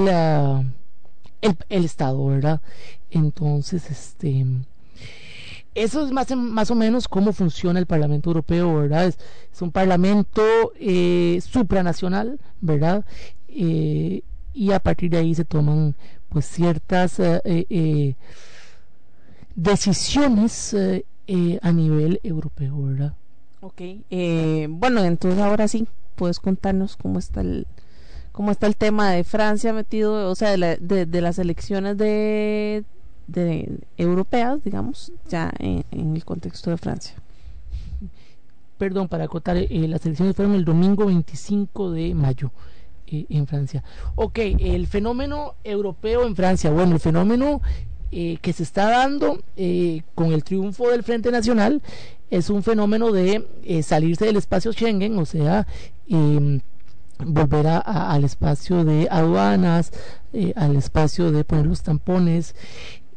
ah, 0.09 0.63
el, 1.41 1.57
el 1.69 1.85
estado 1.85 2.25
verdad 2.25 2.61
entonces 3.11 3.91
este 3.91 4.43
eso 5.75 6.03
es 6.03 6.11
más, 6.11 6.35
más 6.35 6.71
o 6.71 6.75
menos 6.75 7.07
cómo 7.07 7.31
funciona 7.31 7.79
el 7.79 7.85
Parlamento 7.85 8.29
Europeo, 8.29 8.75
¿verdad? 8.75 9.05
Es, 9.05 9.17
un 9.61 9.71
parlamento 9.71 10.43
supranacional, 11.39 12.39
¿verdad? 12.59 13.05
Y 14.53 14.71
a 14.71 14.79
partir 14.79 15.11
de 15.11 15.17
ahí 15.17 15.35
se 15.35 15.45
toman 15.45 15.95
pues 16.29 16.45
ciertas 16.45 17.19
eh, 17.19 18.15
decisiones 19.55 20.75
a 21.61 21.71
nivel 21.71 22.19
europeo, 22.23 22.83
¿verdad? 22.83 23.13
Ok, 23.61 23.81
bueno, 24.69 25.03
entonces 25.03 25.39
ahora 25.39 25.67
sí, 25.67 25.87
puedes 26.15 26.39
contarnos 26.39 26.97
cómo 26.97 27.19
está 27.19 27.41
el 27.41 27.67
cómo 28.31 28.51
está 28.51 28.65
el 28.67 28.77
tema 28.77 29.11
de 29.11 29.25
Francia 29.25 29.73
metido, 29.73 30.29
o 30.29 30.35
sea, 30.35 30.55
de, 30.55 31.05
de 31.05 31.21
las 31.21 31.37
elecciones 31.37 31.97
de 31.97 32.85
de 33.31 33.79
europeas, 33.97 34.63
digamos, 34.63 35.11
ya 35.29 35.51
en, 35.59 35.83
el 35.91 36.25
contexto 36.25 36.69
de 36.69 36.77
Francia. 36.77 37.15
Perdón, 38.77 39.07
para 39.07 39.25
acotar, 39.25 39.57
eh, 39.57 39.67
las 39.87 40.05
elecciones 40.05 40.35
fueron 40.35 40.55
el 40.55 40.65
domingo 40.65 41.05
25 41.05 41.91
de 41.91 42.15
mayo 42.15 42.51
eh, 43.11 43.25
en 43.29 43.47
Francia. 43.47 43.83
Ok, 44.15 44.39
el 44.39 44.87
fenómeno 44.87 45.55
europeo 45.63 46.25
en 46.25 46.35
Francia, 46.35 46.71
bueno, 46.71 46.93
el 46.93 46.99
fenómeno 46.99 47.61
eh, 48.11 48.37
que 48.41 48.53
se 48.53 48.63
está 48.63 48.89
dando 48.89 49.43
con 50.15 50.33
el 50.33 50.43
triunfo 50.43 50.89
del 50.89 51.03
Frente 51.03 51.31
Nacional 51.31 51.81
es 52.29 52.49
un 52.49 52.63
fenómeno 52.63 53.11
de 53.11 53.45
salirse 53.83 54.25
del 54.25 54.37
espacio 54.37 54.71
Schengen, 54.71 55.19
o 55.19 55.25
sea, 55.25 55.67
em, 56.07 56.61
volver 57.19 57.67
a, 57.67 57.79
al 57.79 58.23
espacio 58.23 58.83
de 58.83 59.07
aduanas, 59.11 59.91
al 60.55 60.75
espacio 60.77 61.31
de 61.31 61.43
poner 61.43 61.67
los 61.67 61.83
tampones 61.83 62.55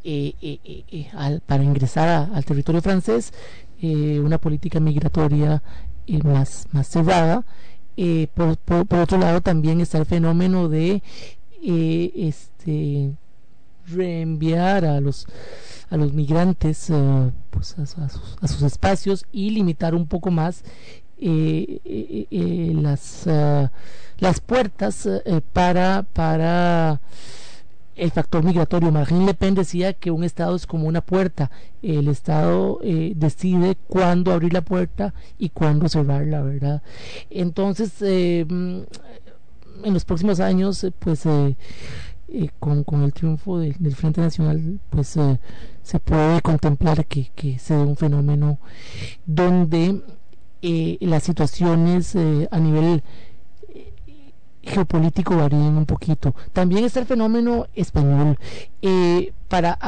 eh, 0.07 0.35
eh, 0.43 0.85
eh, 0.91 1.41
para 1.47 1.65
ingresar 1.65 2.29
al 2.31 2.45
territorio 2.45 2.83
francés 2.83 3.33
una 3.81 4.37
política 4.37 4.79
migratoria 4.79 5.63
más, 6.23 6.67
más 6.73 6.89
cerrada. 6.89 7.45
Por, 8.35 8.57
por, 8.57 8.99
otro 8.99 9.19
lado 9.19 9.41
también 9.41 9.81
está 9.81 9.99
el 9.99 10.07
fenómeno 10.07 10.69
de 10.69 11.03
este 11.63 13.13
reenviar 13.87 14.85
a 14.85 15.01
los 15.01 15.27
a 15.91 15.97
los 15.97 16.13
migrantes 16.13 16.89
pues 17.51 17.79
a, 17.79 17.87
sus, 18.49 18.63
espacios 18.63 19.27
y 19.31 19.51
limitar 19.51 19.95
un 19.95 20.07
poco 20.07 20.31
más 20.31 20.65
las 22.83 23.29
las 24.19 24.41
puertas 24.41 25.09
para 25.53 26.03
para 26.13 27.01
el 27.97 28.11
factor 28.11 28.45
migratorio. 28.45 28.91
Marine 28.93 29.27
Le 29.27 29.35
Pen 29.35 29.55
decía 29.55 29.93
que 29.93 30.11
un 30.11 30.25
Estado 30.25 30.57
es 30.57 30.67
como 30.67 30.89
una 30.89 31.01
puerta. 31.01 31.51
El 31.83 32.09
Estado 32.09 32.79
eh, 32.83 33.13
decide 33.17 33.77
cuándo 33.89 34.33
abrir 34.33 34.53
la 34.53 34.63
puerta 34.63 35.15
y 35.39 35.51
cuándo 35.51 35.89
cerrarla, 35.89 36.43
¿verdad? 36.43 36.83
Entonces, 37.31 37.93
eh, 38.01 38.45
mm, 38.49 38.81
en 39.85 39.95
los 39.95 40.05
próximos 40.05 40.41
años, 40.41 40.83
eh, 40.85 40.93
pues 40.99 41.25
con, 42.59 42.83
con, 42.85 43.03
el 43.03 43.13
triunfo 43.13 43.59
del 43.59 43.95
Frente 43.95 44.21
Nacional, 44.21 44.81
pues 44.91 45.17
se 45.83 46.01
puede 46.01 46.41
contemplar 46.41 47.07
que, 47.07 47.31
que 47.35 47.59
se 47.59 47.75
dé 47.75 47.83
un 47.83 47.97
fenómeno 47.97 48.59
donde 49.25 50.01
las 51.01 51.23
situaciones 51.23 52.17
a 52.17 52.59
nivel 52.59 53.03
geopolítico 54.67 55.37
varían 55.37 55.77
un 55.77 55.87
poquito. 55.87 56.35
También 56.53 56.85
está 56.85 57.01
el 57.01 57.07
fenómeno 57.07 57.67
español. 57.75 58.39
Eh, 58.83 59.33
para 59.49 59.79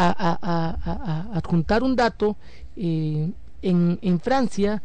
adjuntar 1.32 1.82
un 1.82 1.96
dato, 1.96 2.36
eh, 2.76 3.30
en, 3.62 4.20
Francia 4.20 4.82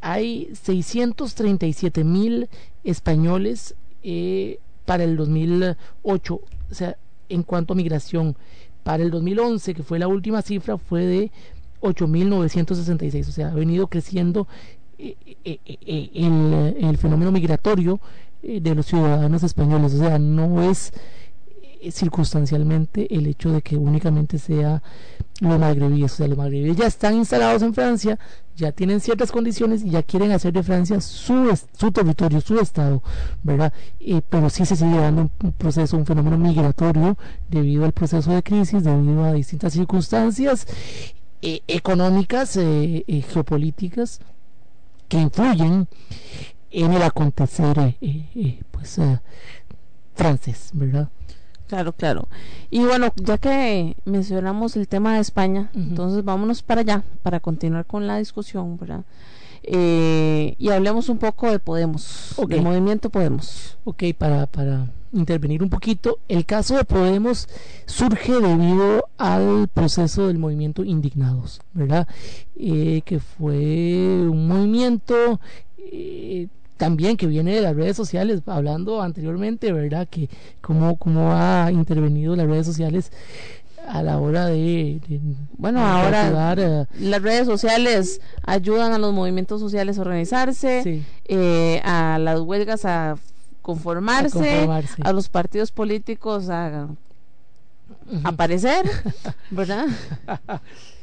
hay 0.00 0.50
637 0.54 2.04
mil 2.04 2.48
españoles 2.84 3.74
eh, 4.02 4.58
para 4.84 5.04
el 5.04 5.16
2008, 5.16 6.34
o 6.34 6.74
sea, 6.74 6.96
en 7.28 7.42
cuanto 7.42 7.72
a 7.72 7.76
migración. 7.76 8.36
Para 8.82 9.02
el 9.02 9.10
2011, 9.10 9.74
que 9.74 9.82
fue 9.82 9.98
la 9.98 10.06
última 10.06 10.42
cifra, 10.42 10.78
fue 10.78 11.04
de 11.04 11.32
8.966, 11.80 13.28
o 13.28 13.32
sea, 13.32 13.48
ha 13.48 13.54
venido 13.54 13.88
creciendo 13.88 14.46
el, 14.98 16.96
fenómeno 16.98 17.32
migratorio 17.32 18.00
de 18.42 18.74
los 18.74 18.86
ciudadanos 18.86 19.42
españoles. 19.42 19.94
O 19.94 19.98
sea, 19.98 20.18
no 20.18 20.62
es 20.62 20.92
eh, 21.80 21.90
circunstancialmente 21.90 23.14
el 23.14 23.26
hecho 23.26 23.52
de 23.52 23.62
que 23.62 23.76
únicamente 23.76 24.38
sea 24.38 24.82
los 25.40 25.58
magrebíes. 25.58 26.12
O 26.12 26.16
sea, 26.16 26.28
los 26.28 26.38
magrebíes 26.38 26.76
ya 26.76 26.86
están 26.86 27.14
instalados 27.14 27.62
en 27.62 27.74
Francia, 27.74 28.18
ya 28.56 28.72
tienen 28.72 29.00
ciertas 29.00 29.30
condiciones 29.30 29.82
y 29.84 29.90
ya 29.90 30.02
quieren 30.02 30.32
hacer 30.32 30.52
de 30.52 30.62
Francia 30.62 31.00
su, 31.00 31.56
su 31.78 31.92
territorio, 31.92 32.40
su 32.40 32.58
estado, 32.58 33.02
¿verdad? 33.42 33.72
Eh, 34.00 34.22
pero 34.28 34.48
sí 34.50 34.64
se 34.64 34.76
sigue 34.76 34.96
dando 34.96 35.30
un, 35.42 35.52
proceso, 35.52 35.96
un 35.96 36.06
fenómeno 36.06 36.38
migratorio 36.38 37.18
debido 37.50 37.84
al 37.84 37.92
proceso 37.92 38.32
de 38.32 38.42
crisis, 38.42 38.82
debido 38.82 39.24
a 39.24 39.32
distintas 39.32 39.72
circunstancias 39.72 40.66
económicas, 41.42 42.58
geopolíticas 43.28 44.20
que 45.08 45.18
influyen 45.18 45.86
en 46.84 46.92
el 46.92 47.02
acontecer 47.02 47.78
eh, 47.78 47.96
eh, 48.34 48.60
pues 48.70 48.98
eh, 48.98 49.18
francés, 50.14 50.70
¿verdad? 50.74 51.08
Claro, 51.68 51.92
claro. 51.94 52.28
Y 52.70 52.80
bueno, 52.84 53.12
ya 53.16 53.38
que 53.38 53.96
mencionamos 54.04 54.76
el 54.76 54.86
tema 54.86 55.14
de 55.14 55.20
España, 55.20 55.70
entonces 55.74 56.22
vámonos 56.22 56.62
para 56.62 56.82
allá 56.82 57.02
para 57.22 57.40
continuar 57.40 57.86
con 57.86 58.06
la 58.06 58.18
discusión, 58.18 58.78
¿verdad? 58.78 59.04
y 59.68 60.68
hablemos 60.68 61.08
un 61.08 61.18
poco 61.18 61.50
de 61.50 61.58
Podemos, 61.58 62.36
del 62.46 62.62
movimiento 62.62 63.10
Podemos. 63.10 63.76
Ok, 63.82 64.04
para, 64.16 64.46
para 64.46 64.86
intervenir 65.12 65.60
un 65.60 65.70
poquito, 65.70 66.20
el 66.28 66.46
caso 66.46 66.76
de 66.76 66.84
Podemos 66.84 67.48
surge 67.84 68.32
debido 68.34 69.08
al 69.18 69.66
proceso 69.66 70.28
del 70.28 70.38
movimiento 70.38 70.84
Indignados, 70.84 71.60
¿verdad? 71.72 72.06
que 72.54 73.20
fue 73.36 74.28
un 74.28 74.46
movimiento 74.46 75.40
también 76.76 77.16
que 77.16 77.26
viene 77.26 77.54
de 77.54 77.62
las 77.62 77.74
redes 77.74 77.96
sociales, 77.96 78.42
hablando 78.46 79.02
anteriormente, 79.02 79.72
¿verdad? 79.72 80.06
Que 80.08 80.28
cómo, 80.60 80.96
cómo 80.96 81.32
ha 81.32 81.70
intervenido 81.72 82.36
las 82.36 82.46
redes 82.46 82.66
sociales 82.66 83.10
a 83.88 84.02
la 84.02 84.18
hora 84.18 84.46
de, 84.46 85.00
bueno 85.56 85.78
ahora 85.78 86.88
las 86.98 87.22
redes 87.22 87.46
sociales 87.46 88.20
ayudan 88.44 88.92
a 88.92 88.98
los 88.98 89.14
movimientos 89.14 89.60
sociales 89.60 89.98
a 89.98 90.00
organizarse 90.00 91.04
eh, 91.24 91.80
a 91.84 92.18
las 92.18 92.40
huelgas 92.40 92.84
a 92.84 93.16
conformarse, 93.62 94.68
a 95.04 95.12
los 95.12 95.28
partidos 95.28 95.70
políticos 95.70 96.48
a 96.48 96.88
aparecer 98.24 98.90
verdad 99.50 99.86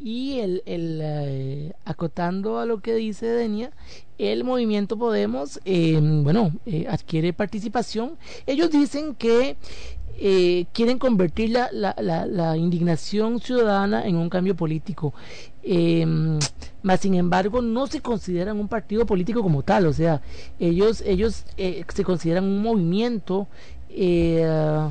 y 0.00 0.38
el, 0.38 0.62
el 0.66 1.00
eh, 1.02 1.72
acotando 1.84 2.58
a 2.58 2.66
lo 2.66 2.80
que 2.80 2.94
dice 2.94 3.26
Denia 3.26 3.70
el 4.18 4.44
movimiento 4.44 4.96
Podemos 4.96 5.60
bueno 5.64 6.52
adquiere 6.88 7.32
participación 7.32 8.16
ellos 8.46 8.70
dicen 8.70 9.14
que 9.14 9.56
eh, 10.20 10.66
quieren 10.72 10.98
convertir 10.98 11.50
la, 11.50 11.70
la, 11.72 11.94
la, 12.26 12.56
indignación 12.56 13.40
ciudadana 13.40 14.04
en 14.04 14.16
un 14.16 14.28
cambio 14.28 14.56
político. 14.56 15.14
Eh, 15.62 16.04
más 16.82 17.00
sin 17.00 17.14
embargo, 17.14 17.62
no 17.62 17.86
se 17.86 18.00
consideran 18.00 18.58
un 18.58 18.66
partido 18.68 19.06
político 19.06 19.42
como 19.42 19.62
tal, 19.62 19.86
o 19.86 19.92
sea, 19.92 20.20
ellos, 20.58 21.02
ellos 21.06 21.44
eh, 21.56 21.84
se 21.94 22.04
consideran 22.04 22.44
un 22.44 22.62
movimiento 22.62 23.46
eh, 23.90 24.90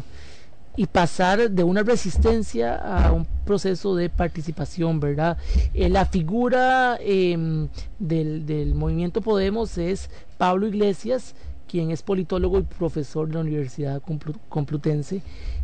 y 0.78 0.86
pasar 0.86 1.52
de 1.52 1.64
una 1.64 1.84
resistencia 1.84 2.76
a 2.76 3.12
un 3.12 3.26
proceso 3.46 3.96
de 3.96 4.10
participación, 4.10 5.00
¿verdad? 5.00 5.38
la 5.74 6.06
figura 6.06 6.98
em, 7.02 7.68
del, 8.00 8.46
del 8.46 8.76
movimiento 8.76 9.22
Podemos 9.22 9.78
es 9.78 10.10
Pablo 10.38 10.68
Iglesias, 10.68 11.36
quien 11.68 11.92
es 11.92 12.04
politólogo 12.04 12.60
y 12.60 12.64
profesor 12.64 13.28
de 13.28 13.34
la 13.34 13.40
Universidad 13.42 14.02
Complutense 14.50 15.22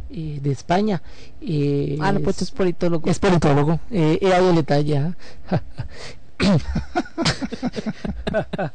eh, 0.10 0.40
de 0.41 0.52
España. 0.52 1.02
Eh, 1.41 1.98
ah, 2.02 2.11
no, 2.11 2.19
pues 2.19 2.41
es 2.41 2.52
politólogo. 2.52 3.10
Es 3.10 3.19
politólogo, 3.19 3.80
eh, 3.91 4.18
he 4.22 4.30
dado 4.30 4.52
detalle. 4.53 4.98
¿ah? 4.98 5.15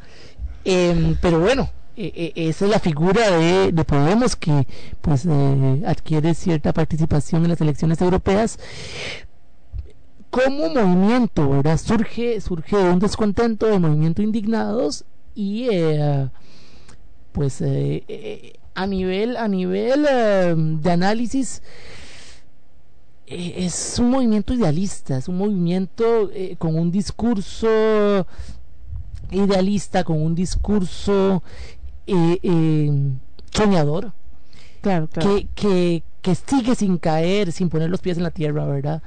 Em, 0.65 1.17
pero 1.23 1.41
bueno, 1.41 1.71
esa 1.99 2.65
es 2.65 2.71
la 2.71 2.79
figura 2.79 3.31
de, 3.31 3.73
de 3.73 3.85
Podemos 3.85 4.37
que 4.37 4.67
pues 5.01 5.27
adquiere 5.87 6.35
cierta 6.35 6.73
participación 6.73 7.43
en 7.43 7.51
las 7.51 7.61
elecciones 7.61 8.01
europeas 8.01 8.59
como 10.31 10.69
movimiento, 10.69 11.49
¿verdad? 11.49 11.79
Surge, 11.79 12.41
surge 12.41 12.77
un 12.77 12.99
descontento 12.99 13.67
de 13.67 13.79
movimiento 13.79 14.23
indignados 14.23 15.05
y 15.35 15.69
pues 17.39 17.61
eh, 17.61 18.03
eh, 18.09 18.55
a 18.75 18.87
nivel 18.87 19.37
a 19.37 19.47
nivel 19.47 20.07
eh, 20.11 20.55
de 20.57 20.91
análisis 20.91 21.63
es 23.27 23.97
un 24.01 24.11
movimiento 24.11 24.55
idealista 24.55 25.19
es 25.19 25.29
un 25.29 25.39
movimiento 25.39 26.31
con 26.59 26.75
un 26.77 26.91
discurso 26.91 28.27
idealista 29.31 30.03
con 30.03 30.21
un 30.21 30.35
discurso 30.35 31.43
soñador. 33.53 34.13
Claro, 34.81 35.09
Que, 35.09 35.49
que, 35.55 36.03
que 36.23 36.35
sigue 36.35 36.75
sin 36.75 36.99
caer 36.99 37.53
sin 37.53 37.69
poner 37.69 37.91
los 37.91 38.01
pies 38.01 38.17
en 38.17 38.23
la 38.23 38.31
tierra 38.31 38.65
verdad 38.65 39.03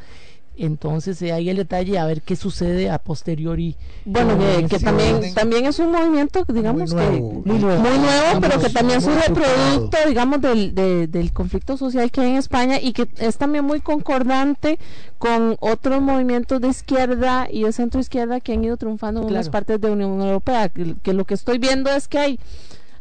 entonces 0.57 1.22
eh, 1.22 1.32
ahí 1.32 1.49
el 1.49 1.56
detalle 1.56 1.98
a 1.98 2.06
ver 2.06 2.22
qué 2.22 2.36
sucede 2.36 2.90
a 2.90 2.99
posteriori 2.99 3.78
bueno 4.03 4.38
que, 4.68 4.80
también 4.80 5.34
también 5.34 5.65
es 5.65 5.80
un 5.80 5.91
movimiento 5.91 6.44
digamos 6.48 6.94
muy 6.94 7.02
nuevo, 7.02 7.44
que 7.44 7.49
muy 7.49 7.60
nuevo, 7.60 7.82
muy 7.82 7.98
nuevo 7.99 8.41
pero 8.41 8.60
que 8.60 8.69
también 8.69 8.99
es 8.99 9.06
un 9.06 9.18
producto 9.34 9.98
digamos 10.06 10.41
del, 10.41 10.76
del 10.76 11.32
conflicto 11.32 11.78
social 11.78 12.11
que 12.11 12.19
hay 12.19 12.32
en 12.32 12.36
España 12.36 12.78
y 12.82 12.91
que 12.91 13.07
es 13.18 13.38
también 13.38 13.64
muy 13.64 13.80
concordante 13.80 14.78
con 15.22 15.56
otros 15.60 16.02
movimientos 16.02 16.60
de 16.60 16.68
izquierda 16.68 17.48
y 17.49 17.64
de 17.64 17.72
centro 17.72 18.02
izquierda 18.02 18.40
que 18.40 18.53
han 18.53 18.64
ido 18.64 18.76
triunfando 18.76 19.22
en 19.22 19.28
otras 19.28 19.49
partes 19.49 19.80
de 19.80 19.88
la 19.88 19.94
Unión 19.94 20.19
Europea. 20.19 20.69
Que 20.69 21.14
lo 21.14 21.26
que 21.26 21.36
estoy 21.36 21.60
viendo 21.60 21.91
es 21.91 22.07
que 22.07 22.18
hay 22.18 22.40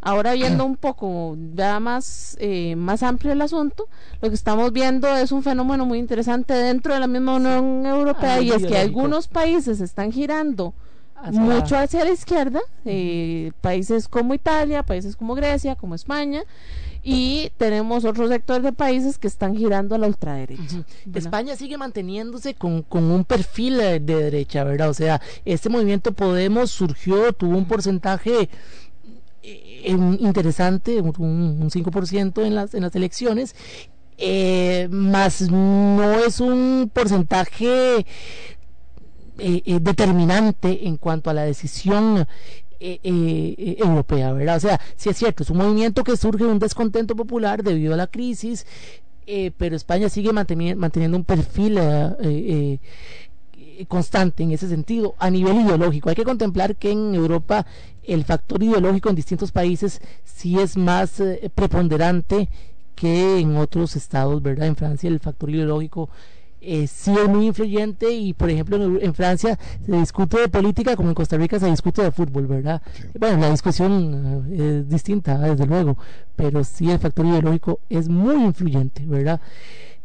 Ahora 0.03 0.33
viendo 0.33 0.65
un 0.65 0.77
poco 0.77 1.37
ya 1.55 1.79
más, 1.79 2.37
eh, 2.41 2.75
más 2.77 3.03
amplio 3.03 3.33
el 3.33 3.43
asunto, 3.43 3.89
lo 4.23 4.29
que 4.29 4.35
estamos 4.35 4.73
viendo 4.73 5.15
es 5.15 5.31
un 5.31 5.43
fenómeno 5.43 5.85
muy 5.85 5.99
interesante 5.99 6.55
dentro 6.55 6.95
de 6.95 7.01
la 7.01 7.07
misma 7.07 7.37
Unión 7.37 7.85
Europea 7.85 8.35
ah, 8.35 8.41
y 8.41 8.51
es 8.51 8.65
que 8.65 8.79
algunos 8.79 9.29
países 9.29 9.81
están 9.81 10.11
girando 10.11 10.75
mucho 11.33 11.77
hacia 11.77 12.05
la 12.05 12.13
izquierda, 12.13 12.61
eh, 12.85 13.53
países 13.61 14.09
como 14.09 14.33
Italia, 14.33 14.83
países 14.83 15.17
como 15.17 15.35
Grecia, 15.35 15.77
como 15.77 15.95
España, 15.95 16.45
y 17.03 17.51
tenemos 17.57 18.05
otros 18.05 18.31
sectores 18.31 18.63
de 18.63 18.73
países 18.73 19.19
que 19.19 19.27
están 19.27 19.57
girando 19.57 19.95
a 19.95 19.99
la 19.99 20.07
ultraderecha. 20.07 20.85
España 21.15 21.57
sigue 21.57 21.79
manteniéndose 21.79 22.55
con, 22.55 22.83
con, 22.83 23.05
un 23.05 23.25
perfil 23.25 23.79
de 23.79 24.01
derecha, 24.01 24.65
¿verdad? 24.65 24.91
O 24.91 24.95
sea, 24.95 25.21
este 25.45 25.69
movimiento 25.69 26.13
Podemos 26.13 26.71
surgió, 26.71 27.33
tuvo 27.33 27.57
un 27.57 27.67
porcentaje 27.67 28.51
interesante, 29.85 31.01
un, 31.01 31.13
un 31.19 31.71
5% 31.71 32.45
en 32.45 32.55
las, 32.55 32.75
en 32.75 32.83
las 32.83 32.95
elecciones, 32.95 33.55
eh, 34.23 34.87
más 34.91 35.51
no 35.51 36.13
es 36.19 36.41
un 36.41 36.91
porcentaje 36.93 38.01
eh, 38.01 38.05
eh, 39.39 39.79
determinante 39.81 40.87
en 40.87 40.99
cuanto 40.99 41.31
a 41.31 41.35
la 41.35 41.45
decisión 41.45 42.27
europea, 42.83 44.33
¿verdad? 44.33 44.57
O 44.57 44.61
sea, 44.61 44.81
sí 44.97 45.11
es 45.11 45.17
cierto, 45.17 45.43
es 45.43 45.51
un 45.51 45.59
movimiento 45.59 46.03
que 46.03 46.17
surge 46.17 46.45
de 46.45 46.51
un 46.51 46.59
descontento 46.59 47.15
popular 47.15 47.63
debido 47.63 47.93
a 47.93 47.97
la 47.99 48.07
crisis, 48.07 48.67
pero 49.59 49.77
España 49.77 50.09
sigue 50.09 50.33
manteniendo 50.33 51.17
un 51.17 51.25
perfil 51.25 51.79
constante 53.87 54.45
en 54.45 54.53
ese 54.53 54.67
sentido 54.67 55.15
a 55.19 55.29
nivel 55.29 55.61
ideológico. 55.61 56.09
Hay 56.09 56.15
que 56.15 56.25
contemplar 56.25 56.77
que 56.77 56.91
en 56.91 57.15
Europa 57.15 57.67
el 58.13 58.25
factor 58.25 58.63
ideológico 58.63 59.09
en 59.09 59.17
distintos 59.17 59.53
países 59.53 60.01
sí 60.25 60.59
es 60.59 60.77
más 60.77 61.21
eh, 61.21 61.51
preponderante 61.55 62.49
que 62.95 63.39
en 63.39 63.57
otros 63.57 63.97
estados, 63.97 64.43
¿verdad? 64.43 64.67
En 64.67 64.77
Francia 64.77 65.09
el 65.09 65.21
factor 65.21 65.51
ideológico 65.51 66.11
eh, 66.61 66.87
sí 66.87 67.15
es 67.17 67.29
muy 67.29 67.47
influyente 67.47 68.11
y 68.11 68.35
por 68.35 68.51
ejemplo 68.51 68.77
en, 68.77 69.15
Francia 69.15 69.59
se 69.87 69.93
discute 69.93 70.41
de 70.41 70.49
política 70.49 70.97
como 70.97 71.09
en 71.09 71.15
Costa 71.15 71.39
Rica 71.39 71.59
se 71.59 71.71
discute 71.71 72.03
de 72.03 72.11
fútbol, 72.11 72.47
¿verdad? 72.47 72.83
Bueno, 73.19 73.39
la 73.39 73.51
discusión 73.51 74.45
eh, 74.51 74.81
es 74.81 74.89
distinta, 74.89 75.39
desde 75.39 75.67
luego, 75.67 75.97
pero 76.37 76.65
sí 76.65 76.91
el 76.91 76.99
factor 76.99 77.25
ideológico 77.27 77.81
es 77.89 78.09
muy 78.09 78.45
influyente, 78.45 79.05
¿verdad? 79.07 79.41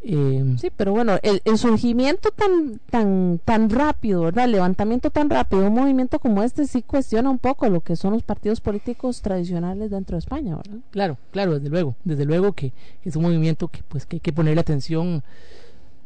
Eh, 0.07 0.55
sí, 0.59 0.71
pero 0.75 0.91
bueno, 0.91 1.17
el, 1.23 1.57
surgimiento 1.57 2.29
tan 2.29 2.79
tan 2.91 3.39
tan 3.43 3.71
rápido, 3.71 4.21
¿verdad? 4.21 4.45
El 4.45 4.51
levantamiento 4.51 5.09
tan 5.09 5.31
rápido, 5.31 5.65
un 5.65 5.73
movimiento 5.73 6.19
como 6.19 6.43
este 6.43 6.67
sí 6.67 6.83
cuestiona 6.83 7.31
un 7.31 7.39
poco 7.39 7.67
lo 7.69 7.81
que 7.81 7.95
son 7.95 8.13
los 8.13 8.21
partidos 8.21 8.61
políticos 8.61 9.23
tradicionales 9.23 9.89
dentro 9.89 10.15
de 10.15 10.19
España, 10.19 10.57
¿verdad? 10.57 10.77
Claro, 10.91 11.17
claro, 11.31 11.55
desde 11.55 11.69
luego, 11.69 11.95
desde 12.03 12.23
luego 12.25 12.53
que 12.53 12.71
es 13.03 13.15
un 13.15 13.23
movimiento 13.23 13.67
que 13.67 13.81
pues 13.87 14.05
que 14.05 14.17
hay 14.17 14.19
que 14.19 14.31
ponerle 14.31 14.61
atención 14.61 15.23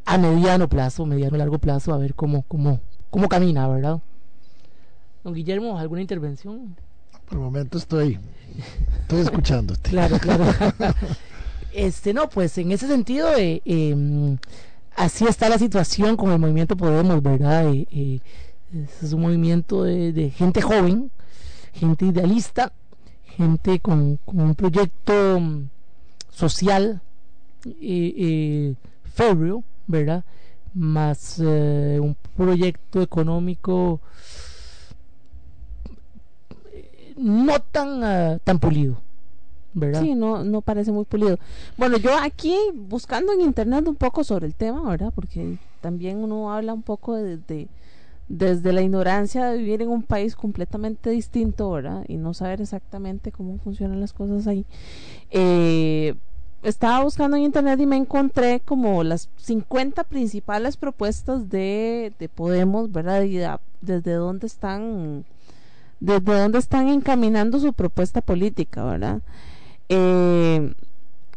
a 0.05 0.17
mediano 0.17 0.69
plazo, 0.69 1.05
mediano 1.05 1.35
y 1.35 1.39
largo 1.39 1.59
plazo, 1.59 1.93
a 1.93 1.97
ver 1.97 2.15
cómo 2.15 2.45
cómo 2.47 2.79
cómo 3.09 3.27
camina, 3.27 3.67
¿verdad? 3.67 3.99
Don 5.25 5.33
Guillermo, 5.33 5.77
¿alguna 5.77 5.99
intervención? 5.99 6.77
Por 7.25 7.33
el 7.33 7.43
momento 7.43 7.77
estoy 7.77 8.17
estoy 9.01 9.19
escuchándote. 9.19 9.89
claro, 9.89 10.17
claro. 10.19 10.45
Este, 11.73 12.13
no, 12.13 12.29
pues 12.29 12.57
en 12.57 12.71
ese 12.71 12.87
sentido, 12.87 13.35
eh, 13.37 13.61
em, 13.65 14.37
así 14.95 15.25
está 15.25 15.49
la 15.49 15.59
situación 15.59 16.15
con 16.17 16.31
el 16.31 16.39
movimiento 16.39 16.75
Podemos, 16.75 17.21
¿verdad? 17.21 17.71
Eh, 17.73 17.87
eh, 17.91 18.19
es 19.01 19.13
un 19.13 19.21
movimiento 19.21 19.83
de, 19.83 20.31
gente 20.35 20.61
joven, 20.61 21.11
gente 21.73 22.05
idealista, 22.05 22.73
gente 23.37 23.79
con, 23.79 24.19
un 24.25 24.55
proyecto 24.55 25.39
mm, 25.39 25.69
social 26.31 27.01
férreo, 29.13 29.63
¿verdad? 29.87 30.23
Más 30.73 31.39
un 31.39 32.15
proyecto 32.35 33.01
económico 33.01 33.99
no 37.19 37.59
tan, 37.59 38.03
ah, 38.03 38.39
tan 38.43 38.59
pulido. 38.59 39.01
Sí, 40.01 40.15
no, 40.15 40.43
no 40.43 40.61
parece 40.61 40.91
muy 40.91 41.05
pulido. 41.05 41.37
Bueno, 41.77 41.97
yo 41.97 42.11
aquí 42.17 42.55
buscando 42.73 43.33
en 43.33 43.41
internet 43.41 43.87
un 43.87 43.95
poco 43.95 44.23
sobre 44.23 44.47
el 44.47 44.55
tema, 44.55 44.81
¿verdad? 44.89 45.11
Porque 45.13 45.57
también 45.81 46.17
uno 46.17 46.51
habla 46.51 46.73
un 46.73 46.81
poco 46.81 47.15
de, 47.15 47.67
desde 48.27 48.73
la 48.73 48.81
ignorancia 48.81 49.45
de 49.45 49.57
vivir 49.57 49.81
en 49.81 49.89
un 49.89 50.03
país 50.03 50.35
completamente 50.35 51.09
distinto, 51.09 51.71
¿verdad? 51.71 52.03
Y 52.07 52.17
no 52.17 52.33
saber 52.33 52.61
exactamente 52.61 53.31
cómo 53.31 53.57
funcionan 53.59 53.99
las 53.99 54.13
cosas 54.13 54.47
ahí. 54.47 54.65
Eh, 55.31 56.15
estaba 56.63 57.03
buscando 57.03 57.37
en 57.37 57.43
internet 57.43 57.79
y 57.79 57.85
me 57.85 57.95
encontré 57.95 58.59
como 58.59 59.03
las 59.03 59.29
50 59.37 60.03
principales 60.03 60.77
propuestas 60.77 61.49
de, 61.49 62.11
de 62.19 62.27
Podemos, 62.29 62.91
¿verdad? 62.91 63.23
Y 63.23 63.39
desde 63.81 64.13
dónde 64.13 64.47
están 64.47 65.25
desde 65.99 66.39
dónde 66.39 66.59
están 66.59 66.87
encaminando 66.87 67.59
su 67.59 67.73
propuesta 67.73 68.21
política, 68.21 68.83
¿verdad? 68.83 69.21
Eh, 69.89 70.73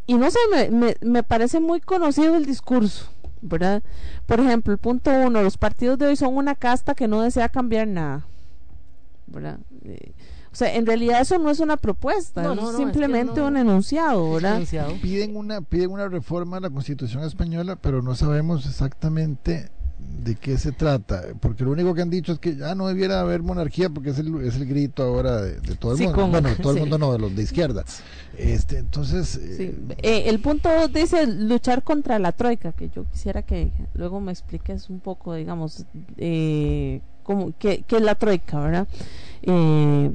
y 0.07 0.15
no 0.15 0.31
sé, 0.31 0.39
me, 0.71 0.97
me, 1.01 1.23
parece 1.23 1.61
muy 1.61 1.81
conocido 1.81 2.37
el 2.37 2.45
discurso, 2.45 3.07
¿verdad? 3.41 3.83
Por 4.27 4.41
ejemplo, 4.41 4.73
el 4.73 4.79
punto 4.79 5.11
uno, 5.11 5.43
los 5.43 5.57
partidos 5.57 5.99
de 5.99 6.07
hoy 6.07 6.17
son 6.17 6.37
una 6.37 6.55
casta 6.55 6.95
que 6.95 7.09
no 7.09 7.23
desea 7.23 7.49
cambiar 7.49 7.89
nada, 7.89 8.27
¿verdad? 9.27 9.59
Eh, 9.85 10.13
o 10.53 10.55
sea, 10.55 10.75
en 10.75 10.85
realidad 10.85 11.23
eso 11.23 11.39
no 11.39 11.49
es 11.51 11.61
una 11.61 11.79
propuesta, 11.79 12.43
No, 12.43 12.53
es 12.53 12.61
no, 12.61 12.77
simplemente 12.77 13.31
es 13.33 13.35
que 13.37 13.41
no- 13.41 13.47
un 13.47 13.57
enunciado, 13.57 14.33
¿verdad? 14.33 14.61
Piden 15.01 15.35
una, 15.37 15.63
piden 15.63 15.91
una 15.91 16.09
reforma 16.09 16.59
a 16.59 16.61
la 16.61 16.69
Constitución 16.69 17.25
española, 17.25 17.77
pero 17.77 18.03
no 18.03 18.15
sabemos 18.15 18.67
exactamente 18.67 19.71
de 20.23 20.37
qué 20.37 20.57
se 20.57 20.71
trata, 20.73 21.23
porque 21.41 21.65
lo 21.65 21.73
único 21.73 21.95
que 21.95 22.03
han 22.03 22.11
dicho 22.11 22.33
es 22.33 22.39
que 22.39 22.55
ya 22.57 22.75
no 22.77 22.87
debiera 22.87 23.21
haber 23.21 23.43
monarquía 23.43 23.91
porque 23.91 24.11
es 24.11 24.19
el, 24.19 24.45
es 24.45 24.55
el 24.57 24.67
grito 24.67 25.03
ahora 25.03 25.41
de, 25.43 25.61
de 25.61 25.75
todo 25.75 25.93
el 25.93 25.99
Sí, 25.99 26.05
mundo. 26.05 26.21
con- 26.21 26.31
bueno, 26.31 26.49
todo 26.63 26.73
el 26.75 26.79
mundo 26.81 26.97
no, 26.99 27.13
de 27.13 27.19
los 27.19 27.35
de 27.35 27.43
izquierda. 27.43 27.85
Este, 28.39 28.79
entonces, 28.79 29.37
eh, 29.37 29.75
Eh, 30.03 30.25
el 30.27 30.39
punto 30.41 30.69
dice 30.89 31.27
luchar 31.27 31.83
contra 31.83 32.19
la 32.21 32.31
troika, 32.33 32.73
que 32.73 32.89
yo 32.91 33.05
quisiera 33.11 33.43
que 33.43 33.73
luego 33.95 34.21
me 34.21 34.31
expliques 34.33 34.89
un 34.91 35.01
poco, 35.01 35.35
digamos, 35.35 35.87
eh, 36.19 37.01
cómo, 37.25 37.53
qué, 37.59 37.83
qué 37.87 37.97
es 37.97 38.03
la 38.03 38.15
troika, 38.15 38.61
¿verdad? 38.61 38.87
Eh, 39.43 40.11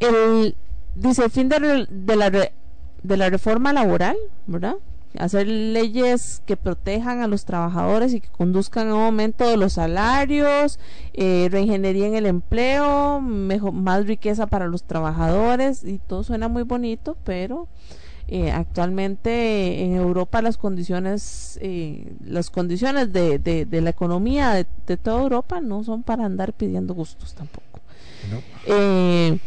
el, 0.00 0.54
dice 0.94 1.24
el 1.24 1.30
fin 1.30 1.48
de, 1.48 1.86
de 1.90 2.16
la, 2.16 2.30
de 2.30 3.16
la 3.16 3.30
reforma 3.30 3.72
laboral, 3.72 4.16
¿verdad? 4.46 4.74
Hacer 5.18 5.46
leyes 5.46 6.42
que 6.44 6.56
protejan 6.56 7.20
a 7.20 7.28
los 7.28 7.44
trabajadores 7.44 8.12
y 8.14 8.20
que 8.20 8.28
conduzcan 8.28 8.88
a 8.88 8.94
un 8.94 9.02
aumento 9.02 9.48
de 9.48 9.56
los 9.56 9.74
salarios, 9.74 10.78
eh, 11.12 11.48
reingeniería 11.50 12.06
en 12.06 12.16
el 12.16 12.26
empleo, 12.26 13.20
mejor, 13.20 13.72
más 13.72 14.06
riqueza 14.06 14.46
para 14.46 14.66
los 14.66 14.82
trabajadores 14.82 15.84
y 15.84 15.98
todo 15.98 16.24
suena 16.24 16.48
muy 16.48 16.64
bonito, 16.64 17.16
pero 17.24 17.68
eh, 18.26 18.50
actualmente 18.50 19.84
en 19.84 19.94
Europa 19.94 20.40
las 20.42 20.56
condiciones 20.56 21.58
eh, 21.62 22.14
las 22.24 22.50
condiciones 22.50 23.12
de, 23.12 23.38
de, 23.38 23.66
de 23.66 23.80
la 23.82 23.90
economía 23.90 24.50
de, 24.52 24.66
de 24.86 24.96
toda 24.96 25.22
Europa 25.22 25.60
no 25.60 25.84
son 25.84 26.02
para 26.02 26.24
andar 26.24 26.54
pidiendo 26.54 26.94
gustos 26.94 27.34
tampoco. 27.34 27.80
Eh, 28.66 29.38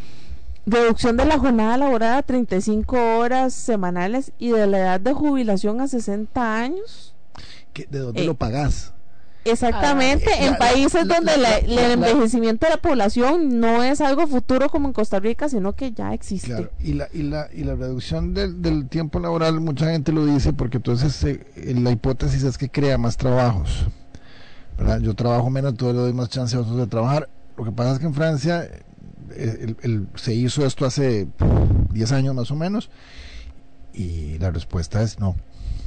reducción 0.68 1.18
de 1.18 1.26
la 1.26 1.40
jornada 1.40 1.78
laboral 1.78 2.18
a 2.20 2.22
35 2.24 3.18
horas 3.18 3.54
semanales 3.54 4.32
y 4.38 4.50
de 4.52 4.68
la 4.68 4.78
edad 4.80 5.00
de 5.00 5.14
jubilación 5.14 5.82
a 5.82 5.88
60 5.88 6.58
años 6.60 7.16
¿qué- 7.74 7.88
¿de 7.90 8.00
dónde 8.00 8.22
Eh, 8.22 8.26
lo 8.26 8.36
pagás? 8.36 8.94
Exactamente, 9.46 10.30
Ah, 10.30 10.44
en 10.46 10.52
la- 10.52 10.58
países 10.58 11.08
la- 11.08 11.16
donde 11.16 11.38
la- 11.38 11.58
el 11.60 11.78
envejecimiento 11.92 12.66
de 12.68 12.72
la 12.74 12.82
población 12.82 13.62
no 13.62 13.82
es 13.82 14.02
algo 14.02 14.28
futuro 14.28 14.68
como 14.70 14.88
en 14.90 14.94
Costa 14.94 15.22
Rica, 15.22 15.48
sino 15.48 15.74
que 15.74 15.94
ya 15.94 16.14
existe. 16.14 16.48
Claro, 16.50 16.70
y 16.82 16.94
la, 16.94 17.08
y 17.14 17.24
la, 17.24 17.48
y 17.54 17.64
la 17.64 17.76
reducción 17.76 18.34
del, 18.34 18.62
del 18.62 18.90
tiempo 18.90 19.20
laboral, 19.22 19.62
mucha 19.62 19.90
gente 19.90 20.12
lo 20.12 20.26
dice 20.26 20.52
porque 20.52 20.78
entonces 20.78 21.24
eh, 21.24 21.46
la 21.80 21.92
hipótesis 21.92 22.44
es 22.44 22.58
que 22.58 22.70
crea 22.70 22.98
más 22.98 23.16
trabajos. 23.16 23.86
¿verdad? 24.78 25.00
Yo 25.00 25.16
trabajo 25.16 25.50
menos, 25.50 25.72
entonces 25.72 25.96
le 25.96 26.02
doy 26.02 26.14
más 26.14 26.30
chance 26.30 26.56
a 26.56 26.60
otros 26.60 26.78
de 26.78 26.86
trabajar. 26.88 27.30
Lo 27.58 27.64
que 27.64 27.72
pasa 27.72 27.94
es 27.94 28.00
que 28.00 28.06
en 28.06 28.14
Francia 28.14 28.64
eh, 28.66 28.84
el- 29.36 29.78
el- 29.82 30.08
se 30.16 30.34
hizo 30.34 30.66
esto 30.66 30.86
hace 30.86 31.28
10 31.92 32.12
años 32.12 32.36
más 32.36 32.52
o 32.52 32.56
menos 32.56 32.90
y 33.94 34.38
la 34.40 34.52
respuesta 34.52 35.02
es 35.02 35.20
no. 35.20 35.36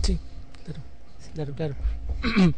Sí, 0.02 0.18
claro, 0.64 0.80
sí, 1.18 1.30
claro, 1.34 1.54
claro. 1.54 1.74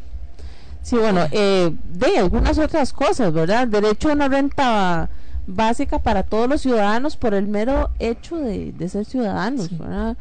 Sí, 0.84 0.96
bueno, 0.96 1.24
eh, 1.30 1.72
de 1.92 2.18
algunas 2.18 2.58
otras 2.58 2.92
cosas, 2.92 3.32
¿verdad? 3.32 3.68
Derecho 3.68 4.08
a 4.10 4.14
una 4.14 4.26
renta 4.26 5.10
básica 5.46 6.00
para 6.00 6.24
todos 6.24 6.48
los 6.48 6.60
ciudadanos 6.60 7.16
por 7.16 7.34
el 7.34 7.46
mero 7.46 7.90
hecho 8.00 8.36
de, 8.38 8.72
de 8.72 8.88
ser 8.88 9.04
ciudadanos, 9.04 9.78
¿verdad? 9.78 10.16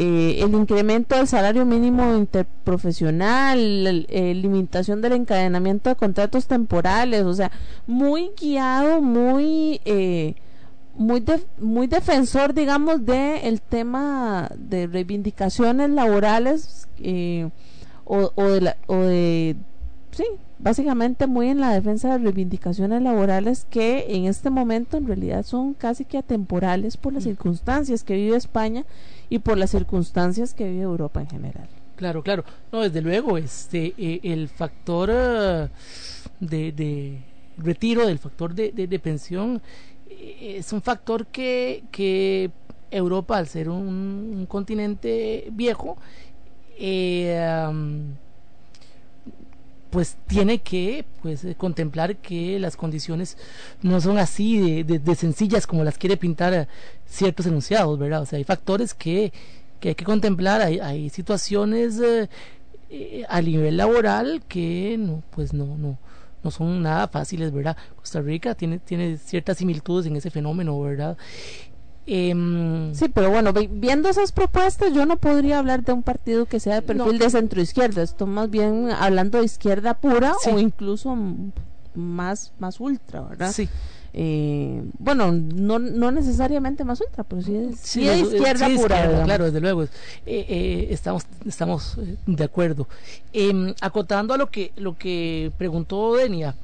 Eh, 0.00 0.44
el 0.44 0.54
incremento 0.54 1.16
del 1.16 1.26
salario 1.26 1.64
mínimo 1.66 2.14
interprofesional, 2.16 3.58
el- 3.58 4.06
eh, 4.10 4.32
limitación 4.32 5.00
del 5.02 5.14
encadenamiento 5.14 5.90
de 5.90 5.96
contratos 5.96 6.46
temporales, 6.46 7.24
o 7.24 7.34
sea, 7.34 7.50
muy 7.86 8.30
guiado, 8.40 9.02
muy 9.02 9.80
eh, 9.84 10.36
muy 10.94 11.24
muy 11.58 11.88
defensor, 11.88 12.54
digamos, 12.54 13.04
de 13.06 13.48
el 13.48 13.60
tema 13.60 14.48
de 14.56 14.86
reivindicaciones 14.86 15.90
laborales 15.90 16.86
eh, 17.00 17.50
o, 18.04 18.30
o 18.36 18.44
de 18.44 18.60
la- 18.60 18.76
o 18.86 18.96
de 18.98 19.56
sí, 20.12 20.24
básicamente 20.58 21.26
muy 21.26 21.48
en 21.48 21.60
la 21.60 21.72
defensa 21.72 22.10
de 22.12 22.18
reivindicaciones 22.24 23.00
laborales 23.02 23.66
que 23.70 24.06
en 24.08 24.26
este 24.26 24.50
momento 24.50 24.96
en 24.96 25.06
realidad 25.06 25.44
son 25.44 25.74
casi 25.74 26.04
que 26.04 26.18
atemporales 26.18 26.96
por 26.96 27.12
las 27.12 27.24
circunstancias 27.24 28.02
que 28.04 28.14
vive 28.14 28.36
España 28.36 28.84
y 29.28 29.38
por 29.40 29.56
las 29.58 29.70
circunstancias 29.70 30.54
que 30.54 30.68
vive 30.68 30.82
Europa 30.82 31.20
en 31.20 31.28
general. 31.28 31.68
Claro, 31.96 32.22
claro. 32.22 32.44
No, 32.72 32.80
desde 32.82 33.00
luego, 33.02 33.38
este, 33.38 33.92
eh, 33.98 34.20
el 34.22 34.48
factor 34.48 35.10
eh, 35.12 35.68
de, 36.40 36.72
de 36.72 37.18
retiro, 37.56 38.06
del 38.06 38.18
factor 38.18 38.54
de, 38.54 38.70
de- 38.72 38.86
de 38.86 38.98
pensión, 39.00 39.60
eh, 40.08 40.56
es 40.58 40.72
un 40.72 40.80
factor 40.80 41.26
que, 41.26 41.82
que 41.90 42.50
Europa, 42.90 43.36
al 43.36 43.48
ser 43.48 43.68
un, 43.68 44.32
un 44.36 44.46
continente 44.46 45.48
viejo, 45.52 45.96
eh, 46.78 47.40
pues 49.90 50.16
tiene 50.26 50.58
que 50.58 51.04
pues 51.22 51.44
eh, 51.44 51.54
contemplar 51.56 52.16
que 52.16 52.58
las 52.58 52.76
condiciones 52.76 53.36
no 53.82 54.00
son 54.00 54.18
así 54.18 54.58
de, 54.58 54.84
de- 54.84 54.98
de 54.98 55.14
sencillas 55.14 55.66
como 55.66 55.84
las 55.84 55.98
quiere 55.98 56.16
pintar 56.16 56.52
eh, 56.54 56.68
ciertos 57.06 57.46
enunciados, 57.46 57.98
¿verdad? 57.98 58.22
O 58.22 58.26
sea, 58.26 58.36
hay 58.38 58.44
factores 58.44 58.94
que, 58.94 59.32
que 59.80 59.90
hay 59.90 59.94
que 59.94 60.04
contemplar, 60.04 60.60
hay, 60.60 60.78
hay 60.80 61.08
situaciones 61.10 62.00
eh, 62.90 63.24
a 63.28 63.40
nivel 63.42 63.76
laboral 63.76 64.42
que 64.48 64.96
no, 64.98 65.22
pues 65.30 65.52
no, 65.52 65.76
no, 65.76 65.98
no 66.42 66.50
son 66.50 66.82
nada 66.82 67.08
fáciles, 67.08 67.52
¿verdad? 67.52 67.76
Costa 67.96 68.20
Rica 68.20 68.54
tiene, 68.54 68.78
tiene 68.78 69.16
ciertas 69.18 69.58
similitudes 69.58 70.06
en 70.06 70.16
ese 70.16 70.30
fenómeno, 70.30 70.80
¿verdad? 70.80 71.16
Em, 72.10 72.94
Sí, 72.94 73.08
pero 73.12 73.30
bueno, 73.30 73.52
vi- 73.52 73.68
viendo 73.70 74.08
esas 74.08 74.32
propuestas, 74.32 74.94
yo 74.94 75.04
no 75.04 75.18
podría 75.18 75.58
hablar 75.58 75.84
de 75.84 75.92
un 75.92 76.02
partido 76.02 76.46
que 76.46 76.58
sea 76.58 76.76
de 76.76 76.82
perfil 76.82 77.18
No. 77.18 77.24
de 77.24 77.30
centro 77.30 77.60
izquierda. 77.60 78.02
Estoy 78.02 78.28
más 78.28 78.48
bien 78.50 78.88
hablando 78.90 79.38
de 79.38 79.44
izquierda 79.44 79.92
pura 79.94 80.32
Sí. 80.42 80.50
o 80.50 80.58
incluso 80.58 81.14
más, 81.94 82.52
más 82.58 82.80
ultra, 82.80 83.20
¿verdad? 83.22 83.52
Sí. 83.52 83.68
Eh, 84.14 84.82
bueno, 84.98 85.30
no, 85.32 85.78
no 85.78 86.10
necesariamente 86.10 86.82
más 86.82 86.98
ultra, 87.00 87.24
pero 87.24 87.42
sí, 87.42 87.54
es- 87.54 87.78
sí, 87.78 88.04
de 88.04 88.14
es- 88.20 88.32
izquierda 88.32 88.66
sí, 88.68 88.76
pura. 88.78 88.96
izquierda, 89.00 89.24
claro, 89.24 89.44
desde 89.44 89.60
luego. 89.60 89.82
Eh, 89.82 89.88
eh, 90.26 90.88
estamos 90.90 91.24
estamos 91.46 91.98
eh, 91.98 92.16
de 92.26 92.44
acuerdo. 92.44 92.88
Em, 93.34 93.74
acotando 93.82 94.32
a 94.32 94.38
lo 94.38 94.50
que 94.50 94.72
lo 94.76 94.96
que 94.96 95.52
preguntó 95.58 96.16
Denia, 96.16 96.54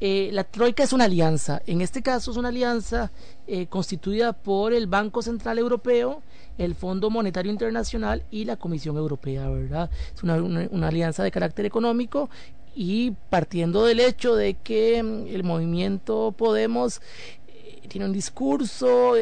eh, 0.00 0.30
la 0.32 0.44
troika 0.44 0.82
es 0.82 0.92
una 0.92 1.04
alianza. 1.04 1.60
En 1.66 1.80
este 1.82 2.02
caso 2.02 2.30
es 2.30 2.36
una 2.36 2.48
alianza 2.48 3.10
eh, 3.46 3.66
constituida 3.66 4.32
por 4.32 4.72
el 4.72 4.86
Banco 4.86 5.20
Central 5.22 5.58
Europeo, 5.58 6.22
el 6.58 6.74
Fondo 6.74 7.10
Monetario 7.10 7.52
Internacional 7.52 8.24
y 8.30 8.44
la 8.44 8.56
Comisión 8.56 8.96
Europea, 8.96 9.48
¿verdad? 9.48 9.90
Es 10.14 10.22
una, 10.22 10.34
una- 10.42 10.88
alianza 10.88 11.22
de 11.22 11.30
carácter 11.30 11.66
económico 11.66 12.30
y 12.74 13.10
partiendo 13.30 13.84
del 13.84 14.00
hecho 14.00 14.34
de 14.36 14.54
que 14.54 15.02
mm, 15.02 15.26
el 15.28 15.44
movimiento 15.44 16.32
Podemos 16.36 17.00
eh, 17.48 17.80
tiene 17.88 18.06
un 18.06 18.12
discurso 18.12 19.14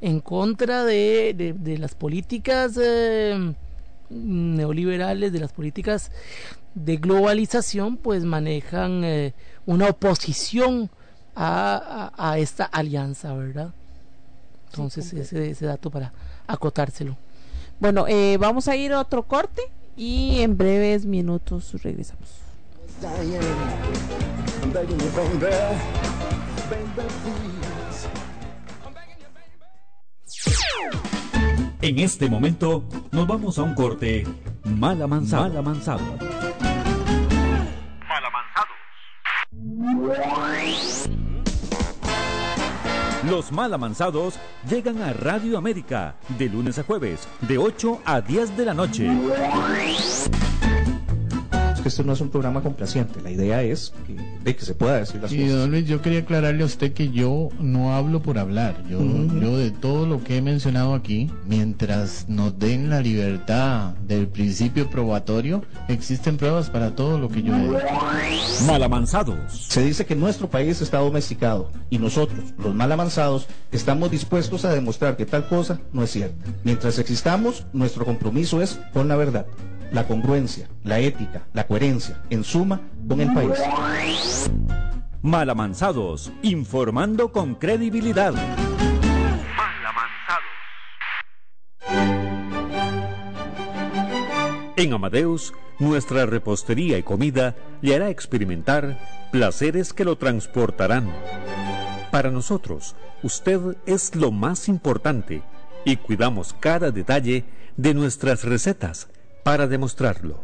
en 0.00 0.20
contra 0.20 0.84
de, 0.84 1.54
de- 1.58 1.78
las 1.78 1.94
políticas 1.94 2.78
neoliberales, 4.08 5.32
de 5.32 5.38
las 5.40 5.52
políticas 5.52 6.10
de 6.74 6.96
globalización, 6.96 7.96
pues 7.96 8.24
manejan 8.24 9.02
eh, 9.04 9.34
una 9.66 9.88
oposición 9.88 10.90
a, 11.34 12.10
a- 12.16 12.32
a 12.32 12.38
esta 12.38 12.64
alianza, 12.64 13.32
¿verdad? 13.34 13.72
Entonces, 14.70 15.12
ese, 15.12 15.50
ese 15.50 15.66
dato 15.66 15.90
para 15.90 16.12
acotárselo. 16.46 17.16
Bueno, 17.80 18.06
eh, 18.08 18.36
vamos 18.38 18.68
a 18.68 18.76
ir 18.76 18.92
a 18.92 19.00
otro 19.00 19.22
corte 19.24 19.62
y 19.96 20.40
en 20.40 20.56
breves 20.56 21.06
minutos 21.06 21.74
regresamos. 21.82 22.28
En 31.82 31.98
este 31.98 32.28
momento 32.28 32.84
nos 33.10 33.26
vamos 33.26 33.58
a 33.58 33.62
un 33.62 33.74
corte 33.74 34.26
mal 34.64 35.00
amanzado. 35.00 35.44
Mal 35.44 35.56
amanzado. 35.56 36.00
Los 43.28 43.52
mal 43.52 43.72
amansados 43.72 44.38
llegan 44.68 45.02
a 45.02 45.12
Radio 45.12 45.56
América 45.56 46.16
de 46.38 46.48
lunes 46.48 46.78
a 46.78 46.82
jueves, 46.82 47.26
de 47.48 47.58
8 47.58 48.00
a 48.04 48.20
10 48.20 48.56
de 48.56 48.64
la 48.64 48.74
noche. 48.74 49.10
Esto 51.84 52.02
no 52.04 52.12
es 52.12 52.20
un 52.20 52.30
programa 52.30 52.62
complaciente. 52.62 53.20
La 53.22 53.30
idea 53.30 53.62
es 53.62 53.92
que 54.06 54.16
de 54.44 54.56
que 54.56 54.64
se 54.64 54.74
pueda 54.74 54.98
decir 54.98 55.20
las 55.20 55.32
Y 55.32 55.38
cosas. 55.38 55.52
don 55.58 55.70
Luis, 55.70 55.86
yo 55.86 56.00
quería 56.00 56.20
aclararle 56.20 56.62
a 56.62 56.66
usted 56.66 56.92
que 56.92 57.10
yo 57.10 57.48
no 57.58 57.94
hablo 57.94 58.22
por 58.22 58.38
hablar. 58.38 58.76
Yo 58.88 59.56
de 59.58 59.70
todo 59.70 60.06
lo 60.06 60.22
que 60.24 60.36
he 60.38 60.42
mencionado 60.42 60.94
aquí, 60.94 61.30
mientras 61.46 62.26
nos 62.28 62.58
den 62.58 62.90
la 62.90 63.00
libertad 63.00 63.94
del 64.06 64.28
principio 64.28 64.88
probatorio, 64.88 65.62
existen 65.88 66.36
pruebas 66.36 66.70
para 66.70 66.94
todo 66.94 67.18
lo 67.18 67.28
que 67.28 67.42
yo 67.42 67.54
he 67.54 67.60
dicho. 67.60 68.64
Malamanzados. 68.66 69.66
Se 69.68 69.82
dice 69.82 70.06
que 70.06 70.14
nuestro 70.16 70.48
país 70.48 70.80
está 70.80 70.98
domesticado 70.98 71.70
y 71.90 71.98
nosotros, 71.98 72.40
los 72.58 72.74
malamanzados, 72.74 73.46
estamos 73.72 74.10
dispuestos 74.10 74.64
a 74.64 74.72
demostrar 74.72 75.16
que 75.16 75.26
tal 75.26 75.46
cosa 75.48 75.80
no 75.92 76.02
es 76.02 76.10
cierta. 76.10 76.44
Mientras 76.64 76.98
existamos, 76.98 77.66
nuestro 77.72 78.04
compromiso 78.04 78.60
es 78.62 78.78
con 78.92 79.08
la 79.08 79.16
verdad, 79.16 79.46
la 79.92 80.06
congruencia, 80.06 80.68
la 80.84 81.00
ética, 81.00 81.46
la 81.52 81.66
coherencia, 81.66 82.22
en 82.30 82.44
suma, 82.44 82.80
con 83.08 83.20
el 83.20 83.32
país. 83.32 83.50
Malamanzados, 85.22 86.32
informando 86.40 87.30
con 87.30 87.54
credibilidad. 87.54 88.32
En 94.76 94.94
Amadeus, 94.94 95.52
nuestra 95.78 96.24
repostería 96.24 96.96
y 96.96 97.02
comida 97.02 97.54
le 97.82 97.96
hará 97.96 98.08
experimentar 98.08 98.98
placeres 99.30 99.92
que 99.92 100.06
lo 100.06 100.16
transportarán. 100.16 101.12
Para 102.10 102.30
nosotros, 102.30 102.96
usted 103.22 103.76
es 103.84 104.16
lo 104.16 104.30
más 104.30 104.70
importante 104.70 105.42
y 105.84 105.96
cuidamos 105.96 106.56
cada 106.58 106.92
detalle 106.92 107.44
de 107.76 107.92
nuestras 107.92 108.44
recetas 108.44 109.08
para 109.44 109.66
demostrarlo. 109.66 110.42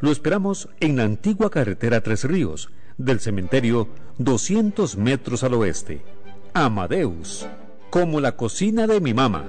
Lo 0.00 0.10
esperamos 0.10 0.68
en 0.80 0.96
la 0.96 1.04
antigua 1.04 1.50
carretera 1.50 2.00
Tres 2.00 2.24
Ríos, 2.24 2.68
del 3.04 3.20
cementerio 3.20 3.88
200 4.18 4.96
metros 4.96 5.42
al 5.42 5.54
oeste. 5.54 6.02
Amadeus, 6.52 7.46
como 7.88 8.20
la 8.20 8.32
cocina 8.32 8.86
de 8.86 9.00
mi 9.00 9.14
mamá. 9.14 9.44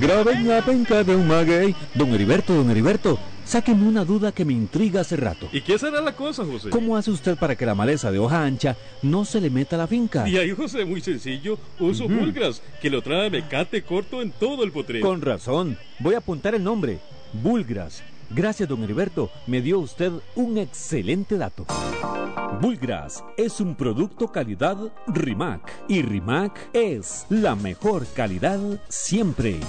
Graben 0.00 0.46
la 0.46 0.62
penca 0.62 1.02
de 1.04 1.16
un 1.16 1.26
maguey. 1.26 1.74
Don 1.94 2.12
Heriberto, 2.12 2.54
don 2.54 2.70
Heriberto, 2.70 3.18
sáquenme 3.46 3.88
una 3.88 4.04
duda 4.04 4.32
que 4.32 4.44
me 4.44 4.52
intriga 4.52 5.00
hace 5.00 5.16
rato. 5.16 5.48
¿Y 5.52 5.62
qué 5.62 5.78
será 5.78 6.00
la 6.00 6.14
cosa, 6.14 6.44
José? 6.44 6.68
¿Cómo 6.68 6.96
hace 6.96 7.10
usted 7.10 7.38
para 7.38 7.56
que 7.56 7.64
la 7.64 7.74
maleza 7.74 8.10
de 8.10 8.18
hoja 8.18 8.44
ancha 8.44 8.76
no 9.02 9.24
se 9.24 9.40
le 9.40 9.48
meta 9.48 9.76
a 9.76 9.78
la 9.78 9.86
finca? 9.86 10.28
Y 10.28 10.36
ahí, 10.36 10.50
José, 10.50 10.84
muy 10.84 11.00
sencillo. 11.00 11.58
Uso. 11.78 12.08
Bulgras, 12.08 12.60
que 12.82 12.90
lo 12.90 13.02
trae 13.02 13.30
mecate 13.30 13.82
corto 13.82 14.20
en 14.20 14.32
todo 14.32 14.64
el 14.64 14.72
potrero. 14.72 15.06
Con 15.06 15.22
razón. 15.22 15.78
Voy 16.00 16.14
a 16.14 16.18
apuntar 16.18 16.54
el 16.54 16.64
nombre. 16.64 16.98
Bulgras. 17.32 18.02
Gracias, 18.30 18.68
don 18.68 18.82
Heriberto. 18.82 19.30
Me 19.46 19.60
dio 19.60 19.78
usted 19.78 20.12
un 20.34 20.58
excelente 20.58 21.38
dato. 21.38 21.66
Bulgras 22.60 23.22
es 23.36 23.60
un 23.60 23.76
producto 23.76 24.28
calidad 24.32 24.76
Rimac. 25.06 25.72
Y 25.88 26.02
Rimac 26.02 26.70
es 26.72 27.26
la 27.28 27.54
mejor 27.54 28.06
calidad 28.14 28.58
siempre. 28.88 29.60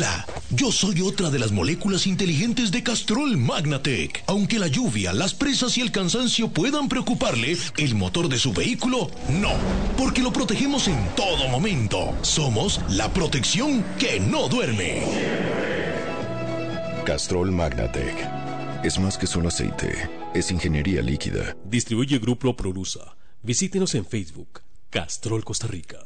Hola, 0.00 0.24
yo 0.48 0.72
soy 0.72 1.02
otra 1.02 1.28
de 1.28 1.38
las 1.38 1.52
moléculas 1.52 2.06
inteligentes 2.06 2.70
de 2.70 2.82
Castrol 2.82 3.36
Magnatec. 3.36 4.24
Aunque 4.28 4.58
la 4.58 4.66
lluvia, 4.66 5.12
las 5.12 5.34
presas 5.34 5.76
y 5.76 5.82
el 5.82 5.92
cansancio 5.92 6.48
puedan 6.48 6.88
preocuparle, 6.88 7.54
el 7.76 7.94
motor 7.94 8.30
de 8.30 8.38
su 8.38 8.54
vehículo 8.54 9.10
no, 9.28 9.52
porque 9.98 10.22
lo 10.22 10.32
protegemos 10.32 10.88
en 10.88 11.06
todo 11.14 11.46
momento. 11.48 12.16
Somos 12.22 12.80
la 12.88 13.12
protección 13.12 13.84
que 13.98 14.18
no 14.18 14.48
duerme. 14.48 15.02
Castrol 17.04 17.52
Magnatec. 17.52 18.26
Es 18.82 18.98
más 18.98 19.18
que 19.18 19.26
solo 19.26 19.48
aceite, 19.48 20.08
es 20.32 20.50
ingeniería 20.50 21.02
líquida. 21.02 21.54
Distribuye 21.66 22.18
Grupo 22.20 22.56
Prolusa. 22.56 23.16
Visítenos 23.42 23.94
en 23.94 24.06
Facebook, 24.06 24.62
Castrol 24.88 25.44
Costa 25.44 25.66
Rica. 25.66 25.98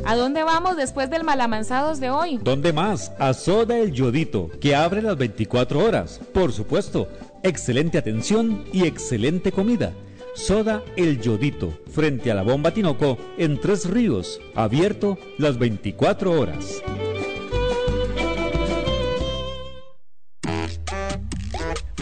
¿A 0.06 0.16
dónde 0.16 0.42
vamos 0.42 0.76
después 0.76 1.08
del 1.10 1.22
malamanzados 1.22 2.00
de 2.00 2.10
hoy? 2.10 2.40
¿Dónde 2.42 2.72
más? 2.72 3.12
A 3.18 3.32
Soda 3.32 3.78
El 3.78 3.92
Yodito, 3.92 4.50
que 4.60 4.74
abre 4.74 5.02
las 5.02 5.16
24 5.16 5.84
horas. 5.84 6.20
Por 6.32 6.52
supuesto, 6.52 7.08
excelente 7.44 7.98
atención 7.98 8.64
y 8.72 8.86
excelente 8.86 9.52
comida. 9.52 9.92
Soda 10.34 10.82
El 10.96 11.20
Yodito, 11.20 11.78
frente 11.92 12.30
a 12.30 12.34
la 12.34 12.42
bomba 12.42 12.72
Tinoco, 12.72 13.18
en 13.36 13.60
Tres 13.60 13.88
Ríos, 13.88 14.40
abierto 14.54 15.18
las 15.38 15.58
24 15.58 16.32
horas. 16.32 16.82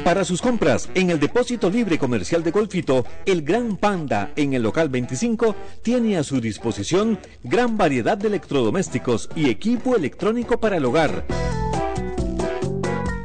Para 0.09 0.25
sus 0.25 0.41
compras 0.41 0.89
en 0.95 1.11
el 1.11 1.21
depósito 1.21 1.69
libre 1.69 1.99
comercial 1.99 2.43
de 2.43 2.51
Golfito, 2.51 3.05
el 3.27 3.43
Gran 3.43 3.77
Panda 3.77 4.33
en 4.37 4.55
el 4.55 4.63
local 4.63 4.89
25 4.89 5.55
tiene 5.83 6.17
a 6.17 6.25
su 6.25 6.41
disposición 6.41 7.19
gran 7.45 7.77
variedad 7.77 8.17
de 8.17 8.29
electrodomésticos 8.29 9.29
y 9.37 9.51
equipo 9.51 9.97
electrónico 9.97 10.59
para 10.59 10.79
el 10.79 10.87
hogar. 10.87 11.27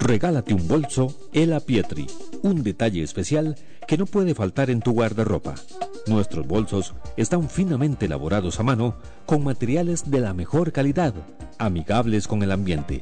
Regálate 0.05 0.53
un 0.53 0.67
bolso 0.67 1.07
Ela 1.33 1.59
Pietri, 1.59 2.05
un 2.43 2.61
detalle 2.61 3.01
especial 3.01 3.55
que 3.87 3.97
no 3.97 4.05
puede 4.05 4.35
faltar 4.35 4.69
en 4.69 4.79
tu 4.79 4.91
guardarropa. 4.91 5.55
Nuestros 6.05 6.45
bolsos 6.45 6.93
están 7.17 7.49
finamente 7.49 8.05
elaborados 8.05 8.59
a 8.59 8.63
mano 8.63 8.97
con 9.25 9.43
materiales 9.43 10.11
de 10.11 10.19
la 10.19 10.35
mejor 10.35 10.71
calidad, 10.71 11.15
amigables 11.57 12.27
con 12.27 12.43
el 12.43 12.51
ambiente. 12.51 12.99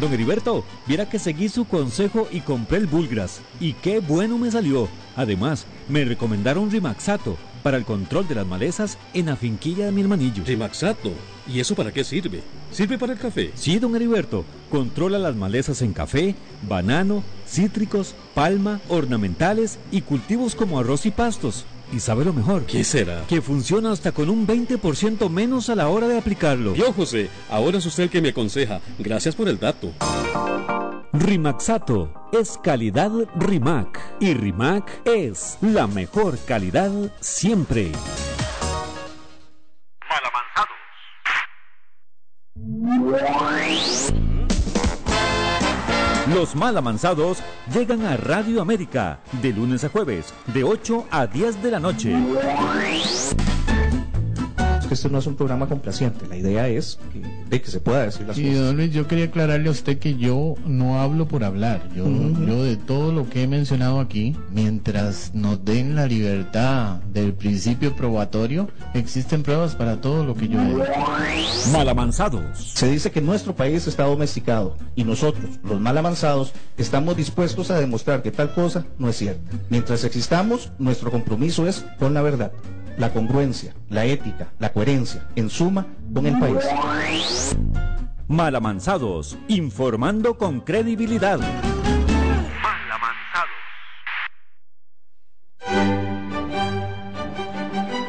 Don 0.04 0.12
Heriberto, 0.12 0.64
viera 0.86 1.08
que 1.08 1.18
seguí 1.18 1.48
su 1.48 1.64
consejo 1.64 2.28
y 2.30 2.40
compré 2.40 2.76
el 2.76 2.86
Bulgras. 2.86 3.40
Y 3.58 3.72
qué 3.72 4.00
bueno 4.00 4.36
me 4.36 4.50
salió. 4.50 4.86
Además, 5.16 5.66
me 5.88 6.04
recomendaron 6.04 6.70
Rimaxato 6.70 7.38
para 7.62 7.78
el 7.78 7.86
control 7.86 8.28
de 8.28 8.34
las 8.34 8.46
malezas 8.46 8.98
en 9.14 9.24
la 9.24 9.36
finquilla 9.36 9.86
de 9.86 9.92
mi 9.92 10.02
hermanillo. 10.02 10.44
Rimaxato. 10.44 11.10
¿Y 11.48 11.58
eso 11.58 11.74
para 11.74 11.90
qué 11.90 12.04
sirve? 12.04 12.42
¿Sirve 12.70 12.98
para 12.98 13.14
el 13.14 13.18
café? 13.18 13.52
Sí, 13.54 13.78
don 13.78 13.96
Heriberto. 13.96 14.44
Controla 14.70 15.18
las 15.18 15.36
malezas 15.36 15.80
en 15.80 15.94
café, 15.94 16.34
banano, 16.68 17.24
cítricos, 17.48 18.14
palma, 18.34 18.82
ornamentales 18.90 19.78
y 19.90 20.02
cultivos 20.02 20.54
como 20.54 20.78
arroz 20.78 21.06
y 21.06 21.12
pastos. 21.12 21.64
Y 21.92 22.00
sabe 22.00 22.24
lo 22.24 22.32
mejor. 22.32 22.66
¿Qué 22.66 22.84
será? 22.84 23.24
Que 23.28 23.40
funciona 23.40 23.92
hasta 23.92 24.12
con 24.12 24.30
un 24.30 24.46
20% 24.46 25.28
menos 25.30 25.68
a 25.68 25.74
la 25.74 25.88
hora 25.88 26.08
de 26.08 26.18
aplicarlo. 26.18 26.74
Yo, 26.74 26.92
José, 26.92 27.28
ahora 27.50 27.78
es 27.78 27.86
usted 27.86 28.04
el 28.04 28.10
que 28.10 28.22
me 28.22 28.30
aconseja. 28.30 28.80
Gracias 28.98 29.34
por 29.34 29.48
el 29.48 29.58
dato. 29.58 29.92
Rimaxato 31.12 32.12
es 32.32 32.58
calidad 32.62 33.12
Rimac. 33.36 34.00
Y 34.20 34.34
Rimac 34.34 35.06
es 35.06 35.58
la 35.60 35.86
mejor 35.86 36.38
calidad 36.44 36.90
siempre. 37.20 37.92
Los 46.32 46.56
mal 46.56 46.74
amansados 46.78 47.42
llegan 47.72 48.06
a 48.06 48.16
Radio 48.16 48.62
América 48.62 49.20
de 49.42 49.52
lunes 49.52 49.84
a 49.84 49.90
jueves, 49.90 50.32
de 50.54 50.64
8 50.64 51.06
a 51.10 51.26
10 51.26 51.62
de 51.62 51.70
la 51.70 51.78
noche. 51.78 52.16
Esto 54.90 55.08
no 55.10 55.18
es 55.18 55.26
un 55.26 55.36
programa 55.36 55.68
complaciente, 55.68 56.26
la 56.26 56.36
idea 56.36 56.66
es 56.66 56.98
que, 57.12 57.20
de 57.54 57.62
que 57.62 57.70
se 57.70 57.80
pueda 57.80 58.04
decir 58.04 58.26
las 58.26 58.36
Y 58.38 58.44
cosas. 58.48 58.58
don 58.66 58.76
Luis, 58.76 58.92
yo 58.92 59.06
quería 59.06 59.26
aclararle 59.26 59.68
a 59.68 59.72
usted 59.72 59.98
que 59.98 60.16
yo 60.16 60.54
no 60.66 61.00
hablo 61.00 61.26
por 61.26 61.44
hablar. 61.44 61.88
Yo, 61.94 62.04
yo 62.46 62.62
de 62.64 62.76
todo 62.76 63.12
lo 63.12 63.28
que 63.30 63.42
he 63.42 63.46
mencionado 63.46 64.00
aquí, 64.00 64.36
mientras 64.52 65.34
nos 65.34 65.64
den 65.64 65.94
la 65.94 66.06
libertad 66.06 66.96
del 67.12 67.32
principio 67.34 67.94
probatorio, 67.94 68.68
existen 68.94 69.42
pruebas 69.42 69.74
para 69.74 70.00
todo 70.00 70.24
lo 70.24 70.34
que 70.34 70.48
yo 70.48 70.60
he 70.60 70.66
dicho. 70.66 70.84
Malamanzados. 71.72 72.72
Se 72.74 72.90
dice 72.90 73.10
que 73.10 73.20
nuestro 73.20 73.54
país 73.54 73.86
está 73.86 74.04
domesticado 74.04 74.76
y 74.94 75.04
nosotros, 75.04 75.44
los 75.64 75.80
mal 75.80 75.96
avanzados, 75.98 76.52
estamos 76.76 77.16
dispuestos 77.16 77.70
a 77.70 77.78
demostrar 77.78 78.22
que 78.22 78.30
tal 78.30 78.52
cosa 78.52 78.84
no 78.98 79.08
es 79.08 79.16
cierta. 79.16 79.56
Mientras 79.70 80.04
existamos, 80.04 80.70
nuestro 80.78 81.10
compromiso 81.10 81.66
es 81.66 81.84
con 81.98 82.14
la 82.14 82.22
verdad, 82.22 82.52
la 82.96 83.12
congruencia, 83.12 83.74
la 83.90 84.04
ética, 84.04 84.52
la 84.58 84.72
coherencia, 84.72 85.26
en 85.36 85.50
suma, 85.50 85.86
con 86.12 86.26
el 86.26 86.38
país. 86.38 87.56
Malamanzados, 88.28 89.36
informando 89.48 90.38
con 90.38 90.60
credibilidad. 90.60 91.40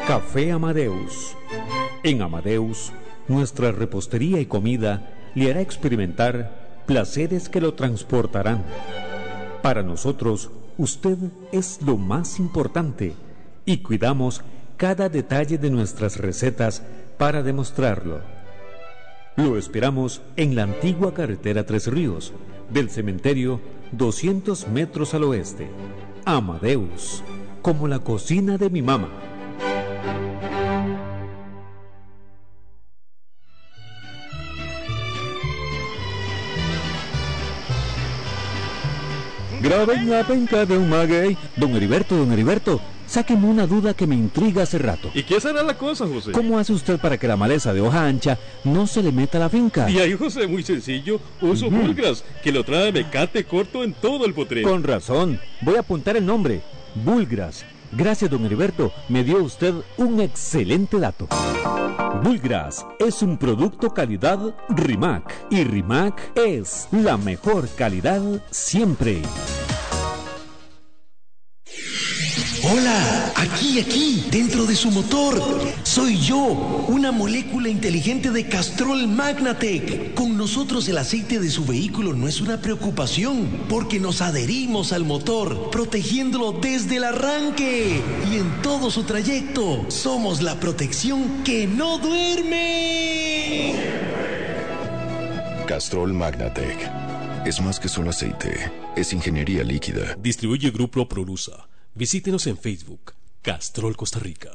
Café 0.08 0.52
Amadeus. 0.52 1.36
En 2.04 2.22
Amadeus, 2.22 2.94
nuestra 3.28 3.72
repostería 3.72 4.40
y 4.40 4.46
comida 4.46 5.10
le 5.34 5.50
hará 5.50 5.62
experimentar 5.62 6.84
placeres 6.86 7.50
que 7.50 7.60
lo 7.60 7.74
transportarán. 7.74 8.64
Para 9.64 9.82
nosotros, 9.82 10.52
usted 10.78 11.18
es 11.52 11.82
lo 11.82 11.98
más 11.98 12.38
importante 12.40 13.16
y 13.66 13.78
cuidamos 13.78 14.44
cada 14.78 15.10
detalle 15.10 15.58
de 15.58 15.70
nuestras 15.70 16.18
recetas 16.18 16.84
para 17.18 17.44
demostrarlo. 17.44 18.22
Lo 19.36 19.58
esperamos 19.58 20.22
en 20.36 20.56
la 20.56 20.64
antigua 20.64 21.14
carretera 21.14 21.66
Tres 21.66 21.88
Ríos, 21.88 22.34
del 22.70 22.90
cementerio 22.90 23.60
200 23.92 24.68
metros 24.70 25.14
al 25.14 25.24
oeste. 25.24 25.70
Amadeus, 26.26 27.24
como 27.62 27.88
la 27.88 28.00
cocina 28.00 28.58
de 28.58 28.70
mi 28.70 28.82
mamá. 28.82 29.10
Graben 39.62 40.10
la 40.10 40.24
penca 40.24 40.66
de 40.66 40.78
un 40.78 40.90
maguey. 40.90 41.38
Don 41.56 41.76
Heriberto, 41.76 42.16
don 42.16 42.32
Heriberto, 42.32 42.80
sáqueme 43.08 43.48
una 43.48 43.68
duda 43.68 43.94
que 43.94 44.08
me 44.08 44.16
intriga 44.16 44.64
hace 44.64 44.78
rato. 44.78 45.12
¿Y 45.14 45.24
qué 45.24 45.40
será 45.40 45.64
la 45.64 45.78
cosa, 45.78 46.08
José? 46.08 46.32
¿Cómo 46.32 46.60
hace 46.60 46.74
usted 46.74 47.00
para 47.00 47.18
que 47.18 47.28
la 47.28 47.38
maleza 47.38 47.74
de 47.74 47.82
hoja 47.82 48.06
ancha 48.06 48.38
no 48.64 48.88
se 48.88 49.04
le 49.04 49.12
meta 49.12 49.38
a 49.38 49.42
la 49.42 49.50
finca? 49.50 49.90
Y 49.90 50.00
ahí, 50.00 50.14
José, 50.14 50.48
muy 50.48 50.64
sencillo. 50.64 51.20
Uso. 51.42 51.70
Bulgras, 51.70 52.24
que 52.44 52.52
lo 52.52 52.64
trae 52.64 52.92
mecate 52.92 53.44
corto 53.44 53.84
en 53.84 53.94
todo 53.94 54.26
el 54.26 54.34
potrero. 54.34 54.70
Con 54.70 54.84
razón. 54.84 55.40
Voy 55.62 55.76
a 55.76 55.82
apuntar 55.82 56.18
el 56.18 56.26
nombre. 56.26 56.62
Bulgras. 56.96 57.66
Gracias, 57.92 58.30
don 58.30 58.46
Heriberto. 58.46 58.92
Me 59.10 59.24
dio 59.24 59.42
usted 59.44 59.74
un 59.98 60.20
excelente 60.20 61.00
dato. 61.00 61.28
Bulgras 62.24 62.86
es 63.00 63.22
un 63.22 63.38
producto 63.38 63.94
calidad 63.94 64.40
Rimac. 64.70 65.34
Y 65.50 65.64
Rimac 65.64 66.32
es 66.36 66.88
la 66.92 67.18
mejor 67.18 67.68
calidad 67.76 68.22
siempre. 68.52 69.22
Hola, 72.68 73.32
aquí, 73.36 73.80
aquí, 73.80 74.26
dentro 74.32 74.66
de 74.66 74.76
su 74.76 74.90
motor. 74.90 75.40
Soy 75.84 76.18
yo, 76.18 76.86
una 76.88 77.12
molécula 77.12 77.70
inteligente 77.70 78.32
de 78.32 78.48
Castrol 78.48 79.08
Magnatec. 79.08 80.16
Con 80.16 80.36
nosotros 80.36 80.90
el 80.90 80.98
aceite 80.98 81.40
de 81.40 81.52
su 81.52 81.64
vehículo 81.64 82.14
no 82.14 82.28
es 82.28 82.42
una 82.42 82.60
preocupación, 82.60 83.66
porque 83.70 84.00
nos 84.00 84.22
adherimos 84.22 84.94
al 84.94 85.06
motor, 85.06 85.70
protegiéndolo 85.70 86.54
desde 86.54 86.96
el 86.96 87.04
arranque. 87.04 88.02
Y 88.32 88.38
en 88.38 88.62
todo 88.64 88.90
su 88.90 89.04
trayecto, 89.04 89.86
somos 89.90 90.42
la 90.42 90.60
protección 90.60 91.44
que 91.44 91.68
no 91.68 92.00
duerme. 92.00 93.76
Castrol 95.68 96.14
Magnatec. 96.14 96.92
Es 97.46 97.62
más 97.62 97.80
que 97.80 97.90
solo 97.90 98.10
aceite, 98.10 98.72
es 98.96 99.14
ingeniería 99.14 99.64
líquida. 99.64 100.16
Distribuye 100.20 100.72
Grupo 100.72 101.08
Prolusa. 101.08 101.68
Visítenos 101.98 102.46
en 102.48 102.58
Facebook, 102.58 103.14
Castrol 103.42 103.96
Costa 103.96 104.20
Rica. 104.20 104.52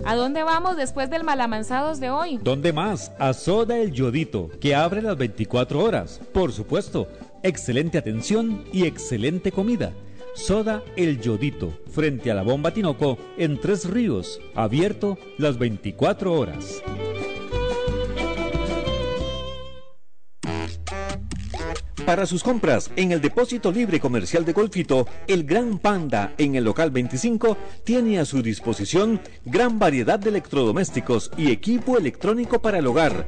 ¿A 0.06 0.16
dónde 0.16 0.42
vamos 0.42 0.76
después 0.76 1.10
del 1.10 1.22
malamanzados 1.22 2.00
de 2.00 2.10
hoy? 2.10 2.40
¿Dónde 2.42 2.72
más? 2.72 3.12
A 3.18 3.32
Soda 3.32 3.78
El 3.78 3.92
Yodito, 3.92 4.50
que 4.60 4.74
abre 4.74 5.02
las 5.02 5.16
24 5.16 5.84
horas. 5.84 6.20
Por 6.32 6.52
supuesto, 6.52 7.06
excelente 7.42 7.98
atención 7.98 8.64
y 8.72 8.86
excelente 8.86 9.52
comida. 9.52 9.92
Soda 10.34 10.82
El 10.96 11.20
Yodito, 11.20 11.78
frente 11.90 12.30
a 12.30 12.34
la 12.34 12.42
bomba 12.42 12.72
Tinoco, 12.72 13.18
en 13.36 13.60
Tres 13.60 13.88
Ríos, 13.88 14.40
abierto 14.54 15.18
las 15.38 15.58
24 15.58 16.32
horas. 16.32 16.82
Para 22.06 22.26
sus 22.26 22.42
compras 22.42 22.90
en 22.96 23.12
el 23.12 23.20
depósito 23.20 23.70
libre 23.70 24.00
comercial 24.00 24.44
de 24.44 24.52
Golfito, 24.52 25.06
el 25.28 25.44
Gran 25.44 25.78
Panda 25.78 26.32
en 26.38 26.54
el 26.54 26.64
local 26.64 26.90
25 26.90 27.56
tiene 27.84 28.18
a 28.18 28.24
su 28.24 28.42
disposición 28.42 29.20
gran 29.44 29.78
variedad 29.78 30.18
de 30.18 30.30
electrodomésticos 30.30 31.30
y 31.36 31.50
equipo 31.50 31.98
electrónico 31.98 32.60
para 32.60 32.78
el 32.78 32.86
hogar 32.86 33.26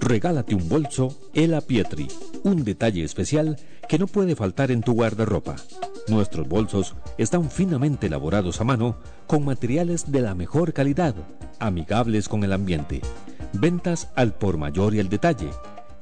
Regálate 0.08 0.56
un 0.56 0.68
bolso 0.70 1.14
Ela 1.34 1.60
Pietri, 1.60 2.08
un 2.44 2.64
detalle 2.64 3.04
especial 3.04 3.58
que 3.90 4.00
no 4.00 4.08
puede 4.08 4.38
faltar 4.38 4.72
en 4.72 4.80
tu 4.80 4.94
guardarropa. 4.94 5.58
Nuestros 6.08 6.48
bolsos 6.48 6.96
están 7.18 7.52
finamente 7.52 8.08
elaborados 8.08 8.62
a 8.62 8.64
mano 8.64 8.96
con 9.28 9.44
materiales 9.44 10.10
de 10.10 10.22
la 10.22 10.34
mejor 10.34 10.72
calidad, 10.72 11.14
amigables 11.60 12.30
con 12.30 12.46
el 12.46 12.54
ambiente. 12.54 13.02
Ventas 13.52 14.08
al 14.16 14.34
por 14.34 14.58
mayor 14.58 14.96
y 14.96 15.02
al 15.02 15.10
detalle. 15.10 15.50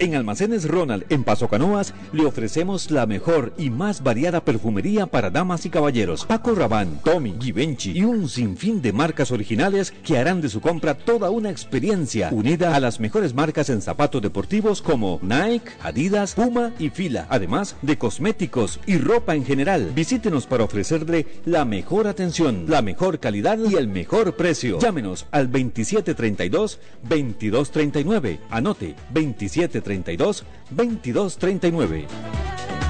En 0.00 0.14
Almacenes 0.14 0.68
Ronald, 0.68 1.04
en 1.08 1.24
Paso 1.24 1.48
Canoas, 1.48 1.92
le 2.12 2.24
ofrecemos 2.24 2.92
la 2.92 3.04
mejor 3.04 3.52
y 3.58 3.68
más 3.68 4.04
variada 4.04 4.44
perfumería 4.44 5.06
para 5.06 5.28
damas 5.28 5.66
y 5.66 5.70
caballeros. 5.70 6.24
Paco 6.24 6.54
Rabanne, 6.54 7.00
Tommy, 7.02 7.34
Givenchy 7.40 7.98
y 7.98 8.04
un 8.04 8.28
sinfín 8.28 8.80
de 8.80 8.92
marcas 8.92 9.32
originales 9.32 9.92
que 10.04 10.16
harán 10.16 10.40
de 10.40 10.50
su 10.50 10.60
compra 10.60 10.94
toda 10.94 11.30
una 11.30 11.50
experiencia 11.50 12.28
unida 12.30 12.76
a 12.76 12.80
las 12.80 13.00
mejores 13.00 13.34
marcas 13.34 13.70
en 13.70 13.82
zapatos 13.82 14.22
deportivos 14.22 14.82
como 14.82 15.18
Nike, 15.20 15.72
Adidas, 15.82 16.34
Puma 16.34 16.72
y 16.78 16.90
Fila, 16.90 17.26
además 17.28 17.74
de 17.82 17.98
cosméticos 17.98 18.78
y 18.86 18.98
ropa 18.98 19.34
en 19.34 19.44
general. 19.44 19.90
Visítenos 19.96 20.46
para 20.46 20.62
ofrecerle 20.62 21.26
la 21.44 21.64
mejor 21.64 22.06
atención, 22.06 22.66
la 22.68 22.82
mejor 22.82 23.18
calidad 23.18 23.58
y 23.58 23.74
el 23.74 23.88
mejor 23.88 24.36
precio. 24.36 24.78
Llámenos 24.78 25.26
al 25.32 25.50
2732 25.50 26.78
2239. 27.02 28.38
Anote 28.48 28.94
2732 29.12 29.87
32 29.88 30.44
22 30.70 31.36
39. 31.38 32.87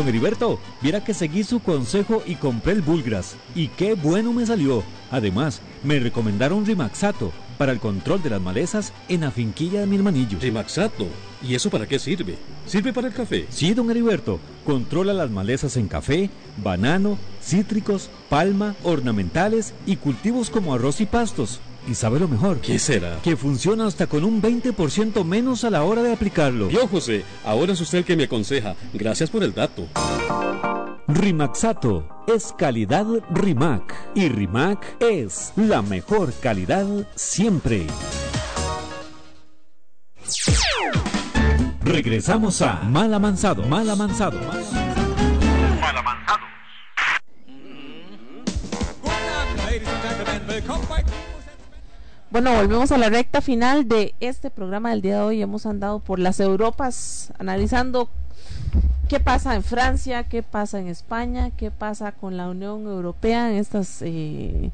Don 0.00 0.08
Heriberto, 0.08 0.58
viera 0.80 1.04
que 1.04 1.12
seguí 1.12 1.44
su 1.44 1.60
consejo 1.60 2.22
y 2.24 2.36
compré 2.36 2.72
el 2.72 2.80
Bulgras. 2.80 3.36
Y 3.54 3.68
qué 3.68 3.92
bueno 3.92 4.32
me 4.32 4.46
salió. 4.46 4.82
Además, 5.10 5.60
me 5.84 5.98
recomendaron 5.98 6.64
Rimaxato 6.64 7.32
para 7.58 7.72
el 7.72 7.80
control 7.80 8.22
de 8.22 8.30
las 8.30 8.40
malezas 8.40 8.94
en 9.10 9.20
la 9.20 9.30
finquilla 9.30 9.80
de 9.80 9.86
mi 9.86 9.96
hermanillo. 9.96 10.38
Rimaxato. 10.40 11.06
¿Y 11.46 11.54
eso 11.54 11.68
para 11.68 11.86
qué 11.86 11.98
sirve? 11.98 12.38
¿Sirve 12.64 12.94
para 12.94 13.08
el 13.08 13.12
café? 13.12 13.44
Sí, 13.50 13.74
don 13.74 13.90
Heriberto. 13.90 14.40
Controla 14.64 15.12
las 15.12 15.30
malezas 15.30 15.76
en 15.76 15.86
café, 15.86 16.30
banano, 16.56 17.18
cítricos, 17.42 18.08
palma, 18.30 18.76
ornamentales 18.82 19.74
y 19.84 19.96
cultivos 19.96 20.48
como 20.48 20.72
arroz 20.72 21.02
y 21.02 21.04
pastos. 21.04 21.60
Y 21.88 21.94
sabe 21.94 22.20
lo 22.20 22.28
mejor. 22.28 22.60
¿Qué 22.60 22.78
será? 22.78 23.18
Que 23.22 23.36
funciona 23.36 23.86
hasta 23.86 24.06
con 24.06 24.24
un 24.24 24.40
20% 24.40 25.24
menos 25.24 25.64
a 25.64 25.70
la 25.70 25.82
hora 25.82 26.02
de 26.02 26.12
aplicarlo. 26.12 26.70
Yo, 26.70 26.86
José, 26.86 27.24
ahora 27.44 27.72
es 27.72 27.80
usted 27.80 27.98
el 27.98 28.04
que 28.04 28.16
me 28.16 28.24
aconseja. 28.24 28.76
Gracias 28.92 29.30
por 29.30 29.42
el 29.42 29.54
dato. 29.54 29.86
Rimaxato 31.08 32.24
es 32.26 32.54
calidad 32.56 33.06
Rimac. 33.30 33.94
Y 34.14 34.28
Rimac 34.28 34.96
es 35.00 35.52
la 35.56 35.82
mejor 35.82 36.32
calidad 36.40 36.86
siempre. 37.16 37.86
Regresamos 41.82 42.62
a 42.62 42.82
Mal 42.84 43.12
Amansado. 43.12 43.64
Mal 43.64 43.90
Amansado. 43.90 44.38
Mal 44.38 45.96
Amansado. 45.96 46.40
Bueno, 52.30 52.54
volvemos 52.54 52.92
a 52.92 52.98
la 52.98 53.08
recta 53.10 53.40
final 53.40 53.88
de 53.88 54.14
este 54.20 54.50
programa 54.50 54.90
del 54.90 55.02
día 55.02 55.16
de 55.16 55.22
hoy. 55.22 55.42
Hemos 55.42 55.66
andado 55.66 55.98
por 55.98 56.20
las 56.20 56.38
Europas 56.38 57.32
analizando 57.40 58.08
qué 59.08 59.18
pasa 59.18 59.56
en 59.56 59.64
Francia, 59.64 60.22
qué 60.22 60.44
pasa 60.44 60.78
en 60.78 60.86
España, 60.86 61.50
qué 61.56 61.72
pasa 61.72 62.12
con 62.12 62.36
la 62.36 62.48
Unión 62.48 62.86
Europea 62.86 63.50
en 63.50 63.56
estas 63.56 64.00
eh, 64.02 64.70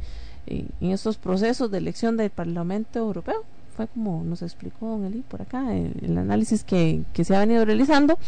eh, 0.47 0.67
en 0.83 0.91
estos 0.91 1.17
procesos 1.17 1.71
de 1.71 1.79
elección 1.79 2.19
del 2.19 2.29
Parlamento 2.29 2.99
Europeo. 2.99 3.43
Fue 3.75 3.89
como 3.89 4.23
nos 4.23 4.43
explicó 4.43 4.89
Don 4.89 5.07
Eli 5.07 5.23
por 5.27 5.41
acá 5.41 5.75
el, 5.75 5.95
el 6.03 6.19
análisis 6.19 6.63
que, 6.63 7.05
que 7.15 7.25
se 7.25 7.35
ha 7.35 7.41
venido 7.41 7.65
realizando. 7.65 8.19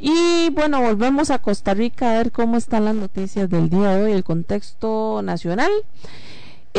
Y 0.00 0.50
bueno, 0.50 0.80
volvemos 0.82 1.30
a 1.30 1.38
Costa 1.38 1.74
Rica 1.74 2.10
a 2.10 2.18
ver 2.18 2.32
cómo 2.32 2.56
están 2.56 2.86
las 2.86 2.96
noticias 2.96 3.48
del 3.48 3.70
día 3.70 3.90
de 3.94 4.02
hoy, 4.02 4.12
el 4.12 4.24
contexto 4.24 5.22
nacional. 5.22 5.70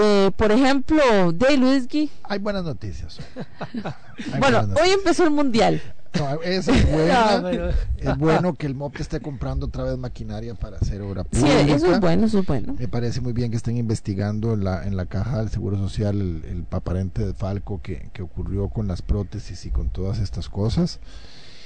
Eh, 0.02 0.32
por 0.36 0.52
ejemplo, 0.52 1.32
de 1.34 1.58
Luis 1.58 1.88
Gui. 1.88 2.10
Hay 2.24 2.40
buenas 2.40 2.64
noticias. 2.64 3.20
Hay 3.36 4.40
bueno, 4.40 4.40
buenas 4.40 4.68
noticias. 4.70 4.88
hoy 4.88 4.94
empezó 4.94 5.24
el 5.24 5.32
mundial. 5.32 5.82
No, 6.18 6.42
es, 6.42 6.66
bueno, 6.92 7.42
no, 7.42 7.44
pero... 7.44 7.70
es 7.98 8.18
bueno 8.18 8.54
que 8.56 8.66
el 8.66 8.74
MOP 8.74 9.00
esté 9.00 9.20
comprando 9.20 9.68
otra 9.68 9.84
vez 9.84 9.98
maquinaria 9.98 10.56
para 10.56 10.78
hacer 10.78 11.02
obra 11.02 11.24
pública. 11.24 11.64
Sí, 11.66 11.72
eso 11.72 11.94
es 11.94 12.00
bueno, 12.00 12.26
eso 12.26 12.40
es 12.40 12.48
bueno. 12.48 12.76
Me 12.80 12.88
parece 12.88 13.22
muy 13.22 13.34
bien 13.34 13.52
que 13.52 13.58
estén 13.58 13.78
investigando 13.78 14.54
en 14.54 14.64
la, 14.64 14.86
en 14.86 14.98
la 14.98 15.06
caja 15.06 15.40
del 15.40 15.50
Seguro 15.50 15.78
Social 15.78 16.20
el, 16.20 16.44
el 16.50 16.64
paparente 16.64 17.24
de 17.26 17.34
Falco 17.34 17.82
que, 17.82 18.10
que 18.12 18.24
ocurrió 18.24 18.70
con 18.70 18.88
las 18.88 19.02
prótesis 19.04 19.66
y 19.66 19.70
con 19.70 19.90
todas 19.90 20.20
estas 20.20 20.50
cosas. 20.50 21.00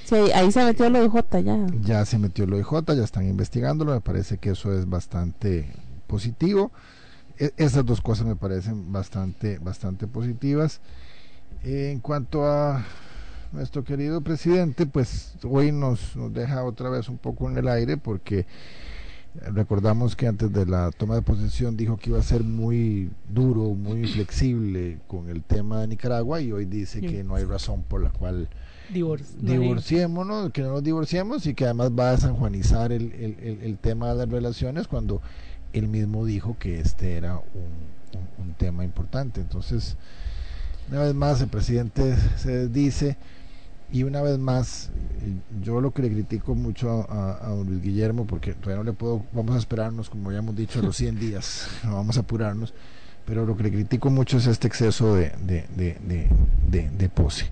Sí, 0.05 0.15
ahí 0.33 0.51
se 0.51 0.63
metió 0.65 0.89
lo 0.89 1.03
IJ 1.03 1.15
ya. 1.43 1.65
Ya 1.81 2.05
se 2.05 2.19
metió 2.19 2.45
lo 2.45 2.59
IJ, 2.59 2.93
ya 2.95 3.03
están 3.03 3.25
investigándolo, 3.25 3.93
me 3.93 4.01
parece 4.01 4.37
que 4.37 4.51
eso 4.51 4.77
es 4.77 4.89
bastante 4.89 5.71
positivo. 6.07 6.71
E 7.39 7.53
esas 7.57 7.85
dos 7.85 8.01
cosas 8.01 8.25
me 8.25 8.35
parecen 8.35 8.91
bastante, 8.91 9.57
bastante 9.59 10.07
positivas. 10.07 10.81
En 11.63 11.99
cuanto 11.99 12.45
a 12.45 12.85
nuestro 13.51 13.83
querido 13.83 14.21
presidente, 14.21 14.85
pues 14.85 15.35
hoy 15.43 15.71
nos, 15.71 16.15
nos 16.15 16.33
deja 16.33 16.63
otra 16.63 16.89
vez 16.89 17.09
un 17.09 17.17
poco 17.17 17.49
en 17.49 17.57
el 17.57 17.67
aire 17.67 17.97
porque 17.97 18.45
recordamos 19.51 20.15
que 20.15 20.27
antes 20.27 20.51
de 20.53 20.65
la 20.65 20.91
toma 20.91 21.15
de 21.15 21.21
posesión 21.21 21.75
dijo 21.75 21.97
que 21.97 22.11
iba 22.11 22.19
a 22.19 22.23
ser 22.23 22.43
muy 22.43 23.09
duro, 23.29 23.73
muy 23.73 24.05
flexible 24.05 24.99
con 25.07 25.29
el 25.29 25.43
tema 25.43 25.81
de 25.81 25.87
Nicaragua 25.87 26.41
y 26.41 26.51
hoy 26.51 26.65
dice 26.65 27.01
que 27.01 27.23
no 27.23 27.35
hay 27.35 27.45
razón 27.45 27.83
por 27.83 28.03
la 28.03 28.09
cual 28.11 28.49
Divor 28.91 29.21
divorciémonos, 29.39 30.51
que 30.51 30.61
no 30.61 30.71
nos 30.71 30.83
divorciemos 30.83 31.47
y 31.47 31.53
que 31.55 31.65
además 31.65 31.91
va 31.97 32.11
a 32.11 32.17
sanjuanizar 32.17 32.91
el, 32.91 33.11
el, 33.13 33.37
el, 33.41 33.61
el 33.61 33.77
tema 33.77 34.09
de 34.09 34.15
las 34.17 34.29
relaciones 34.29 34.87
cuando 34.87 35.21
él 35.73 35.87
mismo 35.87 36.25
dijo 36.25 36.55
que 36.57 36.79
este 36.79 37.17
era 37.17 37.37
un, 37.37 37.93
tema 38.57 38.83
importante. 38.85 39.41
Entonces, 39.41 39.97
una 40.89 41.01
vez 41.01 41.15
más, 41.15 41.41
el 41.41 41.47
presidente 41.47 42.15
se 42.37 42.67
dice 42.69 43.17
y 43.91 44.03
una 44.03 44.21
vez 44.21 44.37
más, 44.37 44.91
yo 45.61 45.81
lo 45.81 45.91
que 45.91 46.03
le 46.03 46.11
critico 46.11 46.53
mucho 46.53 47.07
a, 47.09 47.55
Luis 47.67 47.81
Guillermo, 47.81 48.25
porque 48.25 48.53
todavía 48.53 48.77
no 48.77 48.83
le 48.83 48.93
puedo, 48.93 49.23
vamos 49.33 49.55
a 49.55 49.57
esperarnos, 49.57 50.09
como 50.09 50.31
ya 50.31 50.37
hemos 50.37 50.55
dicho, 50.55 50.81
los 50.81 50.95
100 50.97 51.19
días, 51.19 51.67
no 51.83 51.95
vamos 51.95 52.17
a 52.17 52.21
apurarnos, 52.21 52.75
pero 53.25 53.45
lo 53.45 53.57
que 53.57 53.63
le 53.63 53.71
critico 53.71 54.11
mucho 54.11 54.37
es 54.37 54.45
este 54.45 54.67
exceso 54.67 55.15
de 55.15 57.11
pose. 57.13 57.49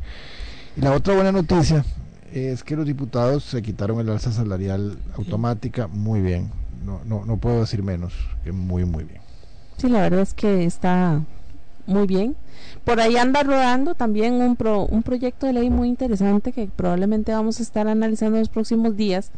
Y 0.77 0.81
la 0.81 0.93
otra 0.93 1.15
buena 1.15 1.31
noticia 1.31 1.83
es 2.31 2.63
que 2.63 2.75
los 2.75 2.85
diputados 2.85 3.43
se 3.43 3.61
quitaron 3.61 3.99
el 3.99 4.09
alza 4.09 4.31
salarial 4.31 4.99
automática, 5.17 5.87
muy 5.87 6.21
bien, 6.21 6.51
no, 6.85 7.01
no, 7.05 7.25
no 7.25 7.37
puedo 7.37 7.61
decir 7.61 7.83
menos, 7.83 8.13
que 8.43 8.51
muy, 8.51 8.85
muy 8.85 9.03
bien. 9.03 9.21
Sí, 9.77 9.89
la 9.89 10.01
verdad 10.01 10.21
es 10.21 10.33
que 10.33 10.65
está 10.65 11.21
muy 11.85 12.07
bien. 12.07 12.35
Por 12.83 12.99
ahí 12.99 13.17
anda 13.17 13.43
rodando 13.43 13.95
también 13.95 14.35
un, 14.35 14.55
pro, 14.55 14.85
un 14.85 15.03
proyecto 15.03 15.47
de 15.47 15.53
ley 15.53 15.69
muy 15.69 15.87
interesante 15.87 16.51
que 16.51 16.67
probablemente 16.67 17.31
vamos 17.31 17.59
a 17.59 17.63
estar 17.63 17.87
analizando 17.87 18.37
en 18.37 18.41
los 18.41 18.49
próximos 18.49 18.95
días, 18.95 19.31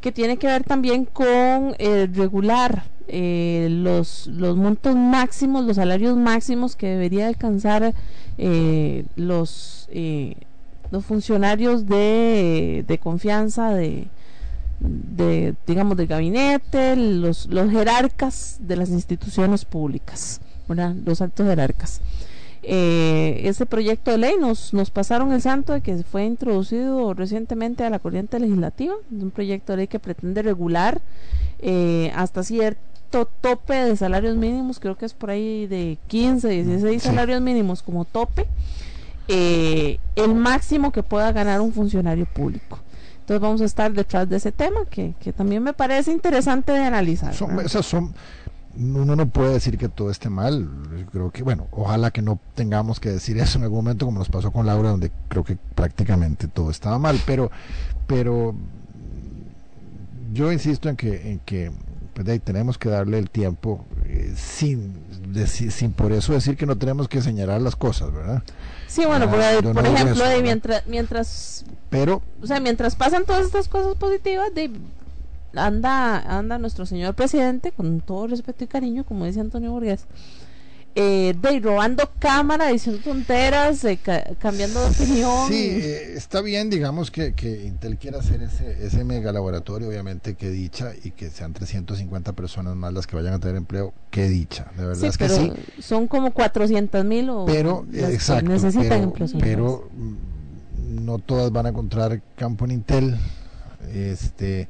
que 0.00 0.12
tiene 0.12 0.36
que 0.36 0.46
ver 0.46 0.64
también 0.64 1.04
con 1.04 1.74
eh, 1.78 2.08
regular 2.12 2.84
eh, 3.08 3.68
los, 3.70 4.26
los 4.28 4.56
montos 4.56 4.96
máximos, 4.96 5.64
los 5.64 5.76
salarios 5.76 6.16
máximos 6.16 6.76
que 6.76 6.88
debería 6.88 7.26
alcanzar 7.26 7.94
eh, 8.38 9.04
los, 9.16 9.88
los 10.90 11.04
funcionarios 11.04 11.86
de, 11.86 12.84
de 12.86 12.98
confianza 12.98 13.74
de, 13.74 14.08
de, 14.80 15.54
digamos, 15.66 15.96
del 15.96 16.06
gabinete, 16.06 16.96
los, 16.96 17.46
los 17.46 17.70
jerarcas 17.70 18.58
de 18.60 18.76
las 18.76 18.90
instituciones 18.90 19.64
públicas, 19.64 20.40
los 21.04 21.20
altos 21.20 21.46
jerarcas. 21.46 22.00
Eh, 22.62 23.40
ese 23.44 23.64
proyecto 23.64 24.10
de 24.10 24.18
ley 24.18 24.34
nos, 24.38 24.74
nos 24.74 24.90
pasaron 24.90 25.32
el 25.32 25.40
santo 25.40 25.72
de 25.72 25.80
que 25.80 26.02
fue 26.02 26.24
introducido 26.24 27.14
recientemente 27.14 27.84
a 27.84 27.90
la 27.90 27.98
corriente 27.98 28.38
legislativa, 28.38 28.94
es 29.16 29.22
un 29.22 29.30
proyecto 29.30 29.72
de 29.72 29.78
ley 29.78 29.86
que 29.86 29.98
pretende 29.98 30.42
regular 30.42 31.00
eh, 31.60 32.12
hasta 32.14 32.42
cierto 32.42 33.26
tope 33.40 33.74
de 33.74 33.96
salarios 33.96 34.36
mínimos, 34.36 34.78
creo 34.78 34.96
que 34.96 35.06
es 35.06 35.14
por 35.14 35.30
ahí 35.30 35.66
de 35.66 35.96
15, 36.08 36.48
16 36.48 37.02
salarios 37.02 37.40
mínimos 37.40 37.82
como 37.82 38.04
tope, 38.04 38.46
eh, 39.28 39.98
el 40.16 40.34
máximo 40.34 40.92
que 40.92 41.02
pueda 41.02 41.32
ganar 41.32 41.60
un 41.60 41.72
funcionario 41.72 42.26
público. 42.26 42.78
Entonces 43.30 43.42
vamos 43.42 43.60
a 43.60 43.64
estar 43.64 43.92
detrás 43.92 44.28
de 44.28 44.38
ese 44.38 44.50
tema 44.50 44.80
que, 44.90 45.14
que 45.20 45.32
también 45.32 45.62
me 45.62 45.72
parece 45.72 46.10
interesante 46.10 46.72
de 46.72 46.80
analizar. 46.80 47.32
Son, 47.32 47.60
esas 47.60 47.86
son, 47.86 48.12
uno 48.76 49.14
no 49.14 49.28
puede 49.28 49.52
decir 49.52 49.78
que 49.78 49.88
todo 49.88 50.10
esté 50.10 50.28
mal. 50.28 50.68
Creo 51.12 51.30
que, 51.30 51.44
bueno, 51.44 51.68
ojalá 51.70 52.10
que 52.10 52.22
no 52.22 52.40
tengamos 52.56 52.98
que 52.98 53.08
decir 53.08 53.38
eso 53.38 53.58
en 53.58 53.62
algún 53.62 53.84
momento, 53.84 54.04
como 54.04 54.18
nos 54.18 54.28
pasó 54.28 54.50
con 54.50 54.66
Laura, 54.66 54.90
donde 54.90 55.12
creo 55.28 55.44
que 55.44 55.56
prácticamente 55.76 56.48
todo 56.48 56.72
estaba 56.72 56.98
mal. 56.98 57.20
Pero, 57.24 57.52
pero 58.08 58.52
yo 60.32 60.50
insisto 60.50 60.88
en 60.88 60.96
que, 60.96 61.30
en 61.30 61.38
que 61.38 61.70
pues, 62.14 62.42
tenemos 62.42 62.78
que 62.78 62.88
darle 62.88 63.20
el 63.20 63.30
tiempo 63.30 63.86
eh, 64.06 64.34
sin, 64.34 65.04
sin 65.46 65.92
por 65.92 66.10
eso 66.10 66.32
decir 66.32 66.56
que 66.56 66.66
no 66.66 66.76
tenemos 66.76 67.06
que 67.06 67.22
señalar 67.22 67.60
las 67.62 67.76
cosas, 67.76 68.12
¿verdad? 68.12 68.42
Sí, 68.90 69.06
bueno, 69.06 69.26
ah, 69.28 69.30
por, 69.30 69.86
ejemplo, 69.86 70.24
mientras, 70.42 70.84
mientras, 70.88 71.64
pero, 71.90 72.22
o 72.42 72.46
sea, 72.48 72.58
mientras 72.58 72.96
pasan 72.96 73.24
todas 73.24 73.46
estas 73.46 73.68
cosas 73.68 73.94
positivas, 73.94 74.52
de, 74.52 74.68
anda, 75.54 76.18
anda 76.18 76.58
nuestro 76.58 76.86
señor 76.86 77.14
presidente, 77.14 77.70
con 77.70 78.00
todo 78.00 78.26
respeto 78.26 78.64
y 78.64 78.66
cariño, 78.66 79.04
como 79.04 79.26
dice 79.26 79.38
Antonio 79.38 79.70
Borges, 79.70 80.06
eh, 80.94 81.34
de 81.40 81.60
robando 81.60 82.10
cámara, 82.18 82.68
diciendo 82.68 83.00
tonteras, 83.02 83.86
cambiando 84.38 84.80
de 84.80 84.86
opinión. 84.86 85.48
Sí, 85.48 85.68
eh, 85.70 86.14
está 86.16 86.40
bien, 86.40 86.68
digamos 86.68 87.10
que, 87.10 87.32
que, 87.32 87.64
Intel 87.64 87.96
quiera 87.96 88.18
hacer 88.18 88.42
ese, 88.42 88.84
ese 88.84 89.04
mega 89.04 89.32
laboratorio, 89.32 89.88
obviamente, 89.88 90.34
que 90.34 90.50
dicha, 90.50 90.92
y 91.04 91.12
que 91.12 91.30
sean 91.30 91.52
350 91.52 92.32
personas 92.32 92.74
más 92.74 92.92
las 92.92 93.06
que 93.06 93.14
vayan 93.14 93.34
a 93.34 93.38
tener 93.38 93.56
empleo, 93.56 93.92
que 94.10 94.28
dicha, 94.28 94.70
de 94.76 94.86
verdad 94.86 95.04
es 95.04 95.16
que 95.16 95.28
sí. 95.28 95.52
Son 95.78 96.08
como 96.08 96.32
400 96.32 97.04
mil 97.04 97.30
o 97.30 97.44
pero, 97.46 97.86
exacto, 97.92 98.50
necesitan 98.50 99.12
pero, 99.12 99.38
pero 99.38 99.88
mm, 99.94 101.04
no 101.04 101.18
todas 101.18 101.52
van 101.52 101.66
a 101.66 101.68
encontrar 101.68 102.20
campo 102.36 102.64
en 102.64 102.72
Intel, 102.72 103.16
este 103.94 104.68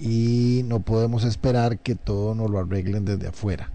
y 0.00 0.62
no 0.64 0.80
podemos 0.80 1.24
esperar 1.24 1.78
que 1.78 1.94
todo 1.94 2.34
nos 2.34 2.50
lo 2.50 2.58
arreglen 2.58 3.04
desde 3.04 3.28
afuera 3.28 3.70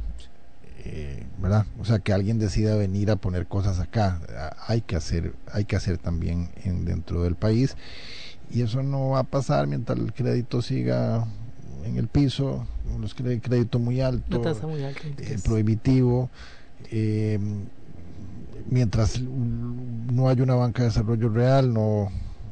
eh, 0.85 1.25
¿verdad? 1.39 1.65
O 1.79 1.85
sea, 1.85 1.99
que 1.99 2.13
alguien 2.13 2.39
decida 2.39 2.75
venir 2.75 3.11
a 3.11 3.15
poner 3.15 3.47
cosas 3.47 3.79
acá, 3.79 4.21
hay 4.67 4.81
que 4.81 4.95
hacer, 4.95 5.33
hay 5.51 5.65
que 5.65 5.75
hacer 5.75 5.97
también 5.97 6.49
en, 6.63 6.85
dentro 6.85 7.23
del 7.23 7.35
país 7.35 7.75
y 8.51 8.61
eso 8.61 8.81
no 8.83 9.09
va 9.09 9.19
a 9.19 9.23
pasar 9.23 9.67
mientras 9.67 9.99
el 9.99 10.13
crédito 10.13 10.61
siga 10.61 11.27
en 11.83 11.97
el 11.97 12.07
piso, 12.07 12.67
los 12.99 13.13
crédito 13.13 13.79
muy 13.79 14.01
alto, 14.01 14.41
eh, 15.17 15.37
prohibitivo, 15.43 16.29
eh, 16.91 17.39
mientras 18.69 19.21
no 19.21 20.29
hay 20.29 20.41
una 20.41 20.55
banca 20.55 20.83
de 20.83 20.89
desarrollo 20.89 21.29
real, 21.29 21.73
no 21.73 22.09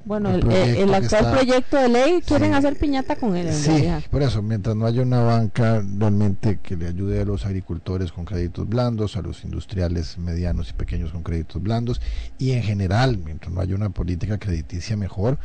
bueno, 0.07 0.33
el, 0.33 0.93
actual 0.93 1.31
proyecto 1.31 1.75
de 1.75 1.89
ley 1.89 2.21
quieren 2.25 2.53
hacer 2.53 2.77
piñata 2.79 3.17
con 3.17 3.35
él. 3.35 3.53
sí, 3.53 3.89
por 4.09 4.21
eso, 4.21 4.41
mientras 4.41 4.73
no 4.73 4.85
haya 4.85 5.01
una 5.01 5.19
banca 5.19 5.83
realmente 5.97 6.59
que 6.63 6.77
le 6.77 6.87
ayude 6.87 7.21
a 7.21 7.25
los 7.25 7.45
agricultores 7.45 8.13
con 8.13 8.23
créditos 8.23 8.69
blandos, 8.69 9.17
a 9.17 9.21
los 9.21 9.43
industriales 9.43 10.17
medianos 10.17 10.69
y 10.69 10.73
pequeños 10.73 11.11
con 11.11 11.23
créditos 11.23 11.61
blandos, 11.61 11.99
y 12.37 12.53
en 12.53 12.63
general, 12.63 13.17
mientras 13.17 13.51
no 13.51 13.59
haya 13.59 13.75
una 13.75 13.89
política 13.89 14.37
crediticia 14.37 14.95
mejor, 14.95 15.39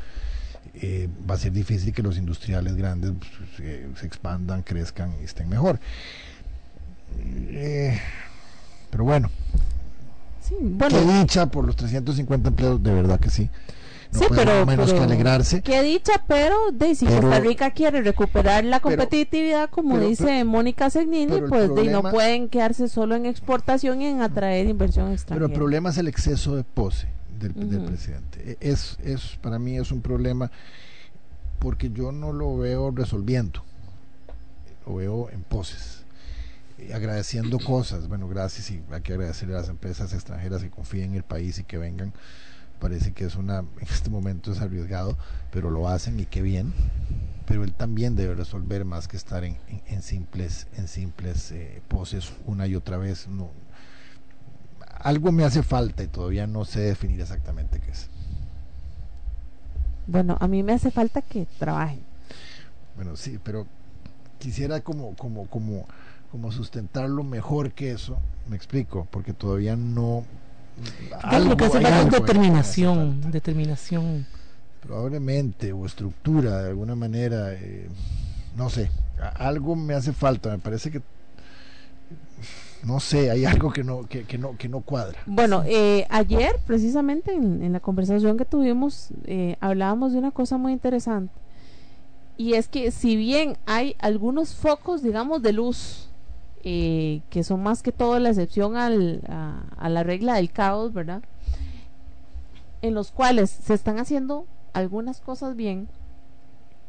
eh, 0.75 1.09
va 1.29 1.35
a 1.35 1.39
ser 1.39 1.51
difícil 1.51 1.93
que 1.93 2.05
los 2.05 2.17
industriales 2.17 2.77
grandes 2.77 3.15
pues, 3.19 3.69
se 3.99 4.07
expandan, 4.07 4.63
crezcan 4.63 5.13
y 5.21 5.25
estén 5.25 5.49
mejor. 5.49 5.81
Eh, 7.19 7.99
pero 8.91 9.03
bueno, 9.03 9.29
sí, 10.41 10.55
bueno, 10.61 10.99
qué 11.01 11.19
dicha 11.19 11.47
por 11.47 11.67
los 11.67 11.75
350 11.75 12.49
empleos, 12.49 12.81
de 12.81 12.95
verdad 12.95 13.19
que 13.19 13.29
sí 13.29 13.51
sí, 14.13 14.25
pero, 14.29 14.67
menos 14.67 14.93
que 14.93 15.01
alegrarse. 15.01 15.63
Qué 15.63 15.83
dicha, 15.83 16.13
pero 16.27 16.57
de, 16.73 16.95
si 16.95 17.07
Costa 17.07 17.41
Rica 17.41 17.71
quiere 17.71 18.03
recuperar 18.03 18.65
la 18.65 18.81
competitividad, 18.81 19.71
como 19.71 19.99
dice 19.99 20.45
Mónica 20.45 20.91
Segnini, 20.91 21.41
pues 21.49 21.71
no 21.91 22.03
pueden 22.03 22.49
quedarse 22.49 22.89
solo 22.89 23.15
en 23.15 23.27
exportación 23.27 24.03
y 24.03 24.07
en 24.07 24.23
atraer 24.23 24.67
inversión 24.67 25.13
extranjera. 25.13 25.47
Pero 25.47 25.53
el 25.53 25.59
problema 25.59 25.91
es 25.91 25.99
el 25.99 26.09
exceso 26.09 26.57
de 26.57 26.65
pose 26.65 27.09
del, 27.39 27.53
presidente. 27.53 28.57
E, 28.61 28.71
es, 28.71 28.97
es, 29.03 29.39
para 29.41 29.59
mí 29.59 29.77
es 29.77 29.91
un 29.91 30.01
problema 30.01 30.51
porque 31.59 31.91
yo 31.91 32.13
no 32.13 32.33
lo 32.33 32.57
veo 32.57 32.91
resolviendo, 32.91 33.65
lo 34.87 34.97
veo 34.97 35.31
en 35.31 35.43
poses 35.43 36.03
agradeciendo 36.93 37.59
cosas. 37.59 38.09
Bueno, 38.09 38.29
gracias 38.29 38.71
y 38.71 38.83
hay 38.91 39.03
que 39.03 39.13
agradecerle 39.13 39.55
a 39.55 39.59
las 39.61 39.69
empresas 39.69 40.13
extranjeras 40.13 40.63
que 40.63 40.71
confíen 40.71 41.11
en 41.11 41.17
el 41.17 41.23
país 41.23 41.59
y 41.59 41.65
que 41.65 41.79
vengan 41.79 42.13
parece 42.83 43.13
que 43.13 43.25
es 43.25 43.37
una 43.37 43.59
en 43.81 43.89
este 43.89 44.11
momento 44.11 44.51
es 44.51 44.61
arriesgado 44.61 45.17
pero 45.53 45.71
lo 45.71 45.89
hacen 45.89 46.19
y 46.19 46.27
qué 46.27 46.43
bien. 46.43 46.75
Pero 47.47 47.65
él 47.65 47.75
también 47.75 48.17
debe 48.17 48.35
resolver 48.35 48.85
más 48.85 49.09
que 49.09 49.17
estar 49.17 49.45
en, 49.45 49.59
en, 49.87 50.03
simples 50.03 50.69
en 50.77 50.89
simples 50.89 51.51
eh, 51.53 51.83
poses 51.89 52.33
una 52.47 52.67
y 52.67 52.75
otra 52.75 52.97
vez. 52.97 53.29
No 53.29 53.51
algo 54.99 55.33
me 55.33 55.45
hace 55.45 55.63
falta 55.63 56.03
y 56.03 56.07
todavía 56.07 56.47
no 56.47 56.65
sé 56.65 56.81
definir 56.81 57.21
exactamente 57.21 57.81
qué 57.81 57.91
es. 57.91 58.09
Bueno 60.07 60.37
a 60.41 60.49
mí 60.49 60.63
me 60.63 60.73
hace 60.73 60.91
falta 60.91 61.23
que 61.23 61.47
trabajen. 61.59 62.01
Bueno 62.97 63.17
sí 63.17 63.39
pero 63.43 63.67
quisiera 64.39 64.81
como 64.81 65.15
como 65.17 65.47
como 65.47 65.87
como 66.31 66.51
sustentarlo 66.51 67.23
mejor 67.23 67.73
que 67.73 67.91
eso. 67.93 68.19
Me 68.49 68.57
explico 68.57 69.07
porque 69.11 69.35
todavía 69.35 69.77
no 69.77 70.25
algo, 71.23 71.57
que 71.57 71.65
hace 71.65 71.81
determinación, 72.11 73.31
determinación. 73.31 74.27
Probablemente, 74.81 75.73
o 75.73 75.87
estructura, 75.87 76.63
de 76.63 76.71
alguna 76.71 76.97
manera, 76.97 77.53
eh, 77.55 77.89
no 78.57 78.69
sé, 78.69 78.91
algo 79.35 79.77
me 79.77 79.95
hace 79.95 80.13
falta, 80.13 80.51
me 80.51 80.59
parece 80.59 80.91
que 80.91 81.03
no 82.85 82.99
sé, 82.99 83.31
hay 83.31 83.45
algo 83.45 83.73
que 83.73 83.85
no, 83.85 84.03
que, 84.09 84.39
no, 84.39 84.57
que 84.57 84.69
no 84.69 84.81
cuadra. 84.81 85.21
Bueno, 85.27 85.63
eh, 85.67 86.05
ayer 86.11 86.59
precisamente 86.67 87.33
en, 87.33 87.73
la 87.73 87.79
conversación 87.79 88.37
que 88.37 88.45
tuvimos 88.45 89.11
eh, 89.25 89.57
hablábamos 89.61 90.13
de 90.13 90.19
una 90.19 90.33
cosa 90.33 90.57
muy 90.57 90.73
interesante 90.73 91.33
y 92.37 92.55
es 92.55 92.69
que 92.69 92.91
si 92.91 93.17
bien 93.17 93.57
hay 93.67 93.95
algunos 94.01 94.55
focos, 94.55 95.03
digamos, 95.03 95.43
de 95.43 95.53
luz 95.53 96.09
eh, 96.65 97.23
que 97.31 97.43
son 97.45 97.63
más 97.63 97.83
que 97.83 97.93
todo 97.93 98.19
la 98.19 98.31
excepción 98.31 98.77
al, 98.77 99.23
a, 99.29 99.89
la 99.89 100.03
regla 100.03 100.35
del 100.35 100.51
caos, 100.51 100.93
¿verdad? 100.93 101.23
En 102.83 102.95
los 102.95 103.11
cuales 103.11 103.51
se 103.51 103.75
están 103.75 103.99
haciendo 103.99 104.47
algunas 104.73 105.21
cosas 105.21 105.57
bien. 105.57 105.89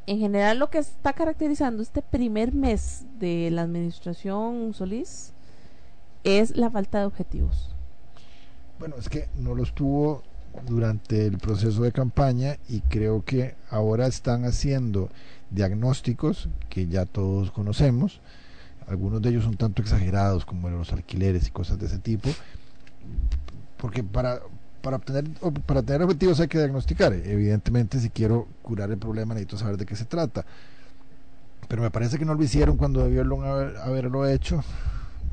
En 0.05 0.19
general 0.19 0.59
lo 0.59 0.69
que 0.69 0.79
está 0.79 1.13
caracterizando 1.13 1.81
este 1.81 2.01
primer 2.01 2.53
mes 2.53 3.05
de 3.19 3.49
la 3.51 3.63
administración 3.63 4.73
Solís 4.73 5.31
es 6.23 6.55
la 6.55 6.69
falta 6.69 6.99
de 6.99 7.05
objetivos. 7.05 7.69
Bueno, 8.79 8.95
es 8.97 9.09
que 9.09 9.29
no 9.37 9.55
los 9.55 9.73
tuvo 9.73 10.23
durante 10.67 11.25
el 11.25 11.37
proceso 11.37 11.83
de 11.83 11.91
campaña 11.91 12.57
y 12.69 12.81
creo 12.81 13.23
que 13.23 13.55
ahora 13.69 14.07
están 14.07 14.45
haciendo 14.45 15.09
diagnósticos 15.49 16.49
que 16.69 16.87
ya 16.87 17.05
todos 17.05 17.51
conocemos, 17.51 18.21
algunos 18.93 19.21
de 19.21 19.29
ellos 19.29 19.43
son 19.43 19.55
tanto 19.55 19.81
exagerados 19.81 20.45
como 20.45 20.69
los 20.69 20.93
alquileres 20.93 21.47
y 21.47 21.51
cosas 21.51 21.79
de 21.79 21.87
ese 21.87 21.99
tipo, 21.99 22.29
porque 23.77 24.03
para, 24.03 24.39
para, 24.81 24.97
obtener, 24.97 25.25
para 25.65 25.81
tener 25.81 26.03
objetivos 26.03 26.39
hay 26.39 26.47
que 26.47 26.57
diagnosticar. 26.57 27.13
Evidentemente, 27.13 27.99
si 27.99 28.09
quiero 28.09 28.47
curar 28.61 28.91
el 28.91 28.97
problema, 28.97 29.33
necesito 29.33 29.57
saber 29.57 29.77
de 29.77 29.85
qué 29.85 29.95
se 29.95 30.05
trata. 30.05 30.45
Pero 31.67 31.81
me 31.81 31.91
parece 31.91 32.17
que 32.17 32.25
no 32.25 32.35
lo 32.35 32.43
hicieron 32.43 32.77
cuando 32.77 33.03
debieron 33.03 33.43
haberlo 33.79 34.27
hecho. 34.27 34.63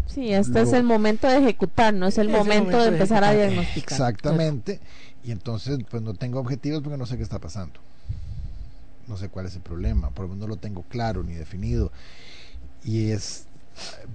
Sí, 0.07 0.33
este 0.33 0.63
es 0.63 0.73
el 0.73 0.83
momento 0.83 1.29
de 1.29 1.39
ejecutar, 1.39 1.95
no 1.95 2.07
es 2.07 2.19
el, 2.19 2.29
momento, 2.29 2.83
de 2.83 2.89
empezar 2.89 3.23
a 3.23 3.33
diagnosticar. 3.33 3.93
Exactamente. 3.93 4.81
Y 5.23 5.31
entonces, 5.31 5.79
pues 5.89 6.03
no 6.03 6.15
tengo 6.15 6.41
objetivos 6.41 6.83
porque 6.83 6.99
no 6.99 7.07
sé 7.07 7.17
qué 7.17 7.23
está 7.23 7.39
pasando. 7.39 7.79
no 9.07 9.17
sé 9.17 9.29
cuál 9.29 9.47
es 9.47 9.55
el 9.55 9.63
problema, 9.63 10.11
por 10.11 10.25
lo 10.25 10.31
menos 10.31 10.49
no 10.49 10.55
lo 10.55 10.57
tengo 10.57 10.83
claro 10.83 11.23
ni 11.23 11.35
definido. 11.35 11.93
Y 12.85 13.11
es, 13.11 13.47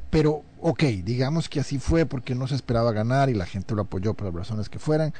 pero 0.10 0.44
ok, 0.62 0.84
digamos 1.04 1.50
que 1.50 1.60
así 1.60 1.78
fue 1.78 2.06
porque 2.06 2.36
no 2.36 2.48
se 2.48 2.56
esperaba 2.56 2.92
ganar 2.92 3.30
y 3.30 3.34
la 3.34 3.46
gente 3.46 3.76
lo 3.76 3.84
apoyó 3.84 4.14
por 4.14 4.28
las 4.28 4.36
razones 4.36 4.70
que 4.70 4.80
fueran. 4.80 5.14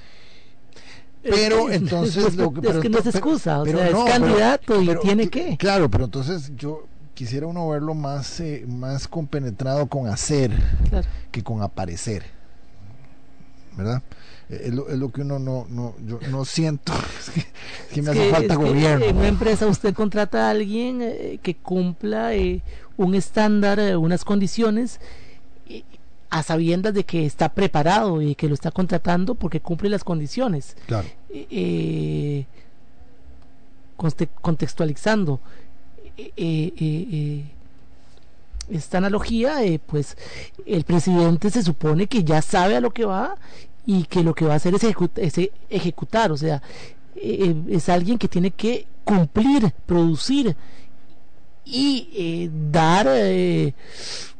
Pero 1.24 1.70
entonces 1.72 2.36
lo 2.36 2.54
que, 2.54 2.68
es 2.70 2.78
que 2.78 2.90
no 2.90 3.00
es 3.00 3.08
excusa, 3.08 3.62
o 3.62 3.66
sea, 3.66 3.90
es 3.90 3.96
candidato 3.96 4.82
y 4.82 4.96
tiene 5.00 5.28
que. 5.30 5.58
Claro, 5.58 5.90
pero 5.90 6.06
entonces 6.06 6.52
yo 6.56 6.88
quisiera 7.16 7.48
uno 7.48 7.68
verlo 7.68 7.96
más, 7.96 8.40
eh, 8.40 8.66
más 8.68 9.08
compenetrado 9.08 9.88
con 9.88 10.08
hacer 10.08 10.52
que 11.32 11.44
con 11.44 11.64
aparecer. 11.64 12.24
¿Verdad? 13.76 14.02
Eh, 14.50 14.64
es 14.66 14.74
lo, 14.74 14.90
es 14.90 14.98
lo, 14.98 15.12
que 15.12 15.22
uno 15.22 15.40
no, 15.40 15.66
no, 15.70 15.96
yo 16.06 16.20
no 16.30 16.46
siento 16.46 16.94
es 17.20 17.32
que, 17.94 18.02
me 18.02 18.12
hace 18.12 18.30
falta 18.32 18.56
gobierno. 18.56 19.06
En 19.06 19.18
una 19.18 19.28
empresa 19.28 19.68
usted 19.68 19.94
contrata 19.94 20.48
a 20.48 20.52
alguien 20.52 21.02
eh, 21.02 21.40
que 21.42 21.56
cumpla 21.56 22.32
un 22.98 23.16
estándar, 23.16 23.98
unas 23.98 24.24
condiciones, 24.24 25.00
a 26.30 26.44
sabiendas 26.44 26.94
de 26.94 27.06
que 27.06 27.26
está 27.26 27.50
preparado 27.50 28.22
y 28.22 28.36
que 28.36 28.48
lo 28.48 28.54
está 28.54 28.72
contratando 28.72 29.36
porque 29.36 29.62
cumple 29.62 29.90
las 29.90 30.04
condiciones. 30.04 30.76
Claro. 30.88 31.08
contextualizando 34.42 35.40
eh, 36.18 36.32
eh, 36.38 36.74
eh, 36.80 37.44
esta 38.70 39.00
analogía, 39.00 39.58
pues 39.86 40.18
el 40.66 40.86
presidente 40.86 41.50
se 41.50 41.62
supone 41.62 42.08
que 42.08 42.24
ya 42.24 42.42
sabe 42.42 42.78
a 42.78 42.82
lo 42.82 42.92
que 42.92 43.06
va 43.06 43.36
y 43.86 44.03
que 44.06 44.24
lo 44.24 44.34
que 44.34 44.45
va 44.45 44.53
a 44.53 44.57
hacer 44.57 44.74
es, 44.76 44.84
ejecutar, 45.70 46.32
o 46.32 46.38
sea, 46.38 46.62
es 47.16 47.90
alguien 47.90 48.18
que 48.18 48.28
tiene 48.28 48.52
que 48.52 48.88
cumplir, 49.03 49.72
producir 49.86 50.56
y 51.64 52.49
dar 52.72 53.07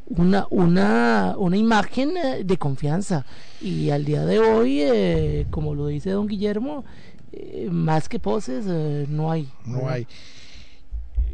una, 0.08 0.48
una, 0.50 1.36
una 1.38 1.58
imagen 1.58 2.14
de 2.44 2.58
confianza. 2.58 3.26
Y 3.62 3.90
al 3.90 4.06
día 4.06 4.26
de 4.26 4.40
hoy, 4.40 5.48
como 5.50 5.74
lo 5.76 5.88
dice 5.88 6.12
don 6.12 6.28
Guillermo, 6.28 6.84
más 7.70 8.10
que 8.10 8.20
poses 8.20 8.66
no 9.10 9.32
hay. 9.32 9.50
No 9.66 9.88
hay. 9.90 10.08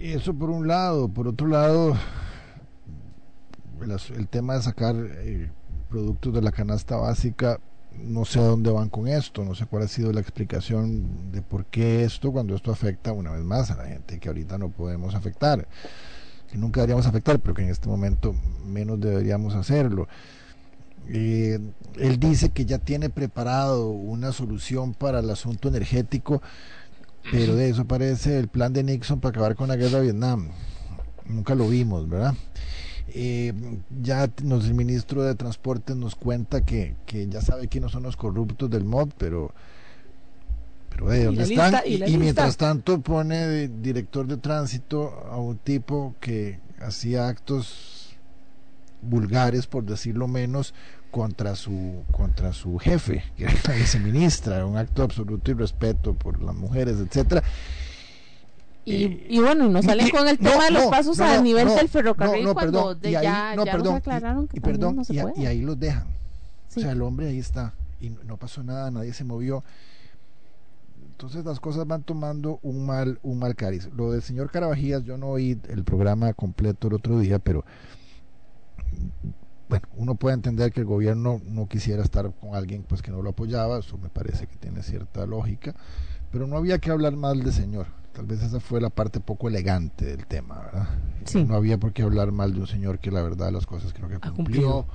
Eso 0.02 0.34
por 0.34 0.50
un 0.50 0.68
lado. 0.68 1.08
Por 1.08 1.28
otro 1.28 1.48
lado, 1.48 1.96
el, 4.16 4.28
tema 4.28 4.56
de 4.56 4.62
sacar 4.64 4.96
eh, 4.96 5.52
productos 5.90 6.34
de 6.34 6.42
la 6.42 6.52
canasta 6.52 6.98
básica, 6.98 7.60
no 7.98 8.26
sé 8.26 8.40
a 8.40 8.44
dónde 8.44 8.72
van 8.72 8.90
con 8.90 9.08
esto, 9.08 9.44
no 9.44 9.56
sé 9.56 9.66
cuál 9.66 9.84
ha 9.84 9.88
sido 9.88 10.12
la 10.12 10.22
explicación 10.22 11.32
de 11.32 11.42
por 11.42 11.66
qué 11.66 12.04
esto, 12.04 12.32
cuando 12.32 12.56
esto 12.56 12.72
afecta 12.72 13.12
una 13.12 13.32
vez 13.32 13.44
más 13.44 13.72
a 13.72 13.78
la 13.78 13.86
gente 13.86 14.20
que 14.20 14.30
ahorita 14.30 14.58
no 14.58 14.70
podemos 14.70 15.16
afectar, 15.16 15.68
que 16.50 16.58
nunca 16.58 16.82
deberíamos 16.82 17.06
afectar, 17.06 17.40
pero 17.40 17.54
que 17.54 17.64
en 17.64 17.70
este 17.70 17.88
momento 17.88 18.36
menos 18.66 19.00
deberíamos 19.00 19.56
hacerlo. 19.56 20.08
Eh, 21.08 21.60
él 21.98 22.20
dice 22.20 22.50
que 22.50 22.66
ya 22.66 22.78
tiene 22.78 23.10
preparado 23.10 23.90
una 23.90 24.32
solución 24.32 24.94
para 24.94 25.20
el 25.20 25.30
asunto 25.30 25.68
energético 25.68 26.42
pero 27.30 27.56
de 27.56 27.70
eso 27.70 27.86
parece 27.86 28.40
el 28.40 28.48
plan 28.48 28.74
de 28.74 28.84
Nixon 28.84 29.20
para 29.20 29.32
acabar 29.32 29.56
con 29.56 29.68
la 29.68 29.76
guerra 29.76 30.00
de 30.00 30.06
Vietnam. 30.06 30.50
Nunca 31.26 31.56
lo 31.56 31.68
vimos, 31.68 32.10
¿verdad? 32.10 32.34
Eh, 33.10 33.54
ya 34.02 34.30
nos, 34.44 34.66
el 34.66 34.74
ministro 34.74 35.24
de 35.24 35.36
Transporte 35.36 35.96
nos 35.96 36.16
cuenta 36.16 36.64
que, 36.66 36.96
que 37.06 37.28
ya 37.28 37.42
sabe 37.42 37.68
quiénes 37.68 37.92
son 37.92 38.04
los 38.04 38.16
corruptos 38.16 38.70
del 38.70 38.86
MOD, 38.86 39.10
pero 39.18 39.54
pero 40.90 41.10
de 41.10 41.26
dónde 41.26 41.44
están 41.44 41.76
y, 41.86 42.18
mientras 42.18 42.58
tanto 42.58 43.00
pone 43.02 43.48
de 43.48 43.68
director 43.70 44.28
de 44.28 44.38
tránsito 44.38 45.26
a 45.32 45.38
un 45.38 45.58
tipo 45.58 46.16
que 46.20 46.60
hacía 46.80 47.28
actos 47.28 48.18
vulgares 49.02 49.68
por 49.68 49.86
decirlo 49.86 50.28
menos 50.28 50.74
contra 51.10 51.56
su 51.56 52.04
contra 52.12 52.54
su 52.54 52.78
jefe, 52.78 53.24
que 53.36 53.44
era 53.46 53.54
la 53.68 53.74
viceministra, 53.76 54.66
un 54.66 54.78
acto 54.78 55.02
de 55.02 55.06
absoluto 55.06 55.52
irrespeto 55.52 56.14
por 56.14 56.42
las 56.42 56.56
mujeres, 56.56 56.98
etcétera. 57.00 57.44
Y, 58.84 59.04
eh, 59.04 59.28
y, 59.30 59.40
bueno, 59.40 59.66
y 59.66 59.70
nos 59.70 59.86
salen 59.86 60.10
con 60.10 60.28
el 60.28 60.40
tema 60.40 60.66
de 60.66 60.72
los 60.72 60.86
pasos 60.86 61.20
a 61.20 61.42
nivel 61.42 61.68
del 61.68 61.88
ferrocarril 61.88 62.52
cuando 62.54 62.98
y 63.04 63.08
ahí, 63.08 63.24
ya, 63.24 63.56
ya 63.56 63.78
nos 63.78 63.96
aclararon 63.96 64.48
que 64.48 64.58
y, 64.58 64.60
perdón, 64.60 64.96
no 64.96 65.04
se 65.04 65.14
puede. 65.22 65.40
y, 65.40 65.46
ahí 65.46 65.62
los 65.62 65.80
dejan. 65.80 66.08
O 66.76 66.80
sea, 66.80 66.92
el 66.92 67.02
hombre 67.02 67.28
ahí 67.28 67.38
está 67.38 67.74
y 68.00 68.10
no 68.10 68.38
pasó 68.38 68.64
nada, 68.64 68.90
nadie 68.90 69.14
se 69.14 69.24
movió. 69.24 69.64
Entonces 71.12 71.46
las 71.46 71.60
cosas 71.60 71.86
van 71.86 72.02
tomando 72.02 72.60
un 72.64 72.86
mal 72.86 73.20
un 73.22 73.38
mal 73.38 73.56
cariz. 73.56 73.90
Lo 73.96 74.12
del 74.12 74.24
señor 74.24 74.50
Carabajías, 74.50 75.04
yo 75.04 75.18
no 75.18 75.28
oí 75.28 75.60
el 75.70 75.84
programa 75.84 76.34
completo 76.34 76.88
el 76.88 76.96
otro 76.96 77.20
día, 77.20 77.38
pero 77.38 77.64
bueno, 79.70 79.88
uno 79.96 80.16
puede 80.16 80.34
entender 80.34 80.74
que 80.74 80.80
el 80.80 80.88
gobierno 80.88 81.40
no 81.46 81.68
quisiera 81.68 82.04
estar 82.04 82.34
con 82.34 82.56
alguien 82.56 82.84
pues 82.84 83.02
que 83.02 83.12
no 83.12 83.22
lo 83.22 83.30
apoyaba, 83.30 83.80
eso 83.80 83.98
me 84.00 84.10
parece 84.10 84.48
que 84.48 84.58
tiene 84.58 84.82
cierta 84.82 85.26
lógica, 85.28 85.76
pero 86.32 86.48
no 86.48 86.58
había 86.58 86.80
que 86.80 86.90
hablar 86.90 87.16
mal 87.16 87.44
del 87.44 87.54
señor. 87.54 87.86
Tal 88.14 88.26
vez 88.26 88.42
esa 88.44 88.60
fue 88.60 88.82
la 88.82 88.90
parte 88.90 89.20
poco 89.20 89.48
elegante 89.48 90.06
del 90.06 90.26
tema, 90.26 90.60
¿verdad? 90.60 90.88
No 91.48 91.56
había 91.56 91.78
por 91.78 91.94
qué 91.94 92.04
hablar 92.04 92.32
mal 92.32 92.54
de 92.54 92.60
un 92.60 92.68
señor 92.68 93.00
que 93.00 93.10
la 93.12 93.22
verdad 93.22 93.52
las 93.52 93.66
cosas 93.66 93.94
creo 93.94 94.10
que 94.10 94.20
cumplió 94.20 94.86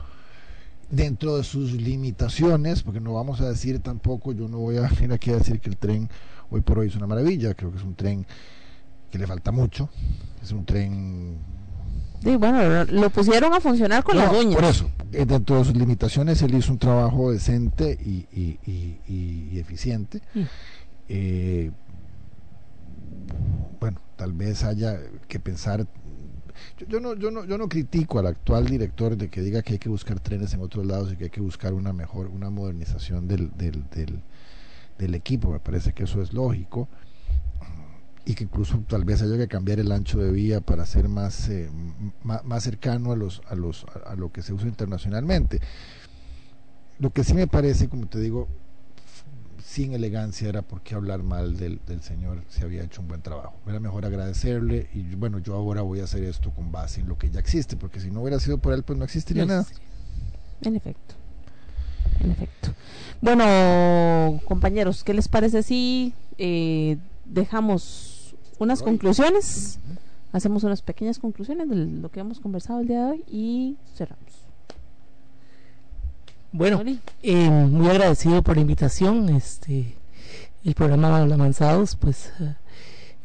dentro 0.90 1.36
de 1.36 1.44
sus 1.44 1.72
limitaciones, 1.72 2.82
porque 2.82 3.00
no 3.00 3.14
vamos 3.14 3.40
a 3.40 3.48
decir 3.48 3.80
tampoco, 3.80 4.32
yo 4.32 4.48
no 4.48 4.58
voy 4.58 4.76
a 4.76 4.82
venir 4.82 5.12
aquí 5.12 5.30
a 5.30 5.36
decir 5.36 5.60
que 5.60 5.70
el 5.70 5.76
tren 5.76 6.08
hoy 6.50 6.60
por 6.60 6.78
hoy 6.78 6.88
es 6.88 6.96
una 6.96 7.06
maravilla, 7.06 7.54
creo 7.54 7.70
que 7.70 7.78
es 7.78 7.84
un 7.84 7.94
tren 7.94 8.26
que 9.10 9.18
le 9.18 9.26
falta 9.26 9.50
mucho, 9.50 9.88
es 10.42 10.52
un 10.52 10.64
tren 10.64 11.38
Sí, 12.22 12.34
bueno, 12.36 12.84
lo 12.84 13.10
pusieron 13.10 13.52
a 13.54 13.60
funcionar 13.60 14.02
con 14.02 14.16
las 14.16 14.32
uñas. 14.32 14.56
Por 14.56 14.64
eso, 14.64 14.90
eh, 15.12 15.24
dentro 15.26 15.58
de 15.58 15.64
sus 15.64 15.76
limitaciones, 15.76 16.40
él 16.42 16.54
hizo 16.54 16.72
un 16.72 16.78
trabajo 16.78 17.30
decente 17.30 17.98
y, 18.04 18.26
y, 18.32 19.58
eficiente. 19.58 20.20
Mm. 20.34 20.40
Eh, 21.08 21.70
bueno, 23.80 24.00
tal 24.16 24.32
vez 24.32 24.64
haya 24.64 24.98
que 25.28 25.40
pensar. 25.40 25.86
Yo, 26.88 27.00
no, 27.00 27.14
yo, 27.14 27.30
no, 27.30 27.44
yo 27.44 27.58
no 27.58 27.68
critico 27.68 28.18
al 28.18 28.26
actual 28.26 28.66
director 28.66 29.16
de 29.16 29.28
que 29.28 29.42
diga 29.42 29.62
que 29.62 29.74
hay 29.74 29.78
que 29.78 29.88
buscar 29.88 30.20
trenes 30.20 30.54
en 30.54 30.60
otros 30.60 30.86
lados 30.86 31.12
y 31.12 31.16
que 31.16 31.24
hay 31.24 31.30
que 31.30 31.40
buscar 31.40 31.74
una 31.74 31.92
mejor, 31.92 32.28
una 32.28 32.50
modernización 32.50 33.28
del, 33.28 33.50
del, 33.56 33.84
del, 33.90 34.22
del 34.98 35.14
equipo. 35.14 35.50
Me 35.50 35.60
parece 35.60 35.92
que 35.92 36.04
eso 36.04 36.22
es 36.22 36.32
lógico 36.32 36.88
y 38.26 38.34
que 38.34 38.44
incluso 38.44 38.82
tal 38.88 39.04
vez 39.04 39.22
haya 39.22 39.38
que 39.38 39.46
cambiar 39.46 39.78
el 39.78 39.92
ancho 39.92 40.18
de 40.18 40.32
vía 40.32 40.60
para 40.60 40.84
ser 40.84 41.08
más, 41.08 41.48
eh, 41.48 41.70
más, 42.22 42.62
cercano 42.64 43.12
a, 43.12 43.16
los, 43.16 43.40
a, 43.48 43.54
los, 43.54 43.86
a 44.04 44.16
lo 44.16 44.32
que 44.32 44.42
se 44.42 44.52
usa 44.52 44.66
internacionalmente. 44.66 45.60
Lo 46.98 47.10
que 47.10 47.22
sí 47.22 47.34
me 47.34 47.46
parece, 47.46 47.88
como 47.88 48.08
te 48.08 48.18
digo, 48.18 48.48
sin 49.76 49.92
elegancia 49.92 50.48
era 50.48 50.62
por 50.62 50.80
qué 50.80 50.94
hablar 50.94 51.22
mal 51.22 51.58
del, 51.58 51.80
del 51.86 52.00
señor 52.00 52.42
si 52.48 52.62
había 52.62 52.82
hecho 52.82 53.02
un 53.02 53.08
buen 53.08 53.20
trabajo. 53.20 53.52
Era 53.66 53.78
mejor 53.78 54.06
agradecerle 54.06 54.88
y 54.94 55.02
bueno, 55.16 55.38
yo 55.38 55.54
ahora 55.54 55.82
voy 55.82 56.00
a 56.00 56.04
hacer 56.04 56.24
esto 56.24 56.50
con 56.50 56.72
base 56.72 57.02
en 57.02 57.08
lo 57.08 57.18
que 57.18 57.28
ya 57.28 57.40
existe, 57.40 57.76
porque 57.76 58.00
si 58.00 58.10
no 58.10 58.22
hubiera 58.22 58.40
sido 58.40 58.56
por 58.56 58.72
él, 58.72 58.84
pues 58.84 58.98
no 58.98 59.04
existiría 59.04 59.44
nada. 59.44 59.66
En 60.62 60.76
efecto. 60.76 61.14
En 62.20 62.30
efecto. 62.30 62.70
Bueno, 63.20 64.40
compañeros, 64.46 65.04
¿qué 65.04 65.12
les 65.12 65.28
parece 65.28 65.62
si 65.62 66.14
eh, 66.38 66.96
dejamos 67.26 68.34
unas 68.58 68.82
conclusiones. 68.82 69.78
Hacemos 70.32 70.64
unas 70.64 70.80
pequeñas 70.80 71.18
conclusiones 71.18 71.68
de 71.68 71.76
lo 71.76 72.10
que 72.10 72.20
hemos 72.20 72.40
conversado 72.40 72.80
el 72.80 72.88
día 72.88 73.04
de 73.04 73.10
hoy 73.10 73.24
y 73.28 73.76
cerramos. 73.94 74.45
Bueno, 76.52 76.82
eh, 77.22 77.50
muy 77.50 77.88
agradecido 77.88 78.42
por 78.42 78.56
la 78.56 78.62
invitación. 78.62 79.28
Este, 79.28 79.96
el 80.64 80.74
programa 80.74 81.18
Avanzados, 81.18 81.96
pues 81.96 82.32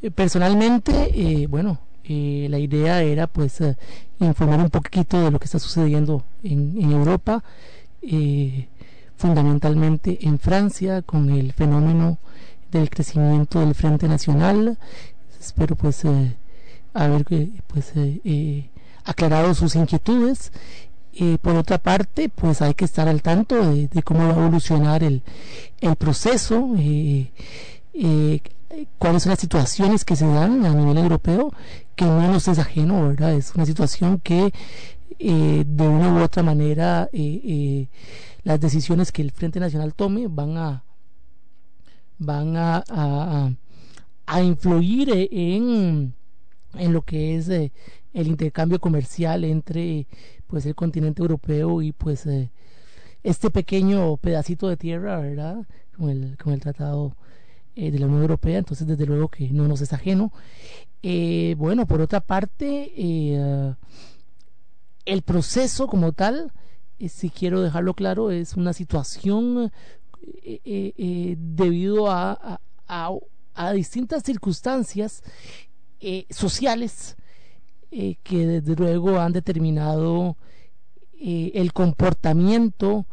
eh, 0.02 0.12
personalmente, 0.12 0.92
eh, 1.14 1.48
bueno, 1.48 1.80
la 2.04 2.60
idea 2.60 3.02
era 3.04 3.28
pues 3.28 3.60
informar 4.20 4.60
un 4.60 4.70
poquito 4.70 5.24
de 5.24 5.32
lo 5.32 5.40
que 5.40 5.46
está 5.46 5.60
sucediendo 5.60 6.26
en, 6.44 6.76
en 6.78 6.92
Europa, 6.92 7.42
fundamentalmente 9.16 10.20
en 10.28 10.38
Francia, 10.38 11.04
con 11.04 11.30
el 11.30 11.54
fenómeno 11.54 12.18
del 12.70 12.90
crecimiento 12.90 13.62
del 13.62 13.76
Frente 13.76 14.10
Nacional 14.10 14.78
espero 15.42 15.76
pues 15.76 16.06
eh, 16.06 16.36
haber 16.94 17.26
pues 17.68 17.94
aclarado 19.04 19.54
sus 19.56 19.76
inquietudes 19.76 20.52
por 21.42 21.56
otra 21.56 21.78
parte 21.78 22.30
pues 22.30 22.62
hay 22.62 22.74
que 22.74 22.86
estar 22.86 23.08
al 23.08 23.22
tanto 23.22 23.56
de, 23.74 23.90
cómo 24.04 24.28
va 24.28 24.34
a 24.34 24.38
evolucionar 24.38 25.04
el, 25.04 25.24
proceso 25.98 26.70
cuáles 28.98 29.24
son 29.24 29.30
las 29.32 29.40
situaciones 29.40 30.06
que 30.06 30.16
se 30.16 30.26
dan 30.26 30.66
a 30.66 30.74
nivel 30.74 30.98
europeo 30.98 31.54
que 31.96 32.06
no 32.06 32.32
nos 32.32 32.48
es 32.48 32.60
ajeno 32.60 33.08
verdad 33.10 33.34
es 33.34 33.54
una 33.56 33.66
situación 33.66 34.20
que 34.20 34.54
de 35.20 35.88
una 35.88 36.14
u 36.14 36.24
otra 36.24 36.44
manera 36.44 37.10
las 38.44 38.60
decisiones 38.60 39.12
que 39.12 39.22
el 39.22 39.32
Frente 39.32 39.60
Nacional 39.60 39.94
tome 39.94 40.28
van 40.28 40.58
a 40.58 40.84
van 42.18 42.56
a 42.56 43.52
a 44.32 44.42
influir 44.42 45.10
en, 45.32 46.14
en 46.76 46.94
lo 46.94 47.02
que 47.02 47.36
es 47.36 47.50
el 47.50 47.72
intercambio 48.14 48.80
comercial 48.80 49.44
entre 49.44 50.08
pues 50.52 50.68
el 50.68 50.76
continente 50.76 51.24
europeo 51.24 51.82
y 51.82 51.94
pues 51.94 52.28
este 53.24 53.50
pequeño 53.50 54.18
pedacito 54.18 54.68
de 54.68 54.78
tierra, 54.78 55.20
¿verdad? 55.20 55.66
Con 55.98 56.10
el, 56.10 56.38
con 56.38 56.54
el 56.54 56.60
tratado 56.60 57.16
de 57.76 57.98
la 57.98 58.06
Unión 58.06 58.22
Europea, 58.22 58.60
entonces 58.60 58.86
desde 58.86 59.06
luego 59.08 59.30
que 59.30 59.50
no 59.50 59.68
nos 59.68 59.82
es 59.82 59.94
ajeno. 59.94 60.32
bueno, 61.58 61.88
por 61.88 62.02
otra 62.02 62.20
parte, 62.20 62.92
el 65.06 65.22
proceso 65.24 65.88
como 65.88 66.12
tal, 66.12 66.52
eh, 67.00 67.10
si 67.10 67.30
quiero 67.30 67.62
dejarlo 67.62 67.94
claro, 67.94 68.32
es 68.32 68.56
una 68.56 68.74
situación 68.74 69.72
eh, 70.44 70.62
eh, 70.66 71.36
debido 71.40 72.12
a, 72.12 72.62
a, 72.88 73.72
distintas 73.74 74.24
circunstancias 74.24 75.24
sociales 76.30 77.16
que 77.92 78.48
desde 78.48 78.76
luego 78.76 79.20
han 79.20 79.34
determinado 79.34 80.38
el 81.20 81.74
comportamiento 81.74 83.06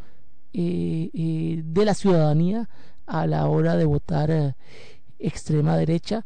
de 0.52 1.82
la 1.84 1.94
ciudadanía 1.94 2.68
a 3.06 3.26
la 3.26 3.46
hora 3.46 3.76
de 3.76 3.84
votar 3.84 4.56
extrema 5.18 5.76
derecha, 5.76 6.24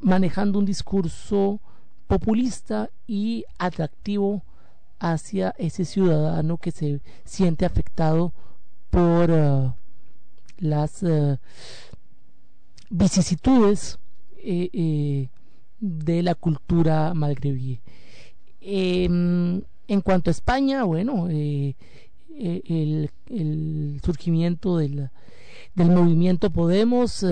manejando 0.00 0.58
un 0.58 0.64
discurso 0.64 1.60
populista 2.06 2.90
y 3.06 3.44
atractivo 3.58 4.42
hacia 4.98 5.54
ese 5.58 5.84
ciudadano 5.84 6.56
que 6.56 6.72
se 6.72 7.00
siente 7.24 7.64
afectado 7.66 8.32
por 8.90 9.30
las 10.58 11.04
vicisitudes 12.90 13.98
eh, 14.36 14.68
eh, 14.72 15.28
de 15.80 16.22
la 16.22 16.34
cultura 16.34 17.14
magrebí. 17.14 17.80
Em, 18.60 19.62
en 19.88 20.00
cuanto 20.02 20.30
a 20.30 20.32
España, 20.32 20.84
bueno, 20.84 21.28
eh, 21.30 21.74
el, 22.36 23.10
el, 23.26 24.00
surgimiento 24.04 24.78
del, 24.78 25.10
del 25.74 25.90
movimiento 25.90 26.50
Podemos 26.50 27.24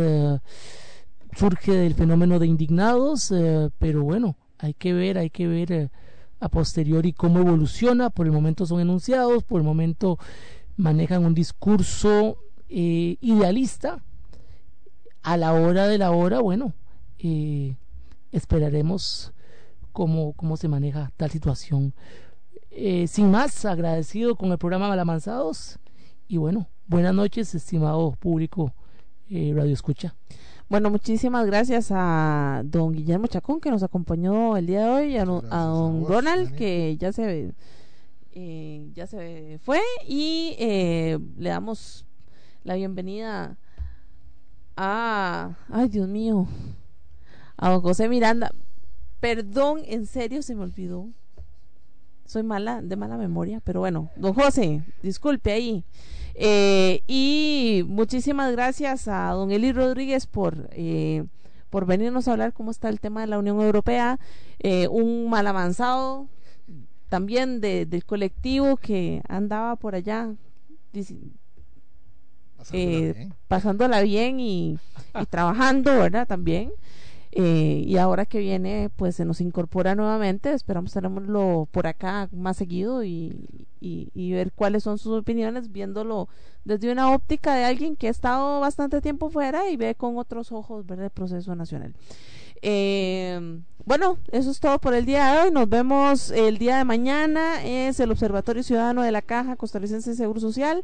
surge 1.36 1.72
del 1.72 1.94
fenómeno 1.94 2.38
de 2.38 2.46
indignados, 2.46 3.32
pero 3.78 4.02
bueno, 4.02 4.36
hay 4.58 4.74
que 4.74 4.92
ver, 4.92 5.18
hay 5.18 5.30
que 5.30 5.46
ver 5.46 5.72
eh, 5.72 5.90
a 6.40 6.48
posteriori 6.48 7.12
cómo 7.12 7.40
evoluciona. 7.40 8.10
Por 8.10 8.26
el 8.26 8.32
momento 8.32 8.66
son 8.66 8.80
enunciados, 8.80 9.44
por 9.44 9.60
el 9.60 9.64
momento 9.66 10.18
manejan 10.76 11.24
un 11.24 11.34
discurso 11.34 12.38
eh, 12.68 13.16
idealista. 13.20 14.02
A 15.22 15.36
la 15.36 15.52
hora 15.52 15.86
de 15.88 15.98
la 15.98 16.10
hora, 16.10 16.40
bueno, 16.40 16.72
eh, 17.18 17.76
esperaremos 18.32 19.32
cómo, 19.92 20.32
cómo 20.34 20.56
se 20.56 20.68
maneja 20.68 21.12
tal 21.16 21.30
situación. 21.30 21.94
sin 23.06 23.30
más, 23.30 23.64
agradecido 23.64 24.36
con 24.36 24.52
el 24.52 24.58
programa 24.58 24.88
Malamanzados 24.88 25.78
y 26.28 26.36
bueno, 26.36 26.68
buenas 26.86 27.14
noches, 27.14 27.54
estimado 27.54 28.12
público 28.12 28.74
Radio 29.30 29.72
Escucha. 29.72 30.14
Bueno, 30.68 30.90
muchísimas 30.90 31.46
gracias 31.46 31.88
a 31.90 32.60
don 32.62 32.92
Guillermo 32.92 33.26
Chacón 33.26 33.58
que 33.58 33.70
nos 33.70 33.82
acompañó 33.82 34.54
el 34.58 34.66
día 34.66 34.84
de 34.84 34.90
hoy, 34.90 35.16
a, 35.16 35.24
don 35.24 36.06
Ronald 36.06 36.54
que 36.54 36.94
ya 36.98 37.10
se 37.10 37.54
eh, 38.32 38.90
ya 38.92 39.06
se 39.06 39.58
fue 39.62 39.80
y 40.06 40.54
eh, 40.58 41.18
le 41.38 41.48
damos 41.48 42.04
la 42.64 42.74
bienvenida 42.74 43.56
a 44.76 45.56
ay 45.70 45.88
Dios 45.88 46.06
mío 46.06 46.46
a 47.58 47.70
don 47.70 47.82
José 47.82 48.08
Miranda. 48.08 48.50
Perdón, 49.20 49.82
en 49.84 50.06
serio 50.06 50.42
se 50.42 50.54
me 50.54 50.62
olvidó. 50.62 51.08
Soy 52.24 52.42
mala 52.42 52.82
de 52.82 52.96
mala 52.96 53.16
memoria, 53.16 53.60
pero 53.64 53.80
bueno, 53.80 54.10
don 54.16 54.34
José, 54.34 54.82
disculpe 55.02 55.50
ahí. 55.50 55.84
Eh, 56.34 57.02
y 57.06 57.84
muchísimas 57.88 58.52
gracias 58.52 59.08
a 59.08 59.30
don 59.30 59.50
Eli 59.50 59.72
Rodríguez 59.72 60.26
por, 60.26 60.68
eh, 60.72 61.24
por 61.68 61.86
venirnos 61.86 62.28
a 62.28 62.32
hablar 62.32 62.52
cómo 62.52 62.70
está 62.70 62.90
el 62.90 63.00
tema 63.00 63.22
de 63.22 63.26
la 63.26 63.38
Unión 63.38 63.60
Europea. 63.60 64.20
Eh, 64.60 64.88
un 64.88 65.28
mal 65.28 65.46
avanzado 65.46 66.28
también 67.08 67.60
de, 67.60 67.86
del 67.86 68.04
colectivo 68.04 68.76
que 68.76 69.22
andaba 69.28 69.76
por 69.76 69.94
allá 69.94 70.34
pasándola 73.48 74.02
bien, 74.02 74.38
y, 74.40 74.78
y 75.20 75.26
trabajando, 75.26 75.90
¿verdad? 75.92 76.26
También. 76.26 76.70
Eh, 77.32 77.84
y 77.86 77.96
ahora 77.98 78.24
que 78.24 78.38
viene, 78.38 78.90
pues 78.96 79.16
se 79.16 79.24
nos 79.24 79.40
incorpora 79.40 79.94
nuevamente. 79.94 80.52
Esperamos 80.52 80.92
tenerlo 80.92 81.68
por 81.70 81.86
acá 81.86 82.28
más 82.32 82.56
seguido 82.56 83.04
y, 83.04 83.68
y, 83.80 84.32
ver 84.32 84.52
cuáles 84.52 84.82
son 84.82 84.98
sus 84.98 85.18
opiniones, 85.18 85.70
viéndolo 85.72 86.28
desde 86.64 86.90
una 86.90 87.12
óptica 87.12 87.54
de 87.54 87.64
alguien 87.64 87.96
que 87.96 88.08
ha 88.08 88.10
estado 88.10 88.60
bastante 88.60 89.00
tiempo 89.00 89.30
fuera 89.30 89.70
y 89.70 89.76
ve 89.76 89.94
con 89.94 90.18
otros 90.18 90.52
ojos 90.52 90.86
ver 90.86 91.00
el 91.00 91.10
proceso 91.10 91.54
nacional. 91.54 91.94
Eh, 92.62 93.60
bueno, 93.84 94.18
eso 94.32 94.50
es 94.50 94.60
todo 94.60 94.78
por 94.78 94.94
el 94.94 95.06
día 95.06 95.32
de 95.32 95.40
hoy. 95.40 95.50
Nos 95.50 95.68
vemos 95.68 96.30
el 96.30 96.58
día 96.58 96.78
de 96.78 96.84
mañana. 96.84 97.64
Es 97.64 98.00
el 98.00 98.10
Observatorio 98.10 98.62
Ciudadano 98.62 99.02
de 99.02 99.12
la 99.12 99.22
Caja 99.22 99.56
Costarricense 99.56 100.10
de 100.10 100.16
Seguro 100.16 100.40
Social. 100.40 100.82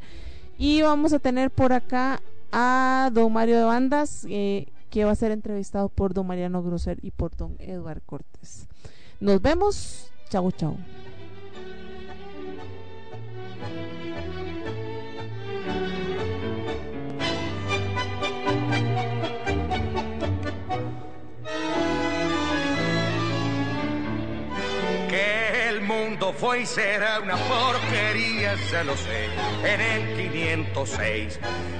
Y 0.56 0.82
vamos 0.82 1.12
a 1.12 1.18
tener 1.18 1.50
por 1.50 1.72
acá 1.72 2.20
a 2.52 3.10
don 3.12 3.32
Mario 3.32 3.58
de 3.58 3.64
Bandas. 3.64 4.26
Eh, 4.30 4.68
que 4.94 5.04
va 5.04 5.10
a 5.10 5.16
ser 5.16 5.32
entrevistado 5.32 5.88
por 5.88 6.14
don 6.14 6.24
Mariano 6.24 6.62
Grosser 6.62 7.00
y 7.02 7.10
por 7.10 7.34
don 7.34 7.56
Eduardo 7.58 8.00
Cortés. 8.06 8.68
Nos 9.18 9.42
vemos. 9.42 10.08
Chao, 10.30 10.52
chao. 10.52 10.76
Mundo 25.84 26.32
fue 26.32 26.62
y 26.62 26.66
será 26.66 27.20
una 27.20 27.36
porquería, 27.36 28.56
se 28.56 28.84
lo 28.84 28.96
sé, 28.96 29.26
en 29.64 29.80
el 29.80 30.16
506 30.16 31.38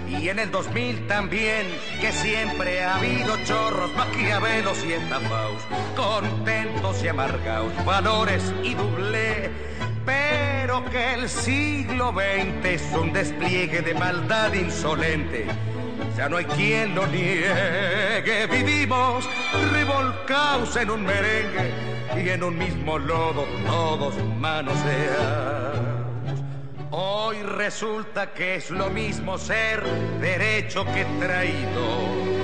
y 0.09 0.28
en 0.28 0.39
el 0.39 0.51
2000 0.51 1.06
también, 1.06 1.66
que 2.01 2.12
siempre 2.12 2.82
ha 2.82 2.97
habido 2.97 3.36
chorros, 3.44 3.94
maquiavelos 3.97 4.85
y 4.85 4.93
estafaos, 4.93 5.62
contentos 5.97 7.02
y 7.02 7.09
amargados, 7.09 7.72
valores 7.85 8.52
y 8.62 8.74
doble, 8.74 9.51
pero 10.05 10.85
que 10.90 11.14
el 11.14 11.28
siglo 11.28 12.12
XX 12.12 12.64
es 12.64 12.82
un 12.93 13.12
despliegue 13.12 13.81
de 13.81 13.94
maldad 13.94 14.52
insolente. 14.52 15.47
Ya 16.16 16.28
no 16.28 16.36
hay 16.36 16.44
quien 16.44 16.94
lo 16.94 17.06
niegue, 17.06 18.46
vivimos 18.50 19.28
revolcados 19.72 20.76
en 20.76 20.90
un 20.90 21.04
merengue 21.04 21.72
y 22.16 22.28
en 22.28 22.42
un 22.42 22.56
mismo 22.56 22.98
lodo 22.98 23.44
todos 23.66 24.14
manoseamos. 24.38 25.54
Hoy 26.90 27.42
resulta 27.42 28.32
que 28.32 28.54
es 28.54 28.70
lo 28.70 28.88
mismo 28.88 29.36
ser 29.36 29.82
derecho 30.20 30.84
que 30.84 31.04
traído. 31.18 32.34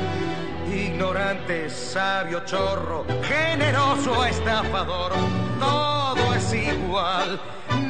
Ignorante, 0.75 1.71
sabio, 1.71 2.45
chorro, 2.45 3.05
generoso, 3.23 4.25
estafador, 4.25 5.13
todo 5.61 6.35
es 6.35 6.53
igual, 6.53 7.41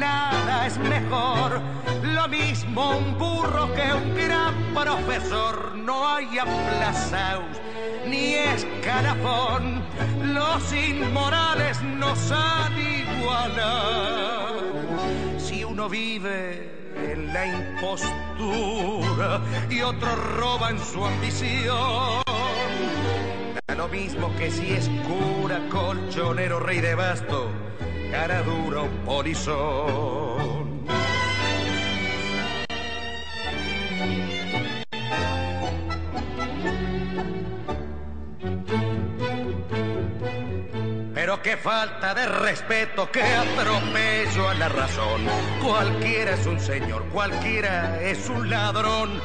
nada 0.00 0.66
es 0.66 0.78
mejor. 0.78 1.60
Lo 2.02 2.26
mismo 2.28 2.96
un 2.96 3.18
burro 3.18 3.72
que 3.74 3.92
un 3.92 4.14
gran 4.16 4.54
profesor, 4.74 5.76
no 5.76 6.08
hay 6.08 6.38
aplazaos 6.38 7.60
ni 8.06 8.34
escalafón 8.34 9.82
los 10.22 10.72
inmorales 10.72 11.82
nos 11.82 12.32
han 12.32 12.72
igualado. 12.78 14.60
Si 15.38 15.64
uno 15.64 15.88
vive 15.88 16.70
en 16.96 17.32
la 17.32 17.46
impostura 17.46 19.40
y 19.68 19.80
otro 19.82 20.14
roba 20.38 20.70
en 20.70 20.78
su 20.78 21.04
ambición, 21.04 22.22
da 23.66 23.74
lo 23.74 23.88
mismo 23.88 24.34
que 24.36 24.50
si 24.50 24.72
es 24.72 24.88
cura, 25.06 25.60
colchonero, 25.70 26.60
rey 26.60 26.80
de 26.80 26.94
basto, 26.94 27.50
cara 28.10 28.42
dura 28.42 28.82
o 28.82 28.88
polizón. 29.04 30.80
Pero 41.14 41.42
qué 41.42 41.56
falta 41.56 42.14
de 42.14 42.26
respeto, 42.26 43.10
qué 43.12 43.22
atropello 43.22 44.48
a 44.48 44.54
la 44.54 44.68
razón. 44.68 45.20
Cualquiera 45.62 46.32
es 46.34 46.46
un 46.46 46.58
señor, 46.58 47.04
cualquiera 47.12 48.00
es 48.02 48.28
un 48.28 48.50
ladrón. 48.50 49.20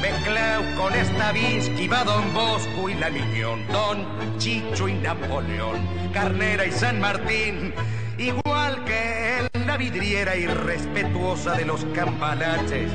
Mezclado 0.00 0.62
con 0.76 0.92
Stravinsky, 0.92 1.88
va 1.88 2.04
Don 2.04 2.34
Bosco 2.34 2.90
y 2.90 2.94
la 2.94 3.08
Miñón, 3.08 3.66
Don 3.68 4.36
Chicho 4.36 4.88
y 4.88 4.94
Napoleón, 4.94 5.78
Carnera 6.12 6.66
y 6.66 6.72
San 6.72 7.00
Martín, 7.00 7.72
igual 8.18 8.84
que 8.84 9.48
en 9.54 9.66
la 9.66 9.76
vidriera 9.76 10.36
irrespetuosa 10.36 11.52
de 11.52 11.64
los 11.64 11.84
campanaches. 11.86 12.90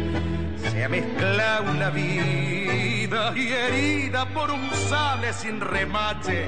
Se 0.57 0.83
ha 0.83 0.89
mezclado 0.89 1.73
la 1.73 1.89
vida 1.89 3.33
y 3.35 3.47
herida 3.47 4.27
por 4.29 4.51
un 4.51 4.69
sable 4.71 5.33
sin 5.33 5.59
remache. 5.59 6.47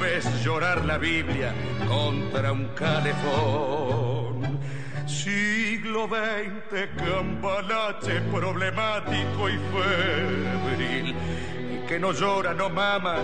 Ves 0.00 0.24
llorar 0.42 0.84
la 0.84 0.98
Biblia 0.98 1.52
contra 1.88 2.52
un 2.52 2.68
calefón. 2.74 4.60
Siglo 5.06 6.08
XX, 6.08 6.88
campanache 6.96 8.20
problemático 8.32 9.48
y 9.48 9.58
febril. 9.72 11.14
Que 11.88 11.98
no 11.98 12.12
llora, 12.12 12.52
no 12.52 12.68
mama 12.68 13.16